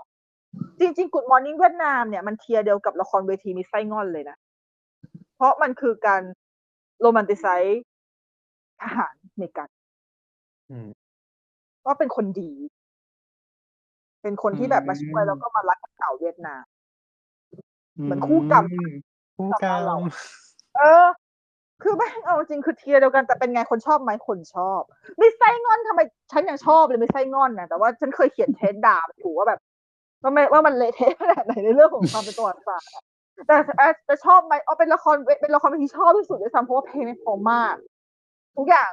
[0.80, 4.36] จริงๆ Good Morning เวียดนามเนี่ยมัน tier เดียวกับละครเวที Miss Saigon เลยนะ
[5.36, 6.22] เพราะมันคือการ
[7.04, 7.76] romanticize
[8.82, 9.68] ทหารอเมริกัน
[10.70, 10.88] อืม
[11.84, 12.52] ว่าเป็นคนดี
[14.22, 16.64] เป็นคนที่แบบมาช่วยแล้วก็มารักกับสาวเวียดนาม
[18.02, 18.64] เหมือนคู่กรรม
[19.36, 20.04] คู่กรรมเรา
[20.76, 21.06] เออ
[21.82, 24.80] คือแม่งเอาจริงคือ tier เดียวกันแต่เป็นไงคนชอบไหมคนชอบ
[25.20, 26.00] Miss Saigon ทำไม
[26.32, 29.60] ฉันยังชอบเลย Miss Saigon นะแต่ว่าฉันเคยเขียน thesis ด่ามันถูกว่าแบบ
[30.22, 33.02] ว่าไม่ว่ามันเละเทะขนาดไหนในเรื่องของความเป็นประวัติศาสตร์อะ
[33.46, 37.74] แต่แต่แต่ชอบไหมอ๋อเป็นละครเป็นละครที่ชอบที่สุดด้วยซ้ำเพราะว่าเพลงมันเพราะมาก
[38.56, 38.90] ทุกอย่าง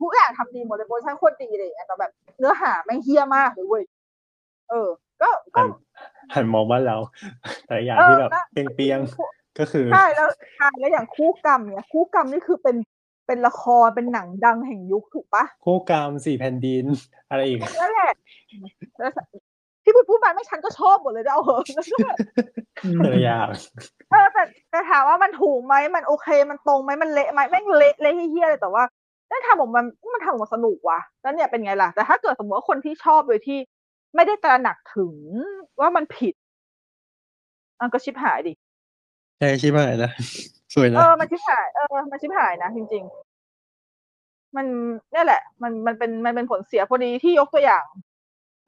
[0.00, 3.82] ทุกอย่างทำดีหมดเลย production โคตรดีเลยอย่างเงี้ยแต่แบบเนื้อหาแม่งเหี้ยมากเลยเว้ย
[4.70, 4.88] เออ
[5.22, 5.68] ก็ก็หัน
[6.34, 6.96] หันมองว่าเรา
[7.66, 12.76] แต่ละอย่างเออที่แบบนะเปียงๆก็คือใช่แล้วใช่แล้วอย่างคู่กรรมเนี่ย คู่กรรมนี่คือเป็น
[13.26, 16.84] เป็นละครเป็นหนังดังแห่งยุคถูกปะคู่กรรมสี่แผ่นดิน
[17.28, 18.12] อะไรอีกนั่นแหละ
[18.98, 19.10] แล้ว
[19.90, 22.16] ที่พูดพูดมาไม่ฉันก็ชอบหมดเลยนะเอาเหอะแล้วก็แบบ
[22.98, 23.48] แต่ละอย่าง
[24.10, 28.82] เออแต่แต่ถามว่ามันถูกไหมมันโอเค มันตรงไหมมันเละไหมแม่งเละเละเฮี้ยๆเลยแต่ว่า
[29.30, 29.80] ได้ทำออกมา
[30.14, 33.58] มันทำออกมาสนุกว่ะแล้วเนี่ยเป็นไงล่ะ แต่ถ้าเกิดสมมติว่าคนที่ชอบโดยที่
[34.14, 35.12] ไม่ได้ตระหนักถึง
[35.80, 36.34] ว่ามันผิด
[37.80, 38.52] มันก็ชิบหายดิ
[39.38, 40.12] ใช่ใช่ไหมนะ
[40.74, 43.04] สวยเอนะอมันชิบหายเออมันชิบหายนะจริง
[43.78, 44.66] ๆ มัน
[45.12, 48.09] เนี่ยแหละ มันมันเป็นมันเป็นผลเสียพอดีที่ยกตัวอย่างเพ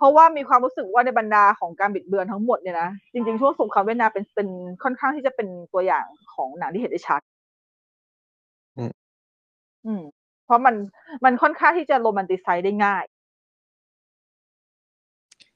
[0.02, 4.48] ราะว่ามีความรู้สึกว่าในบรรดาของการบิดเบือนทั้งหมดเนี่ยนะจริงๆช่วงสงครามเวียดนามเป็นเป็น
[4.82, 6.04] ค่อนข้างที่จะเป็นตัวอย่าง
[6.34, 7.20] ของหนังที่เห็นได้ชัด
[8.78, 8.92] อืม
[9.86, 10.02] อืม
[10.44, 10.74] เพราะมัน
[11.24, 13.04] มันค่อนข้างที่จะโรแมนติไซด์ได้ง่าย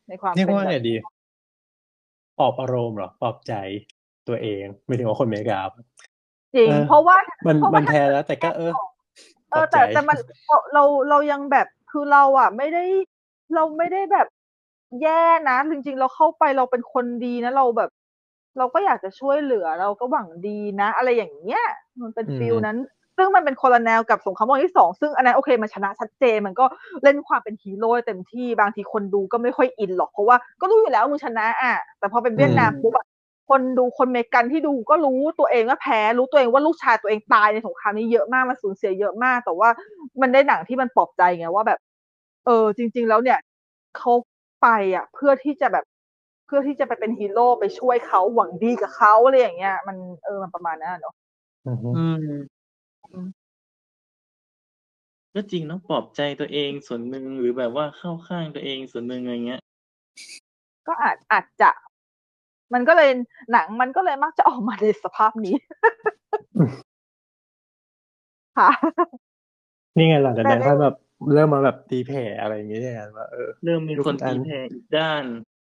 [0.09, 0.95] ในความเรียกเป็นว่าแบไงบดี
[2.39, 3.55] ปลอบอารมณ์เหรอปลอบใจ
[4.29, 5.59] ตัวเอง ไม่ถึงว่าคนอเมริกา
[6.57, 7.17] จริงเออเพราะว่า
[7.47, 8.73] มันเพราะมัว่านแพ้แล้ว แต่ก็เออ
[9.51, 12.85] เออแต่ปลอบใจแต่มันเราเราเรายังแบบคือเราอะ ไม่ได้
[13.55, 14.27] เราไม่ได้แบบ
[15.03, 17.91] แย่นะ จริง ๆ เราเข้าไปเราเป็นคนดีนะ เราแบบ
[18.59, 21.63] เราก็อยากจะช่วยเหลือ เราก็หวังดีนะ อะไรอย่างเงี้ย
[22.03, 22.79] มันเป็นอืมฟิลนั้น
[23.17, 26.65] ซึ่งมันเป็นคนละแนวกับสงครามโลกที่สองซึ่งอันนั้น โอเค มันชนะชัดเจน มันก็
[27.03, 33.07] เล่นความเป็นฮีโร่เต็มที่ บางทีคนดูก็ไม่ค่อยอินหรอก เพราะว่าก็รู้อยู่แล้วว่ามึงชนะอะแต่พอเป็นเวียดนามปุ๊บอะ
[33.49, 39.69] คนดู คนเมกันที่ดูก็รู้ตัวเองว่าแพ้ รู้ตัวเองว่าลูกชายตัวเองตายในสงครามนี้เยอะมาก มันสูญเสียเยอะมาก แต่ว่า
[40.21, 41.79] มันได้หนังที่มันปลอบใจไงว่าแบบ
[42.47, 43.39] เออ จริง ๆ แล้วเนี่ย
[43.97, 44.13] เขา
[44.63, 45.85] ไปอะ เพื่อที่จะแบบ
[46.47, 51.15] เพื่อที่จะไปเป็นฮีโร่ไปช่วยเขาหวังดีกับเขาอะไรอย่างเงี้ย มันเออมันประมาณนั้นอะเนาะ
[51.67, 52.35] อือฮึอืม
[53.13, 53.29] อืม
[55.35, 59.61] ก็จริงเนาะปลอบใจตัวเองส่วนหนึ่งหรือแบบว่าเข้าข้างตัวเองส่วนหนึ่งอะไรเงี้ย
[60.87, 61.71] ก็อาจอาจจะ
[62.75, 63.11] มันก็เลย
[63.53, 65.55] หนังมันก็เลยมักจะออกมาในสภาพนี้
[68.59, 68.71] ค่ะ
[69.97, 70.95] นี่ไงหลังจากนั้นแต่ในถ้าแบบ
[71.35, 75.25] เริ่มมาแบบตีแผ่อะไรอย่างเงี้ยเนี่ยว่าเออเริ่มมีคนยุคนั้ตีนแผ่อีกด้าน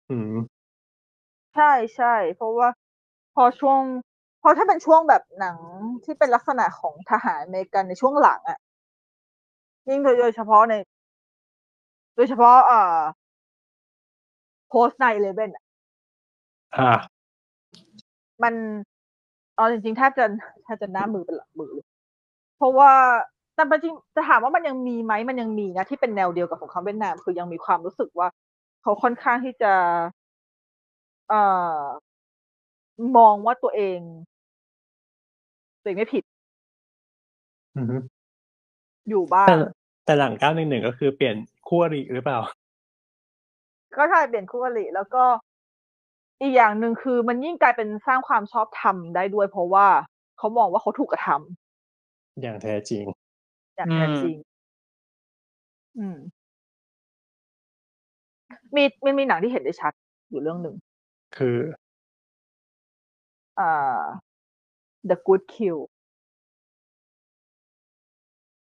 [0.10, 0.34] อืม
[1.56, 2.70] ใช่ใช่เพราะว่า
[3.36, 3.82] พอช่วง
[4.42, 5.58] พอถ้าเป็นช่วงแบบหนัง
[6.04, 8.58] ที่เป็นลักษณะของทหารอเมริกันในช่วงหลังอะ่ะ
[9.90, 10.74] ยิ่งโดยเฉพาะใน
[12.16, 13.00] โดยเฉพาะเอ่อ
[14.70, 15.64] โพสต์ในเลเว่นอะ
[16.76, 16.90] อ่า
[18.44, 18.54] มัน
[19.56, 20.26] เอาจริงๆแทบจะ
[20.64, 21.86] แทบจะหน้ามือเป็นหลังมือเลย
[22.58, 22.92] เพราะว่า
[23.58, 28.28] แต่จริงจะถามว่ามันยังมีไหมมันยังมีนะที่เป็นแนวเดียวกับสงครามเวียดนาม คือยังมีความรู้สึกว่า
[28.82, 29.74] เขาค่อนข้างที่จะ
[31.30, 31.42] เอ่
[31.80, 31.82] อ
[33.18, 34.00] มองว่าตัวเอง
[35.82, 36.24] ตัวเองไม่ผิด
[37.78, 37.98] อือฮึ
[39.10, 39.56] อยู่บ้างแต่
[40.06, 41.36] แต่หลังเก้าหนึ่งหนึ่งก็คือเปลี่ยน
[41.68, 42.40] คู่อริหรือเปล่า
[43.98, 45.24] ก็ใช่เปลี่ยนคู่อริแล้วก็
[46.42, 49.88] อีกอย่างหนึ่งคือมันยิ่งกลายเป็นสร้างความชอบธรรมได้ด้วยเพราะว่า
[50.38, 53.06] เขามองว่าเขาถูกกระทำอย่างแท้จริง
[53.78, 54.36] อย่างแท้จริง
[55.98, 56.18] อืม
[58.76, 59.94] มี มันมีหนังที่เห็นได้ชัด
[60.30, 60.76] อยู่เรื่องหนึ่ง
[61.38, 61.58] คือ
[63.60, 64.02] อ่า
[65.10, 65.80] The Good Kill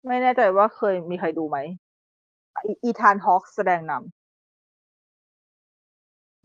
[0.08, 1.58] ไม่แน่ใจว่าเคย มีใครดูไหม
[2.66, 4.10] อีอีธานฮอคแสดงนำ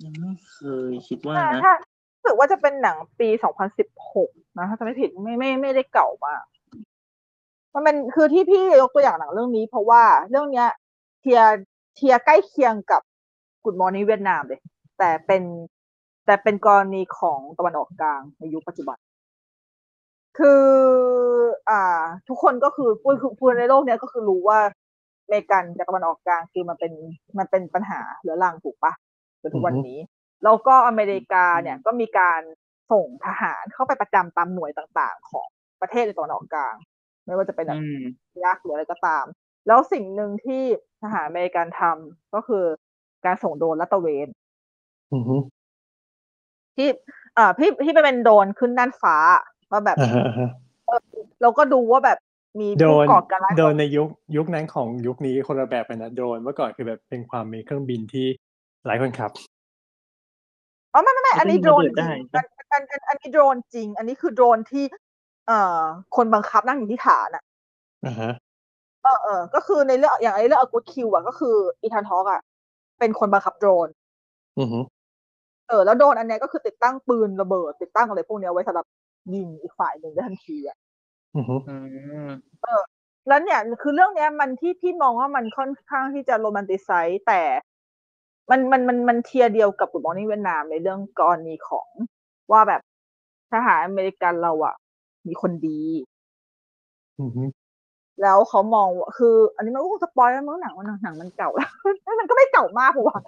[0.05, 0.59] ยังไม่เค
[0.91, 1.73] ย คิดว่าถ้า นะ ถ้า
[2.15, 3.29] รู้สึกว่าจะเป็นหนังปี
[3.93, 6.43] 2016 นะ ถ้าจะไม่ผิด ไม่ ไม่ ไม่ได้เก่ามาก
[7.75, 10.69] มันเป็นคือที่พี่ยกตัวอย่างหนังเรื่องนี้ เพราะว่าเรื่องเนี้ย
[11.21, 13.03] tier tier ใกล้เคียงกับ
[13.65, 14.61] Good Morning เวียดนามเลย
[14.99, 15.43] แต่เป็น
[16.27, 18.99] แต่เป็นกรณีของตะวันออกกลางในยุคปัจจุบัน
[20.39, 20.65] คือ
[21.71, 24.59] อ่า ทุกคนก็คือพูดพูดในโลกเนี้ยก็คือรู้ว่า
[25.29, 26.93] เมกันจากตะวันออกกลางคือมันเป็น
[27.39, 28.93] มันเป็นปัญหาเรื้อรังถูกปะ
[29.43, 29.99] จนทุกวันนี้
[30.45, 32.41] แล้วก็อเมริกาเนี่ยก็มีการ
[32.93, 35.49] ส่งทหารเข้าไปประจำตามหน่วยต่างๆ ของ
[35.81, 36.75] ประเทศในตะวันออกกลาง
[37.27, 38.03] ไม่ว่าจะเป็นแบบอืม
[38.45, 39.25] ยักษ์หรืออะไรก็ตาม
[39.67, 40.63] แล้วสิ่งหนึ่งที่
[41.03, 42.65] ทหารอเมริกันทำก็คือ
[43.25, 44.27] การส่งโดรนลัดตระเวน
[45.13, 45.37] อือฮึ
[46.77, 46.89] ที่
[47.35, 49.17] เอ่อพี่ที่ไปเป็นโดรนขึ้นด้านฟ้า
[49.71, 50.51] ว่าแบบอ่าฮะอ่าฮะ
[51.43, 52.19] เราก็ดูว่าแบบ
[52.61, 58.27] มีโดผู้นก่อการร้ายโดนในยุคยุคนั้นของยุคนี้คนละแบบกันนะโดนเมื่อก่อนคือแบบเป็นความมีเครื่องบินที่
[58.87, 59.31] หลายคนขับ
[60.93, 64.85] อ๋อไม่ไม่ไม่อันนี้โดรนจได้ริงอันอันอันอันนี้โดรนจริง อันนี้คือโดรนที่
[65.47, 65.81] เอ่อ
[66.17, 67.43] คนบังคับนั่งอยู่ที่ฐานอะ
[68.07, 68.33] อ่าฮะ
[69.03, 72.41] เออเออก็คือในเรื่องอย่างไอ้เรื่องอ g กูดคิวอะก็คืออีธานฮอกอะ
[72.99, 73.89] เป็นคนบังคับโดรน
[74.59, 74.79] อือฮึ
[75.69, 78.87] เออ แล้วโดรนอันเนี้ยก็คือติดตั้งปืนระเบิด ติดตั้งอะไรพวกเนี้ยไว้สำหรับ
[79.35, 80.77] ยิงอีกฝ่ายหนึ่งได้ทันทีอะ
[81.37, 81.77] อือฮึอื
[82.29, 82.31] ม
[83.29, 87.43] แล้วเนี่ย คือเรื่องเนี้ยมันที่พี่มองว่ามันค่อนข้างที่จะ romanticize แต่
[88.51, 91.89] มันมันมันมัน tier เดียวกับ Good Morning เวียดนามในเรื่องกรณีของ
[92.53, 92.81] ว่าแบบ
[93.53, 94.75] ทหารอเมริกันเราอะ
[95.29, 95.81] มีคนดี
[97.21, 97.45] อือฮึ
[98.23, 103.19] แล้วเขามองว่าคือ อันนี้มันก็คง spoil แล้วมั้งหนังมันหนังมันเก่าแล้วมันก็ไม่เก่ามากเพราะว่า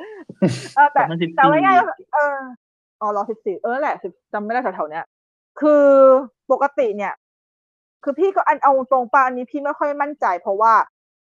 [0.76, 2.36] เออแต่2014แต่ว่าง่ายๆก็เออ
[3.00, 5.04] อ๋อรอสิบสี่เออแหละสิบจำไม่ได้แถวๆเนี้ย
[5.60, 5.84] คือ
[6.52, 7.12] ปกติเนี่ย
[8.04, 10.72] คือพี่ก็อันเอาตรงปาอันนี้พี่ไม่ค่อยมั่นใจ เพราะว่า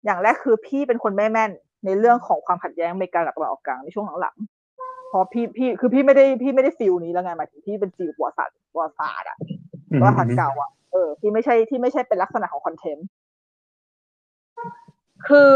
[0.05, 1.51] อย่างแรกคือพี่เป็นคนไม่แม่น
[1.85, 9.60] ในเรื่องของความขัดแย้งอเมริกากับตะวันออกกลางในช่วงหลังๆเพราะพี่พี่คือพี่ไม่ได้พี่ไม่ได้ field นี้แล้วไงหมายถึงพี่เป็น field ประวัติศาสตร์ประวัติศาสตร์อะอือป
[9.93, 13.07] ระฮึวัติศาสตร์เก่าอะเออที่ไม่ใช่ที่ไม่ใช่เป็นลักษณะของ contemp
[15.29, 15.55] คือ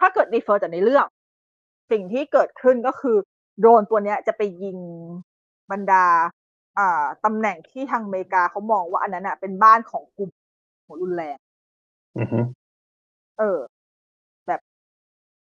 [0.00, 1.06] ถ้าเกิด refer จากในเรื่อง
[1.90, 3.16] สิ่งที่เกิดขึ้นก็คือ
[3.58, 4.78] โดรนตัวเนี้ยจะไปยิง
[5.70, 6.04] บรรดา
[6.78, 10.30] อ่าตำแหน่งที่ทางอเมริกาเขามองว่าอันนั้นอะเป็นบ้านของกลุ่ม
[10.86, 11.36] หัวรุนแรง
[12.18, 12.38] อือฮึ
[13.38, 13.58] เออ
[14.46, 14.60] แบบ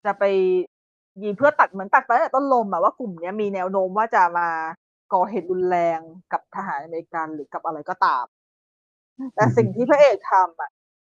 [0.04, 0.24] จะไป
[1.22, 4.48] ยิงเพื่อตัดเหมือนตัดไปตั้งแต่ต้นลมอะว่ากลุ่มเนี้ยมีแนวโน้มว่าจะมา
[5.12, 6.00] ก่อเหตุรุนแรง
[6.32, 8.24] กับทหารอเมริกันหรือกับอะไรก็ตาม
[9.34, 10.70] แต่สิ่งที่พระเอกทำอะ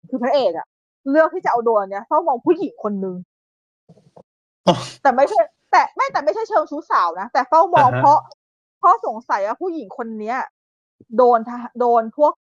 [0.08, 0.66] คือพระเอกอะ
[1.10, 3.16] เลือกที่จะเอาโดรนเนี้ยเฝ้ามองผู้หญิงคนนึง
[4.68, 5.40] อ๋อแต่ไม่ใช่
[5.70, 8.18] แต่ไม่แต่ไม่ใช่เชิงชู้สาวนะแต่เฝ้ามองอ่าฮะเพราะ
[8.78, 10.38] เพราะสงสัยว่าผู้หญิงคนเนี้ย
[11.16, 12.32] โดนทหโดนพวก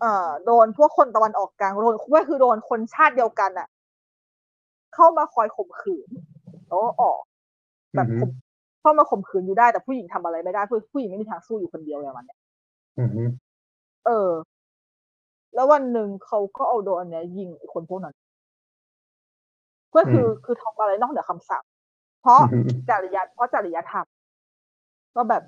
[0.00, 3.68] เอ่อโดนพวกคนตะวันออกกลางโดนก็คือโดนคนชาติเดียวกันอะ
[4.94, 6.08] เข้ามาคอยข่มขืน
[6.66, 7.20] แล้วก็ออก
[7.94, 8.30] แบบอือฮึข่ม
[8.80, 12.38] เข้ามาข่มขืนอยู่ได้แต่ผู้หญิงทำอะไรไม่ได้ผู้ผู้หญิงไม่มีทางสู้อยู่คนเดียวเลยมันเนี่ย
[12.98, 13.22] อือฮึ
[14.06, 14.30] เออ
[15.54, 18.14] แล้ววันหนึ่งเขาก็เอาโดรนอันเนี้ยยิงไอ้คนพวกนั้น
[19.90, 21.64] เพื่อคือคือทำอะไรนอกเหนือคำสั่ง
[22.20, 24.06] เพราะอือฮึจริยธรรมเพราะจริยธรรม
[25.16, 25.42] ก็แบบ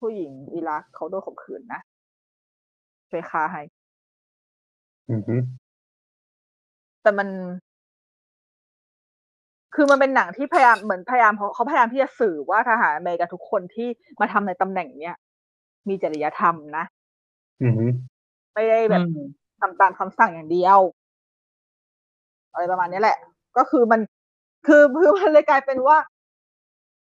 [0.00, 1.80] ผู้หญิงอิรักเขาโดนข่มขืนนะ
[3.10, 3.62] ช่วยฆ่าให้
[5.10, 5.36] อือฮึ
[7.02, 7.28] แต่มัน
[9.74, 13.88] คือมันเป็นหนังที่พยายามเหมือนพยายามเขาเขาพยายามที่จะสื่อว่าทหารอเมริกันทุกคนที่
[14.20, 15.16] มาทำในตำแหน่งเนี้ย
[15.88, 16.84] มีจริยธรรมนะ
[17.62, 17.84] อือฮึ
[18.54, 19.26] ไม่ได้แบบอืม
[19.60, 20.78] ทำตามคำสั่งอย่างเดียว
[22.52, 23.18] อะไรประมาณนี้แหละ
[23.56, 24.00] ก็คือมัน
[24.66, 25.98] คือคือมันเลยกลายเป็นว่า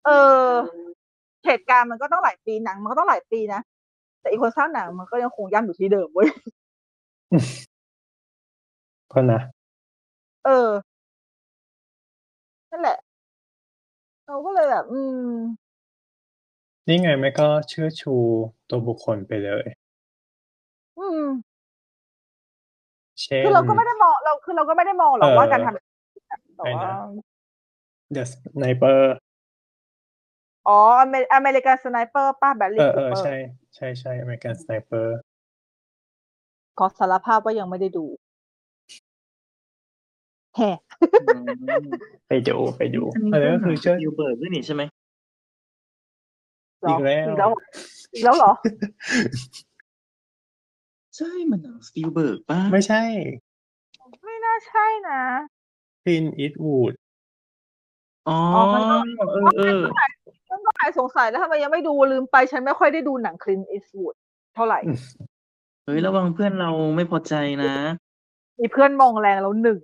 [0.05, 0.43] เออ
[1.45, 3.61] เหตุการณ์มันก็ต้องหลายปีหนัง มันก็ต้องหลายปีนะ
[4.19, 6.29] แต่อีกคนสร้างหนังมันก็ยังคงย่ำอยู่ที่เดิมเว้ย
[9.11, 9.41] ก็นะ
[10.45, 10.69] เออ
[12.73, 12.99] นั่นแหละ
[14.27, 15.29] เราก็เลยแบบ อืม
[16.87, 18.13] นี่ไงไม่ก็เชื่อชู
[18.69, 19.65] ตัวบุคคลไปเลย
[20.99, 21.23] อืม
[23.21, 26.93] เช่น คือเราก็ไม่ได้มองเราคือเราก็ไม่ได้มองหรอกเออว่าการทำแต่ไอ้ว่านะ
[28.15, 28.99] The Sniper
[30.67, 33.35] อ๋ออเมอเมริกันสไนเปอร์ป้าแบลเอลี่อคูเออเปอร์ใช่
[33.75, 35.07] ใช่ใช่ American Sniper
[36.77, 38.05] ขอสารภาพว่ายังไม่ได้ดู
[40.57, 40.69] แฮ่
[41.21, 41.45] อืม
[42.27, 44.81] ไปดูไปดูอันนี้อันนี้ก็คือเชื่อยูเบิร์ดด้วยนี่ใช่ไหม
[46.81, 47.51] เหรอีกแล้วอีกแล้ว
[48.13, 48.51] อีกแล้วเหรอ
[51.17, 53.03] ใช่มันหนังสตีลเบิร์กป่ะ ไม่ใช่
[54.23, 55.21] ไม่น่าใช่นะ
[56.03, 56.93] Clint Eastwood
[58.27, 58.95] อ๋ออ๋อมันก็
[59.33, 59.81] เออเออ
[60.47, 64.15] ฉันก็หายสงสัยแล้วทำไมยังไม่ดูลืมไป ฉันไม่ค่อยได้ดูหนังคลินอิสวูด
[64.55, 64.97] เท่าไหร่อืม
[65.85, 67.73] เฮ้ย ระวังเพื่อนเราไม่พอใจนะ
[68.59, 69.79] มีเพื่อนมองแรงแล้วหนึ่ง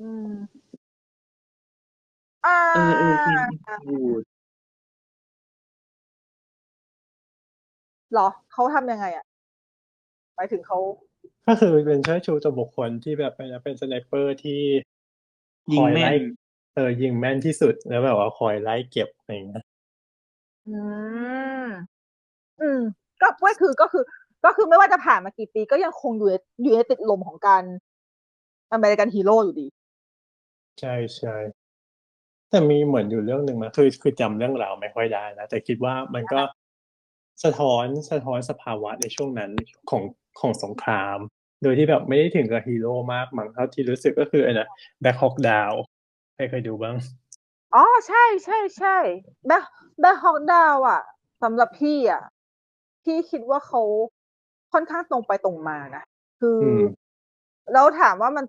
[0.00, 0.30] อืม
[2.46, 3.36] อ่าเออเออคือ
[3.86, 4.22] บูด
[8.12, 9.24] เหรอ เขาทำยังไงอะ
[10.36, 10.78] หมายถึงเขา
[11.46, 14.62] ก็คือเป็นเชิดชูตัวบุคคลที่แบบเป็นเป็น sniper ที่
[15.72, 16.22] ยิงคงอยแม่ไล่น
[16.74, 19.64] เออยิงแม่นที่สุดแล้วแบบว่าคอยไล่เก็บอะไรอย่างเงี้ย
[20.68, 20.78] อื
[21.64, 21.66] ม
[22.60, 22.80] อืม
[23.20, 24.04] ก็ก็คือก็คือ
[24.44, 27.62] ก็คือไม่ว่าจะผ่านมากี่ปีก็ยังคงอยู่ในอยู่ในติดลมของการ
[28.72, 29.66] American hero อยู่ดี
[30.80, 31.36] ใช่ใช่
[32.50, 36.40] แต่มีเหมือนอยู่เรื่องหนึ่งมาคือคือจำเรื่องราวไม่ค่อยได้นะแต่คิดว่ามันก็
[37.44, 39.50] สะท้อนสะท้อนสภาวะในช่วงนั้น
[39.90, 40.02] ของ
[40.40, 41.18] ของสงคราม
[41.62, 44.68] โดยที่แบบไม่ได้ถึงกับฮีโร่มากมั้งเท่าที่รู้สึกก็คือไอ้นะ
[45.00, 45.72] Black Hawk Down
[46.34, 46.96] ใครเคยดูบ้าง
[47.74, 48.96] อ๋อใช่ใช่ใช่
[49.46, 49.64] Black
[50.00, 51.00] Black Hawk Down อะ
[51.42, 52.22] สำหรับพี่อะ
[53.04, 53.82] พี่คิดว่าเขา
[54.74, 56.04] ค่อนข้างตรงไปตรงมานะ
[56.40, 56.84] คืออม
[57.72, 58.44] แล้วถามว่ามัน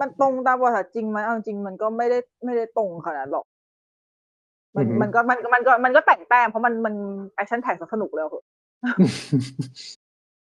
[0.00, 3.44] มันตรงตามบทจริงไหมเอาจริงมันก็ไม่ได้ไม่ได้ตรงขนาดหรอก
[4.76, 6.94] มันอือฮึมันก็มันมันก็มันก็แต่งแต้มเพราะมันมัน
[7.34, 8.28] action แตกสนุกแล้ว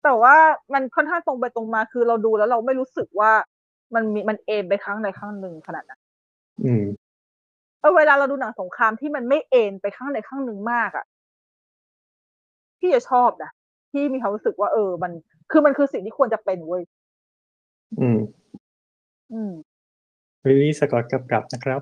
[0.04, 0.34] แต่ว่า
[0.74, 3.32] มันค่อนข้างตรงไปตรงมา คือเราดูแล้วเราไม่รู้สึกว่า
[3.94, 6.00] มันมีมันเอนไปข้างใดข้างหนึ่งขนาดนั้น
[6.64, 6.84] อืม
[7.80, 11.04] เออเวลาเราดูหนังสงครามที่มันไม่เอนไปข้างใดข้างหนึ่งมากอะ่ะ
[12.78, 13.50] พี่จะชอบนะ
[13.96, 15.12] พี่มีความรู้สึกว่าเออ มัน
[15.50, 16.82] คือมันคือสิ่งที่ควรจะเป็นเว้ย
[18.00, 18.18] อืม
[19.32, 19.52] อืม
[20.44, 21.80] วิลลี่สกอตกับกับนะครับ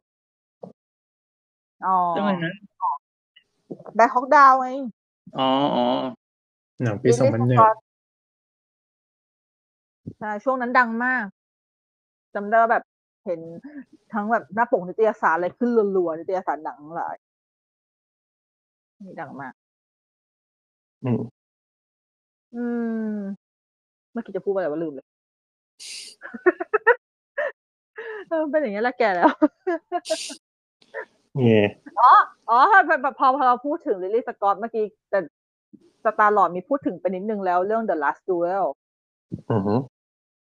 [1.87, 2.55] อ๋อเรื่องอะไรนะ
[3.97, 4.69] แบ็คฮอกดาวไง
[5.39, 5.85] อ๋ออ๋อ
[6.83, 7.59] หนังปีสองพันหนึ่ง
[10.21, 11.25] ใช่ช่วงนั้นดังมาก
[12.35, 12.85] จำได้ว่าแบบ
[13.25, 13.41] เห็น
[14.13, 17.15] ทั้งแบบหน้าปกนิตยสารอะไรขึ้นรัวๆนิตยสารหนังทั้งหลาย
[19.05, 19.55] นี่ดังมาก
[21.05, 21.21] อืม
[22.57, 22.65] อื
[23.15, 23.17] ม
[24.13, 25.07] เมื่อกี้จะพูดอะไรวะลืมเลย
[28.29, 29.31] เออเป็นอย่างนี้ยแหละแกแล้ว
[31.37, 31.65] เนี่ย
[32.01, 32.11] อ๋อ
[32.49, 35.19] อ๋อพอพอพอพอเราพูดถึงลิลลี่สกอตเมื่อกี้แต่
[36.05, 38.65] สตาร์ลอดมีพูดถึงไปนิดนึงแล้วเรื่อง The Last Duel
[39.51, 39.75] อือฮึ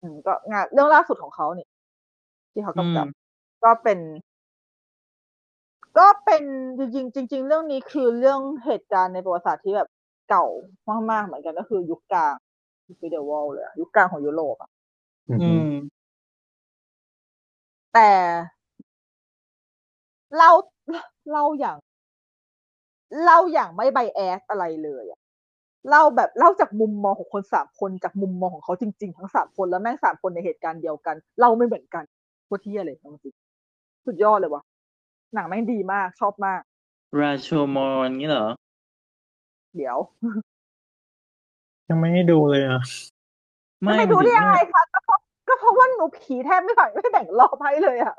[0.01, 1.67] อืมก็งานเรื่องล่าสุดของเขาเนี่ย
[2.51, 3.05] ที่เขากำกับ
[3.63, 3.99] ก็เป็น
[5.97, 6.43] ก็เป็น
[6.77, 9.87] จริงๆจริง ๆ เรื่องนี้คือเรื่องเหตุการณ์ในประวัติศาสตร์ที่แบบ
[10.31, 10.45] เก่า
[11.11, 12.35] มากๆเหมือนกันก็คือยุคกลาง
[12.87, 14.69] ยุคเดวอลเลยอะยุคกลางของยุโรปอะ
[15.29, 15.67] อืออืฮึม
[17.93, 18.09] แต่
[20.35, 20.51] เล่า
[21.31, 21.77] เล่าอย่าง
[23.23, 25.19] เล่าอย่างไม่ไบแอสอะไรเลยอะ
[25.89, 32.03] เล่าแบบเล่าจากมุมมองของคนสามคนจากมุมมองของเขาจริง ๆ ทั้งสามคนแล้วแม่งสามคนในเหตุการณ์เดียวกันเล่าไม่เหมือนกัน
[32.45, 34.63] โคตรเที่ยเลยจริงๆสุดยอดเลยวะ
[35.33, 36.61] หนังแม่งดีมากชอบมาก
[37.19, 38.47] ราโชมอนงี้เหรอ
[39.75, 39.97] เดี๋ยว
[41.89, 42.81] ยังไม่ให้ดูเลยอะ
[43.87, 48.15] จะไปดูได้ยังไงคะก็เพราะก็เพราะว่าหนูผีแทบไม่ฝังไม่แบ่งรอบให้เลยอะ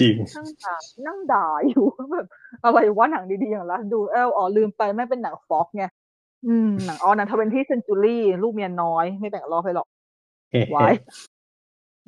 [0.00, 0.74] จริงนั่งด่า
[1.06, 2.26] นั่งด่าอยู่แบบ
[2.64, 5.84] อะไรวะหนังดีๆอย่างละดูเอลอ๋อลืมไปไม่เป็นหนังฟ็อกไง
[6.46, 9.88] อืมหนังอ๋อหนังทเวนที่เซนจูรี่ลูกเมียน้อยไม่แบ่งรอบให้หรอก
[10.50, 10.88] เฮ้ไว้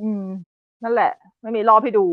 [0.01, 0.25] อืม
[0.83, 2.07] นั่นแหละ ไม่มีรอบให้ดู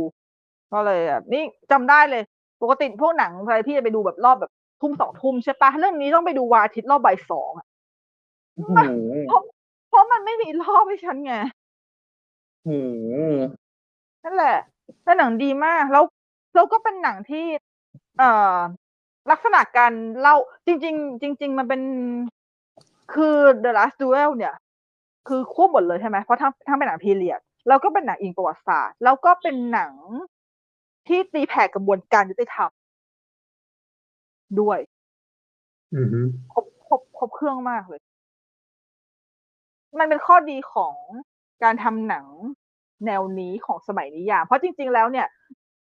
[0.74, 2.22] ก็เลยแบบนี่จำได้เลย
[2.62, 4.52] ปกติพวกหนังอะไรที่จะไปดูแบบรอบแบบ
[4.86, 7.66] ทุ่มสองทุ่มใช่ปะเรื่องนี้ต้องไปดูวันอาทิตย์รอบบ่ายสองอะ
[8.56, 8.72] โอ้โห
[9.28, 9.42] เพราะ
[9.90, 11.34] เพราะมันไม่มีรอบให้ฉันไง
[12.64, 13.06] โอ้โห
[14.24, 14.58] นั่นแหละ
[15.04, 16.04] แต่หนังดีมาก แล้ว
[16.56, 17.46] แล้วก็เป็นหนังที่
[18.18, 18.58] เอ่อ
[19.32, 20.36] ลักษณะการเล่า
[20.66, 21.82] จริง ๆ จริง ๆ มันเป็น
[23.14, 24.54] คือ The Last Duel เนี่ย
[25.28, 29.94] คือควบหมดเลยใช่ไหมเพราะทั้งทั้งเป็นหนังพีเรียดแล้วก็เป็นหนังอิงประวัติศาสตร์ แล้วก็เป็นหนัง
[31.08, 32.72] ที่ตีแผ่กระบวนการยุติธรรม
[34.60, 34.80] ด้วย
[35.96, 36.20] อือฮึ
[36.54, 38.02] ครบครบครบเครื่องมากเลย
[40.00, 40.96] มันเป็นข้อดีของ
[41.64, 42.26] การทำหนัง
[43.06, 45.28] แนวนี้ของสมัยนิยาม เพราะจริง ๆ แล้วเนี่ย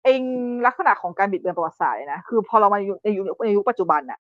[0.04, 0.22] เอง
[0.66, 4.20] ลักษณะของการบิดเบือนประวัติศาสตร์เลยนะคือพอเรามาอยู่ในยุคในยุคปัจจุบันน่ะ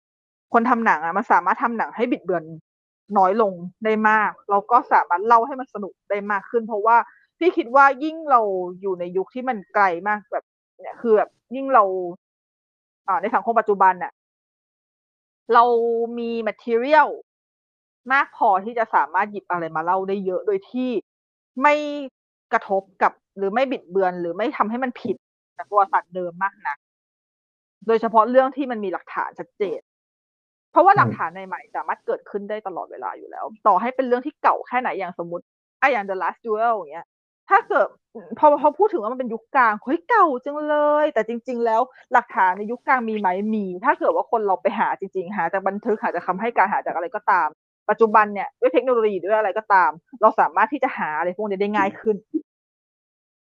[0.53, 2.45] คนทำหนังอะมันสามารถทำหนังให้บิดเบือน
[3.19, 3.53] น้อยลง
[3.85, 6.97] ได้มาก เราก็สามารถเล่าให้มันสนุกได้มากขึ้น เพราะว่า
[7.39, 8.41] พี่คิดว่ายิ่งเรา
[8.81, 10.45] อยู่ในยุคที่มันไกลมากแบบ
[10.81, 11.85] เนี่ยคือแบบยิ่งเรา
[13.09, 14.13] อ่าในสังคมปัจจุบันน่ะ
[15.53, 15.65] เรา
[16.19, 17.09] มี material
[18.13, 20.91] มากพอที่จะสามารถหยิบอะไรมาเล่าได้เยอะโดยที่
[21.63, 21.75] ไม่
[22.53, 25.17] กระทบกับหรือไม่บิดเบือน หรือไม่ทำให้มันผิด
[25.57, 26.79] จากประวัติศาสตร์เดิมมากนัก
[27.87, 29.81] โดยเฉพาะเรื่องที่มันมีหลักฐานชัดเจน
[30.71, 35.45] เพราะว่าหลักฐานใหม่ๆสามารถเกิดขึ้นได้ตลอดเวลาอยู่แล้ว ต่อให้เป็นเรื่องที่เก่าแค่ไหนอย่างสมมติ
[35.81, 37.07] ไออย่าง The Last Duel อย่างเงี้ย
[37.51, 37.87] ถ้าเกิด
[38.39, 41.81] พอพอพูดถึงว่ามันเป็นยุคกลางเฮ้ยเก่าจังเลย แต่จริง ๆ แล้ว
[42.13, 47.49] หลักฐานในยุคกลางมีไหมมี ถ้าเกิดว่าคนเราไปหาจริง ๆ หาจากบันทึกหาจากคำให้การหาจากอะไรก็ตาม
[47.91, 49.91] ปัจจุบันเนี่ยด้วยเทคโนโลยีด้วยอะไรก็ตาม
[50.23, 52.17] เราสามารถที่จะหาอะไรพวกนี้ได้ง่ายขึ้น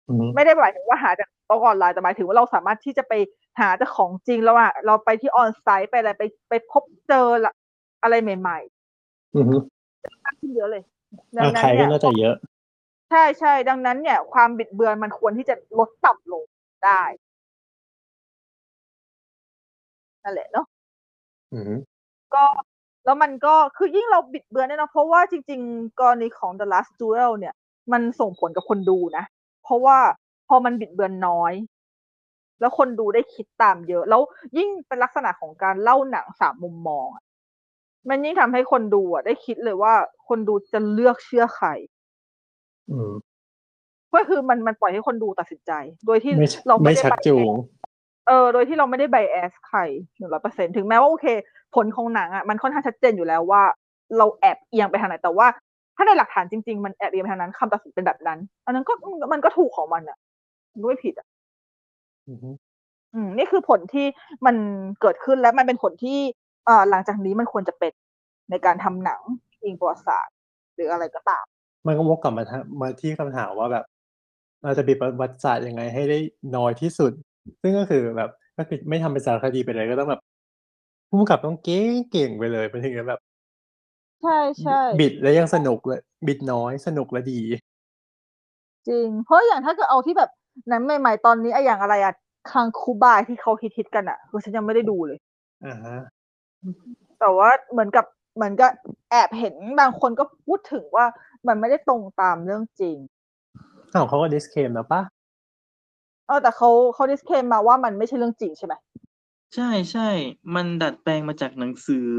[0.08, 3.14] อือฮึไม่ได้หมายถึงว่าหาจากโต๊ะออนไลน์แต่หมายถึงว่าเราสามารถที่จะไป
[3.60, 7.54] หาจากของจริงแล้วอะเราไปที่ออนไซต์ไปอะไรไปไปพบเจอละ
[8.04, 8.60] อะไรใหม่
[9.36, 10.84] อือฮึๆมากขึ้นเยอะเลย
[11.38, 12.36] ดัอ่างนั้ใครนก็เนี่ยน่าจะเยอะ
[13.14, 16.44] ใช่ใช่ดังนั้นเนี่ย ความบิดเบือนมันควรที่จะลดต่ำลง
[16.86, 17.04] ได้
[20.24, 20.66] นั่นแหละเนาะ
[21.54, 21.76] อือฮึ
[22.34, 22.46] ก็
[23.06, 27.54] แล้วมันก็คือยิ่งเราบิดเบือนเนี่ยนะเพราะว่าจริง ๆ กรณีของ The Last Duel เนี่ย
[27.92, 29.26] มันส่งผลกับคนดูนะ
[29.64, 29.98] เพราะว่า
[30.48, 31.54] พอมันบิดเบือนน้อย
[32.60, 34.22] แล้วคนดูได้คิดตามเยอะ แล้ว
[34.58, 37.24] ยิ่งเป็นลักษณะของการเล่าหนังสามมุมมองอะ
[38.10, 39.94] มันยิ่งทำให้คนดูอะได้คิดเลยว่า
[40.28, 41.68] คนดูจะเลือกเชื่อใคร
[42.92, 43.12] อืม
[44.14, 45.72] ก็คือมันมันปล่อยให้คนดูตัดสินใจ
[46.06, 47.52] โดยที่ไม่เราไม่ไม่ได้ชัก bias จูง
[48.28, 49.80] เออโดยที่เราไม่ได้ไบแอสใคร
[50.18, 51.26] หนึ่งร้อยเปอร์เซ็นถึงแม้ว่าโอเค
[51.76, 53.64] ผลของหนังอะมันค่อนข้างชัดเจนอยู่แล้วว่า
[54.18, 55.48] เราแอบเอียงไปทางไหนแต่ว่า
[55.96, 58.94] ถ้าในหลักฐานจริง ๆ มันแอบเอียงไปทางนั้นคำตัดสินเป็นแบบนั้น อันนั้นก็
[59.34, 60.18] มันก็ถูกของมันอะ
[60.72, 61.28] มันก็ไม่ผิดอะ
[62.30, 62.50] อือฮึ
[63.14, 64.06] อืมนี่คือผลที่
[64.46, 64.56] มัน
[65.02, 66.20] เกิดขึ้นและมันเป็นผลที่
[66.66, 67.94] เอ่อหลังจากนี้มันควรจะเป็น
[68.50, 69.22] ในการทำหนัง
[69.64, 70.36] อิงประวัติศาสตร์
[70.76, 71.46] หรืออะไรก็ตาม
[71.88, 73.86] มันก็วกกลับมาทะมาที่คำถามว่าแบบ
[74.64, 76.18] เราจะบิดประวัติศาสตร์ยังไงให้ได้
[76.56, 77.12] น้อยที่สุด
[77.62, 80.22] ซึ่งก็คือแบบก็คือไม่ทำเป็นสารคดีไปเลยก็ต้องแบบ
[81.10, 83.20] ผู้กำกับต้องเก่งเก่งไปเลยมันถึงจะแบบ
[84.22, 87.40] ใช่ใช่ บิดแล้วยังสนุกเลยบิดน้อยสนุกและดี
[88.88, 90.30] จริง เพราะอย่างถ้าเกิดเอาที่แบบ
[90.70, 92.14] หนังใหม่ ๆ ตอนนี้ไอะอย่างอะไรอะ
[92.52, 95.18] คังคูบายที่เขาฮิตๆกันอะคือฉันยังไม่ได้ดูเลย
[95.66, 95.98] อ่าฮะ
[97.20, 98.06] แต่ว่าเหมือนกับ
[98.36, 98.72] เหมือนกับ
[99.10, 101.06] แอบเห็นบางคนก็พูดถึงว่า
[101.48, 102.98] มันไม่ได้ตรงตามเรื่องจริง
[103.94, 105.02] อ้าวเขาก็ดิสเคมแล้วปะ
[106.28, 108.74] เออแต่เขาเขาดิสเคมมาว่ามันไม่ใช่เรื่องจริงใช่ไหม
[109.56, 110.10] ใช่ใช่
[110.56, 112.10] มันดัดแปลงมาจากหนังสือ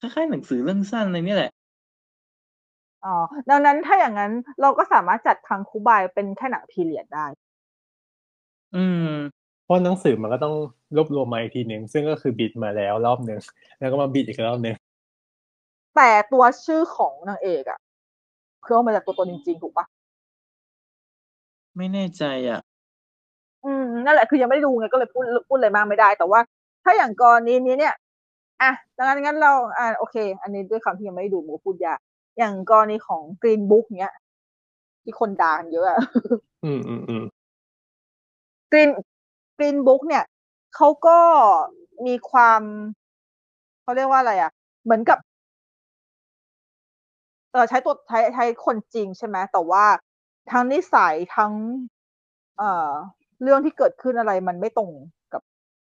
[0.00, 1.52] คล้ายๆหนังสือเรื่องสั้นอะไรนี่แหละ
[3.04, 3.16] อ๋อ
[3.50, 7.26] ดังนั้นถ้าอย่างนั้นเราก็สามารถจัดคังคูบายเป็นแค่หนังพีเรียดได้
[8.76, 9.08] อืม
[9.64, 10.54] เพราะหนังสือมันก็ต้อง
[10.96, 13.38] รวบรวมมาอีกทีหนึ่งซึ่งก็คือบิดมาแล้วรอบหนึ่ง
[13.78, 14.74] แล้วก็มาบิดอีกรอบหนึ่ง
[15.96, 17.78] แต่ตัวชื่อของนางเอกอะ
[18.64, 19.86] คือเอามาจากตัวตนจริงๆ ถูกปะ
[21.76, 22.60] ไม่แน่ใจอะ
[23.64, 26.40] อืมนั่นแหละคือยังไม่ได้ดูไงก็เลยพูดพูดอะไรมากไม่ได้ แต่ว่า
[26.84, 27.94] ถ้าอย่างกรณีนี้เนี่ย
[28.62, 31.98] อะดังนั้นงั้นเราอ่าโอเค อันนี้ด้วยคำที่ยังไม่ได้ดูหมูพูดยาก
[32.38, 34.14] อย่างกรณีของ Green Book เนี้ย
[35.02, 35.98] ที่คนด่ากันเยอะอะ
[36.64, 37.24] อืมอืมอืม
[38.72, 38.90] Green
[39.58, 40.24] Green Book เนี่ย
[40.76, 41.18] เขาก็
[42.06, 42.62] มีความ
[43.82, 44.50] เขาเรียกว่าอะไรอะ
[44.84, 45.18] เหมือนกับ
[47.52, 49.84] เออใช้ตัวใช้ใช้คนจริงใช่ไหมแต่ว่า
[50.52, 51.52] ทั้งนิสัยทั้ง
[52.58, 52.90] เอ่อ
[53.42, 54.90] เรื่องที่เกิดขึ้นอะไรมันไม่ตรง
[55.32, 55.42] กับ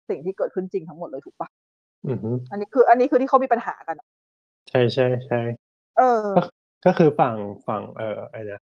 [0.08, 1.48] สิ่งที่เกิดขึ้นจริงทั้งหมดเลยถูกปะ
[2.06, 4.08] อืมฮึอันนี้คือ อันนี้คือที่เขามีปัญหากันอะ
[4.68, 5.40] ใช่ใช่ใช่
[5.98, 6.26] เออ
[6.86, 7.34] ก็คือฝั่ง
[7.66, 8.62] ฝั่งเอ่ออะไรนะ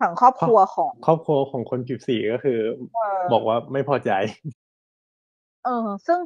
[0.00, 2.58] ฝั่งครอบครัวของ ครอบครัวของคนผิวสีก็คือ
[2.94, 4.10] เออ บอกว่าไม่พอใจ
[5.64, 6.18] เออ ซึ่ง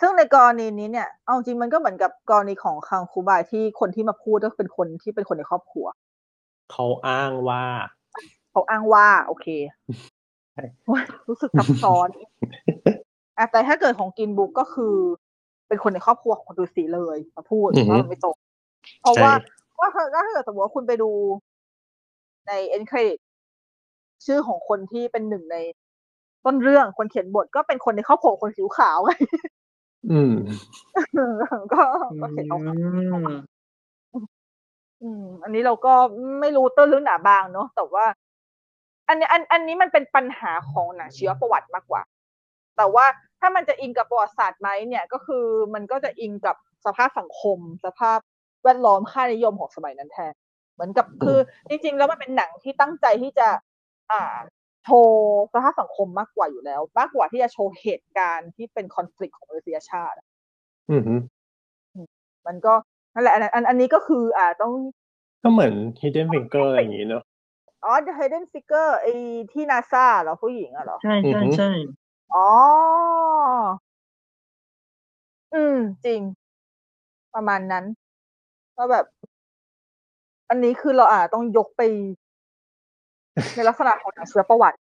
[0.00, 5.86] ซึ่งในกรณีนี้เนี่ย เอาจริงมันก็เหมือนกับกรณีของคังคูบายที่คนที่มาพูดก็เป็นคนที่เป็นคนในครอบครัว
[6.72, 7.64] เขาอ้างว่า
[8.50, 9.46] เขาอ้างว่า โอเค
[10.52, 12.08] ใช่โอ๊ยรู้สึกซับซ้อน
[13.38, 14.94] อะแต่ถ้าเกิดของกินบุ๊กก็คือ
[15.68, 18.36] เป็นคนในครอบครัวของคนดูสีเลยมาพูดอือฮึว่ามันไม่ตรง
[19.00, 21.10] เพราะว่าใช่ว่าถ้าถ้าเกิดสมมติว่าคุณไปดู
[22.48, 23.18] ในเอ็นเครดิต
[24.26, 25.56] ชื่อของคนที่เป็นหนึ่งใน
[26.44, 29.10] ต้นเรื่องคนเขียนบทก็เป็นคนในครอบครัวของคนผิวขาวไง
[30.10, 30.32] อืม
[31.72, 31.82] ก็
[32.20, 34.26] ก็เขียนเอาอืม
[35.02, 35.94] อืม อันนี้เราก็
[36.40, 38.06] ไม่รู้ต้นลึกหนาบางเนาะ แต่ว่า
[39.08, 42.02] อันนี้อัน อันนี้มันเป็นปัญหาของหนังชีวประวัติมากกว่า
[42.76, 43.06] แต่ว่า
[43.40, 45.44] ถ้ามันจะอิงกับประวัติศาสตร์ไหมเนี่ย ก็คือ
[45.74, 48.18] มันก็จะอิงกับสภาพสังคม สภาพ
[48.64, 50.32] แวดล้อม ค่านิยมของสมัยนั้นแทน
[50.74, 53.48] เหมือนกับคือจริง ๆ แล้วมันเป็นหนังที่ตั้งใจที่จะ
[54.12, 54.36] อ่า
[54.84, 60.16] โชว์สภาพสังคมมากกว่าอยู่แล้ว มากกว่าที่จะโชว์เหตุการณ์ที่เป็น conflict ของมนุษยชาติ
[60.90, 61.14] อืมฮึ
[62.46, 62.74] มันก็
[63.14, 64.72] นั่นแหละอันอันอันนี้ก็คืออ่าต้อง
[65.42, 67.24] ก็เหมือน hidden finger อะไรอย่างงี้เนอะ
[67.84, 69.14] อ๋อ The Hidden Figure ไอ้
[69.52, 71.70] ที่นาซาเหรอผู้หญิงอะเหรอ ใช่ใช่อือฮึใช่
[72.34, 72.46] อ๋อ
[75.54, 76.20] อืม จริง
[77.34, 77.84] ประมาณนั้น
[78.76, 79.04] ก็แบบ
[80.48, 81.82] อันนี้คือเราอาจต้องยกไป
[83.54, 84.78] ในลักษณะของหนังเชื้อประวัติ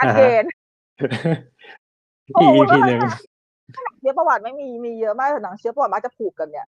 [0.00, 0.44] อันอ่าเกฮะน
[2.26, 3.00] อีกโอ้ EP โหหนึ่ง
[3.98, 6.66] เชื้อประวัติไม่มีมีเยอะมากแต่หนังเชื้อประวัติมักจะผูกกันเนี่ย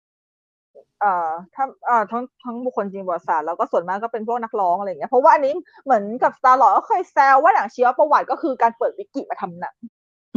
[1.01, 5.55] เอ่อถ้าเอ่อทั้งทั้งบุคคลจริงประวัติศาสตร์แล้วก็ส่วนมากก็เป็นพวกนักร้องอะไรอย่างเงี้ยเพราะว่าอันนี้
[5.85, 9.75] เหมือนกับสตาร์ลอก็เคยแซวว่าหนังเชื้อประวัติก็คือการเปิดวิกิมาทำหนัง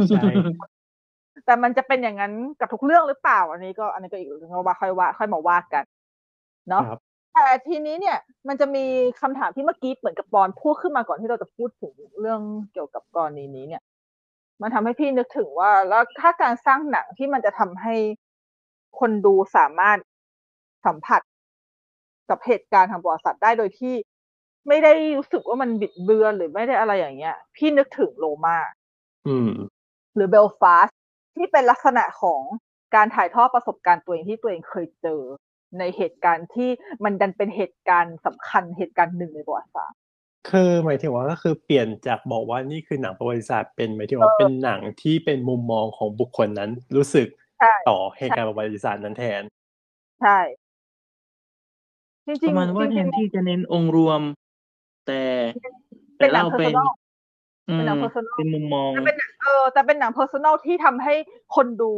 [0.08, 0.22] ใช่
[1.44, 5.84] แต่มันจะเป็นอย่างนั้นกับทุกเรื่องหรือเปล่า อันนี้ก็อันนี้ก็อีกเรื่องว่าค่อยว่า ค่อยมาว่ากัน
[6.68, 7.00] เนาะครับ
[7.36, 8.18] แต่ทีนี้เนี่ย
[8.48, 8.84] มันจะมี
[9.20, 12.40] คำถามที่เมื่อกี้เหมือนกับปอนพูดขึ้นมาก่อนที่เราจะพูดถึงเรื่อง
[12.72, 13.82] เกี่ยวกับกรณีนี้เนี่ย
[14.62, 17.94] มันทำให้พี่นึกถึงว่าแล้วถ้าการสร้างหนังที่มันจะทำให้
[18.98, 19.98] คนดูสามารถ
[20.86, 21.20] สัมผัส
[22.28, 23.94] กับเหตุการณ์ทางประวัติศาสตร์ได้โดยที่
[24.68, 28.58] ไม่ได้รู้สึกว่ามันบิดเบือนหรือไม่ได้อะไรอย่างเงี้ย พี่นึกถึงโรมา
[29.28, 29.52] อืม
[30.14, 30.88] หรือเบลฟาส
[31.36, 32.40] ที่เป็นลักษณะของ
[32.94, 35.22] การถ่ายทอดประสบการณ์ตัวเองที่ตัวเองเคยเจอ
[35.78, 36.70] ในเหตุการณ์ที่
[37.04, 39.98] มันดันเป็นเหตุการณ์สำคัญเหตุการณ์หนึ่งในประวัติศาสตร์
[40.50, 47.26] คือหมายถึงว่าก็คือเปลี่ยนจากบอกว่านี่คือหนังประวัติศาสตร์เป็นหมายถึงว่าเป็นหนังที่เป็นมุมมองของบุคคลนั้น รู้สึก
[47.58, 49.42] ใช่ต่อเหตุการณ์ประวัติศาสตร์นั้นแทน
[50.22, 50.38] ใช่
[52.26, 54.20] จริงๆประมาณว่าจแทรินงๆที่จะเน้นองค์รวม
[55.06, 55.22] แต่
[56.18, 56.90] เป็แต่นหนังเราเป็น personal
[57.68, 61.14] อืเป็นมหนัง personal เป็นมุมมองแต่เป็นหนังเออแต่เป็นหนัง personal ที่ทำให้
[61.56, 61.92] คนดู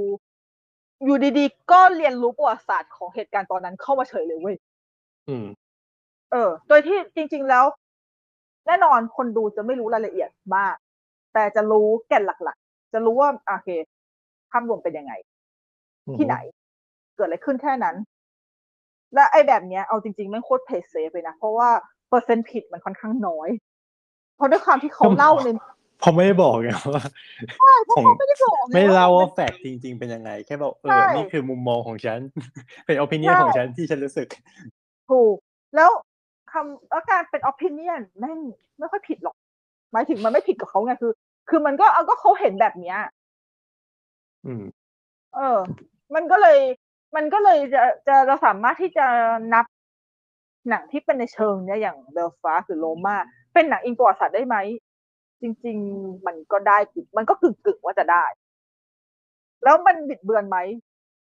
[1.05, 4.57] อยู่ดีๆ ก็เรียนรู้ประวัติศาสตร์ของเหตุการณ์ตอนนั้นเข้ามาเฉยเลยเว้ย
[5.29, 5.47] อืม
[6.31, 7.65] เออ โดยที่จริง ๆ แล้ว
[8.67, 10.77] แน่นอนคนดูจะไม่รู้รายละเอียดมาก
[11.35, 13.69] แต่จะรู้แก่นหลักๆ จะรู้ว่าโอเค
[14.51, 15.13] ภาพรวมเป็นยังไง
[16.17, 16.37] ที่ไหน
[17.15, 17.97] เกิดอะไรขึ้นแค่นั้น
[19.15, 21.69] และไอ้แบบเนี้ยเอาจริงๆไม่งโคตรเพย์เซฟเลยนะ เพราะว่า
[22.09, 23.49] เปอร์เซ็นต์ผิดมันค่อนข้างน้อย
[24.37, 25.49] เพราะด้วยความที่เขาเล่าใน
[26.01, 27.03] เขาไม่ได้บอกไงว่า
[27.57, 32.21] เพราะของเขาไม่ได้บอกงไม่เล่าว่ามันแฟกต์จริง ๆ เป็นยังไง แค่บอกเอใช่อนี่คือมุมมองของฉัน
[32.87, 34.29] เป็น o อ i ิเนียใช่ของฉันที่ฉันรู้สึก
[35.11, 35.37] ถูก
[35.77, 35.91] แล้ว
[36.53, 38.39] คำแล้วการเป็น opinion แม่ง
[38.79, 39.37] ไม่ค่อยผิดหรอก
[39.93, 41.13] หมายถึงมันไม่ผิดกับเขาไงคือ
[41.49, 42.99] คือมันก็เอาก็เขาเห็นแบบเนี้ย
[44.47, 44.65] อืม
[45.35, 45.59] เออ
[46.15, 46.59] มันก็เลย
[47.17, 49.07] มันก็เลยจะจะเราสามารถที่จะ
[49.55, 49.65] นับ
[50.69, 53.17] หนังที่เป็นในเชิงเนี้ยอย่างเบลฟาสหรือโรมา
[53.55, 54.57] เป็นหนังอิงประวัติศาสตร์ได้ไหม
[55.43, 58.25] จริง ๆ มันก็ได้กึ่งมันก็กึ่งกึ่งๆว่าจะได้
[59.65, 60.59] แล้วมันบิดเบือนไหม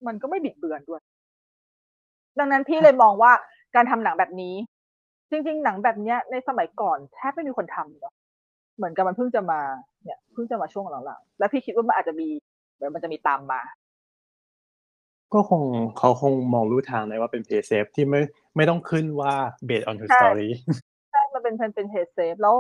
[0.06, 1.00] มันก็ไม่บิดเบือนด้วย
[2.38, 3.32] ดังนั้นพี่เลยมองว่า
[3.74, 4.54] การทำหนังแบบนี้
[5.30, 8.14] จริง ๆ หนังแบบเนี้ย ในสมัยก่อนแทบไม่มีคนทำเนาะ
[8.76, 9.60] เหมือนกับมันเพิ่งจะมา
[10.04, 12.28] เนี่ยเพิ่งจะมาช่วงหลังๆแล้วพี่คิดว่ามันอาจจะมี
[12.76, 13.60] เดี๋ยวมันจะมีตามมา
[15.34, 15.62] ก็คง
[15.98, 18.20] เขาคงมองรู้ทางเลยว่าเป็น play safe ที่ไม่
[18.56, 19.34] ไม่ต้องขึ้นว่า
[19.68, 20.48] based on true ใช่ story
[21.10, 22.56] ใช่มันเป็นเป็นเป็น play safe แล้ว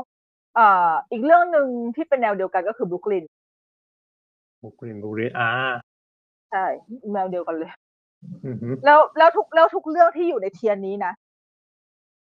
[0.58, 1.66] อ่าอีกเรื่องหนึ่ง
[1.96, 3.24] ที่เป็นแนวเดียวกันก็คือ Brooklyn
[4.62, 5.48] Brooklyn Brooklyn อ่า
[6.50, 6.64] ใช่
[7.12, 7.70] แนวเดียวกันเลย
[8.46, 11.12] อือฮึแล้วแล้วทุกแล้วทุกเรื่องที่อยู่ใน tier นี้นะ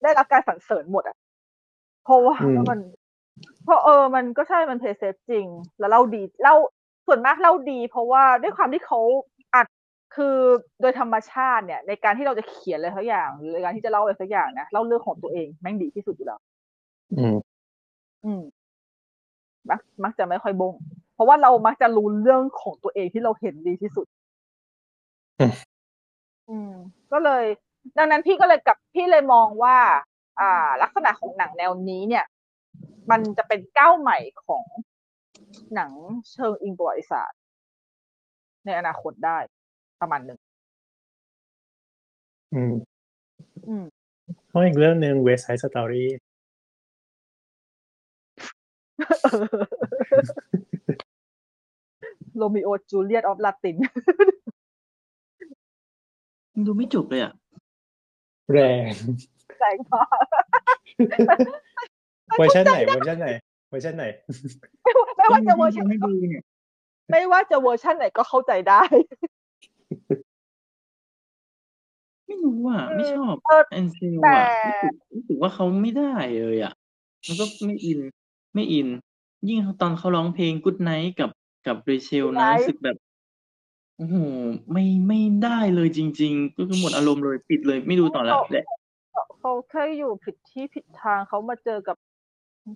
[0.03, 1.17] ได้รับการสรรเสริญหมดอะ
[2.05, 2.37] เพราะว่า
[2.71, 2.79] มัน
[3.65, 5.47] เพราะเออ มันก็ใช่มัน play safe จริง
[5.79, 6.55] แล้วเล่าดีเล่า
[7.07, 9.01] ส่วนมากเล่าดี เพราะว่าด้วยความที่เขา
[9.55, 9.67] อัด
[10.17, 10.37] คือ
[10.81, 16.50] โดยธรรมชาติเนี่ย ในการที่เราจะเขียนอะไรสักอย่างหรือในการที่จะเล่าอะไรสักอย่างนะเล่าเรื่องของตัวเองแม่งดีที่สุดอยู่แล้วอืม
[18.25, 18.43] อืม
[19.71, 20.75] มักมักจะไม่ค่อยบง
[21.15, 24.07] เพราะว่าเรามักจะรู้เรื่องของตัวเองที่เราเห็นดีที่สุด
[25.41, 25.53] อืม
[26.49, 26.73] อืม
[27.13, 27.45] ก็เลย
[27.99, 29.79] ดังนั้นพี่ก็เลยกลับพี่เลยมองว่า
[30.41, 32.25] อ่า ลักษณะของหนังแนวนี้เนี่ย
[33.11, 34.65] มันจะเป็นก้าวใหม่ของ
[35.75, 35.91] หนัง
[36.33, 37.39] เชิงอิงประวัติศาสตร์
[38.65, 39.39] ในอนาคตได้
[40.01, 40.39] ประมาณหนึ่ง
[42.55, 42.75] อืม
[43.69, 43.85] อืม
[44.49, 46.05] เพราะอีกเรื่องหนึ่ง West Side Story
[52.37, 53.77] โรมิโอจูเลียต of Latin
[56.67, 57.33] ดูไม่จบเลยอะ
[58.53, 58.59] แร
[58.91, 58.93] ง
[59.61, 60.09] แรงมาก
[62.39, 63.29] เวอร์ชันไหนเวอร์ชันไหน
[63.69, 64.05] เวอร์ชันไหน
[65.17, 66.45] ไม่ว่าจะเวอร์ชันไม่ดูเนี่ย
[67.11, 68.83] ไม่ว่าจะเวอร์ชันไหนก็เข้าใจได้
[72.27, 76.73] ไม่รู้อะ ไม่ชอบเออแอนเซลแต่อะรู้สึกรู้สึกว่าเขาไม่ได้เลยอะ
[77.27, 77.99] มันก็ไม่อิน
[78.55, 78.89] ไม่อิน
[79.49, 81.31] ยิ่งตอนเขาร้องเพลง Good Night กับ
[81.67, 82.97] กับเรเชลนะ Good Night รู้สึกแบบ
[83.97, 84.17] โอ้โห
[84.73, 88.67] ไม่ไม่ได้เลยจริง ๆ ก็คือหมดอารมณ์เลยปิดเลยไม่ดูต่อแล้วแหละ
[89.41, 91.97] เขาแค่อยู่ผิดที่ผิดทางเขามาเจอกับ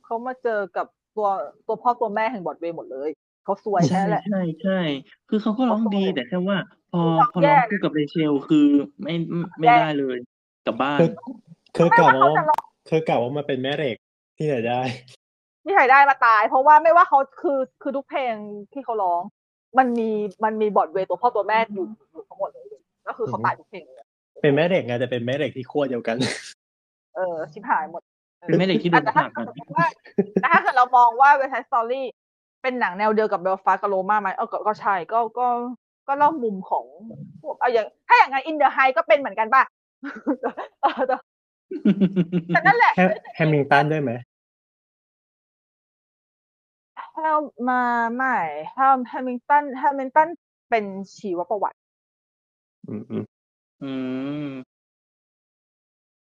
[0.05, 0.87] เขามาเจอกับ
[1.17, 1.29] ตัว
[1.67, 3.11] ตัวพ่อตัวแม่แห่งบอดเวย์หมดเลย
[3.45, 4.81] เขาซวยใช่แค่นั้นแหละใช่ใช่
[5.29, 6.59] คือเขาก็ร้องดีเขาสวยแต่แค่ว่า
[6.93, 8.69] พอร้องพอแย่ร้องนะคู่กับเรเชลคือ
[9.03, 10.17] ไม่ไม่ไม่แย่ได้เลย
[10.67, 11.09] กลับบ้านคือ
[11.77, 13.97] คือกล่าวไม่ว่าว่าเขาจะร้องคือกล่าวว่ามาเป็นแม่เหล็ก
[14.37, 18.35] ที่ไหนได้ไม่ใครได้มาตาย เพราะว่าไม่ว่าเขาคือคือทุกเพลง
[18.73, 19.23] ที่เขาร้อง
[19.79, 20.11] มันมี
[20.45, 22.65] มันมีบอดเวย์ตัวพ่อตัวแม่อยู่อยู่ทั้งหมดเลย
[23.07, 24.07] ก็คือเขาตายทุกเพลงเลย
[24.43, 26.17] เป็นแม่เหล็กไงแต่เป็นแม่เหล็กที่ขั้วเดียวกัน
[27.17, 28.03] เออชิบหายหมด
[28.47, 29.89] เป็นแม่เหล็กที่โดนแต่ผถ้าลักอะ
[30.41, 32.07] แต่ถ้าเกิดเรามองว่าเวทสตอรี่
[32.63, 35.47] เป็นหนังแนวเดียวกับเบลฟาสกับโรมาไหมเออก็ก็ใช่ก็ก็
[36.09, 36.85] ก็เล่ามุมของ
[37.41, 39.63] พวกเอาอย่าง ถ้าอย่างนั้น In the Heights ก็เป็นเหมือนกันป่ะ
[40.83, 41.17] เออแต่
[42.49, 44.13] แต่นั่นแหละแฮมแฮมิลตันด้วยไหม
[47.15, 47.83] แฮมมา
[48.15, 48.37] ไม่
[48.75, 50.29] แฮมแฮมิลตันแฮมิลตัน
[50.71, 50.85] เป็น
[51.17, 51.79] ชีวประวัติ
[52.89, 53.25] อืมอืม
[53.83, 53.93] อื
[54.47, 54.51] ม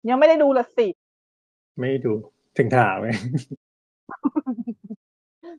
[0.09, 0.87] ยังไม่ได้ดูละสิ
[1.79, 2.13] ไม่ดู
[2.57, 3.07] ถึงถามไหม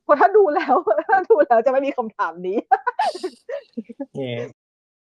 [0.04, 0.74] เพราะถ้าดูแล้ว
[1.08, 2.58] ถ้าดูแล้วจะไม่มีคำถามนี้
[4.14, 4.42] เนี่ย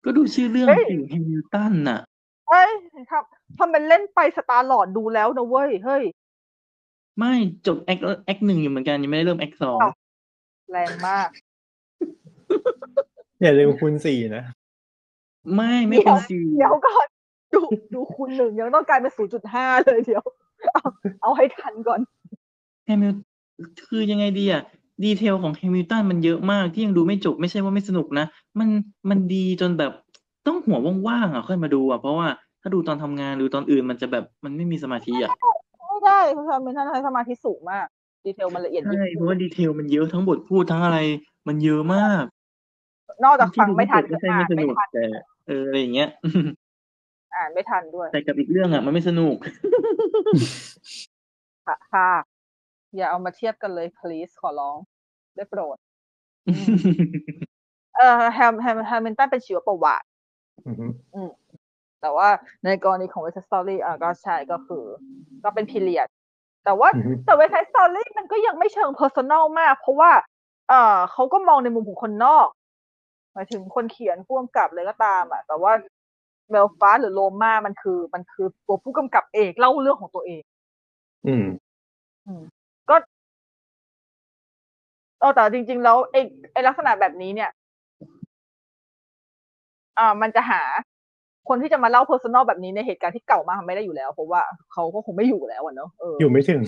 [0.04, 2.00] ก็ดูชื่อเรื่องเฮ้ยสิแฮมิลตันน่ะ
[2.50, 2.72] เฮ้ย
[3.12, 3.24] ครับ
[3.58, 6.04] ทำเป็นเล่นไปสตาร์หลอดดูแล้วนะเว้ย เฮ้ย
[7.20, 7.34] ไม่
[7.68, 9.94] จบแอคแอคหนึ่งอยู่เหมือนกันยังไม่ได้เริ่มแอคสองอ้าว
[10.72, 11.30] แรงมาก
[13.44, 14.44] อย่าลืมคูณสี่นะ
[15.56, 17.08] ไม่ไม่เดี๋เป็ยนวสี่เดี๋ยวก่อน
[17.54, 17.62] ดู
[17.94, 20.24] ดูคุณหนึ่งยังต้องกลายเป็นศูนย์จุดห้าเลยเดี๋ยว
[20.74, 20.84] เอา
[21.22, 22.02] เอาให้ทันก่อน
[22.86, 23.14] แฮมิล
[23.90, 24.64] คือยังไงดีอะ
[25.04, 28.26] detail ของแฮมิลตันมันเยอะมากที่ยังดูไม่จบไม่ใช่ว่าไม่สนุกนะ
[28.60, 28.70] มัน
[29.10, 29.92] มันดีจนแบบ
[30.48, 32.28] ต้องหัวว่างๆอะค่อยมาดูอะเพราะว่า
[32.62, 35.34] ถ้าดูตอนทำงานหรือตอนอื่นมันจะแบบมันไม่มีสมาธิอะ
[36.10, 37.86] ไม่ได้คุณทำเป็นท่านใช้สมาธิสูงมาก
[38.26, 40.98] detail มันละเอียดยิบใช่เพราะว่าดีเทลมันเยอะทั้งบทพูดทั้งอะไร
[41.48, 42.24] มันเยอะมาก
[43.24, 45.06] นอกจากฟังที่ดูไม่ทันจบก็ไม่ใช่อ่าไม่สนุกไม่ทันแต่
[45.48, 46.10] เอออะไรอย่างเงี้ย
[47.36, 49.38] อ่านไม่ทันด้วย แต่กับอีกเรื่องอะ มันไม่สนุก
[51.68, 52.12] ค่ะค่ะ
[52.96, 54.78] อย่าเอามาเทียบกันเลย please ขอร้อง
[55.36, 55.78] ได้โปรด
[57.98, 60.06] เออแฮมแฮมแฮมิลตันเป็นชีวประวัติ
[60.68, 60.86] อือฮึ
[62.02, 62.30] แต่ว่า
[62.66, 64.84] ในกรณีของเวสต์สตอรี่อะก็ใช่ก็คือ
[65.44, 66.08] ก็เป็น period
[66.66, 70.12] แต่ว่าอือฮึแต่เวสต์สตอรี่มันก็ยังไม่เชิง personal มาก เพราะว่า
[70.70, 72.48] เออเขาก็มองในมุมของคนนอก
[73.34, 75.72] หมายถึงคนเขียนผู้กำกับเลยก็ตามอะแต่ว่า
[76.50, 80.42] เบลฟาสหรือโรม่ามันคือ มันคือตัวผู้กำกับเอกเล่าเรื่องของตัวเอง
[81.28, 82.44] อืม
[82.90, 82.96] ก็
[85.20, 86.22] เออแต่จริง ๆ แล้วไอ้
[86.54, 87.50] ไอ้ลักษณะแบบนี้เนี่ย
[89.98, 90.62] อ่ามันจะหา
[91.50, 94.42] คนที่จะมาเล่า personal แบบนี้ในเหตุการณ์ที่เก่ามากมันไม่ได้อยู่แล้ว เพราะว่า
[94.74, 96.62] เขาก็คงไม่อยู่แล้วอะเนอะเอออยู่ไม่ถึง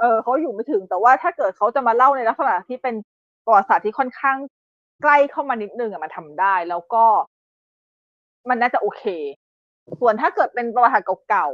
[0.00, 2.94] เออเขาอยู่ไม่ถึง แต่ว่าถ้าเกิดเขาจะมาเล่าในลักษณะที่เป็น
[3.44, 4.38] ประวัติศาสตร์ที่ค่อนข้าง
[5.02, 7.04] ใกล้เข้ามานิดนึงอะมันทำได้ แล้วก็
[8.48, 9.04] มันน่าจะโอเค
[10.00, 11.48] ส่วนถ้าเกิดเป็นประวัติศาสตร์เก่า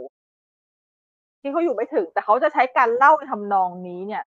[0.68, 4.22] ๆที่เขาอยู่ไม่ถึง แต่เขาจะใช้การเล่าในทำนองนี้เนี่ย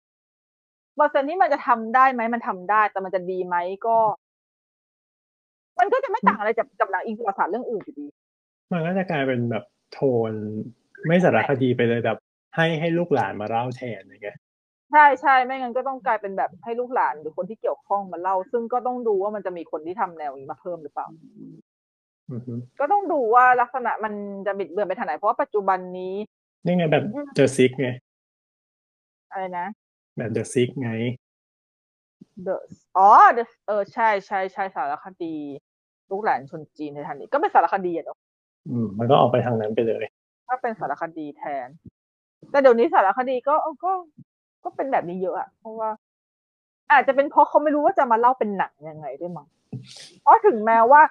[0.96, 3.56] เปอร์เซ็นต์ที่มันจะทำได้ไหมมันทำได้ แต่มันจะดีไหม
[3.86, 3.98] ก็
[5.80, 8.08] มันก็จะไม่ต่างอะไรจากกับหนังอิงประวัติศาสตร์เรื่องอื่นอยู่ดี
[8.72, 9.64] มันก็จะกลายเป็นแบบ
[9.94, 10.00] โท
[10.32, 10.34] น
[11.08, 12.18] ไม่สารคดีไปเลยแบบ
[12.56, 14.38] ให้ให้ลูกหลานมาเล่าแทนอย่างเงี้ย
[14.92, 21.08] ใช่ใช่ไม่งั้นก็ต้องกลายเป็นแบบให้ลูกหลานหรือคนที่เกี่ยวข้องมาเล่า ซึ่งก็ต้องดูว่ามันจะมีคนที่ทำแนวนี้มาเพิ่มหรือเปล่า
[22.32, 24.14] อือฮึก็ต้องดูว่าลักษณะมัน
[24.48, 26.16] จะบิดเบือนไปทางไหนเพราะว่าปัจจุบันนี้
[26.66, 27.04] นี่ไงแบบ
[27.38, 27.88] The Sick ไง
[29.32, 29.68] อะไรนะ
[30.18, 30.92] แบบ The Sick ไง
[32.46, 32.56] The
[32.98, 35.36] อ๋อ The เออใช่ใช่ใช่สารคดี
[36.10, 38.18] ลูกหลานชนจีนในทันนี้ก็เป็นสารคดีอะเนาะ
[38.70, 40.06] อืมมันก็ออกไปทางนั้นไปเลย
[40.50, 41.68] ก็เป็นสารคดีแทน
[42.52, 43.92] แต่เดี๋ยวนี้สารคดีก็เออก็
[44.64, 45.90] ก็เป็นแบบนี้เยอะอะเพราะว่า
[46.92, 49.48] อาจจะเป็นเพราะเขาไม่รู้ว่าจะมาเล่าเป็นหนังยังไงด้วยมั้ง
[50.22, 51.02] เพราะถึงแม้ว่า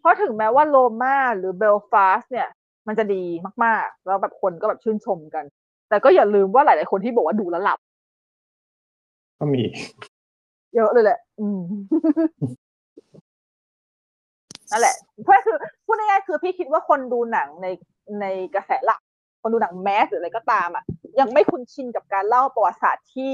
[0.00, 2.48] เพราะถึงแม้ว่าโรม่าหรือเบลฟาสเนี่ย
[2.86, 3.24] มันจะดี
[3.64, 5.44] มากๆ แล้วแบบคนก็แบบชื่นชมกัน
[5.88, 7.78] แต่ก็อย่าลืมว่าหลาย ๆ คนที่บอกว่าดูแล้วหลับ
[9.38, 9.62] ก็มี
[10.76, 11.60] เยอะเลยแหละ อืม
[14.72, 17.66] นั่นแหละเพื่อคือพูดง่ายๆคือพี่คิดว่าคนดูหนังใน
[18.20, 19.00] ในกระแสหลัก
[19.42, 20.84] คนดูหนังแมสหรืออะไรก็ตามอะ
[21.20, 23.32] ยังไม่คุ้นชินกับการเล่าประวัติศาสตร์ที่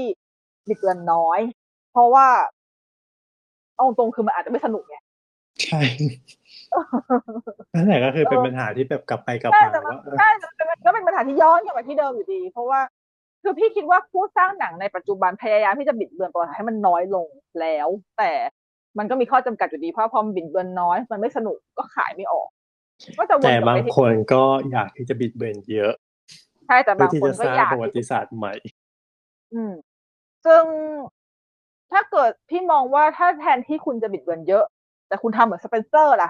[0.67, 1.39] บิดเบือนน้อย
[1.91, 2.27] เพราะว่า
[3.75, 4.95] เอาตรงๆคือมันอาจจะไม่สนุกไง
[5.63, 5.81] ใช่
[7.75, 12.79] นั่นแหละก็คือเป็นปัญหาที่แบบกลับไปกลับใช่มาแต่มันว่าเออใช่แต่มันก็เป็นปัญหาที่ย้อนกลับมาที่เดิมอยู่ดี เพราะว่า
[13.43, 17.27] คือพี่คิดว่าผู้สร้างหนังในปัจจุบันพยายามที่จะบิดเบือนประวัติศาสตร์ให้มันน้อยลง
[17.59, 17.87] แล้ว
[18.17, 18.31] แต่
[18.99, 22.47] มันก็มีข้อจำกัดอยู่ดีเพราะพอมันบิดเบือนน้อย มันไม่สนุกก็ขายไม่ออก
[23.17, 25.93] ก็จะวนแต่กลับางไปที่คนก็อยากที่จะบิดเบือนเยอะ
[26.67, 28.53] ใช่แต่เพื่บาองที่คนจะก็สร้างอยากประวัติศาสตร์ใหม่
[29.53, 29.73] อืม
[30.45, 30.63] ซึ่ง
[31.91, 34.63] ถ้าเกิดพี่มองว่าถ้าแทนที่คุณจะบิดเบือนเยอะ
[35.07, 36.29] แต่คุณทำเหมือนสเปนเซอร์ล่ะ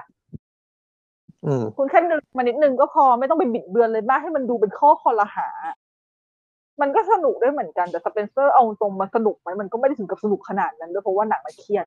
[1.46, 5.48] อืมคุณแค่นึกมานิดนึงก็พอไม่ต้องไปบิดเบือนเลยมากให้มันดูเป็นข้อคอรหา
[6.80, 11.84] มันก็สนุกได้เหมือนกันแต่สเปนเซอร์เอาตรงมาสนุกไหมมันก็ไม่ได้ถึงกับสนุกขนาดนั้นด้วยเพราะว่าหนังมันเครียด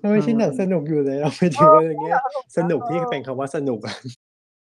[0.00, 3.96] ก็ไม่ใช่หนังสนุกอยู่แล้วไม่ถึงว่าอย่างเงี้ยเออสนุกที่เป็นคำว่าสนุกอะ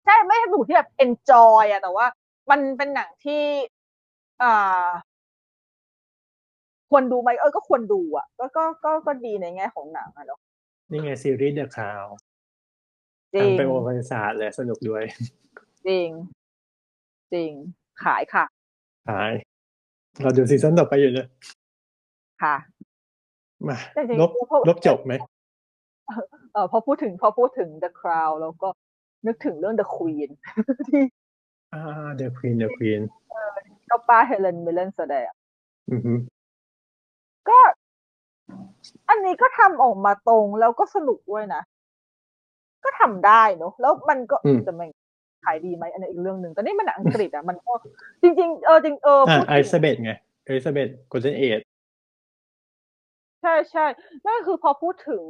[0.05, 2.05] ใช่ไม่สนุกที่แบบ enjoy อะแต่ว่า
[2.51, 3.43] มันเป็นหนังที่
[4.43, 4.87] อ่า
[6.89, 10.39] ควรดูไหมเออก็ควรดูอะก็ก็ก็ก็ดีในแง่ของหนังอะเนาะ
[10.91, 12.03] นี่ไงซีรีส์ The Crown
[13.33, 15.03] จริงทำไปโอเวอร์ศาสตร์เลยสนุกด้วย
[15.87, 16.09] จริง
[17.33, 17.51] จริง
[18.03, 18.45] ขายค่ะ
[19.07, 19.23] ใช่
[20.21, 21.27] เราดู season ต่อไปอยู่เลย
[22.43, 22.55] ค่ะ
[23.67, 25.13] มาแต่จริงลบพวกลบจบไหม
[26.53, 28.69] เออพอพูดถึงพอพูดถึง The Crown แล้วก็
[29.27, 30.29] นึกถึงเรื่อง The Queen
[30.89, 31.01] ที่
[31.73, 33.01] อ่า The Queen The Queen
[33.89, 35.29] ก็ป้าเฮเลนมิลเลนแสดง
[35.91, 36.13] อือฮึ
[37.49, 37.57] ก็
[39.09, 41.61] อันนี้ก็ทำออกมาตรงแล้วก็สนุกด้วยนะ
[42.83, 44.87] ก็ทำได้เนอะแล้วมันก็จะไม่
[45.43, 47.73] ขายดีไหมอันนี้อีกเรื่องหนึ่งแต่นี่มันหนังอังกฤษอะมันก็
[48.21, 50.11] จริง ๆ เออจริงเอออ่าพูดไอถึงซาเบตไง
[50.45, 51.59] ไอซาเบตโกลเด้นเอท
[53.41, 53.85] ใช่ใช่
[54.25, 55.23] นั่นคือพอพูดถึง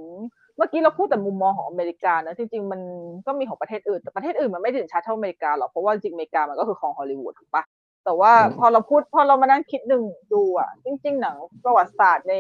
[0.57, 2.81] เมื่อกี้เราพูดแต่มุมมองของอเมริกานะจริงๆมัน
[3.25, 7.63] ก็มีของประเทศอื่นแต่ประเทศอื่นมันไม่ถึงชัดเท่าอเมริกาหรอกเพราะว่าจริงๆอเมริกามันก็คือของฮอลลีวูดถูกปะ
[8.05, 12.33] แต่ว่าพอเราพูดพอเรามานั่งคิดหนึ่งดูอะ จริง ๆ หนังประวัติศาสตร์ใน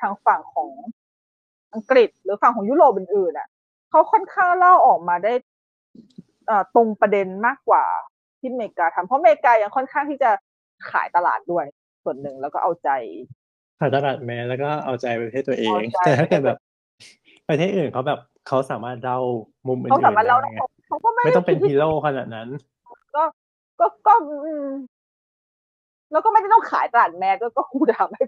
[0.00, 0.70] ทางฝั่งของ
[1.74, 3.48] อังกฤษ หรือฝั่งของยุโรปอื่นๆอะ
[3.90, 5.32] เขาค่อนข้างเล่าออกมาได้
[6.50, 7.84] อ่าตรงประเด็นมากกว่า
[8.38, 10.30] ที่อเมริกาทำเพราะอเมริกายังค่อนข้างที่จะ
[10.90, 11.64] ขายตลาดด้วย
[12.04, 12.90] ส่วนหนึ่งแล้วก็เอาใจ
[13.80, 16.58] ขายตลาดแมสแล้วก็เอาใจประเทศตัวเองเอาใจแต่ถ้าเกิดแบบ
[17.48, 19.18] ประเทศอื่นเขาแบบเขาสามารถเล่า
[19.68, 22.48] มุมอื่นเขาสามารถเล่าได้ได้ไงเขาก็ไม่ไม่ต้องเป็นคิดฮีที่โร่ขนาดนั้น
[23.14, 23.22] ก็
[23.80, 24.66] ก็ก็อืม
[26.12, 28.24] แล้วก็ไม่ได้ต้องขายตลาดแมสก็ก็คูดามให้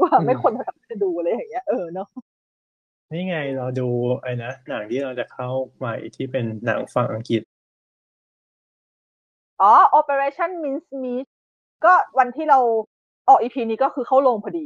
[0.00, 2.08] ว่าไม่คนแบบจะดูอะไรอย่างเงี้ยเออเนาะ
[3.12, 3.88] นี่ไงเราดู
[4.22, 7.42] ไอ้นะหนังที่เราจะเข้าใหม่ที่เป็นหนังฝั่งอังกฤษ
[9.60, 11.26] อ๋อ Operation Mincemeat
[11.84, 12.58] ก็วันที่เรา
[13.28, 14.64] ออกอีพีนี้ก็คือเข้าลงพอดี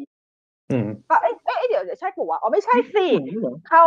[0.71, 3.83] อืมก็เอ้ยเอ้ยเดี๋ยวเดี๋ยวใช่ปู่วะอ๋อไม่ใช่สิญี่ปุ่นเหรอเข้า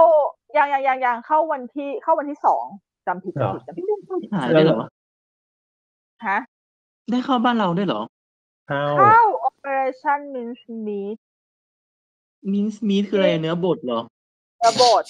[0.58, 2.64] ยังยังยังยังเข้าวันที่เข้าวันที่สอง
[3.08, 4.78] จำผิดเหรอจำผิดจำผิดหายได้เหรอ
[6.28, 6.38] ฮะ
[7.12, 8.02] ได้เข้าบ้านเราได้วยเหรอ
[8.68, 11.16] เข้าเข้า Operation Mincemeat
[12.52, 14.02] มินส์มีคืออะไรเนื้อบดเหรอ
[14.66, 15.04] ระบด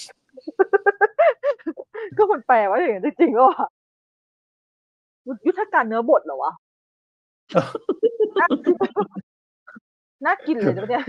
[2.16, 3.68] ก็มันแปลว่าอย่างนั้นจริงๆก็ว่า
[5.46, 6.52] ยุทธการเนื้อบดเหรอวะ
[10.24, 11.04] น่ากินเลยนะเนี่ย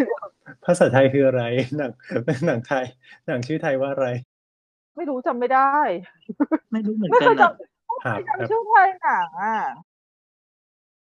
[0.65, 1.43] ภาษาไทยคืออะไร
[1.77, 1.91] หนัง
[2.25, 2.85] เป็นหนังไทย
[3.27, 4.07] หนังชื่อไทยว่าอะไร
[4.95, 5.71] ไม่รู้จำไม่ได้
[6.71, 7.51] ไม่รู้เหมือนไม่กัเคนยจอะ
[8.05, 9.57] หาำไม่แบบจำชื่อไทยหนังอะ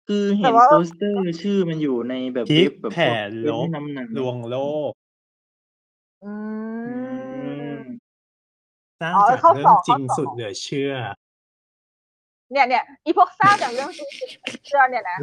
[0.08, 4.58] คือแต่เห็นว่าโปสเตอร์ชื่อมันอยู่ในแบบพลิเว็กบแบบแผนลเว็บบลนำหนังลวงโล
[4.90, 4.92] ก
[6.24, 6.34] อื
[6.86, 6.94] อื
[7.72, 7.76] มม
[9.02, 10.92] สร้างอ๋อจากเข้าเรื่สอองงจริงเข้าสองสุดเหลือเชื่อ
[12.52, 14.10] เนี่ยเนี่ยอีพวกสร้างจากเรื่องจริง
[14.68, 15.18] เชื่อเนี่ยนะ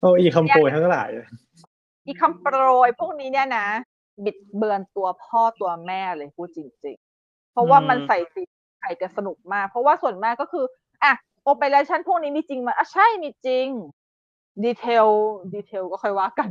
[0.00, 1.08] โอ้อีคำโปรยทั้งหลาย
[2.06, 3.66] อีคำโปรยพวกนี้เนี่ยนะ
[4.24, 8.42] บิดเบือนตัวพ่อตัวแม่เลยพูดจริง ๆ เพราะว่ามันอืมใส่สี
[8.80, 10.64] ใส่กันสนุกมาก เพราะว่าส่วนมากก็คือ
[11.02, 11.12] อะ
[11.44, 13.68] โอเปอเรชั่นพวกนี้มีจริงไหมอะใช่มีจริง
[14.64, 15.06] ดีเทล
[15.52, 16.50] ดีเทลก็ค่อยว่ากัน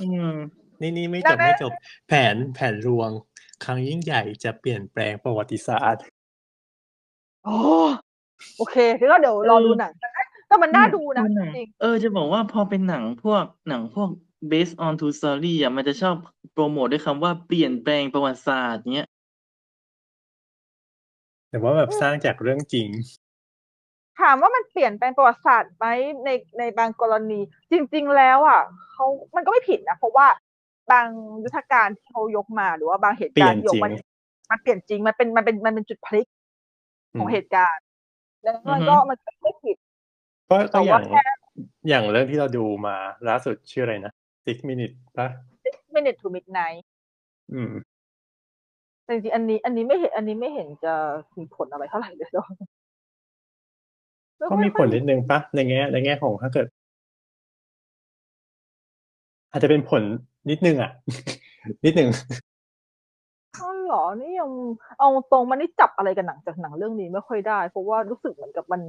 [0.00, 0.34] อืม
[0.80, 1.72] นี่นี่ไม่ดัจงบนั้นไม่จบ
[2.08, 3.10] แผนแผนรวง
[3.64, 6.02] ครั้งยิ่งใหญ่จะเปลี่ยนแปลงประวัติศาสตร์
[7.44, 7.56] โอ้
[8.58, 9.92] โอเคแล้วก็เดี๋ยวรอดูหนัง
[10.48, 14.10] แต่มันน่าดูนะเออหงจริงเออจะบอกว่าพอเป็นหนังพวกหนังพวก
[14.52, 16.16] based on true story อะมันจะชอบ
[16.52, 19.08] โปรโมทด้วยคำว่าเปลี่ยนแปลงประวัติศาสตร์เนี้ย
[21.50, 22.88] แต่ว่าแบบสร้างจากเรื่องจริง
[24.20, 25.86] ถามว่ามันเปลี่ยนแปลงประวัติศาสตร์ไหม
[26.24, 27.40] ในในบางกรณี
[27.72, 28.60] จริง ๆ แล้วอะ
[28.92, 30.26] เขามันก็ไม่ผิดนะเพราะว่า
[30.92, 31.06] บาง
[31.44, 36.26] ยุทธการที่เขายกมาหรือว่าบางเหตุการณ์ที่ยกมาเปลี่ยนจริงมันเปลี่ยนจริงมันเป็นมันเป็นมันเป็นจุดพลิก
[37.18, 37.84] ของเหตุการณ์
[38.44, 39.76] ดังนั้นมันก็มันก็ไม่ผิด
[40.50, 41.22] ก็แต่ก็อว่าย่างแค่
[41.88, 42.96] อย่างเรื่องที่เราดูมา
[43.28, 44.12] ล่าสุดชื่ออะไรนะ
[44.46, 45.28] six minutes ปะ
[45.96, 46.82] minute to midnight
[47.52, 47.72] อืม
[49.04, 50.94] แต่จริงๆอันนี้ อันนี้ไม่เห็น อันนี้ไม่เห็นจะ
[51.38, 52.48] มีผลอะไรเท่าไหร่เลยเนาะ
[54.50, 56.66] ก็มีผลนิดนึงปะในแง่ในแง่ของถ้าเกิด
[59.50, 60.02] อาจจะเป็นผล
[60.50, 60.90] นิดนึงอะ
[61.84, 62.08] นิดนึง
[63.56, 64.50] อ๋อเหรอนี่ยัง
[64.98, 68.80] เอาตรงมันนี่จับอะไรกันหนังจากหนังเรื่องนี้ไม่ค่อยได้ เพราะว่ารู้สึกเหมือนกับมัน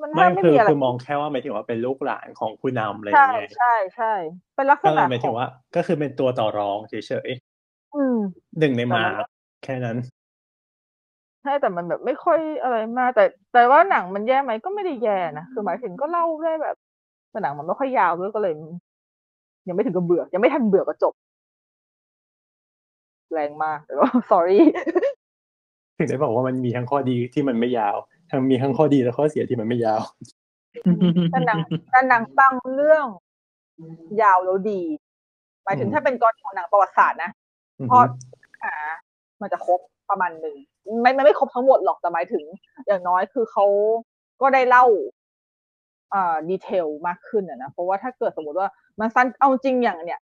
[0.00, 4.12] มันแทไม่บไม่คือมีอะไรคือมองแค่ว่าหมายถึงว่าเป็นลูกหลานของผู้นำอะไรอใช่ย่างเงี้ยใช่ใช่
[4.54, 6.94] เป็นลักษก็เลณะยหมายขถึองงว่า ก็คือเป็นตัวต่อรองเฉ
[7.26, 7.28] ย
[7.96, 9.28] อืมๆหนึ่งในแต่มามัน
[9.64, 9.96] แค่นั้น
[11.42, 16.76] ใช่แต่มันแบบไม่ค่อยอะไรมากแต่แต่ว่าหนังมันแย่ไหมก็ไม่ได้แย่นะคือหมายถึงก็เล่าได้แบบ
[17.30, 18.52] แต่หนังมันไม่ค่อยยาวด้วยก็เลย
[19.68, 21.12] ยังไม่ถึงกับเบื่อ ยังไม่ทันเบื่อก็จบ
[23.32, 24.58] แรงมากแต่ว่า sorry
[25.98, 27.96] ถึงได้บอกว่ามันมีทั้งข้อดีที่มันไม่ยาว
[28.32, 30.02] ทั้งมีทั้งข้อดีและข้อเสียที่มันไม่ยาว
[31.30, 31.58] แต่หนัง
[31.90, 33.06] แต่หนังบางเรื่อง
[34.22, 34.82] ยาวแล้วดี
[35.64, 37.30] หมายถึงอืมถ้าเป็นกรณีของหนังประวัติศาสตร์นะ
[37.80, 38.04] อือเพฮึราะ
[38.62, 38.74] หา
[39.40, 39.80] มันจะครบ
[40.10, 40.56] ประมาณหนึ่ง
[41.02, 42.44] ไม่ไม่ไม่ครบทั้งหมดหรอกแต่หมายถึง
[42.86, 43.64] อย่างน้อยคือเขา
[44.40, 44.84] ก็ได้เล่า
[46.14, 48.68] อ่าดีเทลมากขึ้นอะนะเพราะว่าถ้าเกิดสมมติว่า
[49.00, 50.20] มันสั้นเอาจริงอย่างเนี่ย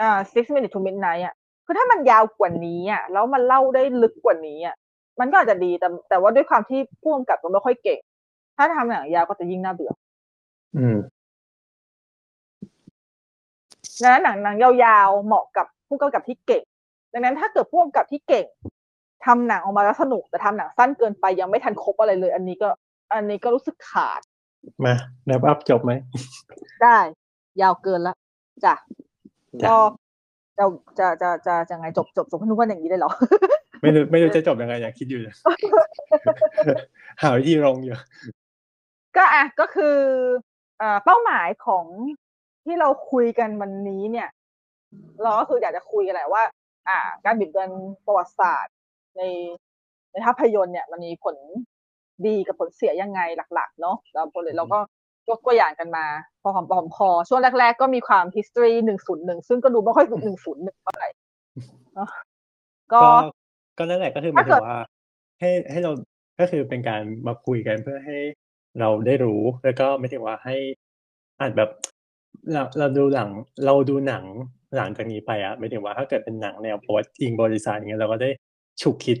[0.00, 1.34] อ่า six minutes to midnight อะ
[1.64, 4.76] คือถ้ามันยาวกว่านี้อะแล้วมันเล่าได้ลึกกว่านี้อะ
[5.20, 8.00] มันก็อาจจะดีแต่แต่ว่าด้วยความที่ผู้กำกับก็ไม่ค่อยเก่ง
[8.56, 9.92] ถ้าทำหนังยาวก็จะยิ่งน่าเบื่อ
[10.76, 10.98] อืม
[14.02, 16.62] ดังนั้นหนังหนังยาวๆเหมาะกับผู้กำกับที่เก่ง
[17.12, 18.46] ดังนั้นถ้าเกิดผู้กำกับที่เก่ง
[19.26, 22.68] ทำหนังออกมาแล้วสนุกแต่ทำหนังสั้นเกินไปยังไม่ทันครบอะไรเลย อันนี้ก็
[23.14, 24.20] อันนี้ก็รู้สึกขาด
[24.84, 25.92] มาแรปอัพจบไหม
[26.82, 26.98] ได้
[27.62, 28.14] ยาวเกินละ
[28.64, 28.74] จ้ะ
[29.62, 29.76] จ้ะก็
[30.58, 30.64] จะ
[30.98, 33.10] จะจะจะจะไงจบจบจบพนุกันอย่างนี้ได้เหรอ
[33.80, 35.34] ไม่รู้ไม่รู้จะจบยังไงอยากคิดอยู่เลย
[37.22, 37.96] หาวิธีลงอยู่
[39.16, 39.96] ก็อะก็คือ
[40.78, 41.84] เอ่อเป้าหมายของ
[42.64, 44.28] ที่เราคุยกันวันนี้เนี่ย
[45.22, 46.42] เราก็คืออยากจะคุยกันแหละว่า
[46.88, 47.70] อ่า การบิดเบือน
[48.06, 48.74] ประวัติศาสตร์
[49.16, 49.22] ใน
[50.10, 51.36] ในภาพยนตร์เนี่ย มันมีผล
[52.26, 53.20] ดีกับผลเสียยังไง
[53.54, 54.78] หลัก ๆ เนาะแล้วพอเลยเราก็
[55.30, 56.06] ยกตัวอย่างกันมา
[56.42, 61.08] พอหอมปอมคอ ช่วงแรก ๆ ก็มีความ history หนึ่งศูนย์หนึ่งซึ่งก็ดูไม่ค่อยหนึ่งศูนย์หนึ่งเท่าไหร่
[61.94, 62.08] เนาะ
[62.92, 63.08] ก็ก็
[63.78, 64.78] ก็นั่นแหละก็คือหมายถึงว่า
[65.40, 65.92] ให้ให้เรา
[66.40, 68.18] ก็คือเป็นการมาคุยกันเพื่อให้
[68.80, 70.56] เราได้รู้แล้วก็ไม่ถึงว่าให้
[71.40, 71.70] อาจแบบ
[72.52, 73.30] เราเราดูหลัง
[73.64, 74.24] เราดูหนัง
[74.76, 78.30] หลังจากนี้ไปอะไม่ถึงว่าถ้าเกิดเป็นหนังแนวประวัติอิงบริษัทอย่างเงี้ยเราก็ได้
[78.82, 79.18] ฉุกคิด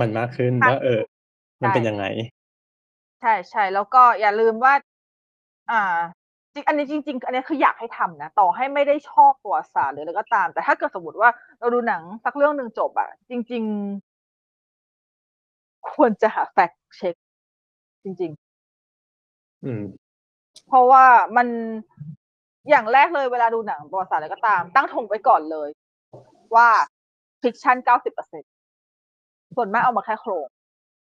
[0.00, 1.00] มันมากขึ้นว่าเออ
[1.62, 2.04] มันเป็นยังไง
[3.20, 4.74] ใช่ใช่แล้วก็อย่าลืมว่า
[5.70, 5.82] อ่า
[6.52, 13.64] จริง อันนี้จริง ๆ อันนี้คืออยากให้ทำนะ ต่อให้ไม่ได้ชอบประวัติศาสตร์หรืออะไรก็ตาม แต่ถ้าเกิดสมมติว่าเราดูหนังสักเรื่องหนึ่งจบอะจริง
[14.96, 17.14] ๆ ควรจะหาแฟกเช็ค
[18.02, 18.30] จริง
[18.78, 19.82] ๆ อืม
[20.68, 21.04] เพราะว่า
[21.36, 21.46] มัน
[22.70, 25.68] อย่างแรกเลยเวลาดูหนังประวัติศาสตร์อะไรก็ตาม ตั้งธงไว้ก่อนเลย
[26.54, 26.68] ว่า
[27.42, 28.42] fiction เก้าสิบเปอร์เซ็น
[29.56, 30.48] ส่วนมากเอามาแค่โครง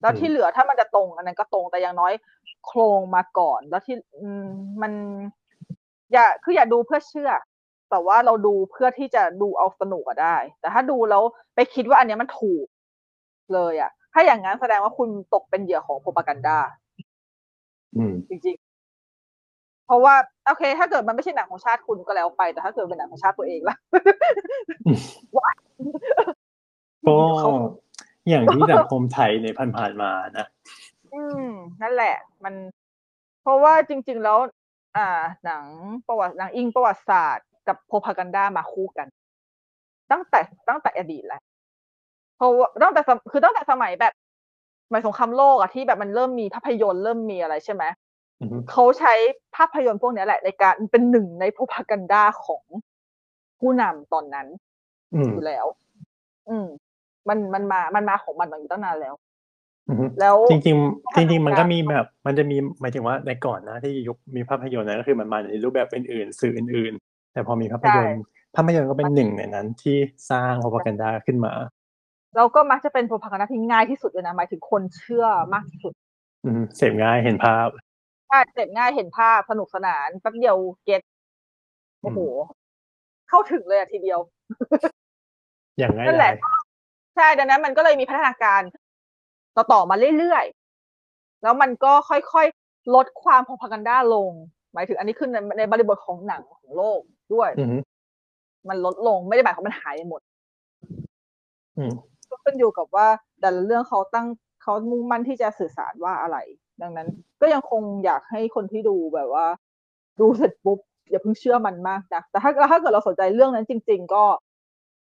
[0.02, 2.12] แล้วที่เหลือถ้ามันจะตรงอันนั้นก็ตรงแต่อย่างน้อย
[2.66, 4.46] โครงมาก่อน แล้วที่อืม
[4.82, 4.92] มัน
[6.12, 7.30] อย่าคืออย่าดูเพื่อเชื่อ
[7.90, 11.22] แต่ว่าเราดูเพื่อที่จะดูเอาสนุกก็ได้ แต่ถ้าดูแล้ว
[11.54, 12.66] ไปคิดว่าอันนี้มันถูก
[13.54, 16.58] เลยอะถ้าอย่างนั้นแสดงว่าคุณตกเป็นเหยื่อของโพปากันดา
[17.96, 20.14] อืมจริงๆ เพราะว่า
[20.46, 23.76] โอเค ถ้าเกิดมันไม่ใช่หนังของชาติคุณก็แล้วไป แต่ถ้าเกิดเป็นหนังของชาติตัวเองล่ะ
[27.06, 27.10] ก็
[28.28, 30.46] อย่างที่สังคมไทยในผ่านๆมานะ
[31.14, 31.46] อืม
[31.82, 32.54] นั่นแหละ มัน
[33.42, 34.38] เพราะว่าจริง ๆ แล้ว
[34.96, 35.64] อ่า หนัง
[36.06, 39.06] ประวัติหนังอิงประวัติศาสตร์กับโพพากันดามาคู่กัน
[40.10, 41.42] ตั้งแต่ตั้งแต่อดีตแล้ว
[42.36, 44.14] เพราะว่าตั้งแต่สมคือตั้งแต่สมัยแบบ
[44.86, 47.84] สมัยสงครามโลกอะที่แบบมันเริ่มมีภาพยนตร์เริ่มมีอะไรใช่ไหม
[48.40, 49.14] อือฮึเขาใช้
[49.56, 52.62] ภาพยนตร์พวกเนี้ยแหละ ในการเป็นหนึ่งในโพพากันดาของ
[53.60, 54.46] ผู้นำตอนนั้น
[55.14, 55.66] อืมอยู่แล้ว
[56.48, 56.66] อืม
[57.28, 59.14] มันมันมามันมาของมันมาอยู่ตั้งนานแล้ว
[59.88, 68.22] อือฮึแล้วจริงๆจริง ๆ มันก็มีแบบ มันจะมีหมายถึงว่าในก่อนนะที่ยุคมีภาพยนตร์นะก็คือมันมาในรูปแบบอื่นๆ สื่ออื่น ๆ แต่พอมีภาพยนตร์
[68.56, 69.96] ภาพยนตร์ก็เป็นหนึ่งในนั้น ที่
[70.30, 71.52] สร้างโพปากันดาขึ้นมา
[72.36, 75.92] เราก็มักจะเป็นโพพากันดาที่ง่ายที่สุดเลยนะหมายถึงคนเชื่อมากที่สุด
[76.44, 77.68] อืมเสพง่ายเห็นภาพ
[78.28, 81.02] ใช่เสร็จง่ายเห็นภาพสนุกสนานแป๊บเดียวเก็ต
[82.02, 82.20] โอ้โห
[83.28, 84.20] เข้าถึงเลยอะทีเดียว
[85.78, 86.32] อย่างง่ายนั่นแหละ
[87.14, 88.62] ใช่ดังนั้นมันก็เลยมีพัฒนาการ
[89.56, 94.30] ต่อต่อมาเรื่อยๆ แล้วมันก็ค่อยๆ ลดความโพพากันดาลง
[94.74, 97.00] หมายถึงอันนี้ขึ้นในในบริบทของหนังของโลก
[97.34, 97.78] ด้วยอือฮึ
[98.68, 100.20] มันลดลงไม่ได้หมายความว่ามันหายไปหมด
[101.78, 101.92] อืม
[102.30, 103.06] ก็ขึ้นอยู่กับว่า
[103.40, 104.26] แต่ละเรื่องเขาตั้ง
[104.62, 106.36] เขามุ่งมั่นที่จะสื่อสารว่าอะไร
[106.82, 107.08] ดังนั้น
[107.40, 109.46] ก็ยังคงอยากให้คนที่ดูแบบว่า
[110.20, 110.78] ดูเสร็จปุ๊บ
[111.10, 114.24] อย่าเพิ่งเชื่อมันมากนะแต่ถ้าถ้าเกิดเราสนใจเรื่องนั้นจริง ๆ ก็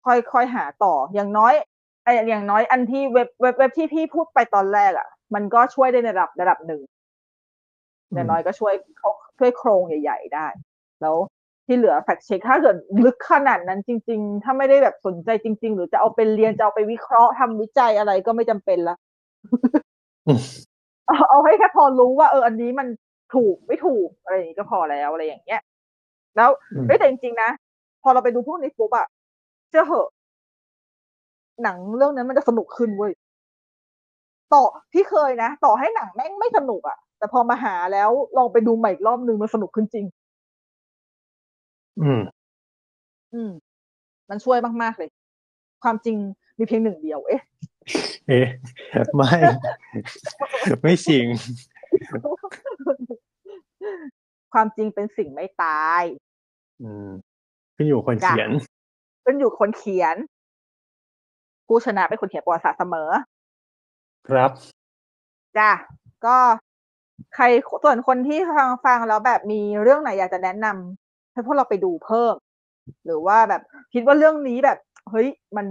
[0.05, 6.81] ค่อยค่อยหาต่ออย่างน้อยไอ้อย่างน้อยอันที่เว็บเว็บเว็บที่พี่พูดไปตอนแรกอะ่ะ มันก็ช่วยได้ในระดับระดับหนึ่ง
[8.13, 10.47] อย่างน้อยก็ช่วยเขาช่วยโครงใหญ่ ๆ ได้
[11.01, 11.15] แล้ว
[11.65, 18.95] ที่เหลือแฟกเช็คถ้าเกิดลึกขนาดนั้นจริง ๆ ถ้าไม่ได้แบบสนใจจริง ๆ หรือจะเอาไปเรียนจะเอาไปวิเคราะห์ทำวิจัยอะไรก็ไม่จำเป็นละ
[20.27, 20.41] อืม
[21.07, 22.87] เอาเอาให้แค่พอรู้ว่าเอออันนี้มัน
[23.35, 25.61] ถูกไม่ถูกอะไรอย่างนี้ก็พอแล้วอะไรอย่างเงี้ย
[26.35, 27.49] แล้วอืมเฮ้ยแต่จริงๆนะ
[28.03, 29.07] พอเราไปดูพวกนี้ปุ๊บอะ
[29.69, 30.07] เชื่อเหอะ
[31.63, 33.11] หนังเรื่องนั้นมันจะสนุกขึ้นเว้ย
[34.53, 34.63] ต่อ
[34.93, 40.05] พี่เคยนะ ต่อให้หนังแม่งไม่สนุกอะแต่พอมาหาแล้วลองไปดูใหม่อีกรอบนึงมันสนุกขึ้นจริง
[42.01, 42.21] อืม
[43.33, 43.51] อืม
[44.29, 45.09] มันช่วยมาก ๆ เลย
[45.83, 46.17] ความจริง
[46.57, 47.41] มีเพียงหนึ่งเดียว เอ๊ะ
[48.27, 48.47] เอ๊ะ
[49.15, 49.33] ไม่
[50.81, 51.25] ไม่จริง
[54.53, 56.03] ความจริงเป็นสิ่งไม่ตาย
[56.81, 57.09] อืม
[57.75, 58.49] ขึ้นอยู่คนเขียน
[59.23, 60.15] เป็นอยู่คนเขียน
[61.67, 63.09] ผู้ชนะเป็นคนเขียนประวัติศาสตร์เสมอ
[64.27, 64.51] ครับ
[65.57, 65.71] จ้ะ
[66.25, 66.37] ก็
[67.35, 67.45] ใคร
[67.83, 72.35] ส่วนคนที่ฟังฟังแล้วแบบมีเรื่องไหนอยากจะแนะนำให้พวกเราไปดูเพิ่ม
[73.05, 73.61] หรือว่าแบบ
[73.93, 74.77] คิดว่าเรื่องนี้แบบ
[75.09, 75.67] เฮ้ยมัน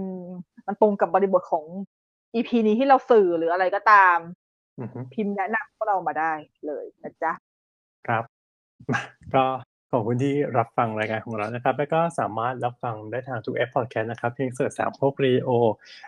[0.67, 1.65] มันตรงกับบริบทของ
[2.33, 4.17] อีพีนี้ที่เราสื่อหรืออะไรก็ตาม
[4.79, 6.33] อือฮึพิมพ์แนะนำพวกเรามาได้
[6.67, 7.31] เลยนะจ๊ะ
[8.07, 8.23] ครับ
[9.35, 9.45] ก็
[9.91, 15.49] ขอบคุณที่รับฟังรายการของเรานะครับ แล้วก็สามารถรับฟังได้ทางทุกแอปพอดแคสต์นะครับ เพียง search สามโคกรีโอ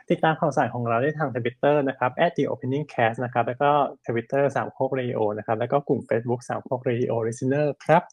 [0.10, 3.72] ติดตามข่าวสารของเราได้ทางทวิตเตอร์นะครับ the opening cast นะครับ แล้วก็
[4.08, 8.04] ทวิตเตอร์สามโคกรีโอนะครับ แล้วก็กลุ่ม Facebook สามโคกรีโอ listener ครับ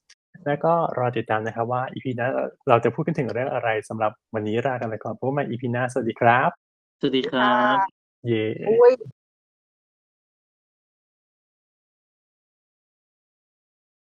[0.47, 2.28] แล้วก็รอติดตามนะครับว่า EP หน้า
[2.69, 6.51] เราจะพูดกันถึงเรื่องอะไรสำหรับวันนี้ลากันไปก่อนพบกันใหม่ EP หน้าสวัสดีครับ
[7.01, 7.77] สวัสดีครับ
[8.27, 8.45] เย่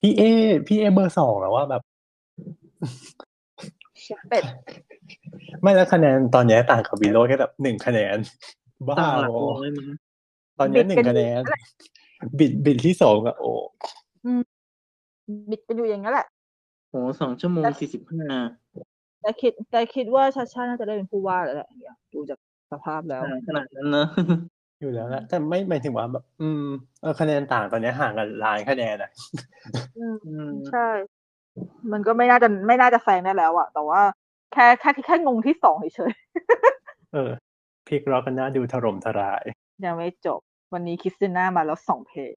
[0.01, 0.21] พี่เอ
[0.67, 1.81] พี่เอเบอร์สองแล้วว่าแบบ
[4.01, 4.43] เชฟเป็ด
[5.61, 8.17] ไม่แล้วคะแนนตอนเนี้ยต่างกับวีโรจน์แค่แบบหนึ่งคะแนน
[8.87, 9.87] บ้าต่างหลักโอร้อยมั้ง
[10.59, 11.41] ตอนเนี้ยหนึ่งคะแนน
[12.39, 13.51] บิดบิดที่สองอะโอ้
[15.49, 16.27] บิดไปอยู่อย่างนั้นแหละ
[16.89, 18.25] โหสองชั่วโมงสี่สิบห้า
[19.21, 22.39] แต่คิดแต่คิดว่าชาชาน่าจะได้เป็นผู้ว่าแล้วแหละเนี่ยดูจาก
[22.71, 24.07] สภาพแล้วอ่าขนาดนั้นเนอะ
[24.79, 26.63] อยู่แล้วแหละแต่ไม่หมายถึงว่าแบบ อืม
[27.01, 29.11] เออคะแนนต่างตอนนี้ห่างกันล้านคะแนนอะ
[29.97, 30.87] อืมอืมใช่
[31.91, 34.01] มันก็ไม่น่าจะไม่น่าจะแซงได้แล้วอะแต่ว่า
[34.53, 36.13] แค่แค่แค่งงที่สองเฉย
[37.13, 37.31] เออ
[37.87, 40.39] พลิกล็อกกันน่าดูถล่มทลายๆยังไม่จบ
[40.73, 42.33] วันนี้คริสติน่ามาแล้วสองเพลง